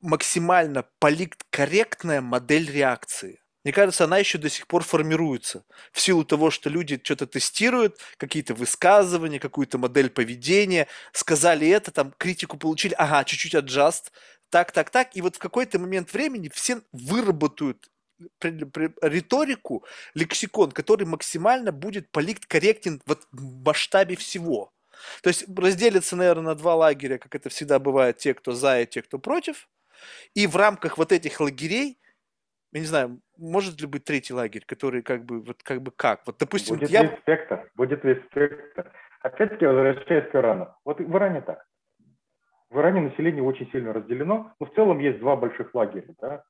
максимально 0.00 0.84
политкорректная 0.98 2.20
модель 2.20 2.68
реакции. 2.68 3.38
Мне 3.68 3.74
кажется, 3.74 4.04
она 4.04 4.16
еще 4.16 4.38
до 4.38 4.48
сих 4.48 4.66
пор 4.66 4.82
формируется 4.82 5.62
в 5.92 6.00
силу 6.00 6.24
того, 6.24 6.50
что 6.50 6.70
люди 6.70 6.98
что-то 7.02 7.26
тестируют, 7.26 7.98
какие-то 8.16 8.54
высказывания, 8.54 9.38
какую-то 9.38 9.76
модель 9.76 10.08
поведения, 10.08 10.88
сказали 11.12 11.68
это, 11.68 11.90
там 11.90 12.14
критику 12.16 12.56
получили, 12.56 12.94
ага, 12.94 13.24
чуть-чуть 13.24 13.54
аджаст, 13.54 14.10
так, 14.48 14.72
так, 14.72 14.88
так, 14.88 15.14
и 15.14 15.20
вот 15.20 15.36
в 15.36 15.38
какой-то 15.38 15.78
момент 15.78 16.14
времени 16.14 16.48
все 16.48 16.80
выработают 16.92 17.90
риторику, 18.40 19.84
лексикон, 20.14 20.72
который 20.72 21.06
максимально 21.06 21.70
будет 21.70 22.10
политкорректен 22.10 23.02
вот 23.04 23.26
в 23.32 23.62
масштабе 23.66 24.16
всего. 24.16 24.72
То 25.20 25.28
есть 25.28 25.44
разделится, 25.54 26.16
наверное, 26.16 26.44
на 26.44 26.54
два 26.54 26.74
лагеря, 26.74 27.18
как 27.18 27.34
это 27.34 27.50
всегда 27.50 27.78
бывает, 27.78 28.16
те, 28.16 28.32
кто 28.32 28.52
за 28.52 28.80
и 28.80 28.86
те, 28.86 29.02
кто 29.02 29.18
против. 29.18 29.68
И 30.32 30.46
в 30.46 30.56
рамках 30.56 30.96
вот 30.96 31.12
этих 31.12 31.38
лагерей, 31.38 31.98
я 32.72 32.80
не 32.80 32.86
знаю, 32.86 33.20
может 33.36 33.80
ли 33.80 33.86
быть 33.86 34.04
третий 34.04 34.34
лагерь, 34.34 34.64
который 34.66 35.02
как 35.02 35.24
бы, 35.24 35.40
вот 35.40 35.62
как 35.62 35.82
бы 35.82 35.90
как? 35.90 36.26
Вот, 36.26 36.36
допустим, 36.38 36.76
будет 36.76 36.90
я... 36.90 37.04
весь 37.04 37.18
спектр, 37.20 37.70
будет 37.74 38.04
весь 38.04 38.22
спектр. 38.26 38.92
Опять-таки, 39.20 39.66
возвращаясь 39.66 40.30
к 40.30 40.34
Ирану. 40.34 40.74
Вот 40.84 41.00
в 41.00 41.16
Иране 41.16 41.40
так. 41.40 41.64
В 42.70 42.78
Иране 42.78 43.00
население 43.00 43.42
очень 43.42 43.70
сильно 43.70 43.92
разделено, 43.92 44.52
но 44.60 44.66
в 44.66 44.74
целом 44.74 44.98
есть 44.98 45.18
два 45.18 45.36
больших 45.36 45.74
лагеря. 45.74 46.14
Да? 46.20 46.44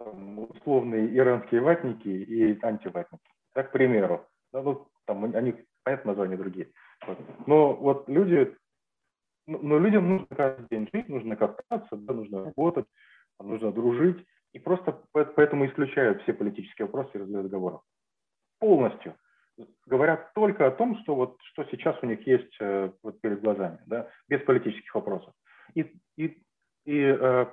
условные 0.00 1.14
иранские 1.16 1.60
ватники 1.60 2.08
и 2.08 2.58
антиватники. 2.64 3.22
Так, 3.52 3.68
к 3.68 3.72
примеру. 3.72 4.26
Да, 4.52 4.62
ну, 4.62 4.88
там 5.06 5.24
они, 5.24 5.54
понятно, 5.82 6.12
названия 6.12 6.36
другие. 6.36 6.70
Вот. 7.06 7.18
Но 7.46 7.74
вот 7.74 8.08
люди, 8.08 8.56
ну, 9.46 9.58
но 9.62 9.78
людям 9.78 10.08
нужно 10.08 10.26
каждый 10.34 10.66
день 10.70 10.88
жить, 10.92 11.08
нужно 11.08 11.36
кататься, 11.36 11.96
да, 11.96 12.14
нужно 12.14 12.44
работать, 12.44 12.86
нужно 13.38 13.72
дружить. 13.72 14.24
И 14.52 14.58
просто 14.58 15.00
поэтому 15.12 15.66
исключают 15.66 16.22
все 16.22 16.32
политические 16.32 16.86
вопросы 16.86 17.18
из 17.18 17.34
разговоров. 17.34 17.82
Полностью. 18.58 19.14
Говорят 19.86 20.32
только 20.34 20.66
о 20.66 20.70
том, 20.70 20.98
что, 21.02 21.14
вот, 21.14 21.36
что 21.42 21.64
сейчас 21.64 21.96
у 22.02 22.06
них 22.06 22.26
есть 22.26 22.54
э, 22.60 22.90
вот 23.02 23.20
перед 23.20 23.42
глазами, 23.42 23.78
да, 23.86 24.08
без 24.28 24.40
политических 24.42 24.94
вопросов. 24.94 25.34
И, 25.74 25.92
и, 26.16 26.42
и 26.84 27.00
э, 27.02 27.46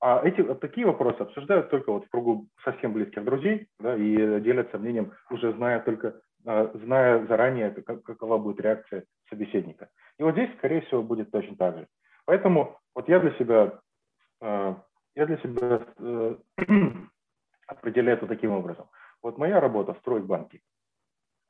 а 0.00 0.20
эти, 0.24 0.42
такие 0.54 0.84
вопросы 0.84 1.20
обсуждают 1.20 1.70
только 1.70 1.92
вот 1.92 2.04
в 2.06 2.10
кругу 2.10 2.48
совсем 2.64 2.92
близких 2.92 3.24
друзей 3.24 3.68
да, 3.78 3.96
и 3.96 4.40
делятся 4.40 4.78
мнением, 4.78 5.12
уже 5.30 5.52
зная 5.52 5.80
только 5.80 6.20
а, 6.44 6.72
зная 6.74 7.24
заранее, 7.26 7.70
как, 7.70 8.02
какова 8.02 8.38
будет 8.38 8.60
реакция 8.60 9.04
собеседника. 9.30 9.90
И 10.18 10.24
вот 10.24 10.32
здесь, 10.32 10.50
скорее 10.58 10.80
всего, 10.82 11.04
будет 11.04 11.30
точно 11.30 11.56
так 11.56 11.78
же. 11.78 11.86
Поэтому 12.24 12.78
вот 12.96 13.08
я 13.08 13.20
для 13.20 13.30
себя, 13.38 13.80
я 15.14 15.26
для 15.26 15.36
себя 15.38 15.86
э, 15.98 16.36
определяю 17.66 18.16
это 18.16 18.26
таким 18.26 18.52
образом. 18.52 18.88
Вот 19.22 19.38
моя 19.38 19.60
работа– 19.60 19.94
строить 20.00 20.24
банки. 20.24 20.62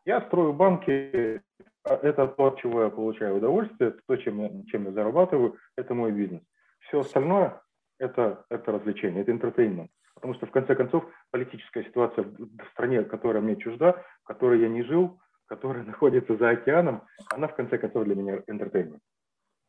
Я 0.04 0.20
строю 0.22 0.52
банки, 0.52 1.42
а 1.84 1.94
это 1.94 2.26
то, 2.26 2.46
от 2.46 2.58
чего 2.58 2.82
я 2.82 2.90
получаю 2.90 3.36
удовольствие, 3.36 3.94
то, 4.06 4.16
чем 4.16 4.40
я, 4.40 4.50
чем 4.70 4.84
я 4.84 4.92
зарабатываю, 4.92 5.56
это 5.76 5.94
мой 5.94 6.12
бизнес. 6.12 6.42
Все 6.80 7.00
остальное 7.00 7.60
это, 7.98 8.44
это 8.50 8.72
развлечение, 8.72 9.22
это 9.22 9.30
интертеймент. 9.30 9.90
Потому 10.14 10.34
что, 10.34 10.46
в 10.46 10.50
конце 10.50 10.74
концов, 10.74 11.04
политическая 11.30 11.84
ситуация 11.84 12.24
в 12.24 12.70
стране, 12.72 13.04
которая 13.04 13.42
мне 13.42 13.56
чужда, 13.56 14.04
в 14.22 14.26
которой 14.26 14.60
я 14.60 14.68
не 14.68 14.82
жил, 14.82 15.20
которая 15.46 15.84
находится 15.84 16.36
за 16.36 16.50
океаном, 16.50 17.02
она, 17.32 17.48
в 17.48 17.54
конце 17.54 17.78
концов, 17.78 18.04
для 18.04 18.14
меня 18.14 18.42
entertainment. 18.46 19.02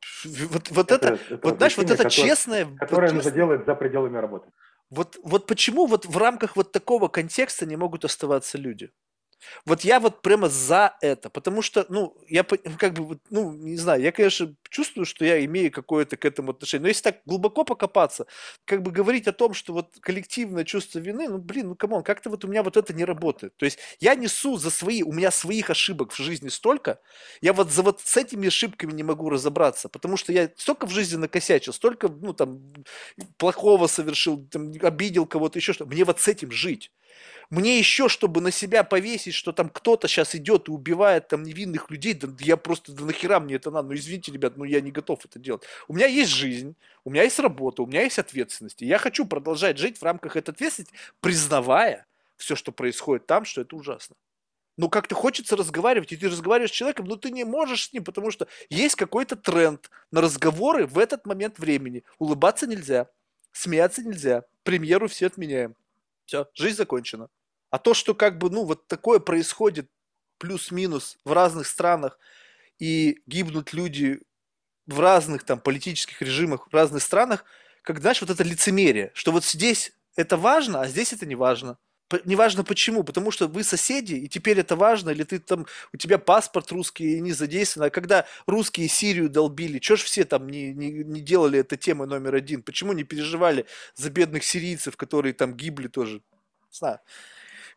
Вот, 0.25 0.71
вот 0.71 0.91
это, 0.91 1.07
это, 1.07 1.33
это 1.33 1.47
вот 1.47 1.57
знаешь, 1.57 1.77
вот 1.77 1.85
это 1.85 1.97
которое, 1.97 2.09
честное... 2.09 2.65
Которое 2.77 3.07
вот 3.07 3.15
нужно 3.15 3.31
делать 3.31 3.65
за 3.65 3.75
пределами 3.75 4.17
работы. 4.17 4.49
Вот, 4.89 5.17
вот 5.23 5.47
почему 5.47 5.85
вот 5.85 6.05
в 6.05 6.17
рамках 6.17 6.55
вот 6.55 6.71
такого 6.71 7.07
контекста 7.07 7.65
не 7.65 7.75
могут 7.75 8.05
оставаться 8.05 8.57
люди? 8.57 8.91
Вот 9.65 9.81
я 9.83 9.99
вот 9.99 10.21
прямо 10.21 10.49
за 10.49 10.95
это, 11.01 11.29
потому 11.29 11.61
что, 11.61 11.85
ну, 11.89 12.15
я 12.27 12.43
как 12.77 12.93
бы, 12.93 13.19
ну, 13.29 13.51
не 13.53 13.77
знаю, 13.77 14.01
я, 14.01 14.11
конечно, 14.11 14.53
чувствую, 14.69 15.05
что 15.05 15.25
я 15.25 15.43
имею 15.45 15.71
какое-то 15.71 16.17
к 16.17 16.25
этому 16.25 16.51
отношение, 16.51 16.83
но 16.83 16.87
если 16.89 17.03
так 17.03 17.21
глубоко 17.25 17.63
покопаться, 17.63 18.25
как 18.65 18.81
бы 18.81 18.91
говорить 18.91 19.27
о 19.27 19.33
том, 19.33 19.53
что 19.53 19.73
вот 19.73 19.95
коллективное 20.01 20.63
чувство 20.63 20.99
вины, 20.99 21.27
ну, 21.29 21.37
блин, 21.37 21.69
ну, 21.69 21.75
come 21.75 21.91
on, 21.91 22.03
как-то 22.03 22.29
вот 22.29 22.43
у 22.45 22.47
меня 22.47 22.63
вот 22.63 22.77
это 22.77 22.93
не 22.93 23.05
работает. 23.05 23.55
То 23.57 23.65
есть 23.65 23.79
я 23.99 24.15
несу 24.15 24.57
за 24.57 24.69
свои, 24.69 25.03
у 25.03 25.11
меня 25.11 25.31
своих 25.31 25.69
ошибок 25.69 26.11
в 26.11 26.17
жизни 26.17 26.49
столько, 26.49 26.99
я 27.41 27.53
вот 27.53 27.71
за 27.71 27.83
вот 27.83 28.01
с 28.01 28.17
этими 28.17 28.47
ошибками 28.47 28.91
не 28.91 29.03
могу 29.03 29.29
разобраться, 29.29 29.89
потому 29.89 30.17
что 30.17 30.31
я 30.33 30.49
столько 30.57 30.87
в 30.87 30.91
жизни 30.91 31.17
накосячил, 31.17 31.73
столько, 31.73 32.07
ну, 32.07 32.33
там, 32.33 32.61
плохого 33.37 33.87
совершил, 33.87 34.45
там, 34.47 34.71
обидел 34.81 35.25
кого-то, 35.25 35.59
еще 35.59 35.73
что, 35.73 35.85
мне 35.85 36.03
вот 36.05 36.19
с 36.19 36.27
этим 36.27 36.51
жить. 36.51 36.91
Мне 37.49 37.77
еще, 37.77 38.09
чтобы 38.09 38.41
на 38.41 38.51
себя 38.51 38.83
повесить, 38.83 39.33
что 39.33 39.51
там 39.51 39.69
кто-то 39.69 40.07
сейчас 40.07 40.33
идет 40.35 40.67
и 40.67 40.71
убивает 40.71 41.27
там 41.27 41.43
невинных 41.43 41.91
людей, 41.91 42.13
да 42.13 42.27
я 42.39 42.57
просто, 42.57 42.91
да 42.93 43.05
нахера 43.05 43.39
мне 43.39 43.55
это 43.55 43.69
надо? 43.69 43.89
Ну, 43.89 43.95
извините, 43.95 44.31
ребят, 44.31 44.57
ну 44.57 44.63
я 44.63 44.81
не 44.81 44.91
готов 44.91 45.23
это 45.25 45.39
делать. 45.39 45.63
У 45.87 45.93
меня 45.93 46.07
есть 46.07 46.31
жизнь, 46.31 46.75
у 47.03 47.11
меня 47.11 47.23
есть 47.23 47.39
работа, 47.39 47.83
у 47.83 47.85
меня 47.85 48.01
есть 48.01 48.17
ответственность. 48.17 48.81
И 48.81 48.85
я 48.85 48.97
хочу 48.97 49.25
продолжать 49.25 49.77
жить 49.77 49.99
в 49.99 50.03
рамках 50.03 50.35
этой 50.35 50.51
ответственности, 50.51 50.95
признавая 51.19 52.05
все, 52.37 52.55
что 52.55 52.71
происходит 52.71 53.27
там, 53.27 53.45
что 53.45 53.61
это 53.61 53.75
ужасно. 53.75 54.15
Ну, 54.75 54.89
как-то 54.89 55.13
хочется 55.13 55.55
разговаривать, 55.55 56.11
и 56.11 56.17
ты 56.17 56.27
разговариваешь 56.29 56.71
с 56.71 56.73
человеком, 56.73 57.05
но 57.05 57.15
ты 57.15 57.29
не 57.29 57.43
можешь 57.43 57.89
с 57.89 57.93
ним, 57.93 58.03
потому 58.03 58.31
что 58.31 58.47
есть 58.69 58.95
какой-то 58.95 59.35
тренд 59.35 59.91
на 60.11 60.21
разговоры 60.21 60.87
в 60.87 60.97
этот 60.97 61.27
момент 61.27 61.59
времени. 61.59 62.03
Улыбаться 62.17 62.65
нельзя, 62.65 63.07
смеяться 63.51 64.01
нельзя, 64.01 64.45
премьеру 64.63 65.07
все 65.07 65.27
отменяем. 65.27 65.75
Все, 66.27 66.47
жизнь 66.55 66.77
закончена. 66.77 67.27
А 67.69 67.79
то, 67.79 67.93
что 67.93 68.13
как 68.13 68.37
бы, 68.37 68.49
ну, 68.49 68.63
вот 68.65 68.87
такое 68.87 69.19
происходит 69.19 69.89
плюс-минус 70.37 71.17
в 71.25 71.31
разных 71.33 71.67
странах, 71.67 72.19
и 72.79 73.21
гибнут 73.27 73.73
люди 73.73 74.21
в 74.87 74.99
разных 74.99 75.43
там 75.45 75.59
политических 75.59 76.21
режимах, 76.21 76.67
в 76.69 76.73
разных 76.75 77.03
странах, 77.03 77.45
как, 77.83 78.01
знаешь, 78.01 78.21
вот 78.21 78.29
это 78.31 78.43
лицемерие, 78.43 79.11
что 79.15 79.31
вот 79.31 79.45
здесь 79.45 79.93
это 80.15 80.37
важно, 80.37 80.81
а 80.81 80.87
здесь 80.87 81.13
это 81.13 81.25
не 81.25 81.35
важно. 81.35 81.77
Неважно 82.25 82.63
почему, 82.63 83.03
потому 83.03 83.31
что 83.31 83.47
вы 83.47 83.63
соседи, 83.63 84.13
и 84.13 84.27
теперь 84.27 84.59
это 84.59 84.75
важно, 84.75 85.09
или 85.09 85.23
ты 85.23 85.39
там, 85.39 85.65
у 85.93 85.97
тебя 85.97 86.19
паспорт 86.19 86.71
русский 86.71 87.19
не 87.19 87.31
задействован. 87.31 87.87
А 87.87 87.89
когда 87.89 88.25
русские 88.45 88.87
Сирию 88.87 89.29
долбили, 89.29 89.79
что 89.79 89.95
ж 89.95 90.01
все 90.01 90.23
там 90.23 90.47
не, 90.47 90.73
не, 90.73 90.91
не 90.91 91.21
делали 91.21 91.59
это 91.59 91.75
темой 91.75 92.07
номер 92.07 92.35
один? 92.35 92.61
Почему 92.61 92.93
не 92.93 93.03
переживали 93.03 93.65
за 93.95 94.11
бедных 94.11 94.43
сирийцев, 94.43 94.95
которые 94.95 95.33
там 95.33 95.55
гибли 95.55 95.87
тоже? 95.87 96.15
Не 96.15 96.21
знаю. 96.71 96.99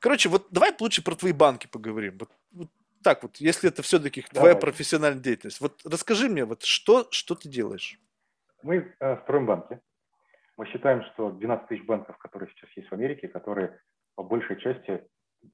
Короче, 0.00 0.28
вот 0.28 0.48
давай 0.50 0.74
лучше 0.78 1.02
про 1.02 1.14
твои 1.14 1.32
банки 1.32 1.66
поговорим. 1.66 2.18
Вот, 2.18 2.30
вот 2.52 2.68
так 3.02 3.22
вот, 3.22 3.36
если 3.36 3.70
это 3.70 3.82
все-таки 3.82 4.22
твоя 4.22 4.54
профессиональная 4.54 5.22
деятельность. 5.22 5.60
Вот 5.60 5.80
расскажи 5.84 6.28
мне, 6.28 6.44
вот 6.44 6.62
что, 6.62 7.08
что 7.10 7.34
ты 7.34 7.48
делаешь? 7.48 7.98
Мы 8.62 8.92
э, 9.00 9.16
строим 9.22 9.46
банки. 9.46 9.80
Мы 10.56 10.66
считаем, 10.66 11.02
что 11.12 11.30
12 11.30 11.68
тысяч 11.68 11.84
банков, 11.84 12.18
которые 12.18 12.50
сейчас 12.50 12.70
есть 12.76 12.88
в 12.88 12.92
Америке, 12.92 13.28
которые 13.28 13.78
по 14.16 14.24
большей 14.24 14.56
части 14.56 15.06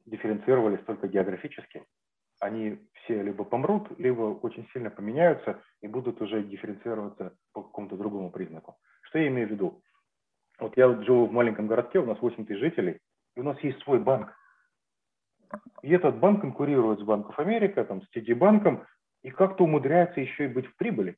дифференцировались 0.07 0.83
только 0.85 1.09
географически. 1.09 1.85
Они 2.41 2.79
все 2.95 3.23
либо 3.23 3.45
помрут, 3.45 3.89
либо 3.99 4.23
очень 4.23 4.67
сильно 4.73 4.91
поменяются 4.91 5.63
и 5.81 5.87
будут 5.87 6.21
уже 6.23 6.43
дифференцироваться 6.43 7.37
по 7.53 7.63
какому-то 7.63 7.97
другому 7.97 8.31
признаку. 8.31 8.77
Что 9.03 9.19
я 9.19 9.29
имею 9.29 9.49
в 9.49 9.51
виду? 9.51 9.83
Вот 10.59 10.77
я 10.77 10.89
живу 11.03 11.27
в 11.27 11.33
маленьком 11.33 11.67
городке, 11.67 11.99
у 11.99 12.07
нас 12.07 12.21
8 12.21 12.47
тысяч 12.47 12.61
жителей, 12.61 13.01
и 13.37 13.41
у 13.41 13.43
нас 13.43 13.59
есть 13.61 13.81
свой 13.83 14.01
банк. 14.01 14.33
И 15.83 15.91
этот 15.91 16.19
банк 16.19 16.41
конкурирует 16.41 17.01
с 17.01 17.03
Банком 17.03 17.35
Америка, 17.37 17.85
там, 17.85 18.03
с 18.03 18.11
TD 18.17 18.35
банком, 18.35 18.87
и 19.23 19.31
как-то 19.31 19.65
умудряется 19.65 20.21
еще 20.21 20.45
и 20.45 20.49
быть 20.49 20.67
в 20.67 20.77
прибыли. 20.77 21.17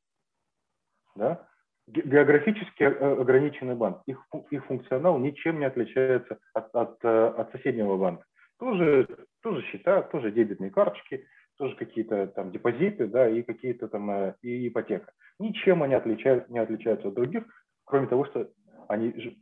Да? 1.14 1.49
Географически 1.87 2.82
э, 2.82 3.20
ограниченный 3.20 3.74
банк. 3.74 4.02
Их, 4.06 4.24
их 4.51 4.65
функционал 4.66 5.19
ничем 5.19 5.59
не 5.59 5.66
отличается 5.66 6.39
от, 6.55 6.74
от, 6.74 7.05
э, 7.05 7.27
от 7.27 7.52
соседнего 7.52 7.97
банка. 7.97 8.24
Тоже, 8.59 9.06
тоже 9.43 9.62
счета, 9.66 10.02
тоже 10.02 10.31
дебетные 10.31 10.70
карточки, 10.70 11.27
тоже 11.56 11.77
какие-то 11.77 12.28
там 12.28 12.52
депозиты, 12.52 13.06
да, 13.06 13.28
и 13.28 13.43
какие-то 13.43 13.89
там 13.89 14.11
э, 14.11 14.35
и 14.43 14.69
ипотека. 14.69 15.12
Ничем 15.39 15.82
они 15.82 15.94
отличают, 15.94 16.48
не 16.48 16.59
отличаются 16.59 17.09
от 17.09 17.15
других, 17.15 17.44
кроме 17.85 18.06
того, 18.06 18.24
что 18.27 18.48
они, 18.89 19.39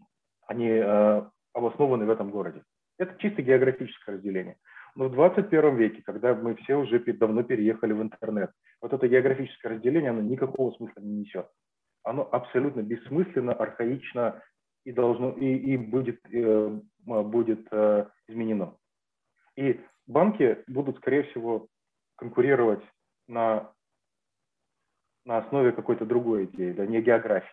они 0.46 0.68
э, 0.68 1.22
обоснованы 1.52 2.06
в 2.06 2.10
этом 2.10 2.30
городе. 2.30 2.62
Это 2.98 3.16
чисто 3.18 3.42
географическое 3.42 4.16
разделение. 4.16 4.56
Но 4.94 5.08
в 5.08 5.12
21 5.12 5.76
веке, 5.76 6.02
когда 6.04 6.34
мы 6.34 6.54
все 6.56 6.76
уже 6.76 6.98
давно 6.98 7.42
переехали 7.42 7.92
в 7.92 8.02
интернет, 8.02 8.50
вот 8.80 8.92
это 8.92 9.08
географическое 9.08 9.72
разделение, 9.72 10.10
оно 10.10 10.20
никакого 10.20 10.72
смысла 10.72 11.00
не 11.00 11.20
несет 11.20 11.46
оно 12.04 12.28
абсолютно 12.30 12.82
бессмысленно, 12.82 13.52
архаично 13.52 14.42
и 14.84 14.92
должно 14.92 15.30
и, 15.32 15.46
и 15.46 15.76
будет 15.76 16.20
э, 16.32 16.80
будет 17.04 17.66
э, 17.70 18.06
изменено. 18.28 18.76
И 19.56 19.80
банки 20.06 20.64
будут, 20.66 20.96
скорее 20.98 21.24
всего, 21.24 21.68
конкурировать 22.16 22.82
на 23.28 23.72
на 25.24 25.38
основе 25.38 25.72
какой-то 25.72 26.04
другой 26.04 26.46
идеи, 26.46 26.72
да, 26.72 26.86
не 26.86 27.00
географии. 27.00 27.48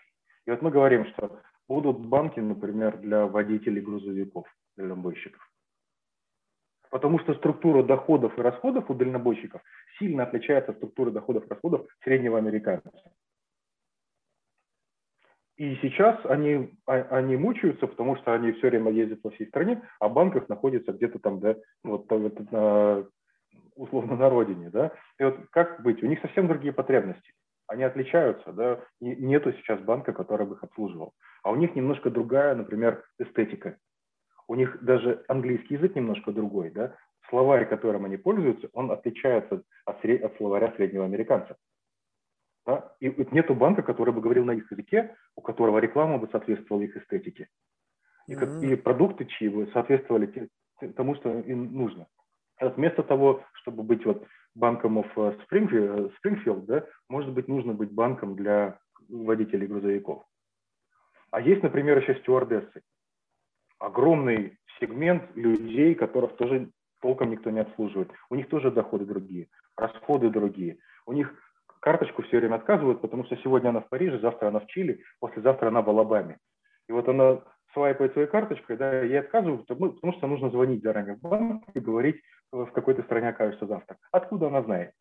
И 0.46 0.50
вот 0.50 0.62
мы 0.62 0.72
говорим, 0.72 1.06
что 1.08 1.40
будут 1.68 2.00
банки, 2.00 2.40
например, 2.40 2.98
для 2.98 3.28
водителей 3.28 3.82
грузовиков, 3.82 4.48
дальнобойщиков. 4.76 5.40
Потому 6.90 7.20
что 7.20 7.36
структура 7.36 7.84
доходов 7.84 8.38
и 8.38 8.42
расходов 8.42 8.90
у 8.90 8.96
дальнобойщиков 8.96 9.62
сильно 10.00 10.24
отличается 10.24 10.72
от 10.72 10.78
структуры 10.78 11.12
доходов 11.12 11.46
и 11.46 11.50
расходов 11.50 11.86
среднего 12.04 12.40
американца. 12.40 12.92
И 15.60 15.76
сейчас 15.82 16.18
они, 16.26 16.72
а, 16.88 16.94
они 17.12 17.36
мучаются, 17.36 17.86
потому 17.86 18.16
что 18.16 18.34
они 18.34 18.54
все 18.54 18.70
время 18.70 18.92
ездят 18.92 19.22
по 19.22 19.30
всей 19.30 19.46
стране, 19.48 19.82
а 20.00 20.08
в 20.08 20.14
банках 20.14 20.48
находятся 20.48 20.94
где-то 20.94 21.20
там, 21.20 21.42
да, 21.42 21.58
вот, 21.84 22.10
вот 22.10 23.12
условно 23.76 24.16
на 24.16 24.30
родине, 24.30 24.70
да. 24.70 24.94
И 25.20 25.24
вот 25.26 25.36
как 25.52 25.84
быть? 25.84 26.02
У 26.02 26.08
них 26.08 26.22
совсем 26.22 26.48
другие 26.48 26.72
потребности. 26.72 27.34
Они 27.68 27.84
отличаются, 27.84 28.54
да. 28.54 28.80
И 29.02 29.18
нету 29.18 29.52
сейчас 29.52 29.82
банка, 29.82 30.14
который 30.14 30.48
бы 30.48 30.56
их 30.56 30.64
обслуживал. 30.64 31.14
А 31.44 31.52
у 31.52 31.58
них 31.58 31.76
немножко 31.76 32.10
другая, 32.10 32.56
например, 32.56 33.04
эстетика. 33.20 33.78
У 34.48 34.56
них 34.56 34.82
даже 34.82 35.26
английский 35.28 35.76
язык 35.76 35.94
немножко 35.94 36.32
другой, 36.32 36.72
да. 36.72 36.96
Словарь, 37.28 37.68
которым 37.68 38.06
они 38.06 38.16
пользуются, 38.16 38.70
он 38.72 38.92
отличается 38.92 39.62
от, 39.86 40.06
от 40.06 40.38
словаря 40.38 40.72
среднего 40.78 41.04
американца. 41.04 41.58
Да? 42.70 42.94
И 43.00 43.10
нету 43.32 43.56
банка, 43.56 43.82
который 43.82 44.14
бы 44.14 44.22
говорил 44.22 44.46
на 44.46 44.52
их 44.52 44.72
языке, 44.72 45.16
у 45.36 45.42
которого 45.42 45.80
реклама 45.80 46.20
бы 46.20 46.28
соответствовала 46.32 46.84
их 46.84 46.96
эстетике. 46.96 47.48
И, 48.28 48.36
mm-hmm. 48.36 48.66
и 48.66 48.76
продукты 48.76 49.26
чьи 49.26 49.50
бы 49.50 49.68
соответствовали 49.74 50.50
тому, 50.96 51.16
что 51.16 51.32
им 51.40 51.74
нужно. 51.74 52.06
Вот 52.62 52.78
вместо 52.78 53.02
того, 53.02 53.44
чтобы 53.54 53.82
быть 53.82 54.06
вот 54.06 54.24
банком 54.54 55.00
of 55.00 55.36
Springfield, 55.50 56.66
да, 56.66 56.86
может 57.10 57.34
быть, 57.34 57.48
нужно 57.48 57.74
быть 57.74 57.92
банком 57.92 58.36
для 58.36 58.78
водителей 59.08 59.66
грузовиков. 59.66 60.24
А 61.32 61.42
есть, 61.42 61.64
например, 61.64 61.98
еще 61.98 62.20
стюардессы. 62.20 62.84
Огромный 63.80 64.60
сегмент 64.80 65.36
людей, 65.36 65.96
которых 65.96 66.36
тоже 66.36 66.70
толком 67.02 67.32
никто 67.32 67.50
не 67.50 67.62
обслуживает. 67.62 68.12
У 68.30 68.36
них 68.36 68.48
тоже 68.48 68.70
доходы 68.70 69.06
другие, 69.06 69.48
расходы 69.76 70.30
другие. 70.30 70.78
У 71.08 71.14
них 71.14 71.34
карточку 71.80 72.24
все 72.24 72.40
время 72.40 72.56
отказывают, 72.56 73.02
потому 73.02 73.26
что 73.26 73.36
сегодня 73.38 73.70
она 73.70 73.82
в 73.82 73.90
Париже, 73.90 74.20
завтра 74.20 74.48
она 74.48 74.60
в 74.60 74.68
Чили, 74.68 75.04
послезавтра 75.20 75.68
она 75.68 75.82
в 75.82 75.90
Алабаме. 75.90 76.38
И 76.88 76.92
вот 76.92 77.08
она 77.08 77.42
свайпает 77.74 78.14
своей 78.14 78.28
карточкой, 78.28 78.78
да, 78.78 79.02
ей 79.02 79.20
отказывают, 79.20 79.68
потому 79.68 80.14
что 80.14 80.28
нужно 80.28 80.50
звонить 80.50 80.84
заранее 80.84 81.16
в 81.16 81.20
банк 81.20 81.64
и 81.74 81.80
говорить, 81.80 82.22
в 82.52 82.72
какой-то 82.72 83.04
стране 83.04 83.30
окажешься 83.30 83.68
завтра. 83.68 83.98
Откуда 84.12 84.48
она 84.48 84.64
знает? 84.64 84.92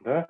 Да? 0.00 0.28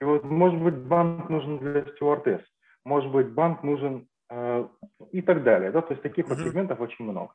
И 0.00 0.04
вот, 0.04 0.24
может 0.24 0.60
быть, 0.60 0.76
банк 0.76 1.28
нужен 1.28 1.58
для 1.58 1.84
стюардесс, 1.92 2.42
может 2.84 3.10
быть, 3.10 3.32
банк 3.32 3.62
нужен 3.62 4.06
э, 4.30 4.68
и 5.12 5.22
так 5.22 5.42
далее. 5.42 5.72
Да? 5.72 5.82
То 5.82 5.92
есть 5.92 6.02
таких 6.02 6.26
mm-hmm. 6.26 6.34
вот 6.34 6.38
сегментов 6.38 6.80
очень 6.80 7.04
много. 7.04 7.32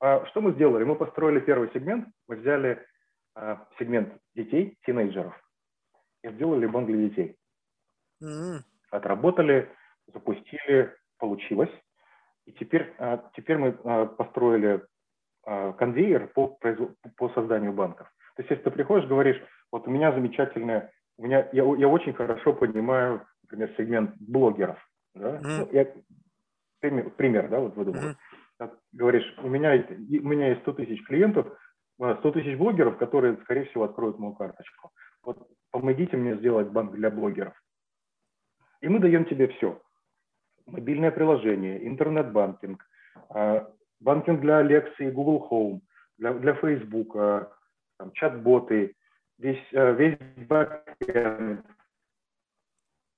А 0.00 0.24
что 0.26 0.40
мы 0.40 0.52
сделали? 0.52 0.84
Мы 0.84 0.96
построили 0.96 1.40
первый 1.40 1.70
сегмент, 1.72 2.08
мы 2.28 2.36
взяли 2.36 2.84
э, 3.36 3.56
сегмент 3.78 4.16
детей, 4.34 4.78
тинейджеров, 4.84 5.38
и 6.22 6.30
сделали 6.30 6.66
банк 6.66 6.86
для 6.86 7.08
детей. 7.08 7.36
Mm-hmm. 8.22 8.60
Отработали, 8.90 9.70
запустили, 10.12 10.94
получилось. 11.18 11.70
И 12.46 12.52
теперь, 12.52 12.92
а, 12.98 13.30
теперь 13.34 13.58
мы 13.58 13.78
а, 13.84 14.06
построили 14.06 14.84
а, 15.44 15.72
конвейер 15.72 16.28
по, 16.28 16.58
по 17.16 17.28
созданию 17.30 17.72
банков. 17.72 18.08
То 18.36 18.42
есть, 18.42 18.50
если 18.50 18.64
ты 18.64 18.70
приходишь, 18.70 19.08
говоришь, 19.08 19.40
вот 19.70 19.86
у 19.86 19.90
меня 19.90 20.12
замечательная, 20.12 20.92
у 21.18 21.24
меня, 21.24 21.48
я, 21.52 21.64
я 21.64 21.88
очень 21.88 22.14
хорошо 22.14 22.52
понимаю, 22.52 23.26
например, 23.42 23.74
сегмент 23.76 24.16
блогеров. 24.18 24.78
Да? 25.14 25.38
Mm-hmm. 25.38 25.68
Я, 25.72 25.92
пример, 26.80 27.10
пример, 27.10 27.48
да, 27.48 27.60
вот 27.60 27.76
выдумал. 27.76 28.00
Mm-hmm. 28.00 28.78
Говоришь, 28.92 29.34
у 29.42 29.48
меня, 29.48 29.72
у 29.72 30.28
меня 30.28 30.50
есть 30.50 30.62
100 30.62 30.72
тысяч 30.74 31.04
клиентов, 31.04 31.46
100 31.96 32.30
тысяч 32.32 32.56
блогеров, 32.56 32.96
которые, 32.96 33.36
скорее 33.42 33.64
всего, 33.66 33.84
откроют 33.84 34.18
мою 34.18 34.34
карточку. 34.34 34.90
Вот 35.24 35.48
помогите 35.72 36.16
мне 36.16 36.36
сделать 36.36 36.68
банк 36.68 36.92
для 36.92 37.10
блогеров. 37.10 37.54
И 38.80 38.88
мы 38.88 39.00
даем 39.00 39.24
тебе 39.24 39.48
все. 39.48 39.80
Мобильное 40.66 41.10
приложение, 41.10 41.86
интернет-банкинг, 41.86 42.84
а, 43.30 43.68
банкинг 44.00 44.40
для 44.40 44.60
Alexa 44.60 44.94
и 45.00 45.10
Google 45.10 45.48
Home, 45.50 45.80
для, 46.18 46.34
для 46.34 46.54
Facebook, 46.54 47.16
там, 47.98 48.12
чат-боты, 48.12 48.94
весь, 49.38 49.72
а, 49.74 49.92
весь 49.92 50.18
бэкэнд, 50.36 51.64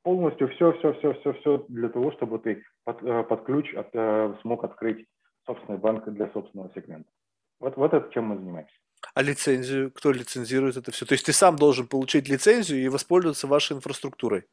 полностью 0.02 0.48
все, 0.48 0.72
все, 0.72 0.92
все, 0.94 1.14
все, 1.14 1.32
все 1.34 1.64
для 1.68 1.88
того, 1.88 2.12
чтобы 2.12 2.38
ты 2.38 2.64
под, 2.84 3.02
а, 3.02 3.24
под 3.24 3.44
ключ 3.44 3.74
от, 3.74 3.90
смог 4.40 4.64
открыть 4.64 5.06
собственный 5.44 5.78
банк 5.78 6.08
для 6.08 6.30
собственного 6.30 6.70
сегмента. 6.74 7.10
Вот, 7.60 7.76
вот 7.76 7.92
это 7.92 8.10
чем 8.12 8.26
мы 8.26 8.36
занимаемся. 8.36 8.74
А 9.12 9.22
лицензию? 9.22 9.90
Кто 9.92 10.12
лицензирует 10.12 10.76
это 10.76 10.90
все? 10.92 11.04
То 11.06 11.14
есть 11.14 11.26
ты 11.26 11.32
сам 11.32 11.56
должен 11.56 11.86
получить 11.86 12.28
лицензию 12.28 12.82
и 12.82 12.88
воспользоваться 12.88 13.46
вашей 13.46 13.76
инфраструктурой? 13.76 14.46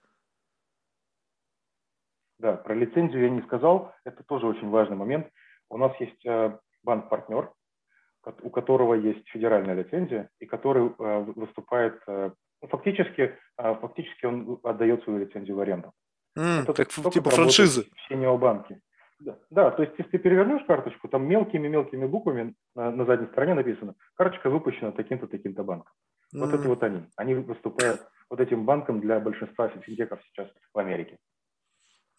Да, 2.40 2.53
про 2.53 2.73
лицензию 2.73 3.23
я 3.23 3.30
не 3.30 3.41
сказал. 3.44 3.94
Это 4.03 4.23
тоже 4.23 4.48
очень 4.48 4.69
важный 4.69 4.98
момент. 4.98 5.28
У 5.69 5.78
нас 5.78 5.91
есть 5.99 6.26
э, 6.26 6.57
банк-партнер, 6.84 7.52
у 8.41 8.49
которого 8.49 8.95
есть 8.95 9.28
федеральная 9.30 9.76
лицензия 9.76 10.30
и 10.40 10.45
который 10.45 10.88
э, 10.90 11.19
выступает, 11.36 12.02
э, 12.07 12.32
ну, 12.61 12.68
фактически, 12.68 13.38
фактически 13.56 14.26
он 14.26 14.60
отдает 14.64 15.03
свою 15.03 15.19
лицензию 15.19 15.56
в 15.56 15.60
аренду. 15.60 15.94
Mm, 16.38 16.64
это 16.64 16.73
как 16.73 17.14
типа 17.14 17.30
франшизы. 17.30 17.88
В 17.95 18.07
Синеобанке. 18.10 18.80
Да, 19.23 19.38
да, 19.52 19.72
то 19.72 19.84
есть 19.84 19.93
если 19.99 20.11
ты 20.11 20.18
перевернешь 20.18 20.65
карточку, 20.65 21.07
там 21.07 21.27
мелкими-мелкими 21.27 22.07
буквами 22.07 22.56
на, 22.76 22.91
на 22.91 23.06
задней 23.06 23.27
стороне 23.27 23.53
написано, 23.53 23.93
карточка 24.15 24.49
выпущена 24.49 24.91
таким-то, 24.91 25.27
таким-то 25.27 25.64
банком. 25.64 25.93
Mm. 26.34 26.39
Вот 26.39 26.53
это 26.53 26.68
вот 26.68 26.84
они. 26.84 27.03
Они 27.18 27.35
выступают 27.35 28.02
вот 28.31 28.39
этим 28.39 28.65
банком 28.65 28.99
для 28.99 29.19
большинства 29.19 29.69
финтехов 29.69 30.19
сейчас 30.26 30.49
в 30.73 30.80
Америке. 30.80 31.19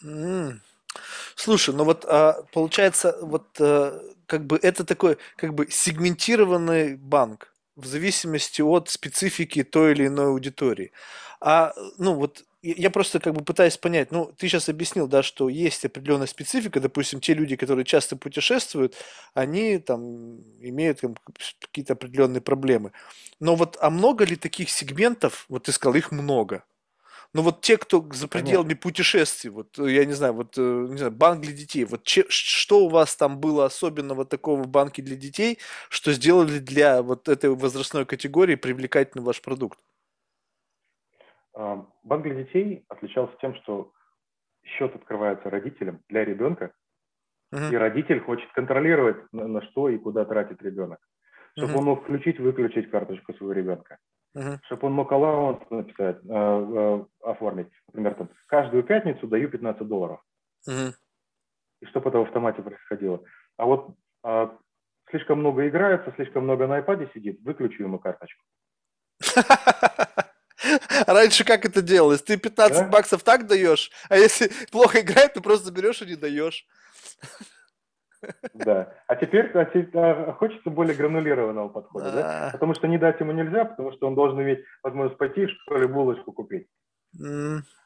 Mm. 0.04 0.52
Слушай, 1.34 1.74
ну 1.74 1.84
вот 1.84 2.04
а, 2.04 2.44
получается, 2.52 3.16
вот 3.20 3.48
а, 3.60 3.98
как 4.26 4.44
бы 4.44 4.56
это 4.62 4.84
такой 4.86 5.18
как 5.36 5.54
бы 5.54 5.66
сегментированный 5.68 6.96
банк 6.96 7.51
в 7.76 7.86
зависимости 7.86 8.62
от 8.62 8.88
специфики 8.88 9.62
той 9.62 9.92
или 9.92 10.06
иной 10.06 10.26
аудитории. 10.26 10.92
А 11.40 11.72
ну 11.98 12.14
вот 12.14 12.44
я 12.62 12.90
просто 12.90 13.18
как 13.18 13.34
бы 13.34 13.44
пытаюсь 13.44 13.76
понять, 13.76 14.12
ну, 14.12 14.32
ты 14.38 14.46
сейчас 14.46 14.68
объяснил, 14.68 15.08
да, 15.08 15.22
что 15.24 15.48
есть 15.48 15.84
определенная 15.84 16.28
специфика, 16.28 16.78
допустим, 16.78 17.20
те 17.20 17.34
люди, 17.34 17.56
которые 17.56 17.84
часто 17.84 18.16
путешествуют, 18.16 18.94
они 19.34 19.78
там 19.78 20.36
имеют 20.60 21.00
там, 21.00 21.16
какие-то 21.60 21.94
определенные 21.94 22.40
проблемы. 22.40 22.92
Но 23.40 23.56
вот, 23.56 23.76
а 23.80 23.90
много 23.90 24.24
ли 24.24 24.36
таких 24.36 24.70
сегментов, 24.70 25.44
вот 25.48 25.64
ты 25.64 25.72
сказал, 25.72 25.96
их 25.96 26.12
много, 26.12 26.64
но 27.34 27.42
вот 27.42 27.62
те, 27.62 27.78
кто 27.78 28.06
за 28.12 28.28
пределами 28.28 28.68
Понятно. 28.68 28.82
путешествий, 28.82 29.50
вот 29.50 29.78
я 29.78 30.04
не 30.04 30.12
знаю, 30.12 30.34
вот 30.34 30.58
э, 30.58 30.60
не 30.60 30.98
знаю, 30.98 31.12
банк 31.12 31.40
для 31.40 31.52
детей, 31.52 31.84
вот 31.84 32.02
че, 32.02 32.24
что 32.28 32.84
у 32.84 32.88
вас 32.88 33.16
там 33.16 33.38
было 33.40 33.64
особенного 33.64 34.26
такого 34.26 34.62
в 34.62 34.68
банке 34.68 35.00
для 35.00 35.16
детей, 35.16 35.58
что 35.88 36.12
сделали 36.12 36.58
для 36.58 37.02
вот 37.02 37.28
этой 37.28 37.50
возрастной 37.50 38.04
категории 38.04 38.56
привлекательным 38.56 39.24
ваш 39.24 39.40
продукт? 39.40 39.78
А, 41.54 41.86
банк 42.02 42.24
для 42.24 42.34
детей 42.34 42.84
отличался 42.88 43.34
тем, 43.40 43.54
что 43.56 43.92
счет 44.64 44.94
открывается 44.94 45.48
родителям 45.48 46.02
для 46.08 46.26
ребенка, 46.26 46.72
uh-huh. 47.52 47.72
и 47.72 47.76
родитель 47.76 48.20
хочет 48.20 48.50
контролировать, 48.52 49.16
на, 49.32 49.48
на 49.48 49.62
что 49.62 49.88
и 49.88 49.96
куда 49.96 50.26
тратит 50.26 50.62
ребенок, 50.62 50.98
чтобы 51.56 51.72
uh-huh. 51.72 51.78
он 51.78 51.84
мог 51.84 52.02
включить, 52.02 52.38
выключить 52.38 52.90
карточку 52.90 53.32
своего 53.34 53.52
ребенка, 53.52 53.96
uh-huh. 54.36 54.58
чтобы 54.66 54.86
он 54.86 54.92
мог 54.94 55.12
аллаунс 55.12 55.60
написать, 55.70 56.18
э, 56.24 56.28
э, 56.28 57.04
оформить, 57.22 57.68
например, 57.88 58.14
там, 58.14 58.28
каждую 58.46 58.82
пятницу 58.82 59.26
даю 59.26 59.48
15 59.48 59.86
долларов, 59.86 60.20
uh-huh. 60.68 60.92
и 61.80 61.86
чтобы 61.86 62.10
это 62.10 62.18
в 62.18 62.22
автомате 62.22 62.62
происходило. 62.62 63.22
А 63.56 63.66
вот 63.66 63.94
э, 64.24 64.48
слишком 65.10 65.40
много 65.40 65.68
играется, 65.68 66.12
слишком 66.16 66.44
много 66.44 66.66
на 66.66 66.80
iPad 66.80 67.12
сидит, 67.14 67.40
выключу 67.42 67.82
ему 67.82 67.98
карточку. 67.98 68.44
Раньше 71.06 71.44
как 71.44 71.64
это 71.64 71.82
делалось? 71.82 72.22
Ты 72.22 72.36
15 72.36 72.78
да? 72.78 72.88
баксов 72.88 73.22
так 73.22 73.46
даешь, 73.46 73.90
а 74.08 74.16
если 74.16 74.50
плохо 74.70 75.00
играет, 75.00 75.34
ты 75.34 75.40
просто 75.40 75.72
берешь 75.72 76.02
и 76.02 76.06
не 76.06 76.16
даешь. 76.16 76.66
Да. 78.54 78.92
А 79.06 79.16
теперь, 79.16 79.50
а 79.54 79.64
теперь 79.64 79.90
а, 79.94 80.32
хочется 80.32 80.70
более 80.70 80.94
гранулированного 80.94 81.68
подхода, 81.68 82.12
да? 82.12 82.48
Потому 82.52 82.74
что 82.74 82.86
не 82.86 82.98
дать 82.98 83.20
ему 83.20 83.32
нельзя, 83.32 83.64
потому 83.64 83.92
что 83.92 84.06
он 84.06 84.14
должен 84.14 84.40
иметь 84.42 84.64
возможность 84.82 85.18
пойти, 85.18 85.46
что 85.46 85.76
ли, 85.76 85.86
булочку 85.86 86.32
купить. 86.32 86.68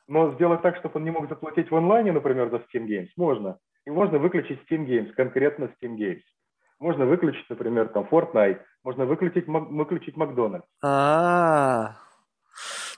Но 0.09 0.33
сделать 0.35 0.63
так, 0.63 0.77
чтобы 0.77 0.99
он 0.99 1.05
не 1.05 1.11
мог 1.11 1.29
заплатить 1.29 1.71
в 1.71 1.77
онлайне, 1.77 2.13
например, 2.13 2.51
за 2.51 2.57
Steam 2.57 2.87
Games, 2.87 3.09
можно. 3.17 3.59
И 3.85 3.91
можно 3.91 4.19
выключить 4.19 4.61
Steam 4.69 4.87
Games, 4.87 5.13
конкретно 5.13 5.65
Steam 5.65 5.97
Games. 5.97 6.21
Можно 6.79 7.07
выключить, 7.07 7.49
например, 7.49 7.89
там 7.89 8.07
Fortnite, 8.11 8.61
можно 8.85 9.07
выключить, 9.07 9.47
выключить 9.49 10.17
Макдональдс. 10.17 10.67
А, 10.83 11.97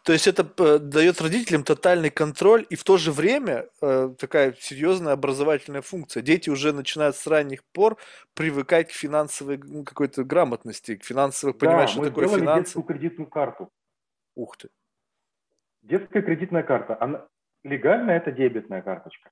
То 0.04 0.12
есть 0.12 0.26
это 0.26 0.48
э, 0.58 0.78
дает 0.78 1.20
родителям 1.20 1.64
тотальный 1.64 2.10
контроль 2.10 2.66
и 2.70 2.76
в 2.76 2.84
то 2.84 2.96
же 2.96 3.12
время 3.12 3.66
э, 3.82 4.14
такая 4.18 4.54
серьезная 4.58 5.12
образовательная 5.12 5.82
функция. 5.82 6.22
Дети 6.22 6.50
уже 6.50 6.72
начинают 6.72 7.16
с 7.16 7.26
ранних 7.26 7.64
пор 7.72 7.96
привыкать 8.34 8.88
к 8.88 8.92
финансовой 8.92 9.58
ну, 9.58 9.84
какой-то 9.84 10.24
грамотности, 10.24 10.96
к 10.96 11.04
финансовой, 11.04 11.52
да, 11.54 11.58
понимать, 11.58 11.90
что 11.90 12.04
такое 12.04 12.28
финансы. 12.28 12.64
детскую 12.64 12.84
кредитную 12.84 13.28
карту. 13.28 13.70
Ух 14.34 14.56
ты. 14.56 14.68
Детская 15.82 16.22
кредитная 16.22 16.62
карта, 16.62 16.96
она 17.00 17.26
легально 17.64 18.12
это 18.12 18.30
дебетная 18.32 18.82
карточка. 18.82 19.30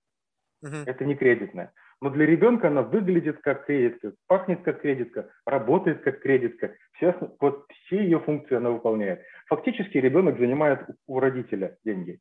Угу. 0.63 0.77
Это 0.87 1.05
не 1.05 1.15
кредитная. 1.15 1.73
Но 2.01 2.11
для 2.11 2.27
ребенка 2.27 2.69
она 2.69 2.83
выглядит 2.83 3.41
как 3.41 3.67
кредитка, 3.67 4.13
пахнет 4.27 4.63
как 4.63 4.83
кредитка, 4.83 5.31
работает 5.47 6.03
как 6.03 6.21
кредитка. 6.21 6.75
Все, 6.93 7.15
вот 7.41 7.67
все 7.71 8.03
ее 8.03 8.21
функции 8.21 8.57
она 8.57 8.71
выполняет. 8.71 9.23
Фактически 9.47 9.99
ребенок 9.99 10.39
занимает 10.39 10.87
у 11.07 11.21
родителя 11.21 11.79
деньги. 11.85 12.21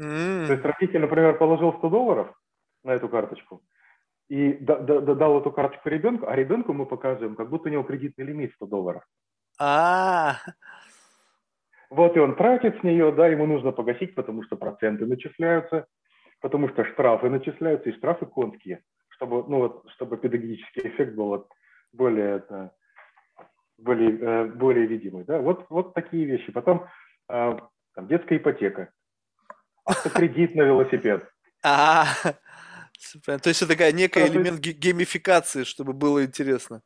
Mm. 0.00 0.46
То 0.46 0.52
есть 0.52 0.64
родитель, 0.64 1.00
например, 1.00 1.38
положил 1.38 1.74
100 1.74 1.88
долларов 1.88 2.34
на 2.82 2.92
эту 2.92 3.08
карточку 3.08 3.62
и 4.28 4.54
дал 4.54 5.40
эту 5.40 5.52
карточку 5.52 5.88
ребенку, 5.88 6.26
а 6.26 6.34
ребенку 6.34 6.72
мы 6.72 6.86
показываем, 6.86 7.36
как 7.36 7.50
будто 7.50 7.68
у 7.68 7.72
него 7.72 7.82
кредитный 7.82 8.24
лимит 8.24 8.52
100 8.54 8.66
долларов. 8.66 9.04
А, 9.60 10.38
вот 11.90 12.16
и 12.16 12.20
он 12.20 12.34
тратит 12.34 12.80
с 12.80 12.82
нее, 12.82 13.12
да, 13.12 13.28
ему 13.28 13.46
нужно 13.46 13.70
погасить, 13.70 14.14
потому 14.14 14.42
что 14.42 14.56
проценты 14.56 15.06
начисляются, 15.06 15.86
потому 16.40 16.68
что 16.70 16.84
штрафы 16.84 17.28
начисляются, 17.28 17.90
и 17.90 17.96
штрафы 17.96 18.26
конские, 18.26 18.82
чтобы, 19.10 19.44
ну 19.48 19.58
вот, 19.58 19.84
чтобы 19.92 20.16
педагогический 20.16 20.88
эффект 20.88 21.14
был 21.14 21.46
более, 21.92 22.36
это, 22.36 22.72
более, 23.78 24.18
э, 24.18 24.44
более 24.46 24.86
видимый. 24.86 25.24
Да? 25.24 25.38
Вот, 25.38 25.66
вот 25.68 25.94
такие 25.94 26.24
вещи. 26.24 26.52
Потом 26.52 26.86
э, 27.28 27.58
там, 27.94 28.08
детская 28.08 28.36
ипотека, 28.36 28.92
автокредит 29.84 30.54
на 30.54 30.62
велосипед. 30.62 31.28
А, 31.66 32.04
то 33.24 33.48
есть 33.48 33.62
это 33.62 33.72
такая 33.72 33.92
некая 33.92 34.28
элемент 34.28 34.60
геймификации, 34.60 35.64
чтобы 35.64 35.94
было 35.94 36.22
интересно. 36.22 36.82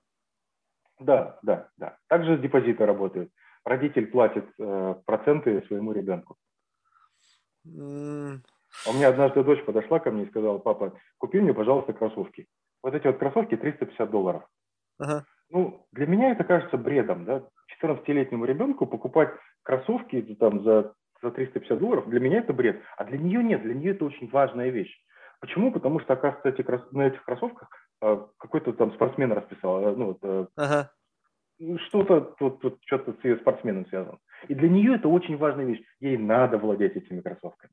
Да, 1.01 1.39
да, 1.43 1.69
да. 1.77 1.99
Также 2.07 2.39
депозиты 2.39 2.87
работают. 2.87 3.33
Родитель 3.65 4.07
платит 4.07 4.47
э, 4.59 4.95
проценты 5.05 5.65
своему 5.67 5.93
ребенку. 5.93 6.37
А 7.67 8.91
у 8.91 8.93
меня 8.93 9.09
однажды 9.09 9.43
дочь 9.43 9.65
подошла 9.65 9.99
ко 9.99 10.11
мне 10.11 10.25
и 10.25 10.29
сказала, 10.29 10.59
папа, 10.59 10.99
купи 11.19 11.41
мне, 11.41 11.53
пожалуйста, 11.53 11.93
кроссовки. 11.93 12.47
Вот 12.83 12.95
эти 12.95 13.07
вот 13.07 13.19
кроссовки 13.19 13.57
350 13.57 14.11
долларов. 14.11 14.45
Ага. 14.99 15.25
Ну, 15.51 15.87
для 15.93 16.07
меня 16.07 16.33
это 16.33 16.45
кажется 16.45 16.77
бредом, 16.77 17.25
да. 17.25 17.45
14-летнему 17.83 18.45
ребенку 18.45 18.87
покупать 18.87 19.31
кроссовки 19.63 20.21
там 20.39 20.63
за, 20.63 20.95
за 21.23 21.31
350 21.31 21.79
долларов, 21.79 22.09
для 22.09 22.21
меня 22.21 22.39
это 22.39 22.53
бред. 22.53 22.83
А 22.97 23.05
для 23.05 23.19
нее 23.19 23.43
нет, 23.43 23.63
для 23.63 23.75
нее 23.75 23.93
это 23.93 24.05
очень 24.05 24.29
важная 24.31 24.71
вещь. 24.71 24.95
Почему? 25.41 25.73
Потому 25.73 26.01
что, 26.01 26.15
оказывается, 26.15 26.49
эти, 26.49 26.95
на 26.95 27.07
этих 27.07 27.23
кроссовках 27.25 27.69
э, 28.03 28.27
какой-то 28.39 28.73
там 28.73 28.93
спортсмен 28.93 29.33
расписал, 29.33 29.83
э, 29.83 29.95
ну, 29.95 30.07
вот, 30.07 30.19
э, 30.23 30.47
ага. 30.57 30.91
что-то 31.87 32.21
тут, 32.39 32.61
тут 32.61 32.79
что-то 32.87 33.13
с 33.13 33.25
ее 33.25 33.37
спортсменом 33.37 33.87
связано. 33.87 34.19
И 34.49 34.55
для 34.55 34.69
нее 34.69 34.97
это 34.97 35.09
очень 35.09 35.37
важная 35.37 35.65
вещь. 35.65 35.83
Ей 36.01 36.17
надо 36.17 36.59
владеть 36.59 36.97
этими 36.97 37.21
кроссовками. 37.21 37.73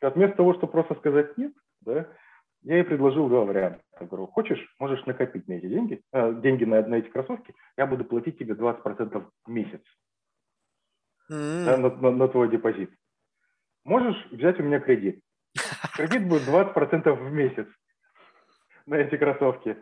И 0.00 0.04
вот 0.04 0.14
вместо 0.14 0.36
того, 0.38 0.54
чтобы 0.54 0.72
просто 0.72 0.94
сказать 0.94 1.36
нет, 1.36 1.52
да, 1.82 2.06
я 2.66 2.78
ей 2.78 2.84
предложил 2.84 3.28
два 3.28 3.44
варианта. 3.44 3.80
Я 4.00 4.06
говорю, 4.06 4.26
хочешь, 4.26 4.74
можешь 4.80 5.06
накопить 5.06 5.46
на 5.46 5.52
эти 5.52 5.66
деньги, 5.66 6.02
э, 6.12 6.34
деньги 6.40 6.64
на, 6.64 6.84
на 6.84 6.96
эти 6.96 7.08
кроссовки, 7.08 7.54
я 7.76 7.86
буду 7.86 8.04
платить 8.04 8.38
тебе 8.38 8.54
20% 8.54 9.24
в 9.44 9.50
месяц 9.50 9.80
mm-hmm. 11.30 11.64
да, 11.64 11.76
на, 11.76 11.90
на, 11.90 12.10
на 12.10 12.28
твой 12.28 12.50
депозит. 12.50 12.90
Можешь 13.84 14.16
взять 14.32 14.58
у 14.58 14.64
меня 14.64 14.80
кредит. 14.80 15.20
Кредит 15.94 16.28
будет 16.28 16.42
20% 16.48 17.12
в 17.12 17.32
месяц 17.32 17.68
на 18.84 18.96
эти 18.96 19.16
кроссовки. 19.16 19.76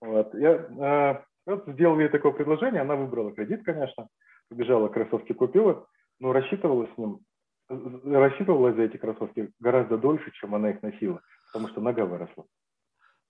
Вот. 0.00 0.34
Я 0.34 0.50
э, 0.50 1.22
вот 1.46 1.64
сделал 1.68 2.00
ей 2.00 2.08
такое 2.08 2.32
предложение, 2.32 2.82
она 2.82 2.96
выбрала 2.96 3.32
кредит, 3.32 3.64
конечно, 3.64 4.08
побежала 4.48 4.88
кроссовки 4.88 5.32
купила, 5.32 5.86
но 6.18 6.32
рассчитывала 6.32 6.88
с 6.92 6.98
ним 6.98 7.20
рассчитывала 7.68 8.72
за 8.72 8.82
эти 8.82 8.96
кроссовки 8.96 9.50
гораздо 9.60 9.98
дольше, 9.98 10.30
чем 10.32 10.54
она 10.54 10.70
их 10.70 10.82
носила, 10.82 11.20
потому 11.46 11.68
что 11.68 11.80
нога 11.80 12.04
выросла. 12.04 12.46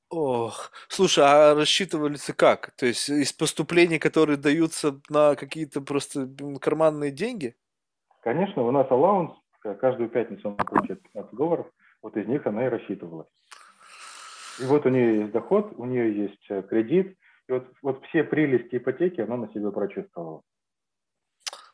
Ох, 0.08 0.70
слушай, 0.88 1.24
а 1.24 1.54
рассчитывались 1.54 2.30
как? 2.36 2.70
То 2.76 2.86
есть 2.86 3.08
из 3.08 3.32
поступлений, 3.32 3.98
которые 3.98 4.36
даются 4.36 5.00
на 5.08 5.34
какие-то 5.34 5.80
просто 5.80 6.28
карманные 6.60 7.10
деньги? 7.10 7.56
Конечно, 8.22 8.62
у 8.62 8.70
нас 8.70 8.88
аллаунс, 8.90 9.32
каждую 9.80 10.08
пятницу 10.08 10.48
она 10.48 10.64
получает 10.64 11.02
15 11.02 11.34
долларов, 11.34 11.66
вот 12.02 12.16
из 12.16 12.26
них 12.26 12.46
она 12.46 12.66
и 12.66 12.68
рассчитывалась. 12.68 13.28
И 14.60 14.64
вот 14.64 14.86
у 14.86 14.88
нее 14.88 15.20
есть 15.20 15.32
доход, 15.32 15.72
у 15.76 15.84
нее 15.84 16.16
есть 16.16 16.50
э, 16.50 16.62
кредит, 16.62 17.18
и 17.48 17.52
вот, 17.52 17.66
вот 17.82 18.04
все 18.06 18.24
прелести 18.24 18.76
ипотеки 18.76 19.20
она 19.20 19.36
на 19.36 19.52
себе 19.52 19.70
прочувствовала. 19.70 20.42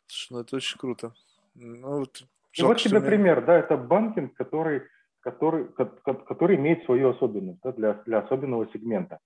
Слушай, 0.06 0.32
ну 0.32 0.40
это 0.40 0.56
очень 0.56 0.78
круто. 0.78 1.14
Ну, 1.54 1.98
вот 2.00 2.24
и 2.54 2.62
вот 2.62 2.78
тебе 2.78 3.00
пример, 3.00 3.44
да, 3.44 3.58
это 3.58 3.76
банкинг, 3.76 4.34
который, 4.34 4.88
который, 5.22 5.68
который 6.26 6.56
имеет 6.56 6.84
свою 6.84 7.10
особенность 7.10 7.60
да, 7.62 7.72
для, 7.72 7.94
для 8.04 8.18
особенного 8.18 8.68
сегмента. 8.72 9.18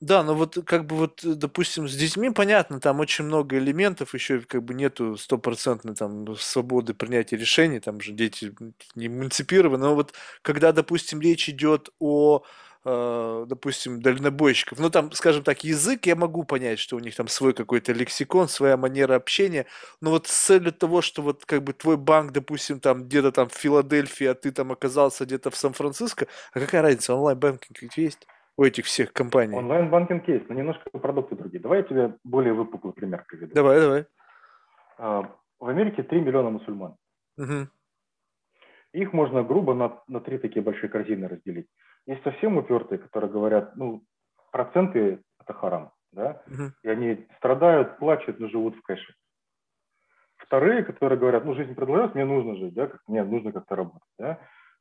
Да, 0.00 0.22
но 0.22 0.34
вот 0.34 0.58
как 0.66 0.86
бы 0.86 0.96
вот, 0.96 1.20
допустим, 1.24 1.88
с 1.88 1.96
детьми 1.96 2.28
понятно, 2.28 2.78
там 2.78 3.00
очень 3.00 3.24
много 3.24 3.56
элементов, 3.56 4.12
еще 4.12 4.40
как 4.40 4.62
бы 4.62 4.74
нету 4.74 5.16
стопроцентной 5.16 5.94
там 5.94 6.36
свободы 6.36 6.92
принятия 6.92 7.36
решений, 7.36 7.80
там 7.80 8.00
же 8.00 8.12
дети 8.12 8.52
не 8.94 9.06
эмансипированы, 9.06 9.86
но 9.86 9.94
вот 9.94 10.12
когда, 10.42 10.72
допустим, 10.72 11.20
речь 11.22 11.48
идет 11.48 11.88
о 12.00 12.42
допустим, 12.84 14.02
дальнобойщиков. 14.02 14.78
Ну, 14.78 14.90
там, 14.90 15.10
скажем 15.12 15.42
так, 15.42 15.64
язык, 15.64 16.06
я 16.06 16.16
могу 16.16 16.44
понять, 16.44 16.78
что 16.78 16.96
у 16.96 16.98
них 16.98 17.16
там 17.16 17.28
свой 17.28 17.54
какой-то 17.54 17.92
лексикон, 17.92 18.46
своя 18.48 18.76
манера 18.76 19.14
общения, 19.14 19.64
но 20.02 20.10
вот 20.10 20.26
с 20.26 20.46
целью 20.46 20.72
того, 20.72 21.00
что 21.00 21.22
вот 21.22 21.46
как 21.46 21.62
бы 21.62 21.72
твой 21.72 21.96
банк, 21.96 22.32
допустим, 22.32 22.80
там 22.80 23.04
где-то 23.04 23.32
там 23.32 23.48
в 23.48 23.54
Филадельфии, 23.54 24.26
а 24.26 24.34
ты 24.34 24.52
там 24.52 24.70
оказался 24.70 25.24
где-то 25.24 25.50
в 25.50 25.56
Сан-Франциско, 25.56 26.26
а 26.52 26.60
какая 26.60 26.82
разница, 26.82 27.14
онлайн-банкинг 27.14 27.80
ведь 27.80 27.96
есть? 27.96 28.26
у 28.56 28.62
этих 28.62 28.84
всех 28.84 29.12
компаний. 29.12 29.56
Онлайн-банкинг 29.56 30.28
есть, 30.28 30.48
но 30.48 30.54
немножко 30.54 30.88
продукты 30.90 31.34
другие. 31.34 31.60
Давай 31.60 31.78
я 31.78 31.84
тебе 31.84 32.14
более 32.22 32.52
выпуклый 32.52 32.92
пример 32.92 33.24
приведу. 33.26 33.52
Давай, 33.52 33.80
давай. 33.80 34.06
А, 34.96 35.22
в 35.58 35.66
Америке 35.66 36.02
3 36.02 36.20
миллиона 36.20 36.50
мусульман. 36.50 36.96
Угу. 37.36 37.68
Их 38.92 39.12
можно 39.12 39.42
грубо 39.42 39.74
на, 39.74 40.00
на 40.06 40.20
три 40.20 40.38
такие 40.38 40.62
большие 40.62 40.88
корзины 40.88 41.26
разделить. 41.26 41.66
Есть 42.06 42.22
совсем 42.22 42.58
упертые, 42.58 42.98
которые 42.98 43.30
говорят, 43.30 43.76
ну, 43.76 44.02
проценты– 44.52 45.22
это 45.40 45.52
харам, 45.52 45.90
да, 46.12 46.42
угу. 46.46 46.72
и 46.82 46.88
они 46.88 47.26
страдают, 47.38 47.98
плачут, 47.98 48.38
но 48.38 48.48
живут 48.48 48.76
в 48.76 48.82
кэше. 48.82 49.14
Вторые, 50.36 50.84
которые 50.84 51.18
говорят, 51.18 51.44
ну, 51.44 51.54
жизнь 51.54 51.74
продолжается, 51.74 52.16
мне 52.16 52.26
нужно 52.26 52.56
жить, 52.56 52.74
да, 52.74 52.90
мне 53.06 53.24
нужно 53.24 53.52
как-то 53.52 53.76
работать, 53.76 54.12
да, 54.18 54.38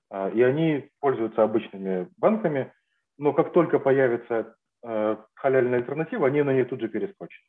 а, 0.09 0.29
и 0.29 0.41
они 0.41 0.89
пользуются 0.99 1.43
обычными 1.43 2.09
банками, 2.17 2.73
но 3.17 3.31
как 3.33 3.53
только 3.53 3.79
появится 3.79 4.55
э, 4.83 5.17
халяльная 5.35 5.79
альтернатива, 5.79 6.27
они 6.27 6.41
на 6.41 6.51
ней 6.51 6.65
тут 6.65 6.81
же 6.81 6.89
перескочат. 6.89 7.41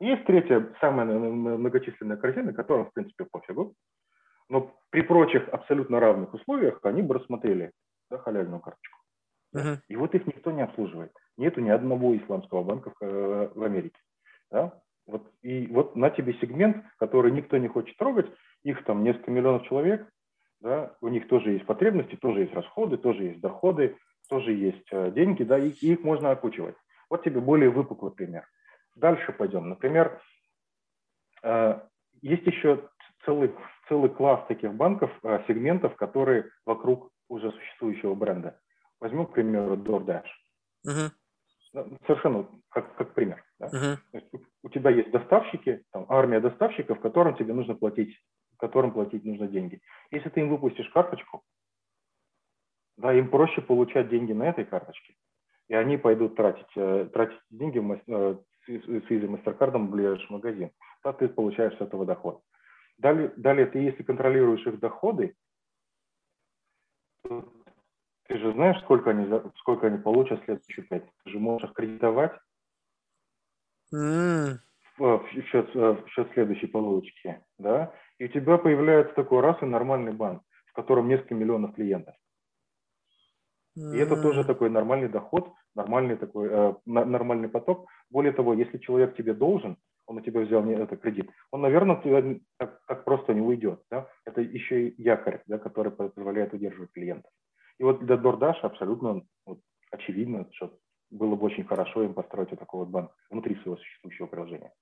Есть 0.00 0.24
третья, 0.26 0.72
самая 0.80 1.06
многочисленная 1.06 2.16
корзина, 2.16 2.52
которым, 2.52 2.86
в 2.86 2.92
принципе, 2.92 3.24
пофигу, 3.24 3.74
но 4.48 4.74
при 4.90 5.02
прочих 5.02 5.48
абсолютно 5.48 5.98
равных 5.98 6.32
условиях 6.34 6.78
они 6.84 7.02
бы 7.02 7.14
рассмотрели 7.14 7.72
да, 8.10 8.18
халяльную 8.18 8.60
карточку. 8.60 8.97
Uh-huh. 9.54 9.78
И 9.88 9.96
вот 9.96 10.14
их 10.14 10.26
никто 10.26 10.50
не 10.50 10.62
обслуживает. 10.62 11.12
Нету 11.36 11.60
ни 11.60 11.70
одного 11.70 12.16
исламского 12.16 12.62
банка 12.62 12.90
в, 12.90 13.02
э, 13.02 13.48
в 13.54 13.62
Америке. 13.62 13.98
Да? 14.50 14.80
Вот, 15.06 15.30
и 15.42 15.66
вот 15.68 15.96
на 15.96 16.10
тебе 16.10 16.34
сегмент, 16.34 16.84
который 16.98 17.32
никто 17.32 17.56
не 17.56 17.68
хочет 17.68 17.96
трогать, 17.96 18.30
их 18.62 18.84
там 18.84 19.02
несколько 19.02 19.30
миллионов 19.30 19.66
человек, 19.66 20.06
да, 20.60 20.96
у 21.00 21.08
них 21.08 21.28
тоже 21.28 21.52
есть 21.52 21.66
потребности, 21.66 22.16
тоже 22.16 22.40
есть 22.40 22.52
расходы, 22.52 22.98
тоже 22.98 23.24
есть 23.24 23.40
доходы, 23.40 23.96
тоже 24.28 24.52
есть 24.52 24.86
э, 24.90 25.10
деньги, 25.12 25.44
да, 25.44 25.58
и, 25.58 25.70
и 25.70 25.92
их 25.92 26.02
можно 26.02 26.30
окучивать. 26.30 26.74
Вот 27.08 27.24
тебе 27.24 27.40
более 27.40 27.70
выпуклый 27.70 28.12
пример. 28.12 28.46
Дальше 28.96 29.32
пойдем. 29.32 29.68
Например, 29.68 30.20
э, 31.42 31.80
есть 32.20 32.46
еще 32.46 32.88
целый, 33.24 33.54
целый 33.88 34.10
класс 34.10 34.44
таких 34.48 34.74
банков, 34.74 35.10
э, 35.22 35.42
сегментов, 35.46 35.96
которые 35.96 36.50
вокруг 36.66 37.10
уже 37.28 37.50
существующего 37.52 38.14
бренда. 38.14 38.58
Возьму, 39.00 39.26
к 39.26 39.34
примеру, 39.34 39.76
DoorDash. 39.76 40.26
Uh-huh. 40.86 41.10
Совершенно 42.06 42.48
как, 42.70 42.96
как 42.96 43.14
пример. 43.14 43.44
Да? 43.58 43.68
Uh-huh. 43.68 44.22
у, 44.32 44.38
у 44.64 44.68
тебя 44.70 44.90
есть 44.90 45.10
доставщики, 45.10 45.84
там, 45.92 46.06
армия 46.08 46.40
доставщиков, 46.40 47.00
которым 47.00 47.36
тебе 47.36 47.54
нужно 47.54 47.74
платить, 47.74 48.16
которым 48.58 48.92
платить 48.92 49.24
нужно 49.24 49.46
деньги. 49.48 49.80
Если 50.10 50.28
ты 50.30 50.40
им 50.40 50.48
выпустишь 50.48 50.88
карточку, 50.90 51.42
да, 52.96 53.14
им 53.14 53.30
проще 53.30 53.60
получать 53.60 54.08
деньги 54.08 54.32
на 54.32 54.48
этой 54.48 54.64
карточке, 54.64 55.14
и 55.68 55.74
они 55.74 55.96
пойдут 55.96 56.34
тратить, 56.36 56.76
э, 56.76 57.08
тратить 57.12 57.40
деньги 57.50 57.78
в, 57.78 57.92
э, 57.92 58.38
с, 58.66 58.70
Visa 59.08 59.28
MasterCard 59.28 59.78
в 59.78 59.90
ближайший 59.90 60.30
магазин. 60.30 60.70
да, 61.04 61.12
ты 61.12 61.28
получаешь 61.28 61.76
с 61.78 61.80
этого 61.80 62.04
доход. 62.04 62.42
Далее, 62.98 63.32
далее 63.36 63.66
ты, 63.66 63.78
если 63.78 64.02
контролируешь 64.02 64.66
их 64.66 64.80
доходы, 64.80 65.36
ты 68.38 68.44
же 68.44 68.52
знаешь, 68.52 68.80
сколько 68.82 69.10
они, 69.10 69.26
сколько 69.56 69.88
они 69.88 69.98
получат 69.98 70.40
в 70.40 70.44
следующую 70.44 70.86
пять. 70.86 71.04
Ты 71.24 71.30
же 71.30 71.38
можешь 71.38 71.72
кредитовать 71.72 72.32
mm. 73.92 74.58
в, 74.98 75.24
счет, 75.46 75.74
в 75.74 76.08
счет 76.08 76.30
следующей 76.34 76.68
получки. 76.68 77.40
Да? 77.58 77.92
И 78.18 78.26
у 78.26 78.28
тебя 78.28 78.58
появляется 78.58 79.14
такой 79.14 79.40
раз 79.40 79.60
и 79.62 79.66
нормальный 79.66 80.12
банк, 80.12 80.42
в 80.66 80.72
котором 80.72 81.08
несколько 81.08 81.34
миллионов 81.34 81.74
клиентов. 81.74 82.14
И 83.76 83.96
это 83.96 84.20
тоже 84.20 84.44
такой 84.44 84.70
нормальный 84.70 85.08
доход, 85.08 85.52
нормальный 85.76 86.16
такой 86.16 86.48
э, 86.50 86.74
нормальный 86.84 87.48
поток. 87.48 87.86
Более 88.10 88.32
того, 88.32 88.54
если 88.54 88.78
человек 88.78 89.16
тебе 89.16 89.34
должен, 89.34 89.76
он 90.06 90.16
у 90.16 90.20
тебя 90.20 90.40
взял 90.40 90.64
не 90.64 90.74
это 90.74 90.96
кредит, 90.96 91.30
он, 91.52 91.60
наверное, 91.60 92.40
так, 92.56 92.80
так 92.86 93.04
просто 93.04 93.34
не 93.34 93.40
уйдет. 93.40 93.82
Да? 93.88 94.08
Это 94.24 94.40
еще 94.40 94.88
и 94.88 95.02
якорь, 95.02 95.42
да, 95.46 95.58
который 95.58 95.92
позволяет 95.92 96.54
удерживать 96.54 96.90
клиентов. 96.92 97.30
И 97.78 97.84
вот 97.84 98.04
для 98.04 98.16
DoorDash 98.16 98.60
абсолютно 98.62 99.22
вот, 99.46 99.60
очевидно, 99.90 100.46
что 100.52 100.78
было 101.10 101.36
бы 101.36 101.46
очень 101.46 101.64
хорошо 101.64 102.02
им 102.02 102.14
построить 102.14 102.50
вот 102.50 102.58
такой 102.58 102.80
вот 102.80 102.88
банк 102.88 103.12
внутри 103.30 103.54
своего 103.56 103.76
существующего 103.76 104.26
приложения. 104.26 104.72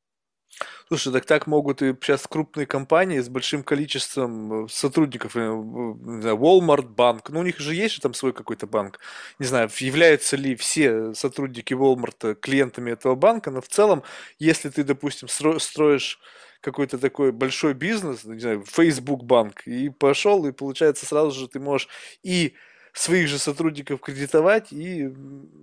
Слушай, 0.88 1.12
так 1.12 1.26
так 1.26 1.46
могут 1.48 1.82
и 1.82 1.92
сейчас 2.00 2.26
крупные 2.28 2.66
компании 2.66 3.18
с 3.18 3.28
большим 3.28 3.64
количеством 3.64 4.66
э, 4.66 4.68
сотрудников, 4.68 5.36
э, 5.36 5.40
Walmart 5.40 6.88
банк, 6.88 7.28
ну 7.30 7.40
у 7.40 7.42
них 7.42 7.58
же 7.58 7.74
есть 7.74 7.96
же 7.96 8.00
там 8.00 8.14
свой 8.14 8.32
какой-то 8.32 8.68
банк. 8.68 9.00
Не 9.40 9.46
знаю, 9.46 9.68
являются 9.78 10.36
ли 10.36 10.54
все 10.54 11.12
сотрудники 11.14 11.74
Walmart 11.74 12.36
клиентами 12.36 12.92
этого 12.92 13.16
банка, 13.16 13.50
но 13.50 13.60
в 13.60 13.66
целом, 13.68 14.04
если 14.38 14.68
ты, 14.68 14.84
допустим, 14.84 15.26
строишь 15.28 16.20
какой-то 16.60 16.98
такой 16.98 17.32
большой 17.32 17.74
бизнес, 17.74 18.24
не 18.24 18.38
знаю, 18.38 18.64
Facebook 18.64 19.24
банк, 19.24 19.66
и 19.66 19.88
пошел, 19.88 20.46
и 20.46 20.52
получается 20.52 21.04
сразу 21.04 21.32
же 21.32 21.48
ты 21.48 21.58
можешь 21.58 21.88
и 22.22 22.54
своих 22.98 23.28
же 23.28 23.38
сотрудников 23.38 24.00
кредитовать 24.00 24.72
и 24.72 25.12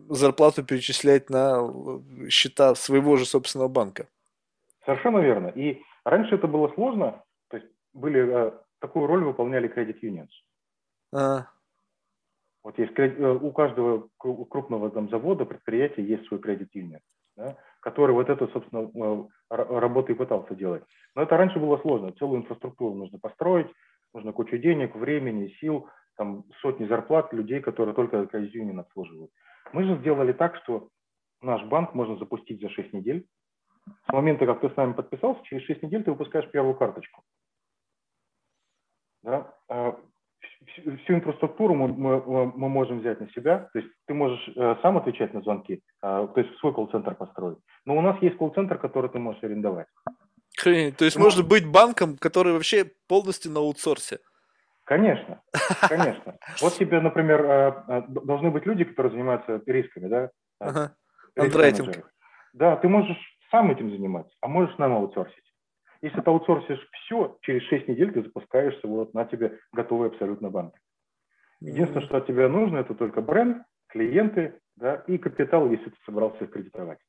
зарплату 0.10 0.64
перечислять 0.64 1.30
на 1.30 1.60
э, 1.62 2.30
счета 2.30 2.76
своего 2.76 3.18
же 3.18 3.26
собственного 3.26 3.70
банка. 3.70 4.08
Совершенно 4.86 5.18
верно. 5.18 5.48
И 5.48 5.82
раньше 6.06 6.36
это 6.36 6.48
было 6.48 6.72
сложно, 6.76 7.24
то 7.50 7.58
есть 7.58 7.68
были, 7.94 8.48
э, 8.48 8.52
такую 8.80 9.08
роль 9.08 9.24
выполняли 9.24 9.70
credit 9.70 10.00
unions. 10.02 10.30
А. 11.12 11.48
Вот 12.64 12.78
есть 12.78 12.94
э, 12.98 13.40
у 13.42 13.52
каждого 13.52 14.10
крупного 14.18 14.92
там 14.92 15.10
завода, 15.10 15.46
предприятия 15.46 16.04
есть 16.04 16.28
свой 16.28 16.40
credit 16.40 16.70
union, 16.76 17.00
да, 17.36 17.58
который 17.80 18.14
вот 18.14 18.30
это, 18.30 18.48
собственно, 18.48 19.28
работу 19.50 20.12
и 20.12 20.16
пытался 20.16 20.54
делать. 20.56 20.84
Но 21.16 21.24
это 21.24 21.36
раньше 21.36 21.60
было 21.60 21.78
сложно. 21.80 22.14
Целую 22.14 22.42
инфраструктуру 22.42 22.94
нужно 22.94 23.18
построить, 23.18 23.68
нужно 24.14 24.34
кучу 24.34 24.58
денег, 24.58 24.96
времени, 24.96 25.56
сил, 25.60 25.90
там 26.18 26.44
сотни 26.62 26.86
зарплат 26.86 27.34
людей, 27.34 27.62
которые 27.62 27.96
только 27.96 28.18
union 28.18 28.80
обслуживают. 28.80 29.32
Мы 29.72 29.84
же 29.84 29.98
сделали 30.00 30.34
так, 30.34 30.56
что 30.64 30.90
наш 31.42 31.64
банк 31.66 31.94
можно 31.94 32.18
запустить 32.18 32.62
за 32.62 32.70
6 32.70 32.94
недель, 32.94 33.26
с 34.08 34.14
момента, 34.14 34.46
как 34.46 34.62
ты 34.62 34.70
с 34.70 34.76
нами 34.76 34.94
подписался, 34.94 35.44
через 35.44 35.64
6 35.66 35.84
недель 35.84 36.04
ты 36.04 36.12
выпускаешь 36.12 36.50
первую 36.52 36.76
карточку. 36.76 37.24
Да? 39.24 39.54
А 39.70 39.98
всю 41.04 41.14
инфраструктуру 41.14 41.76
мы, 41.76 41.88
мы, 41.88 42.46
мы 42.46 42.70
можем 42.70 43.00
взять 43.00 43.20
на 43.20 43.30
себя, 43.32 43.70
то 43.74 43.80
есть 43.80 43.92
ты 44.08 44.14
можешь 44.14 44.50
э, 44.56 44.76
сам 44.82 44.98
отвечать 44.98 45.34
на 45.34 45.42
звонки, 45.42 45.82
а, 46.02 46.28
то 46.28 46.40
есть 46.40 46.56
свой 46.60 46.74
колл-центр 46.74 47.16
построить. 47.16 47.60
Но 47.86 47.98
у 47.98 48.02
нас 48.02 48.22
есть 48.22 48.38
колл-центр, 48.38 48.78
который 48.78 49.10
ты 49.10 49.20
можешь 49.20 49.44
арендовать. 49.44 49.88
То 50.64 51.06
есть 51.06 51.18
ну, 51.18 51.24
можно 51.24 51.44
быть 51.44 51.70
банком, 51.70 52.18
который 52.18 52.54
вообще 52.54 52.92
полностью 53.08 53.52
на 53.52 53.60
аутсорсе. 53.60 54.20
Конечно, 54.86 55.42
конечно. 55.90 56.38
Вот 56.62 56.74
тебе, 56.74 57.00
например, 57.00 57.46
э, 57.46 57.84
э, 57.88 58.02
должны 58.08 58.52
быть 58.52 58.66
люди, 58.66 58.84
которые 58.84 59.12
занимаются 59.14 59.62
рисками, 59.66 60.08
да? 60.08 60.30
Ага. 60.60 60.96
Да, 62.54 62.76
ты 62.76 62.88
можешь 62.88 63.18
сам 63.50 63.72
этим 63.72 63.92
заниматься, 63.92 64.36
а 64.42 64.48
можешь 64.48 64.78
нам 64.78 64.94
аутсорсить. 64.94 65.44
Если 66.02 66.20
ты 66.20 66.30
аутсорсишь 66.30 66.86
все, 66.92 67.38
через 67.42 67.64
6 67.64 67.88
недель 67.88 68.12
ты 68.12 68.24
запускаешься, 68.24 68.86
вот 68.88 69.14
на 69.14 69.26
тебе 69.26 69.60
готовый 69.72 70.10
абсолютно 70.10 70.50
банк. 70.50 70.76
Единственное, 71.62 72.06
что 72.06 72.18
от 72.18 72.28
тебя 72.28 72.50
нужно, 72.50 72.80
это 72.80 72.94
только 72.94 73.22
бренд, 73.22 73.64
клиенты 73.88 74.60
да, 74.76 74.96
и 75.08 75.18
капитал, 75.18 75.70
если 75.70 75.90
ты 75.90 75.96
собрался 76.06 76.44
их 76.44 76.52
кредитовать. 76.52 77.00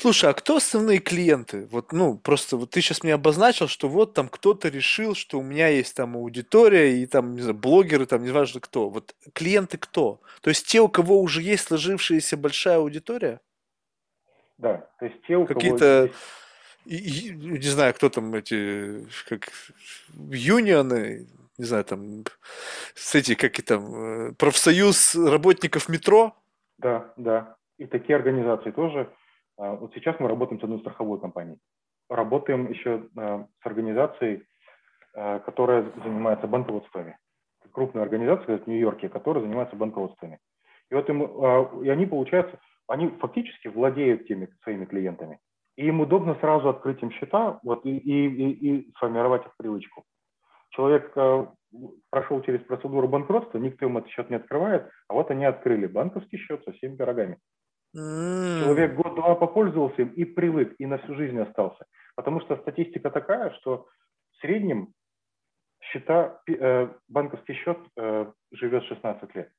Слушай, 0.00 0.30
а 0.30 0.32
кто 0.32 0.56
основные 0.56 0.98
клиенты? 0.98 1.66
Вот, 1.66 1.92
ну, 1.92 2.16
просто 2.16 2.56
вот 2.56 2.70
ты 2.70 2.80
сейчас 2.80 3.02
мне 3.02 3.12
обозначил, 3.12 3.68
что 3.68 3.86
вот 3.86 4.14
там 4.14 4.30
кто-то 4.30 4.68
решил, 4.68 5.14
что 5.14 5.38
у 5.38 5.42
меня 5.42 5.68
есть 5.68 5.94
там 5.94 6.16
аудитория 6.16 7.02
и 7.02 7.04
там, 7.04 7.34
не 7.34 7.42
знаю, 7.42 7.58
блогеры, 7.58 8.06
там, 8.06 8.22
неважно 8.22 8.60
кто. 8.60 8.88
Вот 8.88 9.14
клиенты 9.34 9.76
кто? 9.76 10.22
То 10.40 10.48
есть 10.48 10.66
те, 10.66 10.80
у 10.80 10.88
кого 10.88 11.20
уже 11.20 11.42
есть 11.42 11.64
сложившаяся 11.64 12.38
большая 12.38 12.78
аудитория? 12.78 13.40
Да, 14.56 14.88
то 14.98 15.04
есть 15.04 15.20
те, 15.26 15.36
у 15.36 15.44
Какие-то, 15.44 16.08
и, 16.86 17.30
не 17.34 17.68
знаю, 17.68 17.92
кто 17.92 18.08
там 18.08 18.34
эти, 18.34 19.06
как, 19.28 19.50
юнионы, 20.14 21.26
не 21.58 21.64
знаю, 21.66 21.84
там, 21.84 22.24
с 22.94 23.14
эти, 23.14 23.34
как 23.34 23.58
и 23.58 23.62
там, 23.62 23.94
э, 23.94 24.32
профсоюз 24.32 25.14
работников 25.14 25.90
метро? 25.90 26.34
Да, 26.78 27.12
да. 27.18 27.56
И 27.76 27.84
такие 27.84 28.16
организации 28.16 28.70
тоже. 28.70 29.10
А, 29.60 29.74
вот 29.74 29.92
сейчас 29.94 30.18
мы 30.18 30.28
работаем 30.28 30.58
с 30.58 30.64
одной 30.64 30.80
страховой 30.80 31.20
компанией. 31.20 31.58
Работаем 32.08 32.70
еще 32.70 33.06
а, 33.16 33.46
с 33.62 33.66
организацией, 33.66 34.44
а, 35.14 35.38
которая 35.40 35.92
занимается 36.02 36.46
банководствами. 36.46 37.18
Крупная 37.72 38.02
организация 38.02 38.58
в 38.58 38.66
Нью-Йорке, 38.66 39.10
которая 39.10 39.44
занимается 39.44 39.76
банководствами. 39.76 40.38
И 40.90 40.94
вот 40.94 41.08
им, 41.08 41.22
и 41.84 41.88
они, 41.88 42.06
получается, 42.06 42.58
они 42.88 43.10
фактически 43.20 43.68
владеют 43.68 44.26
теми 44.26 44.48
своими 44.64 44.86
клиентами. 44.86 45.38
И 45.76 45.86
им 45.86 46.00
удобно 46.00 46.34
сразу 46.40 46.68
открыть 46.68 47.00
им 47.02 47.12
счета 47.12 47.60
вот, 47.62 47.86
и, 47.86 47.96
и, 47.96 48.26
и, 48.26 48.50
и 48.50 48.90
сформировать 48.96 49.46
их 49.46 49.54
привычку. 49.56 50.04
Человек 50.70 51.12
прошел 52.10 52.42
через 52.42 52.64
процедуру 52.64 53.06
банкротства, 53.06 53.58
никто 53.58 53.84
ему 53.84 54.00
этот 54.00 54.10
счет 54.10 54.30
не 54.30 54.36
открывает, 54.36 54.90
а 55.06 55.14
вот 55.14 55.30
они 55.30 55.44
открыли 55.44 55.86
банковский 55.86 56.38
счет 56.38 56.64
со 56.64 56.72
всеми 56.72 56.96
пирогами. 56.96 57.38
Mm. 57.96 58.60
Человек 58.62 58.94
год-два 58.94 59.34
попользовался 59.34 60.02
им 60.02 60.08
и 60.10 60.24
привык, 60.24 60.74
и 60.78 60.86
на 60.86 60.98
всю 60.98 61.14
жизнь 61.16 61.38
остался. 61.38 61.86
Потому 62.14 62.40
что 62.40 62.56
статистика 62.56 63.10
такая, 63.10 63.50
что 63.60 63.88
в 64.32 64.40
среднем 64.40 64.92
счета, 65.80 66.40
э, 66.48 66.88
банковский 67.08 67.54
счет 67.54 67.78
э, 67.96 68.32
живет 68.52 68.84
16 68.84 69.34
лет. 69.34 69.50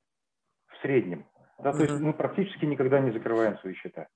В 0.67 0.81
среднем. 0.81 1.25
Да, 1.59 1.73
то 1.73 1.83
есть 1.83 1.99
мы 1.99 2.13
практически 2.13 2.65
никогда 2.65 2.99
не 2.99 3.11
закрываем 3.11 3.57
свои 3.59 3.73
счета. 3.75 4.07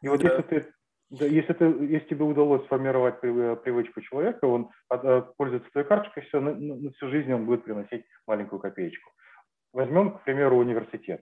И 0.00 0.08
вот 0.08 0.20
да. 0.20 0.30
если 0.30 0.42
ты 0.42 0.72
да, 1.10 1.26
если, 1.26 1.52
ты, 1.52 1.64
если 1.64 2.06
тебе 2.08 2.24
удалось 2.24 2.64
сформировать 2.64 3.20
привычку 3.20 4.00
человека, 4.00 4.46
он 4.46 4.70
э, 4.90 5.22
пользуется 5.36 5.70
твоей 5.70 5.86
карточкой, 5.86 6.22
все, 6.22 6.40
на, 6.40 6.54
на 6.54 6.90
всю 6.92 7.08
жизнь 7.10 7.30
он 7.30 7.44
будет 7.44 7.64
приносить 7.64 8.06
маленькую 8.26 8.60
копеечку. 8.60 9.10
Возьмем, 9.74 10.12
к 10.12 10.24
примеру, 10.24 10.56
университет. 10.56 11.20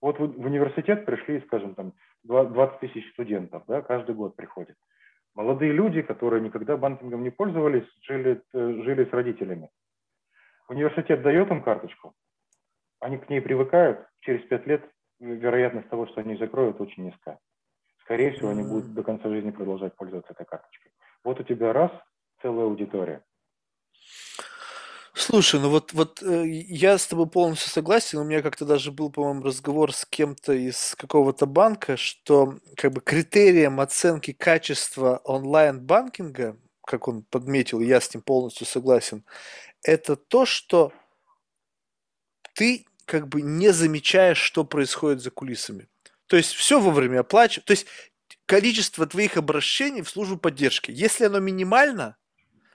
Вот 0.00 0.18
в, 0.18 0.22
университет 0.22 1.04
пришли, 1.04 1.40
скажем, 1.46 1.74
там 1.74 1.92
20 2.24 2.80
тысяч 2.80 3.10
студентов, 3.12 3.64
да, 3.66 3.82
каждый 3.82 4.14
год 4.14 4.36
приходят. 4.36 4.76
Молодые 5.34 5.72
люди, 5.72 6.02
которые 6.02 6.40
никогда 6.40 6.76
банкингом 6.76 7.22
не 7.22 7.30
пользовались, 7.30 7.86
жили, 8.02 8.42
э, 8.52 8.82
жили 8.84 9.04
с 9.04 9.12
родителями. 9.12 9.70
Университет 10.68 11.22
дает 11.22 11.50
им 11.50 11.62
карточку, 11.62 12.14
они 13.00 13.18
к 13.18 13.28
ней 13.28 13.40
привыкают, 13.40 14.06
через 14.20 14.44
пять 14.46 14.66
лет 14.66 14.84
вероятность 15.20 15.88
того, 15.88 16.06
что 16.06 16.20
они 16.20 16.36
закроют, 16.36 16.80
очень 16.80 17.04
низкая. 17.04 17.38
Скорее 18.02 18.32
всего, 18.32 18.50
они 18.50 18.62
будут 18.62 18.94
до 18.94 19.02
конца 19.02 19.28
жизни 19.28 19.50
продолжать 19.50 19.94
пользоваться 19.96 20.32
этой 20.32 20.46
карточкой. 20.46 20.92
Вот 21.24 21.40
у 21.40 21.42
тебя 21.42 21.72
раз, 21.72 21.90
целая 22.40 22.66
аудитория. 22.66 23.22
Слушай, 25.18 25.58
ну 25.58 25.68
вот, 25.68 25.92
вот 25.94 26.22
э, 26.22 26.44
я 26.46 26.96
с 26.96 27.08
тобой 27.08 27.28
полностью 27.28 27.70
согласен. 27.70 28.18
У 28.18 28.24
меня 28.24 28.40
как-то 28.40 28.64
даже 28.64 28.92
был, 28.92 29.10
по-моему, 29.10 29.42
разговор 29.42 29.92
с 29.92 30.04
кем-то 30.04 30.52
из 30.52 30.94
какого-то 30.94 31.44
банка, 31.46 31.96
что 31.96 32.60
как 32.76 32.92
бы 32.92 33.00
критерием 33.00 33.80
оценки 33.80 34.32
качества 34.32 35.20
онлайн-банкинга, 35.24 36.56
как 36.86 37.08
он 37.08 37.24
подметил, 37.24 37.80
я 37.80 38.00
с 38.00 38.14
ним 38.14 38.22
полностью 38.22 38.64
согласен, 38.64 39.24
это 39.82 40.14
то, 40.14 40.46
что 40.46 40.92
ты 42.54 42.86
как 43.04 43.26
бы 43.26 43.42
не 43.42 43.72
замечаешь, 43.72 44.38
что 44.38 44.64
происходит 44.64 45.20
за 45.20 45.32
кулисами. 45.32 45.88
То 46.28 46.36
есть 46.36 46.52
все 46.52 46.78
вовремя 46.78 47.20
оплачивать. 47.20 47.64
То 47.64 47.72
есть 47.72 47.86
количество 48.46 49.04
твоих 49.04 49.36
обращений 49.36 50.02
в 50.02 50.10
службу 50.10 50.36
поддержки. 50.38 50.92
Если 50.92 51.24
оно 51.24 51.40
минимально, 51.40 52.16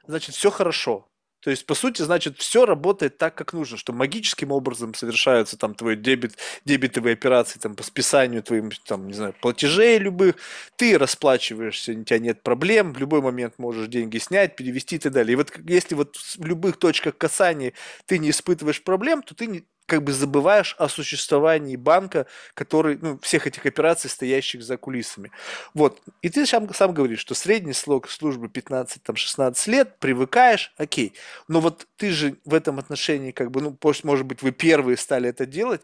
значит 0.06 0.36
все 0.36 0.52
хорошо. 0.52 1.07
То 1.44 1.49
есть, 1.49 1.65
по 1.65 1.76
сути, 1.76 2.02
значит, 2.02 2.38
все 2.40 2.65
работает 2.65 3.18
так, 3.18 3.36
как 3.36 3.52
нужно, 3.52 3.78
что 3.78 3.91
магическим 3.91 4.52
образом 4.52 4.94
совершаются 4.94 5.57
там 5.57 5.76
твои 5.76 5.98
дебет, 5.98 6.38
дебетовые 6.64 7.14
операции 7.14 7.60
там 7.60 7.76
по 7.76 7.84
списанию 7.84 8.41
твоим, 8.41 8.72
там, 8.86 9.07
не 9.07 9.14
знаю, 9.14 9.36
платежей 9.41 9.98
любых, 9.98 10.36
ты 10.78 10.98
расплачиваешься, 10.98 11.91
у 11.91 12.03
тебя 12.03 12.20
нет 12.20 12.44
проблем, 12.44 12.94
в 12.94 12.98
любой 12.98 13.22
момент 13.22 13.56
можешь 13.57 13.88
деньги 13.88 14.20
снять, 14.20 14.56
перевести 14.56 14.95
и 14.95 14.99
так 14.99 15.11
далее. 15.11 15.34
И 15.34 15.36
вот 15.36 15.52
если 15.68 15.95
вот 15.95 16.15
в 16.15 16.45
любых 16.45 16.78
точках 16.78 17.18
касания 17.18 17.74
ты 18.06 18.20
не 18.20 18.30
испытываешь 18.30 18.82
проблем, 18.82 19.22
то 19.22 19.36
ты 19.36 19.48
не, 19.48 19.65
как 19.85 20.03
бы 20.03 20.14
забываешь 20.14 20.76
о 20.80 20.88
существовании 20.89 21.76
банка, 21.76 22.26
который, 22.53 22.97
ну, 23.01 23.19
всех 23.19 23.47
этих 23.47 23.65
операций, 23.65 24.10
стоящих 24.10 24.64
за 24.64 24.77
кулисами. 24.77 25.31
Вот. 25.73 26.01
И 26.22 26.30
ты 26.30 26.45
сам, 26.45 26.73
сам 26.73 26.93
говоришь, 26.93 27.19
что 27.19 27.35
средний 27.35 27.73
срок 27.73 28.10
службы 28.10 28.47
15-16 28.47 29.69
лет, 29.69 29.99
привыкаешь, 29.99 30.73
окей. 30.77 31.14
Но 31.47 31.60
вот 31.60 31.88
ты 31.97 32.11
же 32.11 32.38
в 32.45 32.53
этом 32.53 32.80
отношении, 32.80 33.31
как 33.31 33.51
бы, 33.51 33.61
ну, 33.61 33.77
может 34.03 34.26
быть, 34.26 34.41
вы 34.41 34.51
первые 34.51 34.97
стали 34.97 35.30
это 35.30 35.45
делать, 35.45 35.81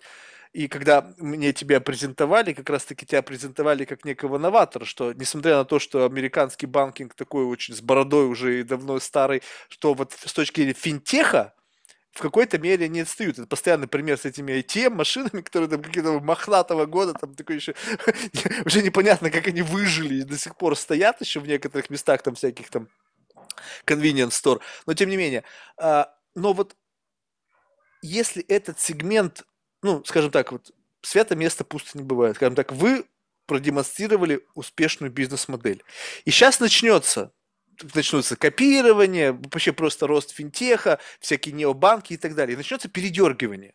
и 0.52 0.68
когда 0.68 1.14
мне 1.18 1.54
тебя 1.54 1.80
презентовали, 1.80 2.54
как 2.54 2.70
раз-таки 2.70 3.06
тебя 3.06 3.22
презентовали 3.22 3.86
как 3.86 4.04
некого 4.04 4.40
новатора, 4.40 4.84
что 4.86 5.14
несмотря 5.14 5.58
на 5.58 5.66
то, 5.66 5.78
что 5.78 6.06
американский 6.06 6.66
банкинг 6.66 7.14
такой 7.14 7.46
очень 7.46 7.76
с 7.76 7.82
бородой 7.82 8.26
уже 8.28 8.62
и 8.62 8.64
давно 8.64 9.00
старый, 9.00 9.44
что 9.68 9.94
вот 9.94 10.14
с 10.14 10.34
точки 10.34 10.62
зрения 10.62 10.74
финтеха, 10.74 11.54
в 12.12 12.22
какой-то 12.22 12.58
мере 12.58 12.88
не 12.88 13.02
отстают. 13.02 13.38
Это 13.40 13.48
постоянный 13.48 13.88
пример 13.88 14.18
с 14.18 14.26
этими 14.26 14.54
ATM-машинами, 14.60 15.42
которые 15.44 15.70
там 15.70 15.82
какие-то 15.82 16.20
мохнатого 16.20 16.86
года, 16.86 17.14
там 17.14 17.36
такой 17.36 17.58
еще, 17.58 17.76
уже 18.66 18.82
непонятно, 18.82 19.32
как 19.32 19.48
они 19.48 19.62
выжили 19.62 20.22
и 20.22 20.24
до 20.24 20.38
сих 20.38 20.56
пор 20.56 20.76
стоят 20.76 21.22
еще 21.22 21.40
в 21.40 21.48
некоторых 21.48 21.90
местах, 21.90 22.22
там 22.22 22.36
всяких 22.36 22.70
там 22.70 22.88
convenience 23.86 24.32
store. 24.32 24.62
Но 24.86 24.94
тем 24.94 25.10
не 25.10 25.18
менее, 25.18 25.44
а, 25.78 26.14
но 26.36 26.54
вот 26.54 26.76
если 28.02 28.44
этот 28.44 28.80
сегмент, 28.80 29.46
ну, 29.82 30.04
скажем 30.06 30.32
так, 30.32 30.52
вот 30.52 30.72
свято 31.02 31.36
место 31.36 31.64
пусто 31.64 31.98
не 31.98 32.04
бывает, 32.04 32.36
скажем 32.36 32.56
так, 32.56 32.72
вы 32.72 33.06
продемонстрировали 33.46 34.46
успешную 34.54 35.12
бизнес-модель. 35.12 35.84
И 36.26 36.32
сейчас 36.32 36.60
начнется 36.60 37.32
начнутся 37.94 38.36
копирование, 38.36 39.32
вообще 39.32 39.72
просто 39.72 40.08
рост 40.08 40.32
финтеха, 40.32 41.00
всякие 41.20 41.54
необанки 41.54 42.14
и 42.14 42.18
так 42.18 42.36
далее. 42.36 42.54
И 42.54 42.58
начнется 42.58 42.90
передергивание. 42.90 43.74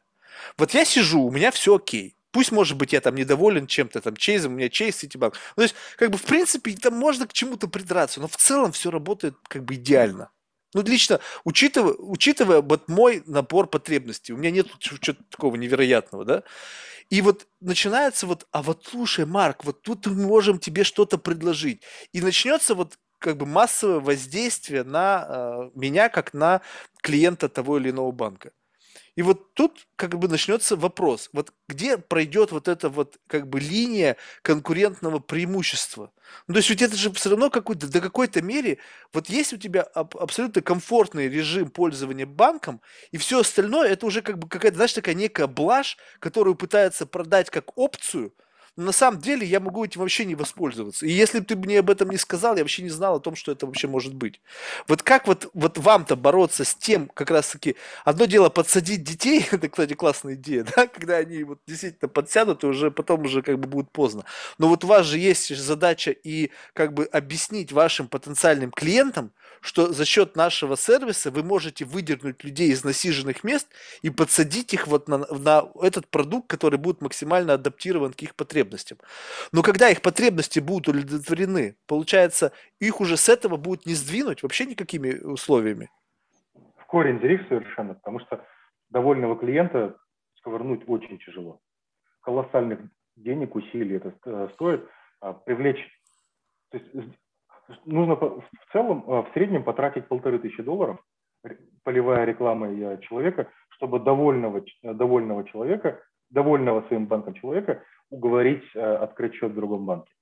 Вот 0.56 0.74
я 0.74 0.85
сижу, 0.85 1.22
у 1.22 1.31
меня 1.31 1.51
все 1.51 1.76
окей. 1.76 2.16
Пусть, 2.31 2.51
может 2.51 2.76
быть, 2.76 2.93
я 2.93 3.01
там 3.01 3.14
недоволен 3.14 3.68
чем-то, 3.68 4.01
там, 4.01 4.16
чейзом, 4.16 4.55
у 4.55 4.56
меня 4.56 4.68
чейз, 4.68 4.97
Ситибанк. 4.97 5.35
Ну, 5.56 5.60
то 5.60 5.62
есть, 5.62 5.76
как 5.97 6.10
бы, 6.10 6.18
в 6.18 6.22
принципе, 6.22 6.72
там 6.74 6.94
можно 6.94 7.28
к 7.28 7.32
чему-то 7.32 7.68
придраться, 7.68 8.20
но 8.20 8.26
в 8.26 8.36
целом 8.36 8.72
все 8.72 8.90
работает 8.90 9.36
как 9.47 9.64
бы 9.64 9.74
идеально. 9.74 10.31
Ну, 10.74 10.82
лично, 10.82 11.20
учитывая, 11.44 11.94
учитывая 11.94 12.60
вот 12.60 12.89
мой 12.89 13.22
набор 13.26 13.68
потребностей, 13.68 14.32
у 14.32 14.36
меня 14.36 14.51
нет 14.51 14.66
чего-то 14.81 15.14
такого 15.31 15.55
невероятного, 15.55 16.24
да, 16.24 16.43
и 17.10 17.20
вот 17.20 17.47
начинается 17.60 18.26
вот, 18.26 18.47
а 18.51 18.62
вот 18.62 18.86
слушай, 18.90 19.26
Марк, 19.26 19.64
вот 19.64 19.82
тут 19.82 20.06
мы 20.06 20.26
можем 20.26 20.59
тебе 20.59 20.85
что-то 20.85 21.18
предложить. 21.18 21.82
И 22.12 22.20
начнется 22.20 22.74
вот 22.74 22.98
как 23.24 23.38
бы 23.38 23.46
массовое 23.46 24.01
воздействие 24.01 24.84
на 24.84 25.26
э, 25.26 25.70
меня 25.74 26.10
как 26.10 26.34
на 26.34 26.60
клиента 27.01 27.48
того 27.48 27.78
или 27.78 27.88
иного 27.88 28.12
банка. 28.12 28.52
И 29.16 29.22
вот 29.22 29.55
тут 29.55 29.86
как 29.96 30.18
бы 30.18 30.28
начнется 30.28 30.76
вопрос, 30.76 31.30
вот 31.32 31.55
где 31.68 31.96
пройдет 31.96 32.52
вот 32.52 32.68
эта 32.68 32.90
вот 32.90 33.16
как 33.28 33.48
бы 33.48 33.60
линия 33.60 34.16
конкурентного 34.42 35.20
преимущества? 35.20 36.12
Ну, 36.48 36.55
то 36.55 36.59
есть 36.59 36.68
ведь 36.68 36.82
это 36.82 36.96
же 36.96 37.10
все 37.12 37.30
равно 37.30 37.48
какой-то, 37.48 37.86
до 37.88 38.01
какой-то 38.02 38.42
мере, 38.42 38.78
вот 39.14 39.30
есть 39.30 39.55
у 39.55 39.56
тебя 39.56 39.82
аб- 39.82 40.16
абсолютно 40.16 40.60
комфортный 40.60 41.30
режим 41.30 41.70
пользования 41.70 42.26
банком, 42.26 42.82
и 43.10 43.16
все 43.16 43.40
остальное 43.40 43.88
это 43.88 44.05
уже 44.05 44.20
как 44.20 44.38
бы 44.38 44.48
какая-то, 44.48 44.76
знаешь, 44.76 44.92
такая 44.92 45.14
некая 45.14 45.46
блажь, 45.46 45.96
которую 46.18 46.56
пытается 46.56 47.06
продать 47.06 47.48
как 47.48 47.78
опцию, 47.78 48.34
но 48.76 48.86
на 48.86 48.92
самом 48.92 49.20
деле 49.20 49.46
я 49.46 49.60
могу 49.60 49.84
этим 49.84 50.01
вообще 50.01 50.24
не 50.24 50.34
воспользоваться. 50.34 51.06
И 51.06 51.10
если 51.10 51.38
бы 51.38 51.44
ты 51.44 51.55
мне 51.55 51.78
об 51.78 51.90
этом 51.90 52.10
не 52.10 52.16
сказал, 52.16 52.56
я 52.56 52.62
вообще 52.62 52.82
не 52.82 52.90
знал 52.90 53.16
о 53.16 53.20
том, 53.20 53.36
что 53.36 53.52
это 53.52 53.66
вообще 53.66 53.86
может 53.86 54.14
быть. 54.14 54.40
Вот 54.88 55.02
как 55.02 55.28
вот, 55.28 55.48
вот 55.55 55.78
вам-то 55.78 56.16
бороться 56.16 56.64
с 56.64 56.74
тем, 56.74 57.09
как 57.14 57.30
раз-таки, 57.30 57.76
одно 58.05 58.24
дело 58.24 58.48
подсадить 58.48 59.05
детей, 59.05 59.46
это, 59.51 59.68
кстати, 59.68 59.94
классная 59.94 60.34
идея, 60.34 60.66
да, 60.74 60.86
когда 60.92 61.18
они 61.18 61.44
вот 61.44 61.60
действительно 61.66 62.09
подсядут, 62.09 62.64
и 62.64 62.66
уже 62.66 62.90
потом 62.90 63.24
уже 63.24 63.42
как 63.42 63.59
бы 63.60 63.68
будет 63.68 63.90
поздно. 63.90 64.24
Но 64.59 64.68
вот 64.68 64.82
у 64.84 64.88
вас 64.88 65.06
же 65.06 65.18
есть 65.18 65.55
задача 65.55 66.10
и 66.10 66.51
как 66.72 66.94
бы 66.94 67.05
объяснить 67.05 67.70
вашим 67.70 68.09
потенциальным 68.09 68.72
клиентам, 68.72 69.30
что 69.60 69.92
за 69.92 70.05
счет 70.05 70.36
нашего 70.36 70.76
сервиса 70.76 71.30
вы 71.30 71.42
можете 71.42 71.84
выдернуть 71.84 72.44
людей 72.44 72.70
из 72.70 72.84
насиженных 72.84 73.44
мест 73.44 73.66
и 74.02 74.10
подсадить 74.10 74.74
их 74.74 74.86
вот 74.86 75.09
на, 75.09 75.18
на 75.18 75.68
этот 75.80 76.06
продукт, 76.09 76.48
который 76.48 76.78
будет 76.78 77.01
максимально 77.01 77.55
адаптирован 77.55 78.12
к 78.12 78.22
их 78.22 78.34
потребностям. 78.34 78.64
Но 79.53 79.62
когда 79.62 79.91
их 79.91 80.03
потребности 80.03 80.61
будут 80.61 80.89
удовлетворены, 80.89 81.77
получается, 81.86 82.53
их 82.81 83.01
уже 83.01 83.16
с 83.16 83.28
этого 83.28 83.57
будет 83.57 83.86
не 83.86 83.95
сдвинуть 83.95 84.43
вообще 84.43 84.66
никакими 84.66 85.19
условиями. 85.19 85.91
В 86.77 86.86
корень 86.86 87.20
зрив 87.20 87.47
совершенно, 87.49 87.95
потому 87.95 88.20
что 88.20 88.45
довольного 88.91 89.36
клиента 89.36 89.97
сковырнуть 90.39 90.82
очень 90.86 91.19
тяжело. 91.19 91.61
Колоссальных 92.20 92.81
денег, 93.16 93.55
усилий 93.55 93.97
это 93.97 94.15
э, 94.24 94.49
стоит. 94.55 94.89
А 95.20 95.32
привлечь, 95.32 95.82
то 96.70 96.78
есть 96.78 96.95
нужно 97.85 98.16
в 98.16 98.45
целом 98.73 99.05
э, 99.07 99.23
в 99.23 99.32
среднем 99.32 99.65
потратить 99.65 100.07
полторы 100.09 100.39
тысячи 100.39 100.62
долларов, 100.62 100.99
поливая 101.82 102.24
рекламой 102.24 103.01
человека, 103.03 103.49
чтобы 103.70 104.01
довольного, 104.01 104.65
э, 104.82 104.93
довольного 104.95 105.45
человека, 105.45 106.03
довольного 106.31 106.82
своим 106.89 107.07
банком 107.07 107.35
человека 107.35 107.82
уговорить 108.10 108.64
э, 108.74 108.81
открыть 108.81 109.35
счет 109.35 109.52
в 109.52 109.55
другом 109.55 109.86
банке. 109.86 110.12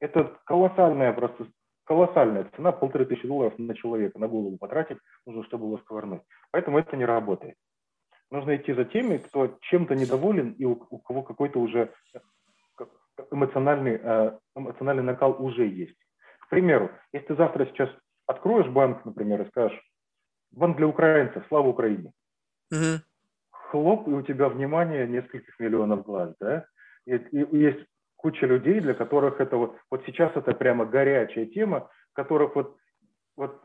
Это 0.00 0.38
колоссальная 0.44 1.12
просто 1.12 1.46
колоссальная 1.84 2.48
цена, 2.56 2.72
полторы 2.72 3.04
тысячи 3.04 3.26
долларов 3.26 3.58
на 3.58 3.74
человека, 3.74 4.18
на 4.18 4.28
голову 4.28 4.56
потратить, 4.56 4.98
нужно, 5.26 5.44
чтобы 5.44 5.66
его 5.66 5.78
сковырнуть. 5.78 6.22
Поэтому 6.52 6.78
это 6.78 6.96
не 6.96 7.04
работает. 7.04 7.56
Нужно 8.30 8.56
идти 8.56 8.72
за 8.72 8.84
теми, 8.84 9.18
кто 9.18 9.58
чем-то 9.62 9.94
недоволен 9.94 10.52
и 10.52 10.64
у, 10.64 10.86
у 10.90 10.98
кого 10.98 11.22
какой-то 11.22 11.60
уже 11.60 11.92
эмоциональный, 13.30 14.00
эмоциональный 14.54 15.02
накал 15.02 15.36
уже 15.44 15.66
есть 15.66 15.96
примеру, 16.52 16.90
если 17.14 17.28
ты 17.28 17.34
завтра 17.36 17.64
сейчас 17.64 17.88
откроешь 18.26 18.68
банк, 18.68 19.06
например, 19.06 19.40
и 19.40 19.48
скажешь, 19.48 19.80
банк 20.50 20.76
для 20.76 20.86
украинцев, 20.86 21.42
слава 21.48 21.68
Украине. 21.68 22.12
Угу. 22.70 23.00
Хлоп, 23.50 24.06
и 24.06 24.10
у 24.10 24.20
тебя 24.20 24.50
внимание 24.50 25.08
нескольких 25.08 25.58
миллионов 25.58 26.04
глаз, 26.04 26.34
да? 26.38 26.66
И, 27.06 27.14
и 27.14 27.56
есть 27.56 27.84
куча 28.16 28.46
людей, 28.46 28.80
для 28.80 28.94
которых 28.94 29.40
это 29.40 29.56
вот, 29.56 29.76
вот 29.90 30.02
сейчас 30.06 30.32
это 30.36 30.52
прямо 30.54 30.84
горячая 30.84 31.46
тема, 31.46 31.90
которых 32.14 32.54
вот, 32.54 32.76
вот 33.36 33.60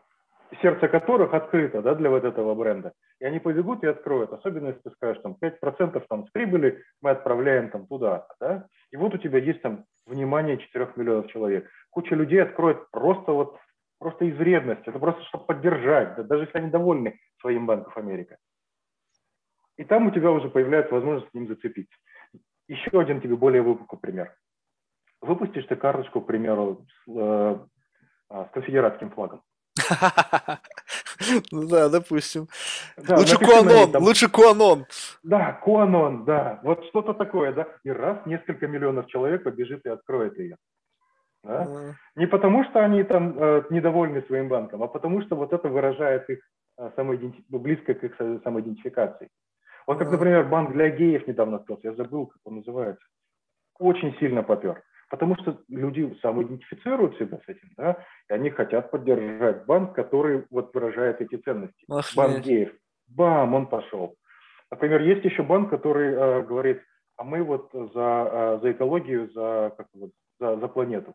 сердце 0.61 0.87
которых 0.87 1.33
открыто, 1.33 1.81
да, 1.81 1.95
для 1.95 2.09
вот 2.09 2.23
этого 2.23 2.55
бренда. 2.55 2.93
И 3.19 3.25
они 3.25 3.39
побегут 3.39 3.83
и 3.83 3.87
откроют, 3.87 4.31
особенно 4.31 4.67
если 4.67 4.81
ты 4.81 4.91
скажешь, 4.91 5.21
там, 5.21 5.35
5% 5.41 6.05
там 6.07 6.27
с 6.27 6.31
прибыли 6.31 6.83
мы 7.01 7.11
отправляем 7.11 7.69
там 7.69 7.87
туда, 7.87 8.27
да, 8.39 8.67
и 8.91 8.97
вот 8.97 9.13
у 9.13 9.17
тебя 9.17 9.39
есть 9.39 9.61
там 9.61 9.85
внимание 10.05 10.57
4 10.57 10.93
миллионов 10.95 11.27
человек 11.27 11.69
куча 11.89 12.15
людей 12.15 12.41
откроет 12.41 12.89
просто 12.91 13.31
вот 13.31 13.57
просто 13.99 14.25
из 14.25 14.37
вредности, 14.37 14.89
это 14.89 14.99
просто 14.99 15.23
чтобы 15.25 15.45
поддержать, 15.45 16.15
да, 16.15 16.23
даже 16.23 16.43
если 16.43 16.57
они 16.59 16.69
довольны 16.69 17.19
своим 17.41 17.65
Банком 17.65 17.93
Америка. 17.95 18.37
И 19.77 19.83
там 19.83 20.07
у 20.07 20.11
тебя 20.11 20.31
уже 20.31 20.49
появляется 20.49 20.93
возможность 20.93 21.29
с 21.29 21.33
ним 21.33 21.47
зацепиться. 21.47 21.95
Еще 22.67 22.99
один 22.99 23.21
тебе 23.21 23.35
более 23.35 23.61
выпуклый 23.61 23.99
пример. 23.99 24.35
Выпустишь 25.21 25.65
ты 25.65 25.75
карточку, 25.75 26.21
к 26.21 26.27
примеру, 26.27 26.85
с, 27.05 27.11
э, 27.11 27.59
а, 28.29 28.45
с 28.45 28.51
конфедератским 28.51 29.11
флагом. 29.11 29.41
Ну 31.51 31.67
да, 31.67 31.89
допустим. 31.89 32.47
лучше 32.97 33.37
Куанон, 33.37 34.03
лучше 34.03 34.29
Куанон. 34.29 34.85
Да, 35.23 35.53
Куанон, 35.53 36.25
да. 36.25 36.59
Вот 36.63 36.85
что-то 36.85 37.13
такое, 37.13 37.53
да. 37.53 37.67
И 37.83 37.89
раз 37.89 38.25
несколько 38.25 38.67
миллионов 38.67 39.07
человек 39.07 39.43
побежит 39.43 39.85
и 39.85 39.89
откроет 39.89 40.37
ее. 40.37 40.57
Да? 41.43 41.63
Mm. 41.63 41.93
Не 42.17 42.27
потому, 42.27 42.63
что 42.65 42.83
они 42.83 43.03
там 43.03 43.37
э, 43.37 43.63
недовольны 43.69 44.21
своим 44.23 44.47
банком, 44.47 44.83
а 44.83 44.87
потому, 44.87 45.21
что 45.23 45.35
вот 45.35 45.53
это 45.53 45.69
выражает 45.69 46.29
их 46.29 46.39
э, 46.77 46.91
самоиденти... 46.95 47.43
близко 47.49 47.93
к 47.93 48.03
их 48.03 48.15
самоидентификации. 48.43 49.29
Вот 49.87 49.99
как, 49.99 50.11
например, 50.11 50.47
банк 50.49 50.73
для 50.73 50.89
геев 50.89 51.25
недавно 51.27 51.57
открылся, 51.57 51.87
я 51.87 51.95
забыл, 51.95 52.27
как 52.27 52.41
он 52.43 52.57
называется. 52.57 53.05
Очень 53.79 54.15
сильно 54.19 54.43
попер. 54.43 54.83
Потому 55.09 55.37
что 55.37 55.61
люди 55.69 56.13
самоидентифицируют 56.21 57.17
себя 57.17 57.39
с 57.45 57.47
этим, 57.47 57.69
да, 57.77 58.03
и 58.29 58.33
они 58.33 58.49
хотят 58.49 58.91
поддержать 58.91 59.65
банк, 59.65 59.95
который 59.95 60.45
вот 60.49 60.73
выражает 60.73 61.21
эти 61.21 61.37
ценности. 61.37 61.85
Ах, 61.89 62.05
банк 62.13 62.35
нет. 62.35 62.45
геев. 62.45 62.75
Бам, 63.07 63.53
он 63.53 63.67
пошел. 63.67 64.15
Например, 64.69 65.01
есть 65.01 65.23
еще 65.23 65.43
банк, 65.43 65.69
который 65.69 66.13
э, 66.13 66.41
говорит, 66.41 66.81
а 67.15 67.23
мы 67.23 67.41
вот 67.41 67.69
за, 67.71 68.57
э, 68.57 68.59
за 68.61 68.71
экологию, 68.73 69.31
за, 69.31 69.73
как, 69.77 69.87
вот, 69.93 70.11
за, 70.41 70.57
за 70.57 70.67
планету. 70.67 71.13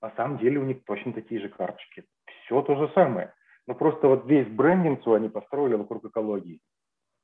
На 0.00 0.10
самом 0.16 0.38
деле 0.38 0.58
у 0.58 0.64
них 0.64 0.82
точно 0.86 1.12
такие 1.12 1.42
же 1.42 1.50
карточки. 1.50 2.04
Все 2.44 2.62
то 2.62 2.74
же 2.76 2.90
самое. 2.94 3.34
Но 3.66 3.74
просто 3.74 4.08
вот 4.08 4.24
весь 4.24 4.48
брендинг 4.48 5.02
свой 5.02 5.18
они 5.18 5.28
построили 5.28 5.74
вокруг 5.74 6.06
экологии. 6.06 6.60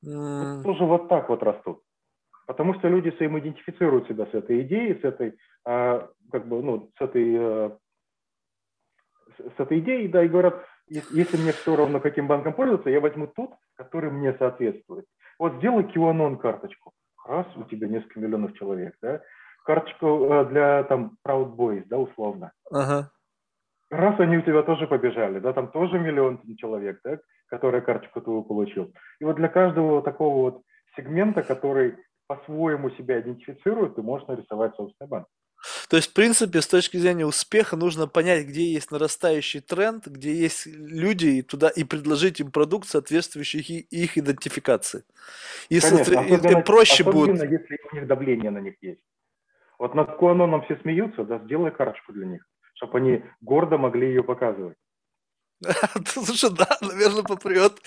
Вот 0.02 0.62
тоже 0.62 0.84
вот 0.84 1.08
так 1.08 1.28
вот 1.28 1.42
растут. 1.42 1.82
Потому 2.46 2.74
что 2.74 2.88
люди 2.88 3.10
своим 3.16 3.38
идентифицируют 3.38 4.08
себя 4.08 4.26
с 4.26 4.34
этой 4.34 4.62
идеей, 4.62 4.98
с 5.00 5.04
этой, 5.04 5.38
а, 5.66 6.08
как 6.32 6.48
бы, 6.48 6.62
ну, 6.62 6.90
с 6.98 7.00
этой, 7.02 7.36
а, 7.38 7.76
с 9.38 9.60
этой 9.60 9.80
идеей, 9.80 10.08
да, 10.08 10.24
и 10.24 10.28
говорят, 10.28 10.64
если 10.88 11.36
мне 11.36 11.52
все 11.52 11.76
равно, 11.76 12.00
каким 12.00 12.26
банком 12.26 12.54
пользоваться, 12.54 12.88
я 12.88 13.00
возьму 13.00 13.26
тот, 13.26 13.50
который 13.74 14.10
мне 14.10 14.32
соответствует. 14.38 15.04
Вот 15.38 15.56
сделай 15.56 15.84
QAnon 15.84 16.38
карточку. 16.38 16.92
Раз, 17.26 17.46
у 17.56 17.64
тебя 17.64 17.88
несколько 17.88 18.20
миллионов 18.20 18.54
человек, 18.54 18.96
да? 19.02 19.20
Карточку 19.64 20.32
э, 20.32 20.44
для 20.46 20.84
там 20.84 21.18
Proud 21.26 21.54
Boys, 21.54 21.84
да, 21.86 21.98
условно. 21.98 22.52
Ага. 22.70 23.10
Раз 23.90 24.18
они 24.20 24.38
у 24.38 24.42
тебя 24.42 24.62
тоже 24.62 24.86
побежали, 24.86 25.38
да, 25.38 25.52
там 25.52 25.70
тоже 25.70 25.98
миллион 25.98 26.40
человек, 26.56 27.00
да, 27.04 27.18
который 27.48 27.80
карточку 27.80 28.20
твою 28.20 28.42
получил. 28.42 28.92
И 29.20 29.24
вот 29.24 29.36
для 29.36 29.48
каждого 29.48 30.02
такого 30.02 30.50
вот 30.50 30.62
сегмента, 30.96 31.42
который 31.42 31.96
по-своему 32.26 32.90
себя 32.90 33.20
идентифицирует, 33.20 33.96
ты 33.96 34.02
можешь 34.02 34.28
нарисовать 34.28 34.74
собственный 34.76 35.08
банк. 35.08 35.26
То 35.88 35.96
есть, 35.96 36.10
в 36.10 36.14
принципе, 36.14 36.60
с 36.60 36.68
точки 36.68 36.98
зрения 36.98 37.26
успеха 37.26 37.76
нужно 37.76 38.06
понять, 38.06 38.46
где 38.46 38.62
есть 38.72 38.92
нарастающий 38.92 39.60
тренд, 39.60 40.06
где 40.06 40.32
есть 40.32 40.66
люди, 40.66 41.26
и 41.26 41.42
туда 41.42 41.68
и 41.68 41.82
предложить 41.82 42.40
им 42.40 42.52
продукт, 42.52 42.86
соответствующий 42.86 43.60
их, 43.60 44.16
идентификации. 44.16 45.02
И, 45.68 45.80
Конечно, 45.80 46.04
со... 46.04 46.20
особенно, 46.20 46.60
и 46.60 46.64
проще 46.64 47.02
особенно, 47.02 47.34
будет. 47.34 47.50
если 47.50 47.78
у 47.90 47.96
них 47.96 48.06
давление 48.06 48.50
на 48.50 48.58
них 48.58 48.74
есть. 48.80 49.02
Вот 49.78 49.94
над 49.94 50.16
Куаноном 50.16 50.62
все 50.62 50.76
смеются, 50.76 51.24
да, 51.24 51.38
сделай 51.38 51.70
карточку 51.70 52.12
для 52.12 52.26
них, 52.26 52.46
чтобы 52.74 52.98
они 52.98 53.24
гордо 53.40 53.78
могли 53.78 54.08
ее 54.08 54.22
показывать. 54.22 54.76
Слушай, 56.06 56.50
да, 56.50 56.78
наверное, 56.80 57.22
попрет. 57.22 57.80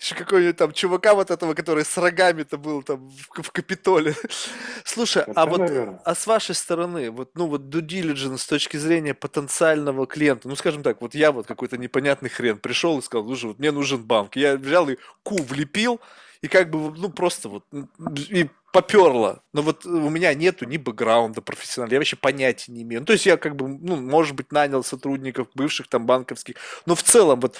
Еще 0.00 0.14
какой-нибудь 0.14 0.56
там 0.56 0.72
чувака 0.72 1.14
вот 1.14 1.30
этого, 1.30 1.54
который 1.54 1.84
с 1.84 1.96
рогами-то 1.96 2.58
был 2.58 2.82
там 2.82 3.08
в, 3.08 3.42
в 3.42 3.50
Капитоле. 3.52 4.14
Слушай, 4.84 5.24
а 5.34 5.46
вот 5.46 5.60
а 5.60 6.14
с 6.14 6.26
вашей 6.26 6.54
стороны, 6.54 7.10
вот, 7.10 7.30
ну 7.34 7.46
вот 7.46 7.62
due 7.62 7.80
diligence 7.80 8.38
с 8.38 8.46
точки 8.46 8.76
зрения 8.76 9.14
потенциального 9.14 10.06
клиента, 10.06 10.48
ну 10.48 10.56
скажем 10.56 10.82
так, 10.82 11.00
вот 11.00 11.14
я 11.14 11.30
вот 11.30 11.46
какой-то 11.46 11.76
непонятный 11.78 12.28
хрен 12.28 12.58
пришел 12.58 12.98
и 12.98 13.02
сказал, 13.02 13.26
слушай, 13.26 13.46
вот 13.46 13.58
мне 13.58 13.70
нужен 13.70 14.02
банк. 14.02 14.34
Я 14.34 14.56
взял 14.56 14.88
и 14.88 14.96
ку 15.22 15.40
влепил, 15.42 16.00
и 16.42 16.48
как 16.48 16.70
бы, 16.70 16.92
ну, 16.96 17.10
просто 17.10 17.48
вот, 17.48 17.64
и 18.30 18.48
поперло. 18.72 19.42
Но 19.52 19.62
вот 19.62 19.84
у 19.84 20.08
меня 20.08 20.32
нету 20.34 20.64
ни 20.64 20.76
бэкграунда 20.76 21.42
профессионального, 21.42 21.94
я 21.94 22.00
вообще 22.00 22.16
понятия 22.16 22.72
не 22.72 22.82
имею. 22.82 23.00
Ну, 23.00 23.06
то 23.06 23.12
есть 23.12 23.26
я 23.26 23.36
как 23.36 23.56
бы, 23.56 23.68
ну, 23.68 23.96
может 23.96 24.36
быть, 24.36 24.52
нанял 24.52 24.82
сотрудников 24.82 25.48
бывших 25.54 25.88
там 25.88 26.06
банковских, 26.06 26.56
но 26.86 26.94
в 26.94 27.02
целом 27.02 27.40
вот 27.40 27.58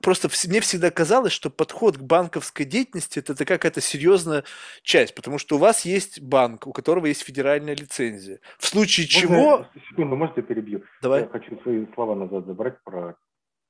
просто 0.00 0.28
мне 0.48 0.60
всегда 0.60 0.90
казалось, 0.90 1.32
что 1.32 1.48
подход 1.48 1.96
к 1.96 2.02
банковской 2.02 2.66
деятельности 2.66 3.18
это, 3.18 3.32
это 3.32 3.44
какая-то 3.44 3.80
серьезная 3.80 4.44
часть, 4.82 5.14
потому 5.14 5.38
что 5.38 5.56
у 5.56 5.58
вас 5.58 5.84
есть 5.84 6.20
банк, 6.20 6.66
у 6.66 6.72
которого 6.72 7.06
есть 7.06 7.22
федеральная 7.22 7.74
лицензия. 7.74 8.40
В 8.58 8.66
случае 8.66 9.06
Можно, 9.06 9.20
чего... 9.20 9.66
Секунду, 9.88 10.16
можете 10.16 10.42
перебью? 10.42 10.82
Давай. 11.00 11.22
Я 11.22 11.28
хочу 11.28 11.58
свои 11.62 11.86
слова 11.94 12.14
назад 12.14 12.46
забрать 12.46 12.82
про 12.84 13.16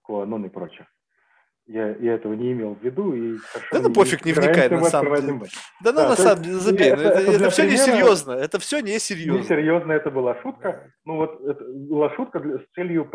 Куанон 0.02 0.47
и 0.47 0.48
прочее. 0.48 0.89
Я, 1.66 1.94
я 1.97 2.14
этого 2.14 2.34
не 2.34 2.52
имел 2.52 2.74
в 2.74 2.82
виду. 2.82 3.14
И 3.14 3.39
да 3.70 3.80
ну 3.80 3.93
пофиг, 3.93 4.24
не 4.24 4.32
вникай, 4.32 4.68
на 4.68 4.84
самом 4.84 5.14
деле. 5.14 5.40
Да, 5.82 5.93
ну 5.93 6.09
на 6.09 6.16
самом 6.16 6.43
деле, 6.43 6.56
забей. 6.56 6.90
Это, 6.90 7.02
это, 7.02 7.18
это, 7.20 7.30
это 7.30 7.51
все 7.51 7.70
не 7.70 7.76
серьезно. 7.76 8.32
Это 8.32 8.59
все 8.59 8.80
не 8.80 8.98
серьезно. 8.98 9.39
Не 9.39 9.44
серьезно, 9.44 9.93
это 9.93 10.10
была 10.10 10.40
шутка. 10.43 10.90
Ну 11.05 11.16
вот 11.16 11.40
это 11.40 11.64
была 11.64 12.10
шутка 12.16 12.40
для, 12.40 12.59
с 12.59 12.64
целью 12.74 13.09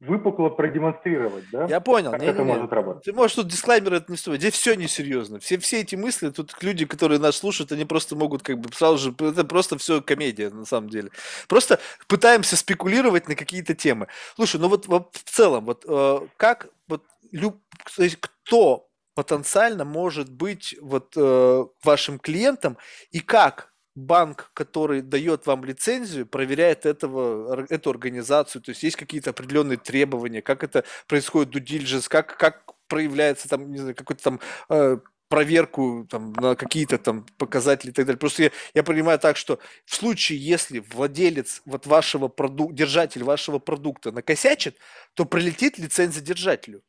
выпукло 0.00 0.48
продемонстрировать, 0.48 1.44
да? 1.52 1.66
Я 1.66 1.80
понял. 1.80 2.10
Как 2.10 2.22
не, 2.22 2.26
это 2.26 2.42
не, 2.42 2.46
может 2.46 2.72
работать. 2.72 3.04
Ты 3.04 3.12
можешь 3.12 3.36
тут 3.36 3.48
дисклаймер 3.48 3.94
это 3.94 4.10
не 4.10 4.16
стоит. 4.16 4.40
Здесь 4.40 4.54
все 4.54 4.74
несерьезно. 4.74 5.38
Все, 5.40 5.58
все 5.58 5.80
эти 5.80 5.94
мысли, 5.94 6.30
тут 6.30 6.56
люди, 6.62 6.86
которые 6.86 7.20
нас 7.20 7.36
слушают, 7.36 7.70
они 7.72 7.84
просто 7.84 8.16
могут 8.16 8.42
как 8.42 8.58
бы 8.58 8.72
сразу 8.72 8.98
же... 8.98 9.14
Это 9.28 9.44
просто 9.44 9.76
все 9.76 10.00
комедия 10.00 10.48
на 10.50 10.64
самом 10.64 10.88
деле. 10.88 11.10
Просто 11.48 11.80
пытаемся 12.08 12.56
спекулировать 12.56 13.28
на 13.28 13.34
какие-то 13.34 13.74
темы. 13.74 14.08
Слушай, 14.36 14.58
ну 14.58 14.68
вот, 14.68 14.86
вот 14.86 15.14
в 15.14 15.30
целом, 15.30 15.66
вот 15.66 15.84
э, 15.86 16.20
как 16.38 16.68
вот 16.88 17.04
люб, 17.30 17.60
то 17.94 18.02
есть 18.02 18.16
кто 18.16 18.88
потенциально 19.14 19.84
может 19.84 20.32
быть 20.32 20.74
вот 20.80 21.12
э, 21.14 21.64
вашим 21.84 22.18
клиентом 22.18 22.78
и 23.10 23.20
как 23.20 23.70
банк, 24.00 24.50
который 24.54 25.02
дает 25.02 25.46
вам 25.46 25.64
лицензию, 25.64 26.26
проверяет 26.26 26.86
этого, 26.86 27.66
эту 27.68 27.90
организацию, 27.90 28.62
то 28.62 28.70
есть 28.70 28.82
есть 28.82 28.96
какие-то 28.96 29.30
определенные 29.30 29.78
требования, 29.78 30.42
как 30.42 30.64
это 30.64 30.84
происходит 31.06 31.54
due 31.54 31.64
diligence, 31.64 32.08
как, 32.08 32.36
как 32.36 32.72
проявляется 32.88 33.48
там, 33.48 33.70
не 33.70 33.78
знаю, 33.78 33.94
какой-то 33.94 34.22
там 34.22 34.40
э, 34.68 34.98
проверку 35.28 36.06
там, 36.10 36.32
на 36.32 36.56
какие-то 36.56 36.98
там 36.98 37.24
показатели 37.38 37.90
и 37.90 37.92
так 37.92 38.04
далее. 38.04 38.18
Просто 38.18 38.42
я, 38.42 38.50
я 38.74 38.82
понимаю 38.82 39.18
так, 39.18 39.36
что 39.36 39.60
в 39.84 39.94
случае, 39.94 40.38
если 40.38 40.80
владелец 40.80 41.62
вот 41.64 41.86
вашего 41.86 42.28
продукта, 42.28 42.74
держатель 42.74 43.22
вашего 43.22 43.60
продукта 43.60 44.10
накосячит, 44.10 44.76
то 45.14 45.24
прилетит 45.24 45.78
лицензия 45.78 46.22
держателю. 46.22 46.82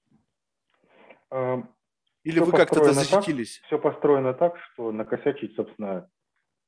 Или 1.32 2.40
все 2.40 2.46
вы 2.46 2.52
как-то 2.52 2.94
защитились? 2.94 3.60
Так, 3.60 3.68
все 3.68 3.78
построено 3.80 4.34
так, 4.34 4.56
что 4.74 4.92
накосячить, 4.92 5.56
собственно, 5.56 6.10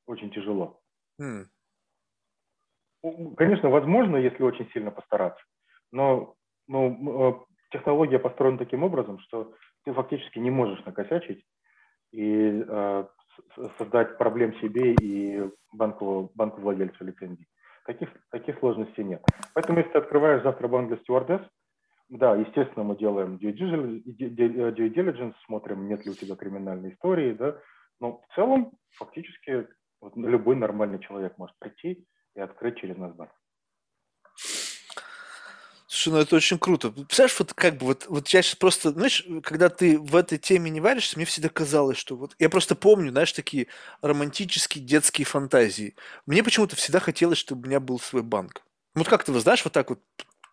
очень 0.06 0.30
тяжело. 0.30 0.80
Mm. 1.20 1.44
Конечно, 3.36 3.68
возможно, 3.68 4.16
если 4.16 4.42
очень 4.42 4.68
сильно 4.70 4.90
постараться, 4.90 5.42
но 5.92 6.34
ну, 6.66 7.46
технология 7.70 8.18
построена 8.18 8.58
таким 8.58 8.82
образом, 8.82 9.18
что 9.20 9.52
ты 9.84 9.92
фактически 9.92 10.38
не 10.38 10.50
можешь 10.50 10.84
накосячить 10.86 11.44
и 12.12 12.64
э, 12.66 13.04
создать 13.78 14.16
проблем 14.16 14.54
себе 14.60 14.94
и 14.94 15.50
банку, 15.72 16.30
банку 16.34 16.60
владельцу 16.60 17.04
лицензии. 17.04 17.46
Таких, 17.84 18.08
таких 18.30 18.58
сложностей 18.60 19.04
нет. 19.04 19.22
Поэтому, 19.52 19.78
если 19.78 19.92
ты 19.92 19.98
открываешь 19.98 20.42
завтра 20.42 20.68
банк 20.68 20.88
для 20.88 20.96
стюардесс, 20.98 21.42
да, 22.08 22.34
естественно, 22.36 22.84
мы 22.84 22.96
делаем 22.96 23.36
due 23.36 23.52
diligence, 23.54 25.34
смотрим, 25.46 25.88
нет 25.88 26.04
ли 26.04 26.12
у 26.12 26.14
тебя 26.14 26.36
криминальной 26.36 26.92
истории, 26.92 27.32
да, 27.32 27.58
но 28.00 28.20
в 28.20 28.34
целом 28.34 28.72
фактически 28.92 29.66
вот 30.04 30.16
любой 30.16 30.54
нормальный 30.54 30.98
человек 30.98 31.38
может 31.38 31.58
прийти 31.58 32.06
и 32.34 32.40
открыть 32.40 32.78
через 32.78 32.96
нас 32.98 33.14
банк. 33.14 33.32
Слушай, 35.86 36.08
ну 36.12 36.18
это 36.18 36.36
очень 36.36 36.58
круто. 36.58 36.90
Представляешь, 36.90 37.38
вот 37.38 37.54
как 37.54 37.78
бы 37.78 37.86
вот, 37.86 38.06
вот 38.08 38.28
я 38.28 38.42
сейчас 38.42 38.56
просто, 38.56 38.90
знаешь, 38.90 39.26
когда 39.42 39.70
ты 39.70 39.98
в 39.98 40.14
этой 40.14 40.38
теме 40.38 40.70
не 40.70 40.80
варишься, 40.80 41.16
мне 41.16 41.24
всегда 41.24 41.48
казалось, 41.48 41.96
что 41.96 42.16
вот 42.16 42.34
я 42.38 42.50
просто 42.50 42.74
помню, 42.74 43.12
знаешь, 43.12 43.32
такие 43.32 43.68
романтические 44.02 44.84
детские 44.84 45.24
фантазии. 45.24 45.94
Мне 46.26 46.42
почему-то 46.42 46.76
всегда 46.76 47.00
хотелось, 47.00 47.38
чтобы 47.38 47.62
у 47.62 47.66
меня 47.68 47.80
был 47.80 47.98
свой 47.98 48.22
банк. 48.22 48.62
Вот 48.94 49.08
как 49.08 49.24
ты, 49.24 49.32
вы 49.32 49.40
знаешь, 49.40 49.64
вот 49.64 49.72
так 49.72 49.88
вот 49.88 50.00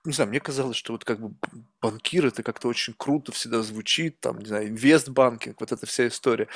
не 0.04 0.14
знаю, 0.14 0.30
мне 0.30 0.40
казалось, 0.40 0.78
что 0.78 0.94
вот 0.94 1.04
как 1.04 1.20
бы 1.20 1.36
банкир 1.82 2.26
это 2.26 2.44
как-то 2.44 2.68
очень 2.68 2.94
круто 2.98 3.32
всегда 3.32 3.62
звучит, 3.62 4.20
там, 4.20 4.40
не 4.40 4.46
знаю, 4.46 4.70
инвестбанкинг, 4.70 5.60
вот 5.60 5.72
эта 5.72 5.86
вся 5.86 6.08
история. 6.08 6.48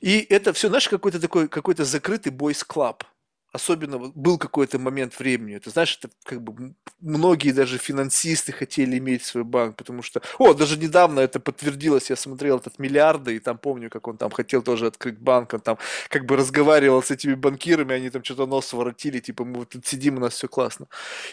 И 0.00 0.18
это 0.28 0.52
все, 0.52 0.68
знаешь, 0.68 0.88
какой-то 0.88 1.20
такой, 1.20 1.48
какой-то 1.48 1.84
закрытый 1.84 2.32
boys 2.32 2.68
club 2.68 3.04
особенно 3.56 3.98
был 3.98 4.38
какой-то 4.38 4.78
момент 4.78 5.18
времени. 5.18 5.58
Ты 5.58 5.70
знаешь, 5.70 5.98
это 5.98 6.14
как 6.24 6.42
бы 6.42 6.74
многие 7.00 7.52
даже 7.52 7.78
финансисты 7.78 8.52
хотели 8.52 8.98
иметь 8.98 9.24
свой 9.24 9.44
банк, 9.44 9.76
потому 9.76 10.02
что, 10.02 10.22
о, 10.38 10.54
даже 10.54 10.78
недавно 10.78 11.20
это 11.20 11.40
подтвердилось, 11.40 12.10
я 12.10 12.16
смотрел 12.16 12.58
этот 12.58 12.78
миллиарды, 12.78 13.36
и 13.36 13.38
там 13.38 13.58
помню, 13.58 13.90
как 13.90 14.08
он 14.08 14.16
там 14.16 14.30
хотел 14.30 14.62
тоже 14.62 14.86
открыть 14.86 15.18
банк, 15.18 15.54
он 15.54 15.60
там 15.60 15.78
как 16.08 16.26
бы 16.26 16.36
разговаривал 16.36 17.02
с 17.02 17.10
этими 17.10 17.34
банкирами, 17.34 17.94
они 17.94 18.10
там 18.10 18.22
что-то 18.22 18.46
нос 18.46 18.72
воротили, 18.72 19.20
типа 19.20 19.44
мы 19.44 19.60
вот 19.60 19.70
тут 19.70 19.86
сидим, 19.86 20.16
у 20.16 20.20
нас 20.20 20.34
все 20.34 20.48
классно. 20.48 20.86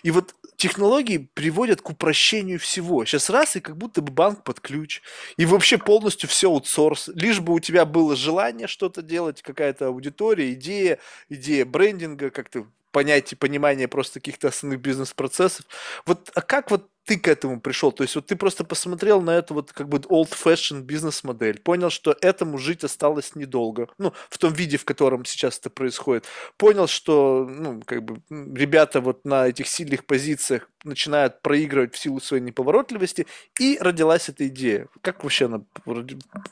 И 0.03 0.11
вот 0.11 0.35
технологии 0.55 1.29
приводят 1.33 1.81
к 1.81 1.89
упрощению 1.89 2.59
всего. 2.59 3.05
Сейчас 3.05 3.29
раз, 3.29 3.55
и 3.55 3.59
как 3.59 3.77
будто 3.77 4.01
бы 4.01 4.11
банк 4.11 4.43
под 4.43 4.59
ключ, 4.59 5.01
и 5.37 5.45
вообще 5.45 5.77
полностью 5.77 6.29
все 6.29 6.49
аутсорс, 6.49 7.09
лишь 7.15 7.39
бы 7.39 7.53
у 7.53 7.59
тебя 7.59 7.85
было 7.85 8.15
желание 8.15 8.67
что-то 8.67 9.01
делать, 9.01 9.41
какая-то 9.41 9.87
аудитория, 9.87 10.53
идея, 10.53 10.99
идея 11.29 11.65
брендинга, 11.65 12.12
маркетинга, 12.13 12.29
как-то 12.29 12.65
понятие, 12.91 13.37
понимание 13.37 13.87
просто 13.87 14.19
каких-то 14.19 14.49
основных 14.49 14.79
бизнес-процессов. 14.79 15.65
Вот, 16.05 16.29
а 16.35 16.41
как 16.41 16.69
вот 16.69 16.89
ты 17.05 17.17
к 17.17 17.27
этому 17.27 17.59
пришел? 17.59 17.91
То 17.91 18.03
есть 18.03 18.13
вот 18.15 18.27
ты 18.27 18.35
просто 18.35 18.63
посмотрел 18.63 19.19
на 19.19 19.31
эту 19.31 19.55
вот 19.55 19.73
как 19.73 19.89
бы 19.89 19.97
old-fashioned 19.97 20.81
бизнес-модель, 20.81 21.59
понял, 21.59 21.89
что 21.89 22.15
этому 22.21 22.59
жить 22.59 22.83
осталось 22.83 23.35
недолго, 23.35 23.87
ну, 23.97 24.13
в 24.29 24.37
том 24.37 24.53
виде, 24.53 24.77
в 24.77 24.85
котором 24.85 25.25
сейчас 25.25 25.57
это 25.57 25.71
происходит. 25.71 26.25
Понял, 26.57 26.85
что, 26.85 27.47
ну, 27.49 27.81
как 27.83 28.03
бы 28.03 28.21
ребята 28.29 29.01
вот 29.01 29.25
на 29.25 29.47
этих 29.47 29.67
сильных 29.67 30.05
позициях 30.05 30.69
начинают 30.83 31.41
проигрывать 31.41 31.95
в 31.95 31.97
силу 31.97 32.19
своей 32.19 32.43
неповоротливости, 32.43 33.25
и 33.59 33.77
родилась 33.81 34.29
эта 34.29 34.47
идея. 34.47 34.87
Как 35.01 35.23
вообще 35.23 35.45
она, 35.45 35.63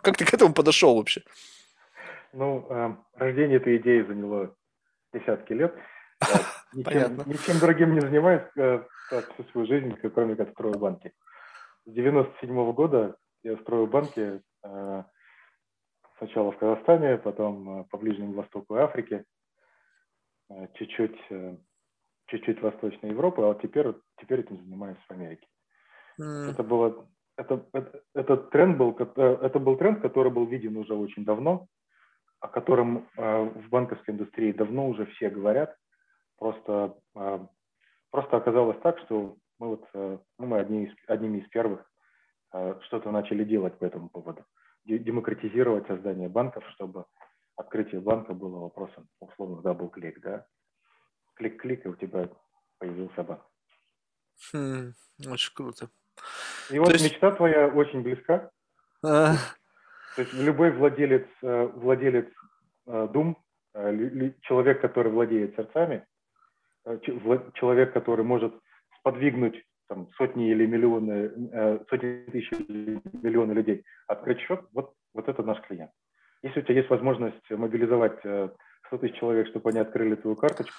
как 0.01 0.17
ты 0.17 0.25
к 0.25 0.33
этому 0.33 0.53
подошел 0.53 0.95
вообще? 0.95 1.21
Ну, 2.33 2.65
э, 2.69 2.95
рождение 3.17 3.57
этой 3.57 3.77
идеи 3.77 4.01
заняло 4.01 4.55
десятки 5.13 5.53
лет. 5.53 5.75
Ничем, 6.73 7.17
ничем 7.25 7.59
другим 7.59 7.95
не 7.95 7.99
занимаюсь 7.99 8.47
э, 8.55 8.83
всю 9.09 9.43
свою 9.51 9.67
жизнь, 9.67 9.93
кроме 10.13 10.37
как 10.37 10.51
строю 10.51 10.79
банки. 10.79 11.11
с 11.85 11.91
97 11.91 12.71
года 12.71 13.17
я 13.43 13.57
строил 13.57 13.87
банки 13.87 14.41
э, 14.63 15.03
сначала 16.17 16.53
в 16.53 16.57
Казахстане, 16.57 17.17
потом 17.17 17.81
э, 17.81 17.83
по 17.89 17.97
Ближнему 17.97 18.35
Востоку 18.35 18.77
и 18.77 18.79
Африке, 18.79 19.25
э, 20.49 20.67
чуть-чуть 20.75 21.19
э, 21.29 21.57
чуть-чуть 22.27 22.61
Восточной 22.61 23.09
Европы, 23.09 23.41
а 23.41 23.47
вот 23.47 23.61
теперь, 23.61 23.93
теперь 24.21 24.39
этим 24.39 24.57
занимаюсь 24.57 24.97
в 25.09 25.11
Америке. 25.11 25.45
Mm. 26.21 26.51
Это 26.51 26.63
было 26.63 27.05
это, 27.37 27.65
это, 27.73 28.03
этот 28.13 28.49
тренд 28.51 28.77
был, 28.77 28.95
это 28.95 29.59
был 29.59 29.77
тренд, 29.77 30.01
который 30.01 30.31
был 30.31 30.45
виден 30.45 30.77
уже 30.77 30.93
очень 30.93 31.25
давно, 31.25 31.67
о 32.41 32.47
котором 32.47 33.07
э, 33.15 33.43
в 33.43 33.69
банковской 33.69 34.13
индустрии 34.13 34.51
давно 34.51 34.89
уже 34.89 35.05
все 35.05 35.29
говорят. 35.29 35.77
Просто, 36.37 36.97
э, 37.15 37.39
просто 38.09 38.37
оказалось 38.37 38.79
так, 38.81 38.97
что 39.05 39.37
мы 39.59 39.67
вот 39.67 39.87
э, 39.93 40.17
ну, 40.39 40.45
мы 40.47 40.59
одни 40.59 40.85
из, 40.85 40.95
одними 41.07 41.39
из 41.39 41.47
первых 41.49 41.87
что-то 42.87 43.11
начали 43.11 43.45
делать 43.45 43.79
по 43.79 43.85
этому 43.85 44.09
поводу. 44.09 44.45
Демократизировать 44.83 45.87
создание 45.87 46.27
банков, 46.27 46.65
чтобы 46.71 47.05
открытие 47.55 48.01
банка 48.01 48.33
было 48.33 48.59
вопросом 48.59 49.07
условно 49.21 49.61
double 49.61 49.90
click, 49.90 50.19
да? 50.19 50.45
Клик-клик, 51.35 51.85
и 51.85 51.87
у 51.87 51.95
тебя 51.95 52.27
появился 52.77 53.23
банк. 53.23 53.41
Хм, 54.51 54.91
очень 55.31 55.53
круто. 55.55 55.89
И 56.69 56.77
вот 56.77 56.91
есть... 56.91 57.05
мечта 57.05 57.31
твоя 57.31 57.67
очень 57.67 58.01
близка. 58.01 58.51
А... 59.01 59.35
То 60.15 60.23
есть 60.23 60.33
любой 60.33 60.71
владелец, 60.71 61.27
э, 61.41 61.65
владелец 61.73 62.27
э, 62.87 63.07
дум, 63.13 63.37
э, 63.73 64.31
человек, 64.41 64.81
который 64.81 65.11
владеет 65.11 65.55
сердцами, 65.55 66.05
человек, 67.53 67.93
который 67.93 68.25
может 68.25 68.53
сподвигнуть 68.99 69.63
там, 69.87 70.09
сотни 70.17 70.49
или 70.49 70.65
миллионы, 70.65 71.79
сотни 71.89 72.25
тысяч 72.31 72.51
или 72.67 72.99
миллионы 73.21 73.51
людей 73.53 73.83
открыть 74.07 74.39
счет, 74.39 74.61
вот, 74.73 74.93
вот 75.13 75.29
это 75.29 75.43
наш 75.43 75.61
клиент. 75.61 75.91
Если 76.41 76.59
у 76.59 76.63
тебя 76.63 76.75
есть 76.75 76.89
возможность 76.89 77.49
мобилизовать 77.51 78.17
100 78.19 78.97
тысяч 78.99 79.15
человек, 79.19 79.47
чтобы 79.47 79.69
они 79.69 79.79
открыли 79.79 80.15
твою 80.15 80.35
карточку, 80.35 80.75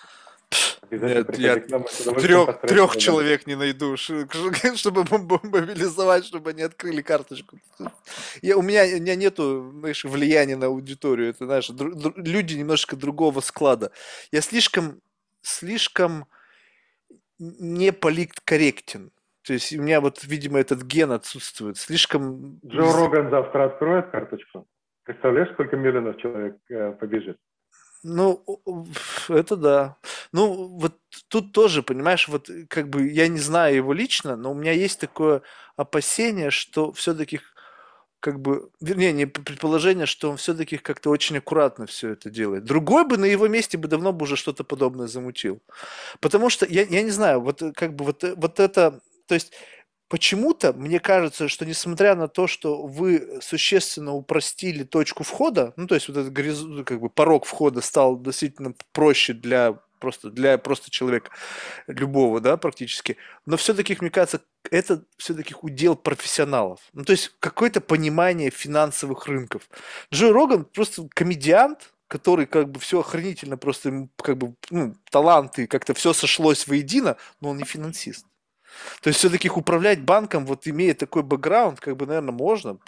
нет, 0.92 1.38
я 1.38 1.58
трех, 1.58 2.60
трех 2.60 2.96
человек 2.96 3.46
не 3.46 3.54
найду, 3.54 3.96
чтобы 4.76 5.04
мобилизовать, 5.10 6.26
чтобы 6.26 6.50
они 6.50 6.62
открыли 6.62 7.02
карточку. 7.02 7.58
Я, 8.42 8.56
у, 8.56 8.62
меня, 8.62 8.84
у 8.84 9.00
меня 9.00 9.16
нету 9.16 9.70
знаешь, 9.72 10.04
влияния 10.04 10.56
на 10.56 10.66
аудиторию. 10.66 11.30
Это, 11.30 11.46
знаешь, 11.46 11.68
дру, 11.68 11.92
люди 12.16 12.54
немножко 12.54 12.96
другого 12.96 13.40
склада. 13.40 13.90
Я 14.30 14.40
слишком, 14.40 15.00
слишком 15.40 16.26
не 17.38 17.92
политкорректен. 17.92 19.10
То 19.44 19.54
есть 19.54 19.72
у 19.72 19.82
меня 19.82 20.00
вот, 20.00 20.22
видимо, 20.24 20.60
этот 20.60 20.82
ген 20.82 21.10
отсутствует. 21.10 21.76
Слишком... 21.76 22.60
Джо 22.64 22.92
Роган 22.92 23.30
завтра 23.30 23.66
откроет 23.66 24.10
карточку. 24.10 24.66
Представляешь, 25.04 25.52
сколько 25.54 25.76
миллионов 25.76 26.16
человек 26.18 26.56
э, 26.70 26.92
побежит? 26.92 27.38
Ну, 28.04 28.42
это 29.28 29.56
да. 29.56 29.96
Ну, 30.32 30.66
вот 30.78 30.96
тут 31.28 31.52
тоже, 31.52 31.82
понимаешь, 31.82 32.26
вот 32.28 32.50
как 32.68 32.88
бы 32.88 33.08
я 33.08 33.28
не 33.28 33.38
знаю 33.38 33.76
его 33.76 33.92
лично, 33.92 34.36
но 34.36 34.50
у 34.50 34.54
меня 34.54 34.72
есть 34.72 34.98
такое 34.98 35.42
опасение, 35.76 36.50
что 36.50 36.92
все-таки 36.92 37.40
как 38.20 38.40
бы, 38.40 38.70
вернее, 38.80 39.12
не 39.12 39.26
предположение, 39.26 40.06
что 40.06 40.30
он 40.30 40.36
все-таки 40.38 40.78
как-то 40.78 41.10
очень 41.10 41.38
аккуратно 41.38 41.86
все 41.86 42.10
это 42.10 42.30
делает. 42.30 42.64
Другой 42.64 43.06
бы 43.06 43.18
на 43.18 43.26
его 43.26 43.48
месте 43.48 43.78
бы 43.78 43.88
давно 43.88 44.12
бы 44.12 44.24
уже 44.24 44.36
что-то 44.36 44.64
подобное 44.64 45.08
замутил. 45.08 45.60
Потому 46.20 46.50
что, 46.50 46.66
я, 46.66 46.82
я 46.84 47.02
не 47.02 47.10
знаю, 47.10 47.40
вот 47.42 47.62
как 47.76 47.94
бы 47.96 48.04
вот, 48.06 48.24
вот 48.36 48.60
это, 48.60 49.00
то 49.26 49.34
есть 49.34 49.52
Почему-то 50.12 50.74
мне 50.74 51.00
кажется, 51.00 51.48
что 51.48 51.64
несмотря 51.64 52.14
на 52.14 52.28
то, 52.28 52.46
что 52.46 52.82
вы 52.82 53.40
существенно 53.40 54.12
упростили 54.12 54.82
точку 54.82 55.22
входа, 55.22 55.72
ну 55.76 55.86
то 55.86 55.94
есть 55.94 56.06
вот 56.08 56.18
этот 56.18 56.30
горизонт, 56.34 56.70
ну, 56.70 56.84
как 56.84 57.00
бы 57.00 57.08
порог 57.08 57.46
входа 57.46 57.80
стал 57.80 58.20
действительно 58.20 58.74
проще 58.92 59.32
для 59.32 59.78
просто 60.00 60.28
для 60.28 60.58
просто 60.58 60.90
человека 60.90 61.30
любого, 61.86 62.40
да, 62.40 62.58
практически. 62.58 63.16
Но 63.46 63.56
все-таки, 63.56 63.96
мне 64.02 64.10
кажется, 64.10 64.42
это 64.70 65.02
все-таки 65.16 65.54
удел 65.62 65.96
профессионалов. 65.96 66.80
Ну, 66.92 67.04
то 67.04 67.12
есть 67.12 67.34
какое-то 67.40 67.80
понимание 67.80 68.50
финансовых 68.50 69.26
рынков. 69.26 69.62
Джо 70.12 70.30
Роган 70.30 70.66
просто 70.66 71.08
комедиант, 71.14 71.94
который 72.06 72.44
как 72.44 72.70
бы 72.70 72.80
все 72.80 73.00
охранительно, 73.00 73.56
просто 73.56 74.10
как 74.18 74.36
бы 74.36 74.56
ну, 74.68 74.94
таланты, 75.10 75.66
как-то 75.66 75.94
все 75.94 76.12
сошлось 76.12 76.66
воедино, 76.66 77.16
но 77.40 77.48
он 77.48 77.56
не 77.56 77.64
финансист. 77.64 78.26
То 79.00 79.08
есть 79.08 79.18
все-таки 79.18 79.50
управлять 79.50 80.02
банком, 80.02 80.46
вот 80.46 80.66
имея 80.66 80.94
такой 80.94 81.22
бэкграунд, 81.22 81.80
как 81.80 81.96
бы, 81.96 82.06
наверное, 82.06 82.32
можно. 82.32 82.78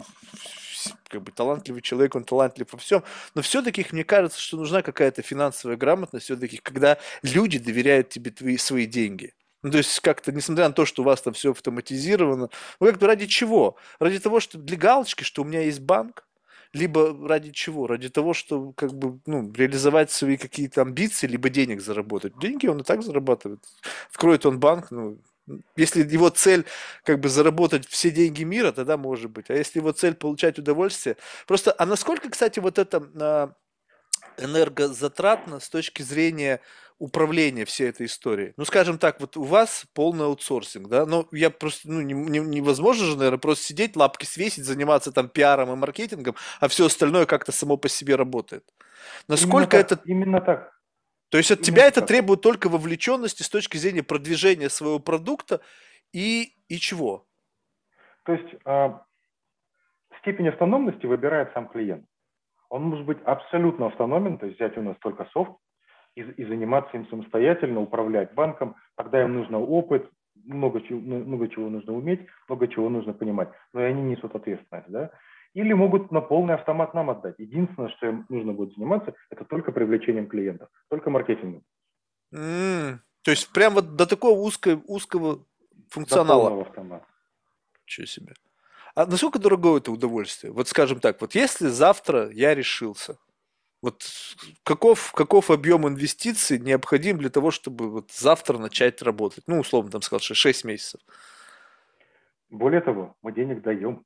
Как 1.09 1.23
бы 1.23 1.33
талантливый 1.33 1.81
человек, 1.81 2.15
он 2.15 2.25
талантлив 2.25 2.71
во 2.71 2.79
всем. 2.79 3.03
Но 3.35 3.43
все-таки, 3.43 3.87
мне 3.91 4.05
кажется, 4.05 4.39
что 4.41 4.57
нужна 4.57 4.83
какая-то 4.83 5.23
финансовая 5.23 5.77
грамотность, 5.77 6.27
все-таки, 6.27 6.59
когда 6.59 6.99
люди 7.23 7.59
доверяют 7.59 8.11
тебе 8.11 8.31
твои, 8.31 8.57
свои 8.59 8.87
деньги. 8.87 9.33
Ну, 9.65 9.71
то 9.71 9.79
есть 9.79 9.99
как-то, 10.01 10.31
несмотря 10.31 10.69
на 10.69 10.75
то, 10.75 10.85
что 10.85 11.01
у 11.01 11.05
вас 11.07 11.23
там 11.23 11.33
все 11.33 11.53
автоматизировано, 11.53 12.51
ну 12.81 12.87
как-то 12.87 13.07
ради 13.07 13.27
чего? 13.27 13.77
Ради 13.99 14.19
того, 14.19 14.39
что 14.39 14.59
для 14.59 14.77
галочки, 14.77 15.25
что 15.25 15.41
у 15.41 15.47
меня 15.47 15.63
есть 15.63 15.81
банк, 15.81 16.27
либо 16.75 17.17
ради 17.27 17.51
чего? 17.51 17.87
Ради 17.87 18.11
того, 18.11 18.35
что 18.35 18.73
как 18.73 18.93
бы 18.93 19.21
ну, 19.25 19.51
реализовать 19.53 20.11
свои 20.11 20.37
какие-то 20.37 20.83
амбиции, 20.83 21.27
либо 21.27 21.49
денег 21.49 21.81
заработать. 21.81 22.39
Деньги 22.39 22.67
он 22.67 22.81
и 22.81 22.85
так 22.85 23.03
зарабатывает. 23.03 23.61
Вкроет 24.11 24.45
он 24.45 24.61
банк, 24.61 24.91
ну, 24.91 25.19
если 25.77 26.03
его 26.03 26.31
цель 26.31 26.65
как 27.05 27.21
бы 27.21 27.29
заработать 27.29 27.87
все 27.87 28.11
деньги 28.11 28.45
мира, 28.45 28.73
тогда 28.73 28.97
может 28.97 29.31
быть. 29.31 29.51
А 29.51 29.55
если 29.55 29.79
его 29.79 29.93
цель 29.93 30.15
получать 30.15 30.59
удовольствие, 30.59 31.17
просто, 31.47 31.75
а 31.77 31.87
насколько, 31.87 32.31
кстати, 32.31 32.61
вот 32.61 32.79
это 32.79 33.09
а, 33.21 33.53
энергозатратно 34.39 35.61
с 35.61 35.69
точки 35.69 36.03
зрения 36.03 36.61
управления 36.99 37.65
всей 37.65 37.89
этой 37.89 38.07
историей. 38.07 38.53
Ну, 38.57 38.65
скажем 38.65 38.99
так, 38.99 39.21
вот 39.21 39.37
у 39.37 39.43
вас 39.43 39.85
полный 39.95 40.27
аутсорсинг, 40.27 40.89
да, 40.89 41.05
но 41.07 41.27
я 41.33 41.51
просто, 41.51 41.91
ну, 41.91 42.01
не, 42.01 42.15
не, 42.15 42.39
невозможно 42.39 43.05
же, 43.05 43.17
наверное, 43.17 43.39
просто 43.39 43.65
сидеть, 43.65 43.97
лапки 43.97 44.25
свесить, 44.25 44.65
заниматься 44.65 45.11
там 45.11 45.29
пиаром 45.29 45.73
и 45.73 45.77
маркетингом, 45.77 46.37
а 46.61 46.69
все 46.69 46.87
остальное 46.87 47.27
как-то 47.27 47.53
само 47.53 47.77
по 47.77 47.89
себе 47.89 48.15
работает. 48.15 48.65
Насколько 49.29 49.77
именно 49.77 49.85
это... 49.85 49.97
Так, 49.97 50.07
именно 50.07 50.41
так. 50.41 50.74
То 51.31 51.39
есть 51.39 51.51
от 51.51 51.63
тебя 51.63 51.87
это 51.87 52.03
требует 52.03 52.41
только 52.43 52.69
вовлеченности 52.69 53.43
с 53.43 53.49
точки 53.49 53.77
зрения 53.77 54.03
продвижения 54.03 54.69
своего 54.69 54.99
продукта 54.99 55.61
и, 56.13 56.55
и 56.69 56.77
чего? 56.79 57.27
То 58.25 58.33
есть 58.33 58.55
э, 58.65 58.91
степень 60.21 60.49
автономности 60.49 61.07
выбирает 61.07 61.53
сам 61.53 61.69
клиент. 61.69 62.07
Он 62.69 62.85
может 62.85 63.05
быть 63.05 63.19
абсолютно 63.25 63.87
автономен, 63.87 64.39
то 64.39 64.47
есть 64.47 64.59
взять 64.59 64.77
у 64.79 64.83
нас 64.83 64.97
только 65.01 65.29
софт 65.33 65.53
и, 66.15 66.23
и 66.23 66.45
заниматься 66.45 66.97
им 66.97 67.07
самостоятельно, 67.09 67.81
управлять 67.81 68.33
банком, 68.35 68.77
тогда 68.97 69.23
им 69.23 69.35
нужно 69.35 69.61
опыт, 69.61 70.09
много 70.45 70.81
чего, 70.83 71.01
много 71.01 71.49
чего 71.49 71.69
нужно 71.69 71.93
уметь, 71.95 72.27
много 72.49 72.69
чего 72.69 72.89
нужно 72.89 73.13
понимать, 73.13 73.51
но 73.73 73.81
и 73.81 73.85
они 73.85 74.03
несут 74.03 74.35
ответственность. 74.35 74.89
Да? 74.89 75.11
Или 75.55 75.73
могут 75.73 76.11
на 76.11 76.21
полный 76.21 76.55
автомат 76.55 76.95
нам 76.95 77.11
отдать. 77.11 77.37
Единственное, 77.39 77.89
что 77.91 78.07
им 78.07 78.27
нужно 78.29 78.53
будет 78.53 78.75
заниматься, 78.75 79.15
это 79.31 79.45
только 79.45 79.73
привлечением 79.73 80.29
клиентов, 80.29 80.69
только 80.91 81.11
маркетингом. 81.11 81.63
Mm, 82.35 82.99
то 83.23 83.31
есть 83.31 83.51
прям 83.53 83.75
вот 83.75 83.95
до 83.97 84.07
такого 84.07 84.39
узкого, 84.39 84.83
узкого 84.87 85.45
функционала. 85.89 86.51
До 86.51 86.61
автомата. 86.63 87.07
Чего 87.85 88.07
себе. 88.07 88.35
А 88.97 89.07
насколько 89.07 89.39
дорого 89.39 89.77
это 89.77 89.93
удовольствие? 89.93 90.53
Вот 90.53 90.69
скажем 90.69 91.01
так, 91.01 91.21
вот 91.21 91.35
если 91.35 91.69
завтра 91.69 92.31
я 92.31 92.55
решился, 92.55 93.19
вот 93.81 94.03
каков, 94.63 95.13
каков 95.13 95.51
объем 95.51 95.87
инвестиций 95.87 96.59
необходим 96.59 97.19
для 97.19 97.29
того, 97.31 97.51
чтобы 97.51 97.91
вот 97.91 98.11
завтра 98.11 98.59
начать 98.59 99.03
работать? 99.03 99.45
Ну, 99.47 99.61
условно, 99.61 99.91
там 99.91 100.03
сказал, 100.03 100.21
что 100.21 100.35
6 100.35 100.65
месяцев. 100.65 101.01
Более 102.51 102.81
того, 102.81 103.17
мы 103.21 103.33
денег 103.33 103.63
даем. 103.63 104.05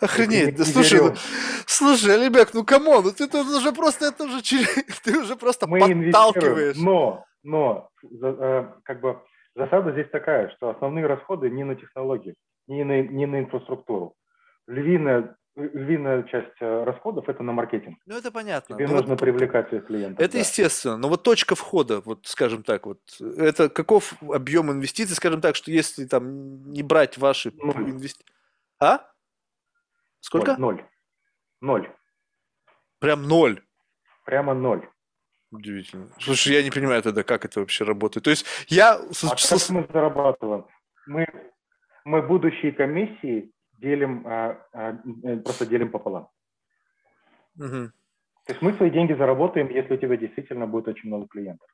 Охренеть, 0.00 0.56
да 0.56 0.64
слушай, 0.64 1.00
ну, 1.00 1.14
слушай, 1.66 2.14
Алибек, 2.14 2.54
ну 2.54 2.64
come 2.64 2.87
on, 2.87 3.04
ну 3.04 3.10
ты 3.10 3.28
тут 3.28 3.46
уже 3.48 3.72
просто, 3.72 4.06
это 4.06 4.24
уже, 4.24 4.40
ты 5.04 5.18
уже 5.18 5.36
просто 5.36 5.66
Мы 5.66 5.80
подталкиваешь. 5.80 6.76
Но, 6.76 7.24
но, 7.42 7.88
э, 8.02 8.68
как 8.84 9.00
бы, 9.00 9.20
засада 9.56 9.92
здесь 9.92 10.08
такая, 10.10 10.50
что 10.56 10.70
основные 10.70 11.06
расходы 11.06 11.50
не 11.50 11.64
на 11.64 11.74
технологии, 11.74 12.34
не 12.68 12.84
на, 12.84 13.02
не 13.02 13.26
на 13.26 13.40
инфраструктуру. 13.40 14.14
Львиная, 14.68 15.36
львиная 15.56 16.22
часть 16.24 16.60
э, 16.60 16.84
расходов 16.84 17.28
это 17.28 17.42
на 17.42 17.52
маркетинг. 17.52 17.98
Ну 18.06 18.16
это 18.16 18.30
понятно. 18.30 18.76
Тебе 18.76 18.86
но 18.86 18.94
нужно 18.94 19.10
вот, 19.10 19.20
привлекать 19.20 19.68
своих 19.68 19.86
клиентов. 19.86 20.24
Это 20.24 20.34
да. 20.34 20.38
естественно. 20.38 20.96
Но 20.96 21.08
вот 21.08 21.24
точка 21.24 21.56
входа, 21.56 22.00
вот 22.00 22.26
скажем 22.26 22.62
так, 22.62 22.86
вот 22.86 23.00
это 23.20 23.68
каков 23.68 24.14
объем 24.22 24.70
инвестиций, 24.70 25.16
скажем 25.16 25.40
так, 25.40 25.56
что 25.56 25.70
если 25.70 26.06
там 26.06 26.70
не 26.70 26.82
брать 26.82 27.18
ваши 27.18 27.50
инвестиции. 27.50 28.24
А? 28.80 29.11
Сколько? 30.22 30.56
Ноль. 30.56 30.82
Ноль. 31.60 31.90
Прям 32.98 33.28
ноль? 33.28 33.62
Прямо 34.24 34.54
ноль. 34.54 34.88
Удивительно. 35.50 36.08
Слушай, 36.18 36.54
я 36.54 36.62
не 36.62 36.70
понимаю 36.70 37.02
тогда, 37.02 37.22
как 37.22 37.44
это 37.44 37.60
вообще 37.60 37.84
работает. 37.84 38.24
То 38.24 38.30
есть 38.30 38.46
я... 38.68 38.94
А 38.94 39.36
как 39.36 39.68
мы 39.68 39.86
зарабатываем? 39.92 40.66
Мы 41.06 41.26
мы 42.04 42.22
будущие 42.22 42.72
комиссии 42.72 43.52
делим, 43.78 44.26
а, 44.26 44.58
а, 44.72 44.98
э, 45.24 45.36
просто 45.38 45.66
делим 45.66 45.90
пополам. 45.90 46.28
Угу. 47.56 47.90
То 48.46 48.52
есть 48.52 48.62
мы 48.62 48.72
свои 48.74 48.90
деньги 48.90 49.12
заработаем, 49.12 49.68
если 49.68 49.94
у 49.94 49.96
тебя 49.96 50.16
действительно 50.16 50.66
будет 50.66 50.88
очень 50.88 51.08
много 51.08 51.28
клиентов. 51.28 51.68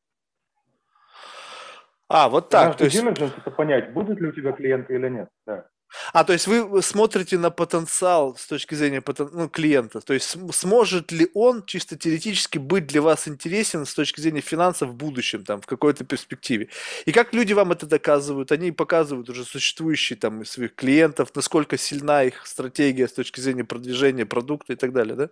А, 2.08 2.28
вот 2.28 2.48
так. 2.48 2.76
то 2.76 2.84
есть... 2.84 2.96
это 2.96 3.50
понять, 3.50 3.92
будут 3.92 4.20
ли 4.20 4.28
у 4.28 4.32
тебя 4.32 4.52
клиенты 4.52 4.94
или 4.94 5.08
нет. 5.08 5.28
Да. 5.46 5.68
А, 6.12 6.24
то 6.24 6.32
есть 6.32 6.46
вы 6.46 6.82
смотрите 6.82 7.38
на 7.38 7.50
потенциал 7.50 8.36
с 8.36 8.46
точки 8.46 8.74
зрения 8.74 9.00
потен... 9.00 9.30
ну, 9.32 9.48
клиента. 9.48 10.00
То 10.00 10.14
есть 10.14 10.36
сможет 10.52 11.12
ли 11.12 11.30
он 11.34 11.64
чисто 11.64 11.96
теоретически 11.96 12.58
быть 12.58 12.86
для 12.86 13.02
вас 13.02 13.28
интересен 13.28 13.86
с 13.86 13.94
точки 13.94 14.20
зрения 14.20 14.40
финансов 14.40 14.90
в 14.90 14.94
будущем, 14.94 15.44
там, 15.44 15.60
в 15.60 15.66
какой-то 15.66 16.04
перспективе. 16.04 16.68
И 17.06 17.12
как 17.12 17.32
люди 17.32 17.52
вам 17.52 17.72
это 17.72 17.86
доказывают? 17.86 18.52
Они 18.52 18.72
показывают 18.72 19.28
уже 19.30 19.44
существующие 19.44 20.18
там 20.18 20.44
своих 20.44 20.74
клиентов, 20.74 21.34
насколько 21.34 21.76
сильна 21.78 22.24
их 22.24 22.46
стратегия 22.46 23.08
с 23.08 23.12
точки 23.12 23.40
зрения 23.40 23.64
продвижения 23.64 24.26
продукта 24.26 24.72
и 24.72 24.76
так 24.76 24.92
далее, 24.92 25.16
да? 25.16 25.30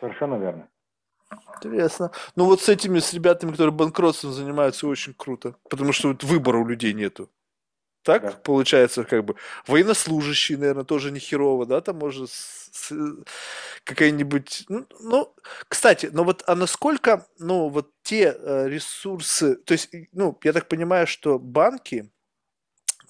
Совершенно 0.00 0.34
верно. 0.36 0.68
Интересно. 1.56 2.10
Ну 2.36 2.44
вот 2.44 2.60
с 2.60 2.68
этими, 2.68 2.98
с 3.00 3.12
ребятами, 3.12 3.50
которые 3.50 3.72
банкротством 3.72 4.32
занимаются, 4.32 4.86
очень 4.86 5.14
круто. 5.14 5.56
Потому 5.68 5.92
что 5.92 6.08
вот 6.08 6.22
выбора 6.22 6.58
у 6.58 6.66
людей 6.66 6.92
нету. 6.92 7.30
Так 8.06 8.22
да. 8.22 8.30
получается, 8.30 9.02
как 9.02 9.24
бы 9.24 9.34
военнослужащий, 9.66 10.54
наверное, 10.54 10.84
тоже 10.84 11.10
не 11.10 11.18
херово, 11.18 11.66
да, 11.66 11.80
там 11.80 11.98
может 11.98 12.30
какая-нибудь, 13.82 14.66
ну, 14.68 14.86
ну, 15.00 15.34
кстати, 15.66 16.10
но 16.12 16.22
вот, 16.22 16.44
а 16.46 16.54
насколько, 16.54 17.26
ну, 17.40 17.68
вот 17.68 17.90
те 18.04 18.32
э, 18.38 18.68
ресурсы, 18.68 19.56
то 19.56 19.72
есть, 19.72 19.90
ну, 20.12 20.38
я 20.44 20.52
так 20.52 20.68
понимаю, 20.68 21.08
что 21.08 21.40
банки, 21.40 22.08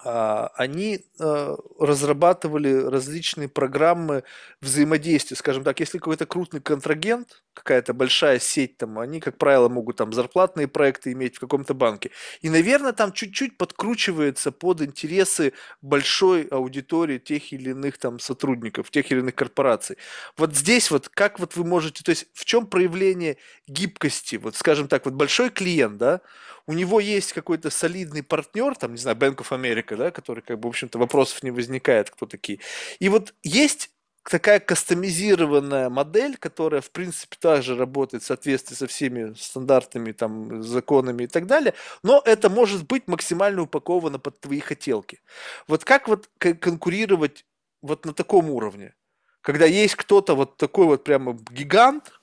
а, 0.02 0.50
они 0.54 1.04
э, 1.20 1.56
разрабатывали 1.78 2.72
различные 2.72 3.50
программы 3.50 4.24
взаимодействия, 4.62 5.36
скажем 5.36 5.62
так, 5.62 5.78
если 5.78 5.98
какой-то 5.98 6.24
крупный 6.24 6.62
контрагент, 6.62 7.42
какая-то 7.56 7.94
большая 7.94 8.38
сеть, 8.38 8.76
там, 8.76 8.98
они, 8.98 9.18
как 9.18 9.38
правило, 9.38 9.68
могут 9.68 9.96
там 9.96 10.12
зарплатные 10.12 10.68
проекты 10.68 11.12
иметь 11.12 11.36
в 11.36 11.40
каком-то 11.40 11.74
банке. 11.74 12.10
И, 12.42 12.50
наверное, 12.50 12.92
там 12.92 13.12
чуть-чуть 13.12 13.56
подкручивается 13.56 14.52
под 14.52 14.82
интересы 14.82 15.54
большой 15.80 16.42
аудитории 16.44 17.18
тех 17.18 17.52
или 17.52 17.70
иных 17.70 17.98
там 17.98 18.18
сотрудников, 18.20 18.90
тех 18.90 19.10
или 19.10 19.20
иных 19.20 19.34
корпораций. 19.34 19.96
Вот 20.36 20.54
здесь 20.54 20.90
вот 20.90 21.08
как 21.08 21.40
вот 21.40 21.56
вы 21.56 21.64
можете, 21.64 22.04
то 22.04 22.10
есть 22.10 22.26
в 22.34 22.44
чем 22.44 22.66
проявление 22.66 23.38
гибкости? 23.66 24.36
Вот, 24.36 24.54
скажем 24.54 24.86
так, 24.86 25.06
вот 25.06 25.14
большой 25.14 25.50
клиент, 25.50 25.96
да, 25.96 26.20
у 26.66 26.72
него 26.72 27.00
есть 27.00 27.32
какой-то 27.32 27.70
солидный 27.70 28.22
партнер, 28.22 28.74
там, 28.76 28.92
не 28.92 28.98
знаю, 28.98 29.16
Bank 29.16 29.36
of 29.36 29.48
America, 29.50 29.96
да, 29.96 30.10
который, 30.10 30.42
как 30.42 30.58
бы, 30.58 30.68
в 30.68 30.70
общем-то, 30.70 30.98
вопросов 30.98 31.42
не 31.42 31.50
возникает, 31.50 32.10
кто 32.10 32.26
такие. 32.26 32.58
И 32.98 33.08
вот 33.08 33.34
есть 33.42 33.90
такая 34.30 34.60
кастомизированная 34.60 35.88
модель, 35.88 36.36
которая, 36.36 36.80
в 36.80 36.90
принципе, 36.90 37.36
также 37.38 37.76
работает 37.76 38.22
в 38.22 38.26
соответствии 38.26 38.74
со 38.74 38.86
всеми 38.86 39.34
стандартами, 39.34 40.12
там, 40.12 40.62
законами 40.62 41.24
и 41.24 41.26
так 41.26 41.46
далее, 41.46 41.74
но 42.02 42.20
это 42.24 42.50
может 42.50 42.86
быть 42.86 43.06
максимально 43.06 43.62
упаковано 43.62 44.18
под 44.18 44.40
твои 44.40 44.60
хотелки. 44.60 45.20
Вот 45.68 45.84
как 45.84 46.08
вот 46.08 46.28
конкурировать 46.38 47.46
вот 47.82 48.04
на 48.04 48.12
таком 48.12 48.50
уровне? 48.50 48.94
Когда 49.42 49.64
есть 49.64 49.94
кто-то 49.94 50.34
вот 50.34 50.56
такой 50.56 50.86
вот 50.86 51.04
прямо 51.04 51.34
гигант, 51.50 52.20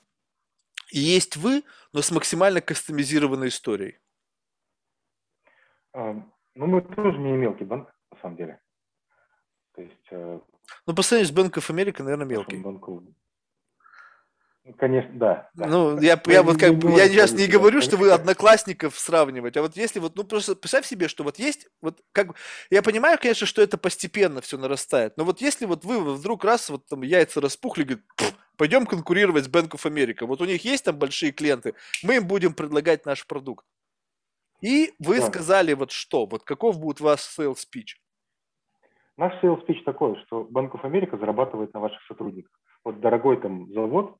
и 0.90 0.98
есть 0.98 1.36
вы, 1.36 1.62
но 1.92 2.02
с 2.02 2.10
максимально 2.10 2.60
кастомизированной 2.60 3.48
историей. 3.48 3.98
Ну, 5.94 6.30
мы 6.54 6.82
тоже 6.82 7.18
не 7.18 7.32
мелкий 7.32 7.64
банк, 7.64 7.88
на 8.10 8.18
самом 8.20 8.36
деле. 8.36 8.60
То 9.74 9.82
есть... 9.82 10.44
Ну, 10.86 10.94
по 10.94 11.02
сравнению 11.02 11.34
с 11.34 11.36
Bank 11.36 11.52
of 11.54 11.70
America, 11.70 12.02
наверное, 12.02 12.26
мелкий. 12.26 12.56
Ну, 14.66 14.72
конечно, 14.78 15.10
да. 15.14 15.50
да. 15.54 15.66
Ну, 15.66 16.00
я, 16.00 16.18
я, 16.24 16.32
я 16.32 16.42
вот 16.42 16.58
как 16.58 16.76
бы, 16.76 16.90
я 16.92 17.06
сейчас 17.06 17.32
не 17.32 17.46
говорю, 17.46 17.82
что 17.82 17.98
вы 17.98 18.10
одноклассников 18.10 18.98
сравнивать, 18.98 19.58
а 19.58 19.62
вот 19.62 19.76
если 19.76 19.98
вот, 19.98 20.16
ну, 20.16 20.24
просто 20.24 20.56
представь 20.56 20.86
себе, 20.86 21.08
что 21.08 21.22
вот 21.22 21.38
есть, 21.38 21.68
вот 21.82 22.00
как, 22.12 22.34
я 22.70 22.80
понимаю, 22.80 23.18
конечно, 23.20 23.46
что 23.46 23.60
это 23.60 23.76
постепенно 23.76 24.40
все 24.40 24.56
нарастает, 24.56 25.18
но 25.18 25.24
вот 25.24 25.42
если 25.42 25.66
вот 25.66 25.84
вы 25.84 26.14
вдруг 26.14 26.44
раз 26.44 26.70
вот 26.70 26.86
там 26.86 27.02
яйца 27.02 27.42
распухли, 27.42 27.82
говорит, 27.82 28.04
пойдем 28.56 28.86
конкурировать 28.86 29.44
с 29.44 29.48
Bank 29.48 29.72
of 29.72 29.82
America, 29.84 30.24
вот 30.24 30.40
у 30.40 30.46
них 30.46 30.64
есть 30.64 30.84
там 30.84 30.96
большие 30.96 31.32
клиенты, 31.32 31.74
мы 32.02 32.16
им 32.16 32.26
будем 32.26 32.54
предлагать 32.54 33.04
наш 33.04 33.26
продукт. 33.26 33.66
И 34.62 34.94
вы 34.98 35.20
да. 35.20 35.26
сказали 35.26 35.74
вот 35.74 35.90
что, 35.90 36.24
вот 36.24 36.44
каков 36.44 36.78
будет 36.78 37.00
ваш 37.00 37.20
sales 37.20 37.56
speech? 37.56 37.96
Наш 39.16 39.32
sales 39.42 39.64
speech 39.64 39.84
такой, 39.84 40.16
что 40.24 40.42
Bank 40.42 40.72
of 40.72 40.82
America 40.82 41.18
зарабатывает 41.18 41.72
на 41.72 41.80
ваших 41.80 42.02
сотрудниках. 42.06 42.52
Вот 42.84 43.00
дорогой 43.00 43.40
там 43.40 43.72
завод, 43.72 44.16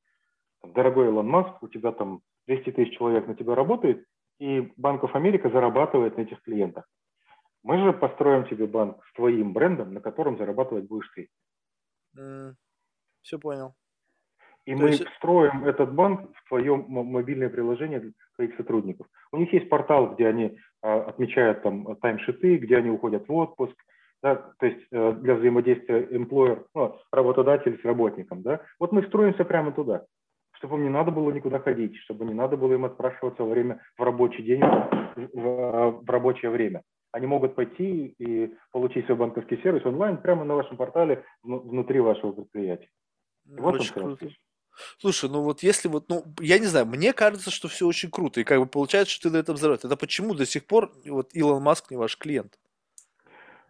дорогой 0.63 1.07
Илон 1.07 1.29
Маск, 1.29 1.63
у 1.63 1.69
тебя 1.69 1.93
там 1.93 2.21
200 2.47 2.73
тысяч 2.73 2.97
человек 2.97 3.27
на 3.27 3.35
тебя 3.35 3.55
работает, 3.55 4.07
и 4.39 4.61
Bank 4.81 5.01
of 5.01 5.13
America 5.15 5.51
зарабатывает 5.53 6.17
на 6.17 6.23
этих 6.23 6.41
клиентах. 6.43 6.89
Мы 7.63 7.79
же 7.79 7.93
построим 7.93 8.47
тебе 8.47 8.67
банк 8.67 9.05
с 9.07 9.13
твоим 9.15 9.53
брендом, 9.53 9.95
на 9.95 10.01
котором 10.01 10.37
зарабатывать 10.37 10.87
будешь 10.87 11.11
ты. 11.15 11.29
Mm, 12.17 12.53
все 13.23 13.39
понял. 13.39 13.75
И 14.67 14.75
То 14.75 14.83
мы 14.83 14.89
есть... 14.91 15.07
встроим 15.09 15.65
этот 15.65 15.95
банк 15.95 16.31
в 16.37 16.49
твое 16.49 16.77
мобильное 16.77 17.49
приложение 17.49 18.01
для 18.01 18.13
твоих 18.37 18.57
сотрудников. 18.57 19.07
У 19.33 19.39
них 19.39 19.53
есть 19.53 19.69
портал, 19.69 20.15
где 20.15 20.29
они 20.29 20.59
а, 20.83 21.05
отмечают 21.05 21.63
там 21.63 21.97
таймшиты, 21.97 22.57
где 22.59 22.79
они 22.79 22.91
уходят 22.91 23.29
в 23.29 23.33
отпуск, 23.35 23.75
да, 24.25 24.37
то 24.59 24.65
есть 24.65 24.81
э, 24.91 25.13
для 25.21 25.35
взаимодействия 25.35 26.01
employer, 26.07 26.65
ну, 26.75 26.99
работодатель 27.13 27.79
с 27.79 27.85
работником. 27.85 28.41
Да. 28.41 28.63
Вот 28.79 28.91
мы 28.91 29.03
встроимся 29.03 29.45
прямо 29.45 29.71
туда, 29.71 30.07
чтобы 30.53 30.77
им 30.77 30.85
не 30.85 30.89
надо 30.89 31.11
было 31.11 31.31
никуда 31.31 31.59
ходить, 31.59 31.95
чтобы 31.99 32.25
не 32.25 32.33
надо 32.33 32.57
было 32.57 32.73
им 32.73 32.87
отпрашиваться 32.87 33.43
во 33.43 33.51
время 33.51 33.83
в 33.99 34.03
рабочий 34.03 34.43
день, 34.43 34.63
в, 35.15 36.01
в, 36.01 36.11
рабочее 36.11 36.51
время. 36.51 36.81
Они 37.13 37.27
могут 37.27 37.55
пойти 37.55 38.15
и 38.19 38.55
получить 38.73 39.05
свой 39.05 39.19
банковский 39.19 39.59
сервис 39.63 39.85
онлайн 39.85 40.17
прямо 40.17 40.45
на 40.45 40.55
вашем 40.55 40.79
портале 40.79 41.23
внутри 41.43 42.01
вашего 42.01 42.33
предприятия. 42.33 42.89
Вот 43.45 43.75
Очень 43.75 43.93
круто. 43.93 44.29
Слушай, 45.01 45.29
ну 45.29 45.43
вот 45.43 45.63
если 45.63 45.89
вот, 45.89 46.09
ну, 46.09 46.25
я 46.41 46.59
не 46.59 46.67
знаю, 46.67 46.87
мне 46.87 47.13
кажется, 47.13 47.51
что 47.51 47.69
все 47.69 47.87
очень 47.87 48.11
круто, 48.11 48.41
и 48.41 48.45
как 48.45 48.59
бы 48.59 48.65
получается, 48.65 49.13
что 49.13 49.29
ты 49.29 49.35
на 49.35 49.41
этом 49.41 49.59
зарабатываешь. 49.59 49.93
Это 49.93 50.01
почему 50.01 50.35
до 50.35 50.47
сих 50.47 50.65
пор 50.67 50.93
вот 51.05 51.35
Илон 51.35 51.63
Маск 51.63 51.91
не 51.91 51.99
ваш 51.99 52.17
клиент? 52.17 52.59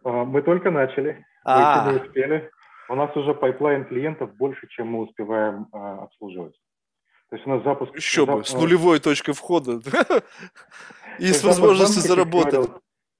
А, 0.04 0.24
мы 0.24 0.42
только 0.42 0.70
начали, 0.70 1.24
мы 1.44 1.92
не 1.92 2.00
успели. 2.00 2.50
У 2.88 2.94
нас 2.94 3.16
уже 3.16 3.34
pipeline 3.34 3.86
клиентов 3.86 4.34
больше, 4.36 4.68
чем 4.68 4.88
мы 4.88 5.00
успеваем 5.00 5.68
а, 5.72 6.04
обслуживать. 6.04 6.54
То 7.30 7.36
есть 7.36 7.46
у 7.46 7.50
нас 7.50 7.64
запуск... 7.64 7.94
Еще 7.96 8.26
бы, 8.26 8.44
с 8.44 8.52
нулевой 8.52 9.00
точкой 9.00 9.32
входа 9.32 9.80
и 11.18 11.32
с 11.32 11.42
возможностью 11.42 12.02
заработать. 12.02 12.70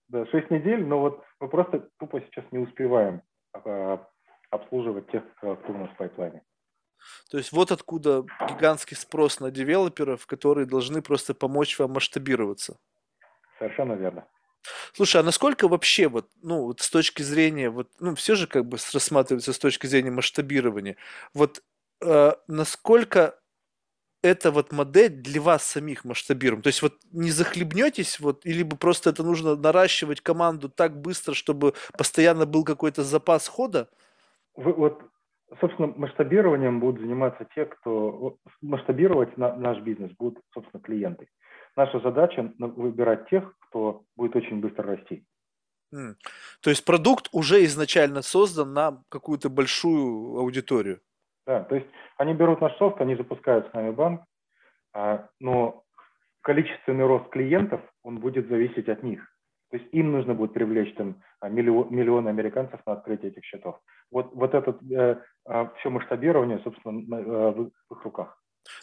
Да, 0.09 0.27
6 0.27 0.51
недель, 0.51 0.85
но 0.87 1.01
вот 1.01 1.25
мы 1.41 1.49
просто 1.49 1.89
тупо 1.99 2.21
сейчас 2.21 2.45
не 2.53 2.59
успеваем 2.59 3.23
а, 3.55 4.07
обслуживать 4.51 5.11
тех, 5.11 5.23
кто 5.37 5.59
у 5.67 5.79
нас 5.79 5.91
в 5.91 5.97
пайплайне. 5.97 6.43
То 7.31 7.39
есть 7.39 7.53
вот 7.53 7.73
откуда 7.73 8.25
гигантский 8.49 8.97
спрос 8.97 9.41
на 9.41 9.51
девелоперов, 9.51 10.27
которые 10.27 10.67
должны 10.67 11.03
просто 11.03 11.35
помочь 11.35 11.79
вам 11.79 11.93
масштабироваться. 11.93 12.79
Совершенно 13.59 13.95
верно. 13.95 14.27
Слушай, 14.93 15.21
а 15.21 15.25
насколько 15.25 15.69
вообще 15.69 16.09
вот, 16.09 16.29
ну, 16.43 16.65
вот 16.65 16.81
с 16.81 16.91
точки 16.91 17.23
зрения, 17.23 17.71
вот, 17.71 17.89
ну, 18.01 18.15
все 18.15 18.35
же 18.35 18.47
как 18.47 18.67
бы 18.67 18.79
рассматривается 18.93 19.53
с 19.53 19.59
точки 19.59 19.87
зрения 19.87 20.11
масштабирования. 20.11 20.97
Вот 21.33 21.63
э, 22.03 22.33
насколько 22.47 23.39
эта 24.23 24.51
вот 24.51 24.73
модель 24.73 25.11
для 25.11 25.41
вас 25.41 25.65
самих 25.65 26.05
масштабируем? 26.05 26.63
То 26.63 26.69
есть 26.69 26.81
вот 26.81 26.95
не 27.13 27.31
захлебнетесь, 27.31 28.19
вот, 28.21 28.47
или 28.47 28.63
бы 28.63 28.77
просто 28.77 29.11
это 29.11 29.23
нужно 29.23 29.55
наращивать 29.55 30.21
команду 30.23 30.69
так 30.69 31.01
быстро, 31.01 31.35
чтобы 31.35 31.75
постоянно 31.97 32.47
был 32.47 32.65
какой-то 32.65 33.03
запас 33.03 33.49
хода? 33.49 33.89
Вы, 34.57 34.73
вот 34.73 35.03
собственно, 35.61 35.93
масштабированием 35.97 36.81
будут 36.81 37.01
заниматься 37.01 37.47
те, 37.55 37.67
кто 37.67 38.37
масштабировать 38.63 39.37
на, 39.37 39.55
наш 39.57 39.79
бизнес 39.81 40.11
будут, 40.19 40.43
собственно, 40.53 40.83
клиенты. 40.83 41.29
Наша 41.77 42.01
задача 42.01 42.53
выбирать 42.59 43.29
тех, 43.29 43.55
кто 43.75 44.05
будет 44.17 44.37
очень 44.37 44.61
быстро 44.61 44.85
расти. 44.85 45.25
Mm. 45.93 46.15
То 46.61 46.71
есть 46.71 46.85
продукт 46.85 47.29
уже 47.33 47.65
изначально 47.65 48.23
создан 48.23 48.73
на 48.73 49.03
какую-то 49.09 49.51
большую 49.51 50.39
аудиторию. 50.39 51.01
Да, 51.47 51.65
то 51.65 51.75
есть 51.75 51.87
они 52.17 52.35
берут 52.35 52.61
наш 52.61 52.77
софт, 52.79 53.01
они 53.01 53.17
запускают 53.17 53.69
с 53.69 53.73
нами 53.75 53.91
банк, 53.91 54.23
а, 54.93 55.29
но 55.41 55.83
количественный 56.43 57.05
рост 57.05 57.29
клиентов, 57.31 57.81
он 58.05 58.21
будет 58.21 58.49
зависеть 58.49 58.89
от 58.89 59.03
них. 59.03 59.21
То 59.71 59.79
есть 59.79 59.89
им 59.93 60.13
нужно 60.13 60.35
будет 60.35 60.53
привлечь 60.53 60.95
там 60.95 61.21
миллион, 61.43 61.93
миллионы 61.93 62.29
американцев 62.29 62.81
на 62.87 62.93
открытие 62.93 63.33
этих 63.33 63.45
счетов. 63.45 63.81
Вот, 64.13 64.33
вот 64.35 64.55
это 64.55 64.79
э, 64.89 65.17
а, 65.47 65.73
все 65.79 65.91
масштабирование, 65.91 66.61
собственно, 66.61 67.17
э, 67.17 67.51
в, 67.51 67.71
в 67.89 67.95
их 67.97 68.05
руках. 68.05 68.39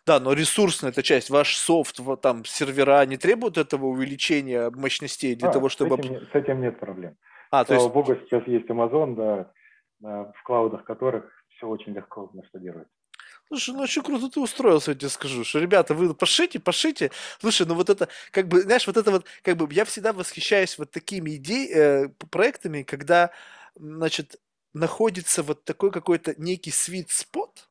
Да, 0.06 0.20
но 0.20 0.34
ресурсная 0.34 0.92
эта 0.92 1.04
часть, 1.04 1.30
ваш 1.30 1.56
софт, 1.56 2.00
там 2.22 2.46
сервера 2.46 3.06
не 3.06 3.18
требуют 3.18 3.58
этого 3.58 3.86
увеличения 3.86 4.70
мощностей 4.70 5.36
для 5.36 5.50
а, 5.50 5.54
того, 5.54 5.70
чтобы... 5.70 5.96
С 5.98 6.00
этим, 6.00 6.28
с 6.32 6.36
этим 6.36 6.62
нет 6.62 6.80
проблем. 6.80 7.18
А, 7.52 7.66
Слава 7.66 7.82
есть... 7.82 7.94
богу, 7.94 8.16
сейчас 8.16 8.48
есть 8.48 8.68
Amazon, 8.68 9.16
да, 9.16 9.52
в 10.34 10.44
клаудах 10.44 10.84
которых 10.84 11.26
все 11.56 11.68
очень 11.68 11.94
легко 11.94 12.30
масштабируется. 12.34 12.92
Слушай, 13.48 13.76
ну 13.76 13.82
очень 13.82 14.02
круто 14.02 14.30
ты 14.30 14.40
устроился, 14.40 14.92
я 14.92 14.98
тебе 14.98 15.10
скажу, 15.10 15.44
что, 15.44 15.60
ребята, 15.60 15.94
вы 15.94 16.14
пошите, 16.14 16.60
пошите. 16.60 17.12
Слушай, 17.40 17.68
ну 17.68 17.76
вот 17.76 17.90
это, 17.90 18.08
как 18.32 18.48
бы, 18.48 18.62
знаешь, 18.62 18.88
вот 18.88 18.96
это 18.96 19.12
вот, 19.12 19.26
как 19.42 19.58
бы, 19.58 19.68
я 19.74 19.84
всегда 19.84 20.14
восхищаюсь 20.14 20.78
вот 20.78 20.92
такими 20.92 21.36
идеями, 21.36 22.06
э, 22.06 22.10
проектами, 22.30 22.84
когда, 22.84 23.32
значит, 23.76 24.40
находится 24.74 25.44
вот 25.44 25.66
такой 25.66 25.92
какой-то 25.92 26.34
некий 26.38 26.72
sweet 26.72 27.08
спот, 27.10 27.68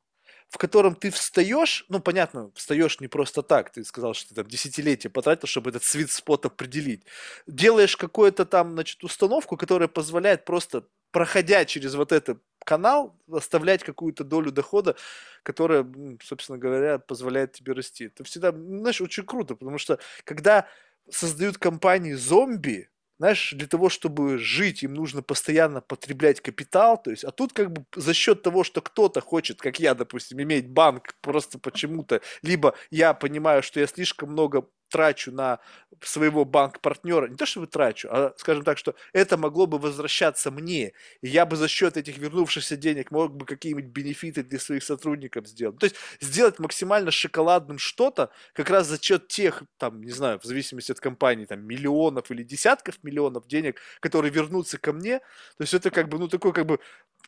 в 0.50 0.58
котором 0.58 0.96
ты 0.96 1.10
встаешь, 1.10 1.86
ну, 1.88 2.00
понятно, 2.00 2.50
встаешь 2.54 2.98
не 3.00 3.06
просто 3.06 3.42
так, 3.42 3.70
ты 3.70 3.84
сказал, 3.84 4.14
что 4.14 4.30
ты 4.30 4.34
там 4.34 4.48
десятилетие 4.48 5.08
потратил, 5.10 5.46
чтобы 5.46 5.70
этот 5.70 5.84
свит 5.84 6.10
спот 6.10 6.44
определить. 6.44 7.04
Делаешь 7.46 7.96
какую-то 7.96 8.44
там, 8.44 8.72
значит, 8.72 9.02
установку, 9.04 9.56
которая 9.56 9.86
позволяет 9.86 10.44
просто, 10.44 10.84
проходя 11.12 11.64
через 11.64 11.94
вот 11.94 12.10
этот 12.10 12.42
канал, 12.64 13.16
оставлять 13.30 13.84
какую-то 13.84 14.24
долю 14.24 14.50
дохода, 14.50 14.96
которая, 15.44 15.86
собственно 16.22 16.58
говоря, 16.58 16.98
позволяет 16.98 17.52
тебе 17.52 17.72
расти. 17.72 18.06
Это 18.06 18.24
всегда, 18.24 18.50
знаешь, 18.50 19.00
очень 19.00 19.24
круто, 19.24 19.54
потому 19.54 19.78
что 19.78 20.00
когда 20.24 20.66
создают 21.08 21.58
компании 21.58 22.14
зомби, 22.14 22.90
знаешь, 23.20 23.52
для 23.56 23.68
того, 23.68 23.90
чтобы 23.90 24.38
жить, 24.38 24.82
им 24.82 24.94
нужно 24.94 25.22
постоянно 25.22 25.82
потреблять 25.82 26.40
капитал, 26.40 27.00
то 27.02 27.10
есть, 27.12 27.24
а 27.24 27.30
тут 27.30 27.52
как 27.52 27.72
бы 27.72 27.84
за 27.94 28.14
счет 28.14 28.42
того, 28.42 28.64
что 28.64 28.80
кто-то 28.80 29.20
хочет, 29.20 29.60
как 29.60 29.78
я, 29.80 29.94
допустим, 29.94 30.42
иметь 30.42 30.70
банк 30.70 31.14
просто 31.22 31.58
почему-то, 31.58 32.22
либо 32.42 32.74
я 32.90 33.14
понимаю, 33.14 33.62
что 33.62 33.80
я 33.80 33.86
слишком 33.86 34.30
много 34.32 34.66
трачу 34.90 35.32
на 35.32 35.60
своего 36.02 36.44
банк-партнера, 36.44 37.28
не 37.28 37.36
то 37.36 37.46
чтобы 37.46 37.66
трачу, 37.66 38.08
а 38.10 38.34
скажем 38.36 38.64
так, 38.64 38.78
что 38.78 38.94
это 39.12 39.36
могло 39.36 39.66
бы 39.66 39.78
возвращаться 39.78 40.50
мне, 40.50 40.92
и 41.20 41.28
я 41.28 41.46
бы 41.46 41.56
за 41.56 41.68
счет 41.68 41.96
этих 41.96 42.18
вернувшихся 42.18 42.76
денег 42.76 43.10
мог 43.10 43.34
бы 43.34 43.46
какие-нибудь 43.46 43.86
бенефиты 43.86 44.42
для 44.42 44.58
своих 44.58 44.82
сотрудников 44.82 45.46
сделать. 45.46 45.78
То 45.78 45.84
есть 45.84 45.96
сделать 46.20 46.58
максимально 46.58 47.10
шоколадным 47.10 47.78
что-то, 47.78 48.30
как 48.52 48.70
раз 48.70 48.86
за 48.86 49.02
счет 49.02 49.28
тех, 49.28 49.62
там, 49.78 50.02
не 50.02 50.12
знаю, 50.12 50.38
в 50.40 50.44
зависимости 50.44 50.92
от 50.92 51.00
компании, 51.00 51.44
там, 51.44 51.60
миллионов 51.66 52.30
или 52.30 52.42
десятков 52.42 53.02
миллионов 53.02 53.46
денег, 53.46 53.80
которые 54.00 54.32
вернутся 54.32 54.78
ко 54.78 54.92
мне. 54.92 55.18
То 55.18 55.62
есть 55.62 55.74
это 55.74 55.90
как 55.90 56.08
бы, 56.08 56.18
ну, 56.18 56.28
такое 56.28 56.52
как 56.52 56.66
бы 56.66 56.80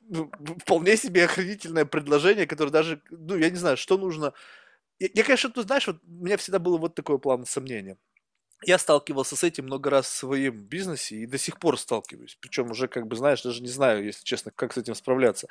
ну, 0.08 0.30
вполне 0.58 0.96
себе 0.96 1.24
охранительное 1.24 1.84
предложение, 1.84 2.46
которое 2.46 2.70
даже, 2.70 3.02
ну, 3.10 3.36
я 3.36 3.50
не 3.50 3.56
знаю, 3.56 3.76
что 3.76 3.98
нужно 3.98 4.32
я, 5.02 5.08
я, 5.14 5.24
конечно, 5.24 5.50
ты 5.50 5.62
знаешь, 5.62 5.86
вот 5.86 5.98
у 6.04 6.24
меня 6.24 6.36
всегда 6.36 6.58
было 6.58 6.78
вот 6.78 6.94
такое 6.94 7.18
план 7.18 7.46
сомнения. 7.46 7.98
Я 8.64 8.78
сталкивался 8.78 9.36
с 9.36 9.44
этим 9.44 9.64
много 9.66 9.90
раз 9.90 10.06
в 10.06 10.16
своем 10.16 10.56
бизнесе 10.64 11.16
и 11.16 11.26
до 11.26 11.38
сих 11.38 11.58
пор 11.60 11.78
сталкиваюсь. 11.78 12.36
Причем 12.40 12.70
уже, 12.70 12.88
как 12.88 13.06
бы, 13.08 13.16
знаешь, 13.16 13.42
даже 13.42 13.62
не 13.62 13.68
знаю, 13.68 14.04
если 14.04 14.24
честно, 14.24 14.52
как 14.54 14.72
с 14.72 14.78
этим 14.78 14.94
справляться. 14.94 15.48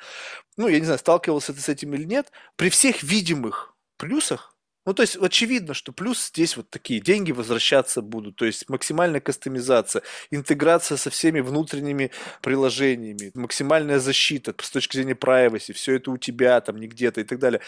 Ну, 0.56 0.68
я 0.68 0.78
не 0.80 0.84
знаю, 0.86 0.98
сталкивался 0.98 1.54
ты 1.54 1.60
с 1.60 1.68
этим 1.68 1.94
или 1.94 2.04
нет. 2.04 2.32
При 2.56 2.70
всех 2.70 3.02
видимых 3.02 3.74
плюсах 3.98 4.51
ну, 4.84 4.94
то 4.94 5.02
есть 5.02 5.16
очевидно, 5.16 5.74
что 5.74 5.92
плюс 5.92 6.28
здесь 6.28 6.56
вот 6.56 6.70
такие 6.70 7.00
деньги 7.00 7.32
возвращаться 7.32 8.02
будут, 8.02 8.36
то 8.36 8.44
есть 8.44 8.68
максимальная 8.68 9.20
кастомизация, 9.20 10.02
интеграция 10.30 10.96
со 10.96 11.10
всеми 11.10 11.40
внутренними 11.40 12.10
приложениями, 12.42 13.30
максимальная 13.34 13.98
защита 14.00 14.54
с 14.60 14.70
точки 14.70 14.96
зрения 14.96 15.14
privacy, 15.14 15.72
все 15.72 15.96
это 15.96 16.10
у 16.10 16.16
тебя 16.16 16.60
там, 16.60 16.76
не 16.78 16.88
где-то 16.88 17.20
и 17.20 17.24
так 17.24 17.38
далее. 17.38 17.60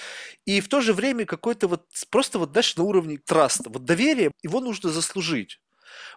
И 0.45 0.61
в 0.61 0.69
то 0.69 0.81
же 0.81 0.93
время 0.93 1.25
какой-то 1.27 1.69
вот, 1.69 1.87
просто 2.11 2.39
вот, 2.39 2.51
знаешь, 2.51 2.77
на 2.77 2.85
уровне 2.85 3.19
траста, 3.19 3.71
вот 3.71 3.85
доверие, 3.85 4.33
его 4.43 4.61
нужно 4.61 4.91
заслужить. 4.91 5.61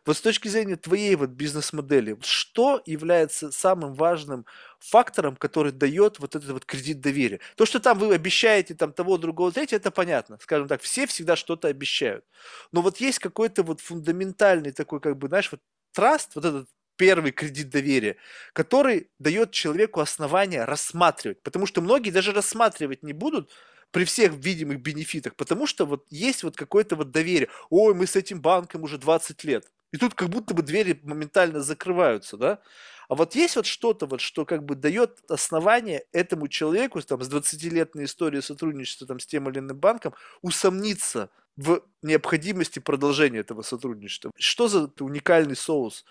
Вот 0.05 0.17
с 0.17 0.21
точки 0.21 0.47
зрения 0.47 0.75
твоей 0.75 1.15
вот 1.15 1.29
бизнес-модели, 1.31 2.17
что 2.21 2.81
является 2.85 3.51
самым 3.51 3.93
важным 3.93 4.45
фактором, 4.79 5.35
который 5.35 5.71
дает 5.71 6.19
вот 6.19 6.35
этот 6.35 6.49
вот 6.49 6.65
кредит 6.65 7.01
доверия? 7.01 7.39
То, 7.55 7.65
что 7.65 7.79
там 7.79 7.99
вы 7.99 8.13
обещаете 8.13 8.75
там 8.75 8.93
того, 8.93 9.17
другого, 9.17 9.51
третьего, 9.51 9.77
это 9.77 9.91
понятно. 9.91 10.37
Скажем 10.41 10.67
так, 10.67 10.81
все 10.81 11.07
всегда 11.07 11.35
что-то 11.35 11.67
обещают. 11.67 12.25
Но 12.71 12.81
вот 12.81 12.97
есть 12.97 13.19
какой-то 13.19 13.63
вот 13.63 13.81
фундаментальный 13.81 14.71
такой, 14.71 14.99
как 14.99 15.17
бы, 15.17 15.27
знаешь, 15.27 15.51
вот 15.51 15.61
траст, 15.93 16.35
вот 16.35 16.45
этот 16.45 16.69
первый 16.97 17.31
кредит 17.31 17.69
доверия, 17.69 18.17
который 18.53 19.09
дает 19.19 19.51
человеку 19.51 20.01
основание 20.01 20.65
рассматривать. 20.65 21.41
Потому 21.43 21.65
что 21.65 21.81
многие 21.81 22.11
даже 22.11 22.33
рассматривать 22.33 23.03
не 23.03 23.13
будут, 23.13 23.51
при 23.91 24.05
всех 24.05 24.33
видимых 24.33 24.81
бенефитах, 24.81 25.35
потому 25.35 25.67
что 25.67 25.85
вот 25.85 26.05
есть 26.09 26.43
вот 26.43 26.55
какое-то 26.55 26.95
вот 26.95 27.11
доверие. 27.11 27.49
Ой, 27.69 27.93
мы 27.93 28.07
с 28.07 28.15
этим 28.15 28.41
банком 28.41 28.83
уже 28.83 28.97
20 28.97 29.43
лет. 29.43 29.71
И 29.91 29.97
тут 29.97 30.13
как 30.13 30.29
будто 30.29 30.53
бы 30.53 30.63
двери 30.63 30.99
моментально 31.03 31.61
закрываются, 31.61 32.37
да? 32.37 32.59
А 33.07 33.15
вот 33.15 33.35
есть 33.35 33.55
вот 33.55 33.65
что-то, 33.65 34.05
вот, 34.05 34.19
что 34.19 34.45
как 34.45 34.65
бы 34.65 34.75
дает 34.75 35.19
основание 35.29 36.05
этому 36.11 36.49
человеку 36.49 37.01
там, 37.01 37.21
с 37.21 37.33
20-летной 37.33 38.03
историей 38.03 38.41
сотрудничества 38.41 39.07
там, 39.07 39.19
с 39.19 39.25
тем 39.25 39.49
или 39.49 39.59
иным 39.59 39.77
банком 39.77 40.13
усомниться 40.41 41.29
в 41.55 41.81
необходимости 42.01 42.79
продолжения 42.79 43.39
этого 43.39 43.61
сотрудничества. 43.61 44.31
Что 44.35 44.67
за 44.67 44.91
уникальный 44.99 45.55
соус? 45.55 46.05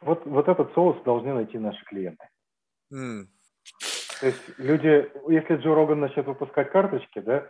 Вот, 0.00 0.24
вот 0.24 0.48
этот 0.48 0.72
соус 0.74 0.96
должны 1.04 1.34
найти 1.34 1.58
наши 1.58 1.84
клиенты. 1.84 2.28
Mm. 2.92 3.26
То 4.20 4.26
есть 4.26 4.58
люди, 4.58 5.10
если 5.28 5.56
Джо 5.56 5.74
Роган 5.74 6.00
начнет 6.00 6.26
выпускать 6.26 6.70
карточки, 6.70 7.20
да, 7.20 7.48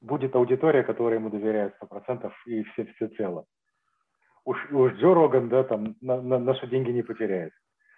будет 0.00 0.34
аудитория, 0.34 0.82
которая 0.82 1.18
ему 1.18 1.30
доверяет 1.30 1.74
100% 1.82 2.30
и 2.46 2.64
все 2.64 2.86
все 2.86 3.08
цело. 3.08 3.44
Уж, 4.44 4.58
уж 4.72 4.92
Джо 4.94 5.14
Роган, 5.14 5.48
да, 5.48 5.64
там 5.64 5.96
на, 6.00 6.20
на, 6.20 6.38
наши 6.38 6.66
деньги 6.66 6.90
не 6.90 7.02
потеряет. 7.02 7.52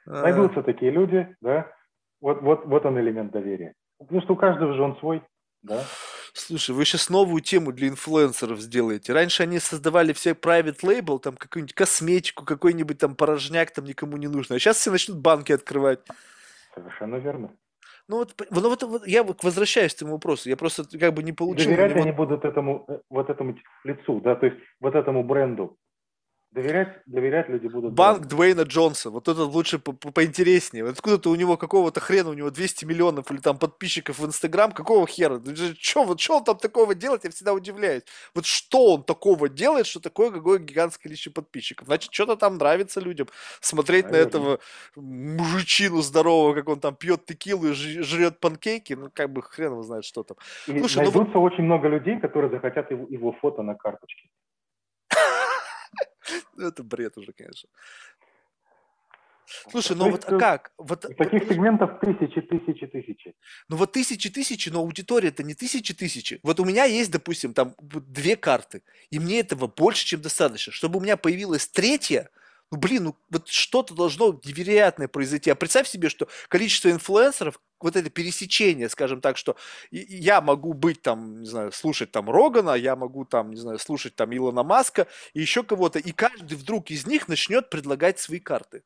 А. 0.07 0.23
Найдутся 0.23 0.63
такие 0.63 0.91
люди, 0.93 1.35
да, 1.41 1.73
вот, 2.21 2.43
вот, 2.43 2.67
вот 2.67 2.87
он 2.87 2.99
элемент 3.01 3.33
доверия. 3.33 3.75
Потому 3.99 4.21
что 4.23 4.35
у 4.35 4.37
каждого 4.37 4.75
же 4.75 4.83
он 4.83 4.97
свой, 4.99 5.23
да. 5.63 5.83
Слушай, 6.33 6.75
вы 6.75 6.85
сейчас 6.85 7.09
новую 7.09 7.41
тему 7.41 7.73
для 7.73 7.89
инфлюенсеров 7.89 8.61
сделаете. 8.61 9.15
Раньше 9.15 9.43
они 9.43 9.59
создавали 9.59 10.13
все 10.13 10.33
private 10.33 10.81
label, 10.83 11.19
там 11.19 11.35
какую-нибудь 11.35 11.75
косметику, 11.75 12.45
какой-нибудь 12.45 12.99
там 12.99 13.17
порожняк 13.17 13.71
там 13.71 13.87
никому 13.87 14.19
не 14.19 14.29
нужно. 14.29 14.57
А 14.57 14.59
сейчас 14.59 14.77
все 14.77 14.91
начнут 14.91 15.19
банки 15.19 15.53
открывать. 15.53 16.01
Совершенно 16.75 17.17
верно. 17.17 17.53
Ну 18.09 18.19
вот, 18.19 18.35
ну 18.51 18.69
вот, 18.69 18.83
вот 18.83 19.07
я 19.07 19.25
возвращаюсь 19.25 19.95
к 19.95 19.97
этому 19.97 20.13
вопросу. 20.13 20.49
Я 20.49 20.57
просто 20.57 20.85
как 20.99 21.13
бы 21.15 21.23
не 21.23 21.33
получил. 21.33 21.71
Доверять 21.71 21.97
они 21.97 22.13
будут 22.13 22.45
этому, 22.45 22.85
э, 22.89 23.01
вот 23.11 23.31
этому 23.31 23.57
лицу, 23.85 24.21
да, 24.21 24.37
то 24.37 24.47
есть 24.47 24.59
вот 24.81 24.95
этому 24.95 25.25
бренду. 25.25 25.77
Доверять, 26.57 27.03
доверять 27.05 27.51
люди 27.51 27.67
будут. 27.67 27.93
Банк 27.93 28.21
бренду. 28.21 28.37
Дуэйна 28.37 28.63
Джонса. 28.63 29.11
Вот 29.11 29.29
этот 29.29 29.53
лучше 29.53 29.79
по 29.79 29.91
-по 29.91 30.11
поинтереснее. 30.11 30.85
Вот 30.85 30.95
откуда-то 30.95 31.29
у 31.29 31.35
него 31.35 31.59
какого-то 31.59 32.01
хрена, 32.01 32.31
у 32.31 32.33
него 32.33 32.51
200 32.51 32.87
миллионов 32.87 33.31
или 33.31 33.41
там 33.41 33.59
подписчиков 33.59 34.19
в 34.19 34.25
Инстаграм. 34.25 34.73
Какого 34.73 35.07
хера? 35.07 35.39
Что 35.79 36.05
вот, 36.05 36.19
что 36.19 36.39
он 36.39 36.45
там 36.45 36.57
такого 36.57 36.95
делает? 36.95 37.25
Я 37.25 37.31
всегда 37.31 37.53
удивляюсь. 37.53 38.05
Вот 38.35 38.47
что 38.47 38.95
он 38.95 39.03
такого 39.03 39.51
делает, 39.51 39.87
что 39.87 40.01
такое 40.01 40.31
какое 40.31 40.59
гигантское 40.59 41.03
количество 41.03 41.43
подписчиков? 41.43 41.89
Значит, 41.89 42.11
что-то 42.15 42.37
там 42.37 42.57
нравится 42.57 43.01
людям. 43.01 43.27
Смотреть 43.61 44.07
Наверное. 44.07 44.25
на 44.25 44.29
этого 44.29 44.59
мужичину 44.97 46.01
здорового, 46.01 46.55
как 46.55 46.69
он 46.71 46.81
там 46.81 46.95
пьет 46.95 47.27
текилу 47.27 47.67
и 47.67 47.73
жрет 47.73 48.41
панкейки. 48.41 48.95
Ну, 48.95 49.11
как 49.13 49.31
бы 49.31 49.43
хрен 49.43 49.73
его 49.73 49.83
знает, 49.83 50.07
что 50.07 50.23
там. 50.23 50.39
И 50.69 50.79
Слушай, 50.79 51.03
найдутся 51.05 51.35
ну 51.35 51.43
очень 51.43 51.65
много 51.65 51.89
людей, 51.89 52.19
которые 52.19 52.51
захотят 52.51 52.91
его, 52.91 53.07
его 53.11 53.33
фото 53.43 53.63
на 53.63 53.75
карточке. 53.75 54.31
Ну, 56.55 56.69
это 56.69 56.83
бред 56.83 57.17
уже, 57.19 57.33
конечно. 57.33 57.69
Слушай, 59.71 59.97
ну 59.97 60.11
вот 60.11 60.25
как? 60.25 60.73
Вот, 60.77 61.03
таких 61.03 61.43
вот, 61.43 61.49
сегментов 61.49 62.01
тысячи, 62.01 62.41
тысячи, 62.41 62.87
тысячи. 62.87 63.35
Ну 63.69 63.77
вот 63.77 63.93
тысячи, 63.93 64.29
тысячи, 64.29 64.71
но 64.71 64.81
аудитория 64.81 65.29
это 65.29 65.45
не 65.45 65.55
тысячи, 65.55 65.95
тысячи. 65.95 66.41
Вот 66.43 66.59
у 66.59 66.65
меня 66.65 66.85
есть, 66.85 67.13
допустим, 67.13 67.55
там 67.55 67.75
две 67.81 68.37
карты, 68.37 68.83
и 69.11 69.19
мне 69.21 69.41
этого 69.41 69.69
больше, 69.69 70.05
чем 70.05 70.21
достаточно. 70.21 70.73
Чтобы 70.73 70.99
у 70.99 71.03
меня 71.03 71.17
появилась 71.17 71.69
третья, 71.69 72.29
ну 72.73 72.79
блин, 72.79 73.05
ну 73.05 73.17
вот 73.31 73.49
что-то 73.49 73.95
должно 73.95 74.33
невероятное 74.45 75.09
произойти. 75.09 75.51
А 75.51 75.55
представь 75.55 75.87
себе, 75.87 76.09
что 76.09 76.27
количество 76.49 76.91
инфлюенсеров, 76.91 77.61
вот 77.81 77.95
это 77.95 78.11
пересечение, 78.11 78.89
скажем 78.89 79.21
так, 79.21 79.37
что 79.37 79.57
я 79.91 80.41
могу 80.41 80.73
быть 80.73 81.03
там, 81.03 81.43
не 81.43 81.47
знаю, 81.47 81.71
слушать 81.73 82.11
там 82.11 82.29
Рогана, 82.29 82.71
я 82.71 82.97
могу 82.97 83.25
там, 83.25 83.51
не 83.51 83.57
знаю, 83.57 83.79
слушать 83.79 84.17
там 84.17 84.35
Илона 84.35 84.65
Маска 84.65 85.07
и 85.33 85.41
еще 85.41 85.63
кого-то, 85.63 85.99
и 85.99 86.13
каждый 86.13 86.57
вдруг 86.57 86.91
из 86.91 87.07
них 87.07 87.29
начнет 87.29 87.71
предлагать 87.71 88.19
свои 88.19 88.41
карты. 88.41 88.83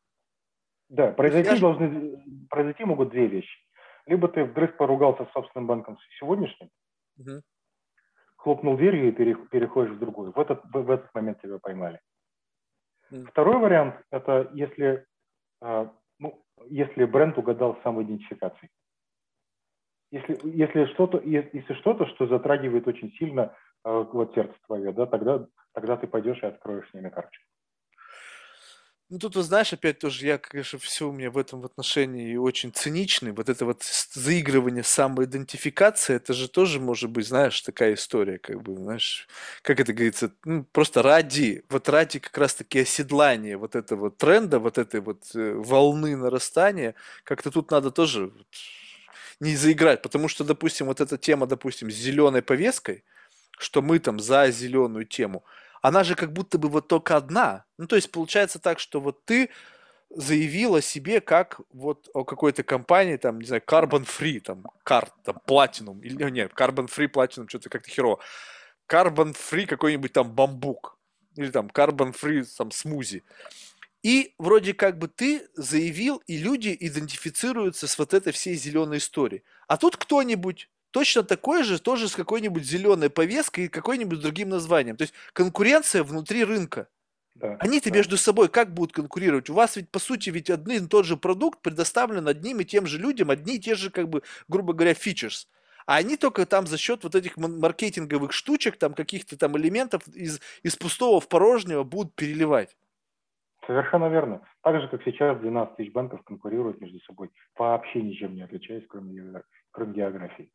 Да, 0.89 1.13
произойти, 1.13 1.51
я... 1.51 1.59
должны, 1.59 2.23
произойти 2.51 2.85
могут 2.85 3.11
две 3.11 3.29
вещи. 3.29 3.59
Либо 4.07 4.29
ты 4.29 4.45
вдрызг 4.45 4.77
поругался 4.77 5.25
с 5.25 5.33
собственным 5.33 5.67
банком 5.67 5.97
сегодняшним, 6.19 6.69
угу. 7.17 7.43
хлопнул 8.37 8.77
дверью 8.77 9.09
и 9.09 9.13
переходишь 9.13 9.95
в 9.95 9.99
другую. 10.01 10.33
В 10.33 10.39
этот, 10.39 10.61
в 10.65 10.91
этот 10.91 11.15
момент 11.15 11.41
тебя 11.41 11.59
поймали. 11.59 12.01
Второй 13.29 13.59
вариант– 13.59 13.97
это 14.11 14.51
если, 14.53 15.07
а, 15.61 15.93
ну, 16.19 16.45
если 16.67 17.05
бренд 17.05 17.37
угадал 17.39 17.77
с 17.77 17.83
самоидентификацией. 17.83 18.71
Если, 20.13 20.39
если 20.45 20.87
что-то, 20.87 21.19
если 21.19 21.75
что-то, 21.75 22.07
что 22.07 22.27
затрагивает 22.27 22.87
очень 22.87 23.13
сильно 23.13 23.57
а, 23.85 24.03
вот 24.03 24.35
сердце 24.35 24.55
твое, 24.67 24.93
да, 24.93 25.07
тогда, 25.07 25.47
тогда 25.73 25.97
ты 25.97 26.07
пойдешь 26.07 26.43
и 26.43 26.47
откроешь 26.47 26.89
с 26.91 26.95
ними 26.95 27.09
карточку. 27.09 27.50
Ну, 29.13 29.19
тут, 29.19 29.35
знаешь, 29.35 29.73
опять 29.73 29.99
тоже, 29.99 30.25
я, 30.25 30.39
конечно, 30.39 30.79
все 30.79 31.09
у 31.09 31.13
меня 31.13 31.33
в 31.33 31.39
этом 31.39 31.65
отношении 31.65 32.37
очень 32.37 32.73
циничный. 32.73 33.33
Вот 33.33 33.49
это 33.49 33.65
вот 33.65 33.83
заигрывание 34.13 34.85
самоидентификации, 34.85 36.15
это 36.15 36.33
же 36.33 36.49
тоже 36.49 36.79
может 36.79 37.11
быть, 37.11 37.27
знаешь, 37.27 37.61
такая 37.61 37.95
история, 37.95 38.39
как 38.39 38.63
бы, 38.63 38.77
знаешь, 38.77 39.27
как 39.63 39.81
это 39.81 39.93
говорится, 39.93 40.31
ну, 40.45 40.63
просто 40.71 41.03
ради, 41.03 41.65
вот 41.71 41.89
ради 41.89 42.21
как 42.21 42.39
раз-таки 42.39 42.79
оседлания 42.79 43.59
вот 43.59 43.75
этого 43.75 44.13
тренда, 44.13 44.61
вот 44.61 44.79
этой 44.79 45.01
вот 45.01 45.25
э, 45.35 45.55
волны 45.55 46.17
нарастания, 46.17 46.95
как-то 47.25 47.51
тут 47.51 47.73
надо 47.73 47.91
тоже 47.91 48.31
не 49.41 49.57
заиграть, 49.57 50.03
потому 50.03 50.29
что, 50.29 50.45
допустим, 50.45 50.87
вот 50.87 51.01
эта 51.01 51.19
тема, 51.19 51.47
допустим, 51.47 51.91
с 51.91 51.95
зеленой 51.95 52.43
повесткой, 52.43 53.03
что 53.59 53.83
мы 53.83 53.99
там 53.99 54.21
за 54.21 54.51
зеленую 54.53 55.05
тему– 55.05 55.45
она 55.81 56.05
же 56.05 56.15
как 56.15 56.33
будто 56.33 56.59
бы 56.59 56.69
вот 56.69 56.89
только 56.89 57.17
одна. 57.17 57.65
Ну, 57.79 57.87
то 57.87 57.97
есть 57.97 58.11
получается 58.11 58.59
так, 58.59 58.79
что 58.79 59.01
вот 59.01 59.25
ты 59.25 59.51
заявил 60.11 60.75
о 60.75 60.83
себе 60.83 61.21
как 61.21 61.61
вот 61.73 62.09
о 62.15 62.25
какой-то 62.25 62.63
компании, 62.63 63.17
там, 63.17 63.41
не 63.41 63.47
знаю, 63.47 63.63
Carbon 63.67 64.07
Free, 64.07 64.41
там, 64.41 64.65
карт, 64.83 65.13
там, 65.25 65.41
Platinum, 65.47 66.01
или, 66.03 66.31
нет, 66.31 66.53
Carbon 66.53 66.89
Free, 66.89 67.11
Platinum, 67.11 67.49
что-то 67.49 67.69
как-то 67.69 67.91
херово. 67.91 68.19
Carbon 68.89 69.37
Free 69.37 69.67
какой-нибудь 69.67 70.13
там 70.13 70.33
бамбук, 70.33 70.99
или 71.37 71.51
там 71.51 71.69
Carbon 71.69 72.13
Free, 72.13 72.45
там, 72.57 72.73
смузи. 72.73 73.23
И 74.03 74.35
вроде 74.39 74.73
как 74.73 74.99
бы 74.99 75.09
ты 75.09 75.47
заявил, 75.55 76.23
и 76.27 76.39
люди 76.39 76.77
идентифицируются 76.79 77.87
с 77.87 77.99
вот 77.99 78.15
этой 78.15 78.33
всей 78.33 78.55
зеленой 78.55 78.99
историей. 78.99 79.45
А 79.69 79.77
тут 79.77 79.97
кто-нибудь 79.97 80.70
точно 80.91 81.23
такой 81.23 81.63
же, 81.63 81.79
тоже 81.79 82.09
с 82.09 82.15
какой-нибудь 82.15 82.65
зеленой 82.65 83.11
повесткой 83.11 83.65
и 83.65 83.69
какой-нибудь 83.69 84.21
другим 84.21 84.49
названием. 84.49 84.97
То 84.97 85.03
есть 85.03 85.15
конкуренция 85.33 86.03
внутри 86.03 86.45
рынка. 86.45 86.89
Да, 87.35 87.57
Они-то 87.61 87.91
да. 87.91 87.97
между 87.97 88.17
собой 88.17 88.49
как 88.49 88.75
будут 88.75 88.93
конкурировать? 88.93 89.49
У 89.51 89.55
вас 89.55 89.77
ведь, 89.77 89.91
по 89.91 89.99
сути, 89.99 90.31
ведь 90.31 90.51
один 90.51 90.85
и 90.85 90.89
тот 90.89 91.07
же 91.07 91.17
продукт 91.17 91.63
предоставлен 91.63 92.29
одним 92.29 92.61
и 92.61 92.65
тем 92.65 92.87
же 92.87 92.99
людям, 92.99 93.31
одни 93.31 93.57
и 93.57 93.61
те 93.61 93.75
же, 93.75 93.91
как 93.91 94.09
бы, 94.09 94.23
грубо 94.49 94.73
говоря, 94.73 94.95
фичерс. 94.95 95.49
А 95.87 95.97
они 95.97 96.17
только 96.17 96.45
там 96.47 96.67
за 96.67 96.77
счет 96.77 97.03
вот 97.05 97.15
этих 97.15 97.37
маркетинговых 97.37 98.33
штучек, 98.33 98.77
там 98.77 98.95
каких-то 98.95 99.39
там 99.39 99.57
элементов 99.57 100.07
из, 100.09 100.41
из 100.63 100.77
пустого 100.77 101.21
в 101.21 101.29
порожнего 101.29 101.83
будут 101.83 102.15
переливать. 102.15 102.77
Совершенно 103.67 104.09
верно. 104.09 104.43
Так 104.63 104.81
же, 104.81 104.89
как 104.89 105.03
сейчас 105.05 105.39
12 105.39 105.77
тысяч 105.77 105.93
банков 105.93 106.23
конкурируют 106.25 106.81
между 106.81 107.01
собой, 107.01 107.31
вообще 107.57 108.03
ничем 108.03 108.35
не 108.35 108.43
отличаясь, 108.43 108.85
кроме, 108.89 109.43
кроме 109.71 109.95
географии. 109.95 110.51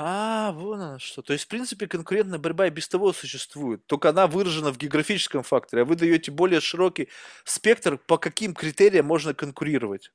А, 0.00 0.52
вон 0.52 0.80
оно 0.80 0.98
что. 1.00 1.22
То 1.22 1.32
есть, 1.32 1.46
в 1.46 1.48
принципе, 1.48 1.88
конкурентная 1.88 2.38
борьба 2.38 2.68
и 2.68 2.70
без 2.70 2.88
того 2.88 3.12
существует. 3.12 3.84
Только 3.86 4.10
она 4.10 4.28
выражена 4.28 4.72
в 4.72 4.78
географическом 4.78 5.42
факторе. 5.42 5.82
А 5.82 5.84
вы 5.84 5.96
даете 5.96 6.30
более 6.30 6.60
широкий 6.60 7.08
спектр, 7.44 7.98
по 7.98 8.16
каким 8.16 8.54
критериям 8.54 9.06
можно 9.06 9.34
конкурировать. 9.34 10.12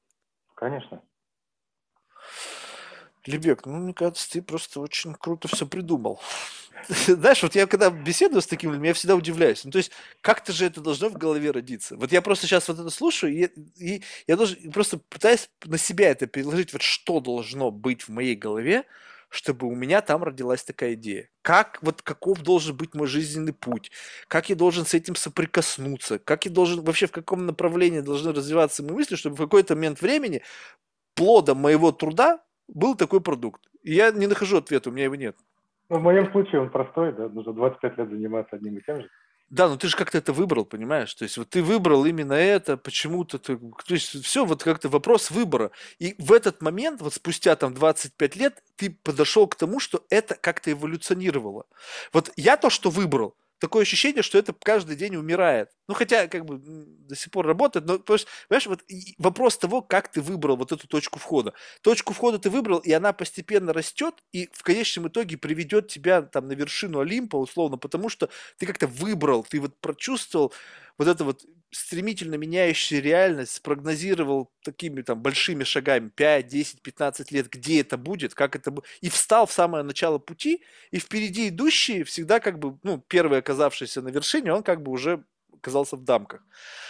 Конечно. 0.55 1.01
Лебек, 3.25 3.65
ну, 3.65 3.79
мне 3.79 3.93
кажется, 3.93 4.31
ты 4.31 4.41
просто 4.41 4.79
очень 4.79 5.13
круто 5.15 5.49
все 5.49 5.67
придумал. 5.67 6.21
Знаешь, 6.87 7.43
вот 7.43 7.53
я 7.55 7.67
когда 7.67 7.89
беседую 7.89 8.41
с 8.41 8.47
такими 8.47 8.71
людьми, 8.71 8.87
я 8.87 8.93
всегда 8.93 9.17
удивляюсь. 9.17 9.65
Ну, 9.65 9.71
то 9.71 9.79
есть, 9.79 9.91
как-то 10.21 10.53
же 10.53 10.65
это 10.65 10.79
должно 10.79 11.09
в 11.09 11.17
голове 11.17 11.51
родиться. 11.51 11.97
Вот 11.97 12.13
я 12.13 12.21
просто 12.21 12.47
сейчас 12.47 12.69
вот 12.69 12.79
это 12.79 12.89
слушаю, 12.89 13.33
и, 13.33 13.49
и 13.77 14.03
я 14.27 14.37
должен 14.37 14.71
просто 14.71 14.97
пытаюсь 14.97 15.49
на 15.65 15.77
себя 15.77 16.09
это 16.09 16.25
переложить, 16.25 16.71
вот 16.71 16.81
что 16.81 17.19
должно 17.19 17.69
быть 17.69 18.03
в 18.03 18.09
моей 18.09 18.35
голове, 18.35 18.85
чтобы 19.33 19.67
у 19.67 19.73
меня 19.73 20.01
там 20.01 20.23
родилась 20.23 20.63
такая 20.63 20.93
идея. 20.93 21.27
Как, 21.41 21.79
вот 21.81 22.03
каков 22.03 22.43
должен 22.43 22.77
быть 22.77 22.93
мой 22.93 23.07
жизненный 23.07 23.51
путь, 23.51 23.91
как 24.27 24.49
я 24.49 24.55
должен 24.55 24.85
с 24.85 24.93
этим 24.93 25.15
соприкоснуться, 25.15 26.19
как 26.19 26.45
я 26.45 26.51
должен, 26.51 26.83
вообще 26.83 27.07
в 27.07 27.11
каком 27.11 27.47
направлении 27.47 28.01
должны 28.01 28.31
развиваться 28.31 28.83
мои 28.83 28.93
мысли, 28.93 29.15
чтобы 29.15 29.35
в 29.35 29.39
какой-то 29.39 29.73
момент 29.73 30.01
времени 30.01 30.43
плодом 31.15 31.57
моего 31.57 31.91
труда 31.91 32.43
был 32.67 32.95
такой 32.95 33.21
продукт. 33.21 33.61
И 33.81 33.93
я 33.93 34.11
не 34.11 34.27
нахожу 34.27 34.57
ответа, 34.57 34.91
у 34.91 34.93
меня 34.93 35.05
его 35.05 35.15
нет. 35.15 35.35
Ну, 35.89 35.97
в 35.97 36.03
моем 36.03 36.31
случае 36.31 36.61
он 36.61 36.69
простой, 36.69 37.11
да, 37.11 37.27
нужно 37.27 37.53
25 37.53 37.97
лет 37.97 38.09
заниматься 38.09 38.55
одним 38.55 38.77
и 38.77 38.83
тем 38.83 39.01
же. 39.01 39.09
Да, 39.49 39.69
но 39.69 39.77
ты 39.77 39.87
же 39.87 39.95
как-то 39.95 40.17
это 40.17 40.33
выбрал, 40.33 40.65
понимаешь? 40.65 41.13
То 41.13 41.23
есть 41.23 41.37
вот 41.37 41.49
ты 41.49 41.61
выбрал 41.61 42.05
именно 42.05 42.33
это, 42.33 42.75
почему-то 42.75 43.37
ты... 43.37 43.57
То 43.57 43.93
есть 43.93 44.23
все 44.23 44.45
вот 44.45 44.63
как-то 44.63 44.89
вопрос 44.89 45.29
выбора. 45.29 45.71
И 45.99 46.15
в 46.17 46.33
этот 46.33 46.61
момент, 46.61 47.01
вот 47.01 47.13
спустя 47.13 47.55
там 47.55 47.73
25 47.75 48.35
лет, 48.35 48.63
ты 48.75 48.89
подошел 49.03 49.47
к 49.47 49.55
тому, 49.55 49.79
что 49.79 50.03
это 50.09 50.35
как-то 50.35 50.71
эволюционировало. 50.71 51.65
Вот 52.11 52.31
я 52.35 52.57
то, 52.57 52.71
что 52.71 52.89
выбрал, 52.89 53.35
такое 53.63 53.83
ощущение, 53.83 54.23
что 54.23 54.37
это 54.37 54.51
каждый 54.51 54.97
день 54.97 55.15
умирает. 55.15 55.69
Ну, 55.87 55.93
хотя, 55.93 56.27
как 56.27 56.43
бы, 56.43 56.59
до 56.59 57.15
сих 57.15 57.31
пор 57.31 57.47
работает, 57.47 57.85
но, 57.85 57.97
понимаешь, 57.97 58.67
вот 58.67 58.81
вопрос 59.17 59.57
того, 59.57 59.81
как 59.81 60.09
ты 60.11 60.21
выбрал 60.21 60.57
вот 60.57 60.73
эту 60.73 60.85
точку 60.85 61.17
входа. 61.17 61.53
Точку 61.81 62.13
входа 62.13 62.39
ты 62.39 62.49
выбрал, 62.49 62.79
и 62.79 62.91
она 62.91 63.13
постепенно 63.13 63.71
растет, 63.71 64.15
и 64.33 64.49
в 64.51 64.63
конечном 64.63 65.07
итоге 65.07 65.37
приведет 65.37 65.87
тебя 65.87 66.23
там 66.23 66.49
на 66.49 66.51
вершину 66.53 66.99
Олимпа, 66.99 67.37
условно, 67.37 67.77
потому 67.77 68.09
что 68.09 68.29
ты 68.57 68.65
как-то 68.65 68.85
выбрал, 68.87 69.43
ты 69.45 69.61
вот 69.61 69.79
прочувствовал 69.79 70.51
вот 70.97 71.07
это 71.07 71.23
вот 71.23 71.41
стремительно 71.73 72.35
меняющая 72.35 72.99
реальность, 73.01 73.55
спрогнозировал 73.55 74.51
такими 74.63 75.01
там 75.01 75.21
большими 75.21 75.63
шагами 75.63 76.09
5, 76.09 76.47
10, 76.47 76.81
15 76.81 77.31
лет, 77.31 77.49
где 77.49 77.81
это 77.81 77.97
будет, 77.97 78.33
как 78.35 78.55
это 78.55 78.71
будет, 78.71 78.85
и 79.01 79.09
встал 79.09 79.45
в 79.45 79.51
самое 79.53 79.83
начало 79.83 80.19
пути, 80.19 80.63
и 80.91 80.99
впереди 80.99 81.49
идущий 81.49 82.03
всегда 82.03 82.39
как 82.39 82.59
бы, 82.59 82.77
ну, 82.83 83.03
первый 83.07 83.39
оказавшийся 83.39 84.01
на 84.01 84.09
вершине, 84.09 84.53
он 84.53 84.63
как 84.63 84.81
бы 84.83 84.91
уже 84.91 85.25
оказался 85.63 85.95
в 85.95 86.03
дамках. 86.03 86.41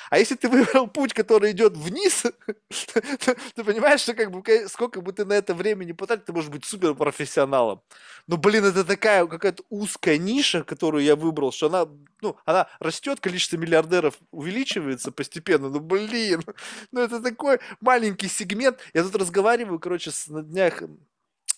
А 0.09 0.19
если 0.19 0.35
ты 0.35 0.49
выбрал 0.49 0.87
путь, 0.87 1.13
который 1.13 1.51
идет 1.51 1.77
вниз, 1.77 2.23
ты 3.55 3.63
понимаешь, 3.63 4.01
что 4.01 4.13
как 4.13 4.31
бы 4.31 4.43
сколько 4.67 5.01
бы 5.01 5.13
ты 5.13 5.25
на 5.25 5.33
это 5.33 5.53
времени 5.53 5.91
потратил, 5.91 6.25
ты 6.25 6.33
можешь 6.33 6.49
быть 6.49 6.65
супер 6.65 6.95
профессионалом. 6.95 7.81
Но, 8.27 8.37
блин, 8.37 8.65
это 8.65 8.83
такая 8.83 9.25
какая-то 9.25 9.63
узкая 9.69 10.17
ниша, 10.17 10.63
которую 10.63 11.03
я 11.03 11.15
выбрал, 11.15 11.51
что 11.51 11.67
она, 11.67 11.87
ну, 12.21 12.37
она 12.45 12.67
растет, 12.79 13.19
количество 13.19 13.57
миллиардеров 13.57 14.15
увеличивается 14.31 15.11
постепенно. 15.11 15.69
Ну, 15.69 15.79
блин, 15.79 16.43
ну 16.91 17.01
это 17.01 17.21
такой 17.21 17.59
маленький 17.79 18.27
сегмент. 18.27 18.79
Я 18.93 19.03
тут 19.03 19.15
разговариваю, 19.15 19.79
короче, 19.79 20.11
на 20.27 20.43
днях, 20.43 20.83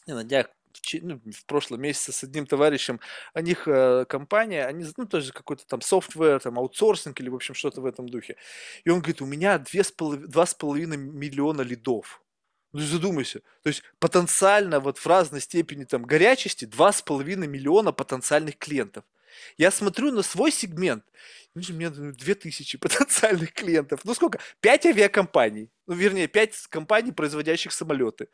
не 0.08 0.14
на 0.14 0.24
днях, 0.24 0.48
ну, 1.02 1.22
в 1.26 1.46
прошлом 1.46 1.82
месяце 1.82 2.12
с 2.12 2.24
одним 2.24 2.46
товарищем, 2.46 3.00
у 3.34 3.40
них 3.40 3.68
э, 3.68 4.06
компания, 4.08 4.66
они, 4.66 4.86
ну, 4.98 5.06
тоже 5.06 5.34
какой-то 5.34 5.66
там 5.68 5.82
софтвер, 5.82 6.40
там, 6.40 6.60
аутсорсинг 6.60 7.20
или, 7.20 7.30
в 7.30 7.36
общем, 7.36 7.54
что-то 7.54 7.82
в 7.82 7.86
этом 7.86 8.08
духе. 8.10 8.38
И 8.84 8.90
он 8.90 9.00
говорит, 9.00 9.22
у 9.22 9.26
меня 9.26 9.58
две 9.58 9.84
с 9.84 9.92
половиной, 9.92 10.28
два 10.28 10.46
с 10.46 10.54
половиной 10.54 10.98
миллиона 10.98 11.62
лидов. 11.62 12.22
Ну, 12.74 12.82
задумайся. 12.82 13.40
То 13.64 13.70
есть 13.70 13.84
потенциально 14.00 14.80
вот 14.80 14.98
в 14.98 15.08
разной 15.08 15.42
степени 15.42 15.86
там 15.86 16.04
горячести 16.04 16.66
два 16.66 16.92
с 16.92 17.02
половиной 17.02 17.48
миллиона 17.48 17.94
потенциальных 17.94 18.58
клиентов. 18.58 19.06
Я 19.58 19.72
смотрю 19.72 20.12
на 20.12 20.22
свой 20.24 20.52
сегмент, 20.52 21.04
у 21.56 21.60
меня 21.60 21.90
две 21.90 22.36
тысячи 22.36 22.78
потенциальных 22.78 23.54
клиентов. 23.54 24.02
Ну 24.04 24.14
сколько? 24.14 24.40
Пять 24.60 24.86
авиакомпаний. 24.86 25.70
Ну, 25.88 25.94
вернее, 25.96 26.28
пять 26.28 26.56
компаний, 26.68 27.12
производящих 27.12 27.72
самолеты. 27.72 28.28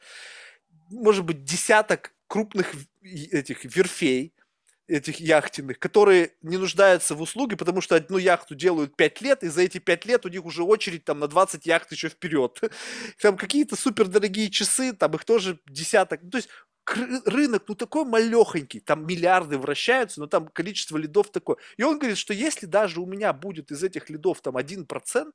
Может 0.91 1.25
быть, 1.25 1.43
десяток 1.43 2.13
крупных 2.27 2.73
этих 3.01 3.65
верфей, 3.65 4.33
этих 4.87 5.19
яхтенных, 5.19 5.79
которые 5.79 6.33
не 6.41 6.57
нуждаются 6.57 7.15
в 7.15 7.21
услуге, 7.21 7.55
потому 7.55 7.81
что 7.81 7.95
одну 7.95 8.17
яхту 8.17 8.55
делают 8.55 8.95
5 8.95 9.21
лет, 9.21 9.43
и 9.43 9.47
за 9.47 9.61
эти 9.61 9.77
5 9.77 10.05
лет 10.05 10.25
у 10.25 10.29
них 10.29 10.45
уже 10.45 10.63
очередь 10.63 11.05
там 11.05 11.19
на 11.19 11.27
20 11.27 11.65
яхт 11.65 11.91
еще 11.91 12.09
вперед. 12.09 12.59
Там 13.21 13.37
какие-то 13.37 13.75
супердорогие 13.75 14.49
часы, 14.49 14.93
там 14.93 15.13
их 15.13 15.23
тоже 15.25 15.59
десяток. 15.67 16.21
Ну, 16.23 16.29
то 16.29 16.37
есть 16.37 16.49
рынок, 17.25 17.63
ну, 17.67 17.75
такой 17.75 18.05
малехонький, 18.05 18.79
там 18.79 19.05
миллиарды 19.05 19.57
вращаются, 19.57 20.19
но 20.19 20.27
там 20.27 20.47
количество 20.47 20.97
лидов 20.97 21.31
такое. 21.31 21.57
И 21.77 21.83
он 21.83 21.99
говорит, 21.99 22.17
что 22.17 22.33
если 22.33 22.65
даже 22.65 22.99
у 23.01 23.05
меня 23.05 23.33
будет 23.33 23.71
из 23.71 23.83
этих 23.83 24.09
лидов 24.09 24.41
там 24.41 24.57
1%, 24.57 25.31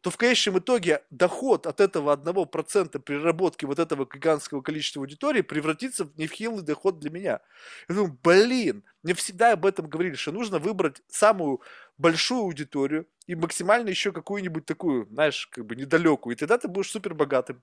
то 0.00 0.10
в 0.10 0.16
конечном 0.16 0.58
итоге 0.58 1.02
доход 1.10 1.66
от 1.66 1.80
этого 1.80 2.12
одного 2.12 2.44
процента 2.44 2.98
переработки 2.98 3.64
вот 3.64 3.78
этого 3.78 4.06
гигантского 4.06 4.60
количества 4.60 5.02
аудитории 5.02 5.40
превратится 5.40 6.04
в 6.04 6.16
нехилый 6.16 6.62
доход 6.62 7.00
для 7.00 7.10
меня. 7.10 7.40
Я 7.88 7.94
думаю, 7.94 8.16
блин, 8.22 8.84
мне 9.02 9.14
всегда 9.14 9.52
об 9.52 9.66
этом 9.66 9.88
говорили, 9.88 10.14
что 10.14 10.30
нужно 10.30 10.60
выбрать 10.60 11.02
самую 11.08 11.60
большую 11.96 12.42
аудиторию 12.42 13.06
и 13.26 13.34
максимально 13.34 13.88
еще 13.88 14.12
какую-нибудь 14.12 14.66
такую, 14.66 15.06
знаешь, 15.10 15.48
как 15.48 15.66
бы 15.66 15.74
недалекую, 15.74 16.36
и 16.36 16.38
тогда 16.38 16.58
ты 16.58 16.68
будешь 16.68 16.90
супер 16.90 17.14
богатым. 17.14 17.60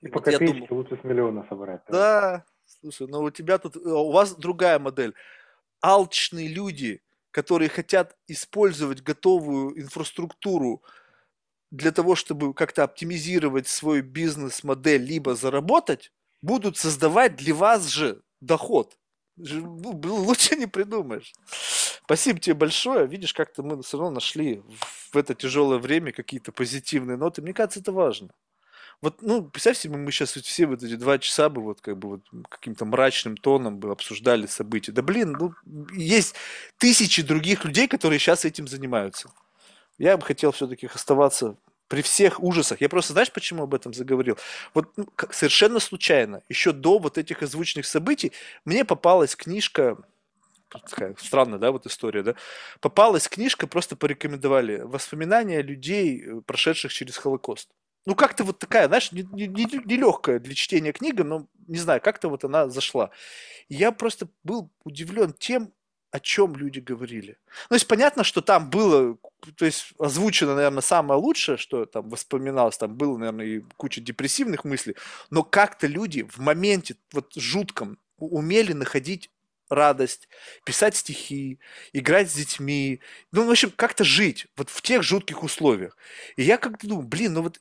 И 0.00 0.08
по 0.08 0.20
копеечке 0.20 0.66
думал, 0.66 0.82
лучше 0.82 0.98
с 1.00 1.04
миллиона 1.04 1.46
собрать. 1.48 1.82
Да, 1.88 2.44
слушай, 2.66 3.06
но 3.06 3.22
у 3.22 3.30
тебя 3.30 3.58
тут, 3.58 3.76
э, 3.76 3.80
у 3.80 4.10
вас 4.10 4.34
другая 4.34 4.78
модель. 4.78 5.14
Алчные 5.80 6.48
люди, 6.48 7.02
которые 7.30 7.68
хотят 7.68 8.16
использовать 8.26 9.02
готовую 9.02 9.80
инфраструктуру 9.80 10.82
для 11.70 11.92
того, 11.92 12.14
чтобы 12.14 12.54
как-то 12.54 12.84
оптимизировать 12.84 13.68
свой 13.68 14.00
бизнес-модель, 14.00 15.02
либо 15.02 15.34
заработать, 15.34 16.12
будут 16.42 16.76
создавать 16.76 17.36
для 17.36 17.54
вас 17.54 17.86
же 17.88 18.22
доход. 18.40 18.96
Ну, 19.36 20.00
лучше 20.02 20.56
не 20.56 20.66
придумаешь. 20.66 21.32
Спасибо 22.04 22.40
тебе 22.40 22.54
большое. 22.54 23.06
Видишь, 23.06 23.34
как-то 23.34 23.62
мы 23.62 23.82
все 23.82 23.98
равно 23.98 24.14
нашли 24.14 24.62
в 25.12 25.16
это 25.16 25.34
тяжелое 25.34 25.78
время 25.78 26.12
какие-то 26.12 26.52
позитивные 26.52 27.16
ноты. 27.16 27.42
Мне 27.42 27.52
кажется, 27.52 27.80
это 27.80 27.92
важно. 27.92 28.30
Вот, 29.00 29.22
ну, 29.22 29.44
представь 29.44 29.78
себе, 29.78 29.96
мы 29.96 30.10
сейчас 30.10 30.32
все 30.32 30.66
вот 30.66 30.82
эти 30.82 30.96
два 30.96 31.18
часа 31.18 31.48
бы 31.48 31.62
вот 31.62 31.80
как 31.80 31.96
бы 31.98 32.08
вот 32.08 32.22
каким-то 32.48 32.84
мрачным 32.84 33.36
тоном 33.36 33.78
бы 33.78 33.92
обсуждали 33.92 34.46
события. 34.46 34.90
Да 34.90 35.02
блин, 35.02 35.36
ну, 35.38 35.54
есть 35.92 36.34
тысячи 36.78 37.22
других 37.22 37.64
людей, 37.64 37.86
которые 37.86 38.18
сейчас 38.18 38.44
этим 38.44 38.66
занимаются. 38.66 39.30
Я 39.98 40.16
бы 40.16 40.24
хотел 40.24 40.52
все-таки 40.52 40.88
оставаться 40.92 41.56
при 41.88 42.02
всех 42.02 42.42
ужасах. 42.42 42.80
Я 42.80 42.88
просто, 42.88 43.12
знаешь, 43.12 43.32
почему 43.32 43.64
об 43.64 43.74
этом 43.74 43.94
заговорил? 43.94 44.36
Вот 44.74 44.96
ну, 44.96 45.06
как, 45.14 45.34
совершенно 45.34 45.80
случайно, 45.80 46.42
еще 46.48 46.72
до 46.72 46.98
вот 46.98 47.18
этих 47.18 47.42
озвученных 47.42 47.86
событий, 47.86 48.32
мне 48.64 48.84
попалась 48.84 49.34
книжка, 49.34 49.96
такая 50.68 51.14
странная, 51.18 51.58
да, 51.58 51.72
вот 51.72 51.86
история, 51.86 52.22
да, 52.22 52.34
попалась 52.80 53.26
книжка, 53.26 53.66
просто 53.66 53.96
порекомендовали, 53.96 54.80
воспоминания 54.80 55.62
людей, 55.62 56.24
прошедших 56.46 56.92
через 56.92 57.16
Холокост 57.16 57.70
ну, 58.08 58.14
как-то 58.14 58.42
вот 58.42 58.58
такая, 58.58 58.86
знаешь, 58.86 59.12
не, 59.12 59.22
не, 59.32 59.46
не 59.46 59.96
легкая 59.98 60.38
для 60.38 60.54
чтения 60.54 60.92
книга, 60.92 61.24
но, 61.24 61.46
не 61.66 61.76
знаю, 61.76 62.00
как-то 62.00 62.30
вот 62.30 62.42
она 62.42 62.70
зашла. 62.70 63.10
И 63.68 63.74
я 63.74 63.92
просто 63.92 64.28
был 64.44 64.70
удивлен 64.82 65.34
тем, 65.38 65.74
о 66.10 66.20
чем 66.20 66.56
люди 66.56 66.80
говорили. 66.80 67.38
Ну, 67.46 67.68
то 67.70 67.74
есть 67.74 67.86
понятно, 67.86 68.24
что 68.24 68.40
там 68.40 68.70
было, 68.70 69.18
то 69.56 69.64
есть 69.64 69.92
озвучено, 69.98 70.54
наверное, 70.54 70.80
самое 70.80 71.20
лучшее, 71.20 71.58
что 71.58 71.84
там 71.84 72.08
воспоминалось, 72.08 72.78
там 72.78 72.96
было, 72.96 73.18
наверное, 73.18 73.46
и 73.46 73.60
куча 73.76 74.00
депрессивных 74.00 74.64
мыслей, 74.64 74.96
но 75.30 75.42
как-то 75.42 75.86
люди 75.86 76.22
в 76.22 76.38
моменте 76.38 76.96
вот 77.12 77.32
жутком 77.34 77.98
умели 78.16 78.72
находить 78.72 79.30
радость, 79.68 80.28
писать 80.64 80.96
стихи, 80.96 81.58
играть 81.92 82.30
с 82.30 82.34
детьми, 82.34 83.00
ну, 83.32 83.46
в 83.46 83.50
общем, 83.50 83.70
как-то 83.70 84.02
жить 84.02 84.46
вот 84.56 84.70
в 84.70 84.80
тех 84.82 85.02
жутких 85.02 85.42
условиях. 85.42 85.96
И 86.36 86.42
я 86.42 86.56
как-то 86.56 86.86
думаю, 86.86 87.06
блин, 87.06 87.34
ну 87.34 87.42
вот 87.42 87.60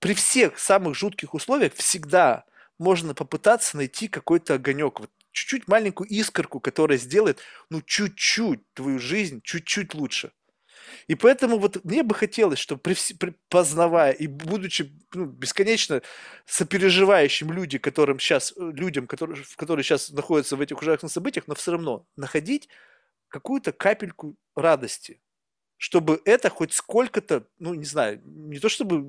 при 0.00 0.14
всех 0.14 0.58
самых 0.58 0.96
жутких 0.96 1.32
условиях 1.32 1.74
всегда 1.74 2.44
можно 2.78 3.14
попытаться 3.14 3.76
найти 3.76 4.08
какой-то 4.08 4.54
огонек, 4.54 5.00
вот 5.00 5.10
чуть-чуть 5.34 5.68
маленькую 5.68 6.08
искорку, 6.08 6.60
которая 6.60 6.96
сделает, 6.96 7.40
ну, 7.68 7.82
чуть-чуть 7.82 8.60
твою 8.72 8.98
жизнь 8.98 9.42
чуть-чуть 9.42 9.94
лучше. 9.94 10.32
И 11.08 11.14
поэтому 11.14 11.58
вот 11.58 11.84
мне 11.84 12.02
бы 12.02 12.14
хотелось, 12.14 12.58
чтобы 12.58 12.80
при, 12.80 12.94
при, 13.18 13.34
познавая 13.48 14.12
и 14.12 14.26
будучи 14.26 14.92
ну, 15.12 15.26
бесконечно 15.26 16.02
сопереживающим 16.46 17.52
люди, 17.52 17.78
которым 17.78 18.18
сейчас, 18.18 18.54
людям, 18.56 19.06
которые, 19.06 19.42
которые 19.56 19.82
сейчас 19.82 20.10
находятся 20.10 20.56
в 20.56 20.60
этих 20.60 20.80
ужасных 20.80 21.10
событиях, 21.10 21.48
но 21.48 21.54
все 21.54 21.72
равно 21.72 22.06
находить 22.16 22.68
какую-то 23.28 23.72
капельку 23.72 24.36
радости, 24.54 25.20
чтобы 25.78 26.20
это 26.24 26.48
хоть 26.48 26.72
сколько-то, 26.72 27.46
ну, 27.58 27.74
не 27.74 27.86
знаю, 27.86 28.20
не 28.24 28.58
то 28.60 28.68
чтобы 28.68 29.04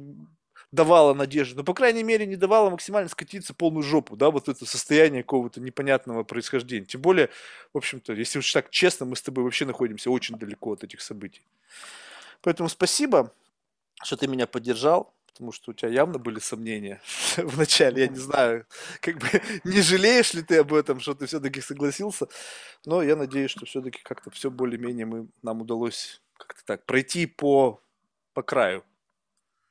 давала 0.76 1.14
надежду, 1.14 1.57
но, 1.57 1.64
по 1.64 1.73
крайней 1.73 2.03
мере, 2.03 2.26
не 2.26 2.35
давала 2.35 2.69
максимально 2.69 3.10
скатиться 3.10 3.53
полную 3.53 3.84
жопу, 3.84 4.15
да, 4.15 4.30
вот 4.30 4.49
это 4.49 4.65
состояние 4.65 5.23
какого-то 5.23 5.61
непонятного 5.61 6.23
происхождения. 6.23 6.85
Тем 6.85 7.02
более, 7.02 7.30
в 7.73 7.77
общем-то, 7.77 8.14
если 8.14 8.39
уж 8.39 8.53
так 8.53 8.69
честно, 8.69 9.06
мы 9.06 9.15
с 9.15 9.22
тобой 9.22 9.43
вообще 9.43 9.65
находимся 9.65 10.11
очень 10.11 10.38
далеко 10.38 10.73
от 10.73 10.84
этих 10.84 11.02
событий. 11.02 11.41
Поэтому 12.41 12.69
спасибо, 12.69 13.34
что 14.03 14.18
ты 14.18 14.27
меня 14.27 14.45
поддержал, 14.45 15.14
потому 15.26 15.52
что 15.52 15.72
у 15.72 15.73
тебя 15.73 15.89
явно 15.89 16.19
были 16.19 16.39
сомнения 16.39 17.02
в 17.38 17.57
начале. 17.57 18.03
Я 18.03 18.07
не 18.07 18.19
знаю, 18.19 18.65
как 19.02 19.18
бы 19.18 19.27
не 19.64 19.81
жалеешь 19.81 20.34
ли 20.34 20.43
ты 20.43 20.57
об 20.57 20.73
этом, 20.73 20.99
что 20.99 21.15
ты 21.15 21.26
все-таки 21.26 21.61
согласился, 21.61 22.27
но 22.85 23.02
я 23.02 23.15
надеюсь, 23.15 23.52
что 23.52 23.65
все-таки 23.65 23.99
как-то 24.03 24.30
все 24.31 24.52
более-менее 24.52 25.06
мы, 25.06 25.27
нам 25.41 25.61
удалось 25.61 26.22
как-то 26.38 26.64
так 26.65 26.85
пройти 26.85 27.26
по, 27.26 27.81
по 28.34 28.43
краю. 28.43 28.84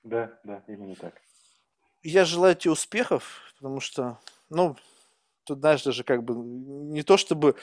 Да, 0.05 0.39
да, 0.45 0.63
именно 0.69 0.95
так. 0.95 1.15
Я 2.03 2.25
желаю 2.25 2.57
тебе 2.57 2.73
успехов, 2.73 3.43
потому 3.57 3.81
что, 3.81 4.21
ну, 4.51 4.77
тут, 5.45 5.61
знаешь, 5.61 5.85
даже 5.85 6.05
как 6.05 6.25
бы 6.25 6.35
не 6.37 7.03
то 7.05 7.19
чтобы 7.19 7.57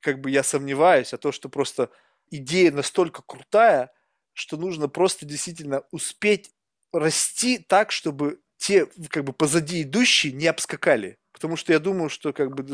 как 0.00 0.20
бы 0.22 0.30
я 0.30 0.44
сомневаюсь, 0.44 1.14
а 1.14 1.18
то, 1.18 1.32
что 1.32 1.50
просто 1.50 1.90
идея 2.30 2.72
настолько 2.72 3.22
крутая, 3.22 3.92
что 4.34 4.58
нужно 4.58 4.88
просто 4.88 5.26
действительно 5.26 5.84
успеть 5.92 6.52
расти 6.92 7.58
так, 7.58 7.92
чтобы 7.92 8.40
те 8.58 8.86
как 9.10 9.24
бы 9.24 9.34
позади 9.34 9.82
идущие 9.84 10.32
не 10.34 10.48
обскакали. 10.48 11.18
Потому 11.32 11.56
что 11.56 11.72
я 11.72 11.78
думаю, 11.78 12.08
что 12.08 12.32
как 12.32 12.54
бы 12.54 12.66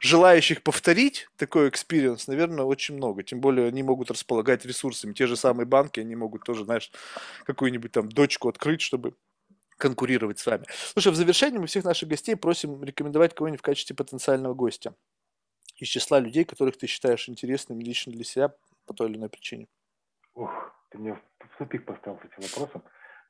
желающих 0.00 0.62
повторить 0.62 1.28
такой 1.36 1.68
experience, 1.68 2.28
наверное, 2.28 2.64
очень 2.64 2.96
много. 2.96 3.22
Тем 3.22 3.40
более 3.40 3.68
они 3.68 3.82
могут 3.82 4.10
располагать 4.10 4.64
ресурсами. 4.64 5.12
Те 5.12 5.26
же 5.26 5.36
самые 5.36 5.66
банки, 5.66 6.00
они 6.00 6.14
могут 6.14 6.44
тоже, 6.44 6.64
знаешь, 6.64 6.90
какую-нибудь 7.44 7.92
там 7.92 8.08
дочку 8.08 8.48
открыть, 8.48 8.80
чтобы 8.80 9.14
конкурировать 9.76 10.38
с 10.38 10.46
вами. 10.46 10.64
Слушай, 10.68 11.12
в 11.12 11.16
завершении 11.16 11.58
мы 11.58 11.66
всех 11.66 11.84
наших 11.84 12.08
гостей 12.08 12.36
просим 12.36 12.82
рекомендовать 12.82 13.34
кого-нибудь 13.34 13.60
в 13.60 13.64
качестве 13.64 13.94
потенциального 13.94 14.54
гостя 14.54 14.94
из 15.76 15.88
числа 15.88 16.18
людей, 16.18 16.44
которых 16.44 16.78
ты 16.78 16.86
считаешь 16.86 17.28
интересными 17.28 17.82
лично 17.82 18.12
для 18.12 18.24
себя 18.24 18.54
по 18.86 18.94
той 18.94 19.10
или 19.10 19.18
иной 19.18 19.28
причине. 19.28 19.68
Ух, 20.34 20.50
ты 20.90 20.98
меня 20.98 21.20
в 21.40 21.58
тупик 21.58 21.84
поставил 21.84 22.18
с 22.18 22.24
этим 22.24 22.48
вопросом. 22.48 22.82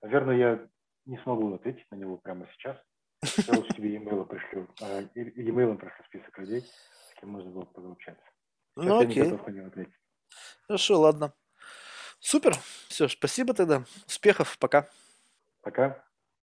Наверное, 0.03 0.36
я 0.36 0.69
не 1.07 1.19
смогу 1.19 1.55
ответить 1.55 1.86
на 1.90 1.97
него 1.97 2.19
прямо 2.19 2.48
сейчас. 2.53 2.77
Я 3.23 3.55
лучше 3.55 3.75
тебе 3.75 3.97
e-mail 3.97 4.25
пришлю. 4.27 4.69
А, 4.81 5.03
e-mail 5.15 5.77
просто 5.77 6.03
список 6.05 6.39
людей, 6.39 6.61
с 6.63 7.21
кем 7.21 7.31
можно 7.31 7.51
было 7.51 7.65
пообщаться. 7.65 8.25
Ну, 8.77 9.01
окей. 9.01 9.33
Хорошо, 10.67 11.01
ладно. 11.01 11.33
Супер. 12.21 12.57
Все, 12.89 13.09
спасибо 13.09 13.55
тогда. 13.55 13.85
Успехов. 14.07 14.59
Пока. 14.59 14.89
Пока. 15.63 16.06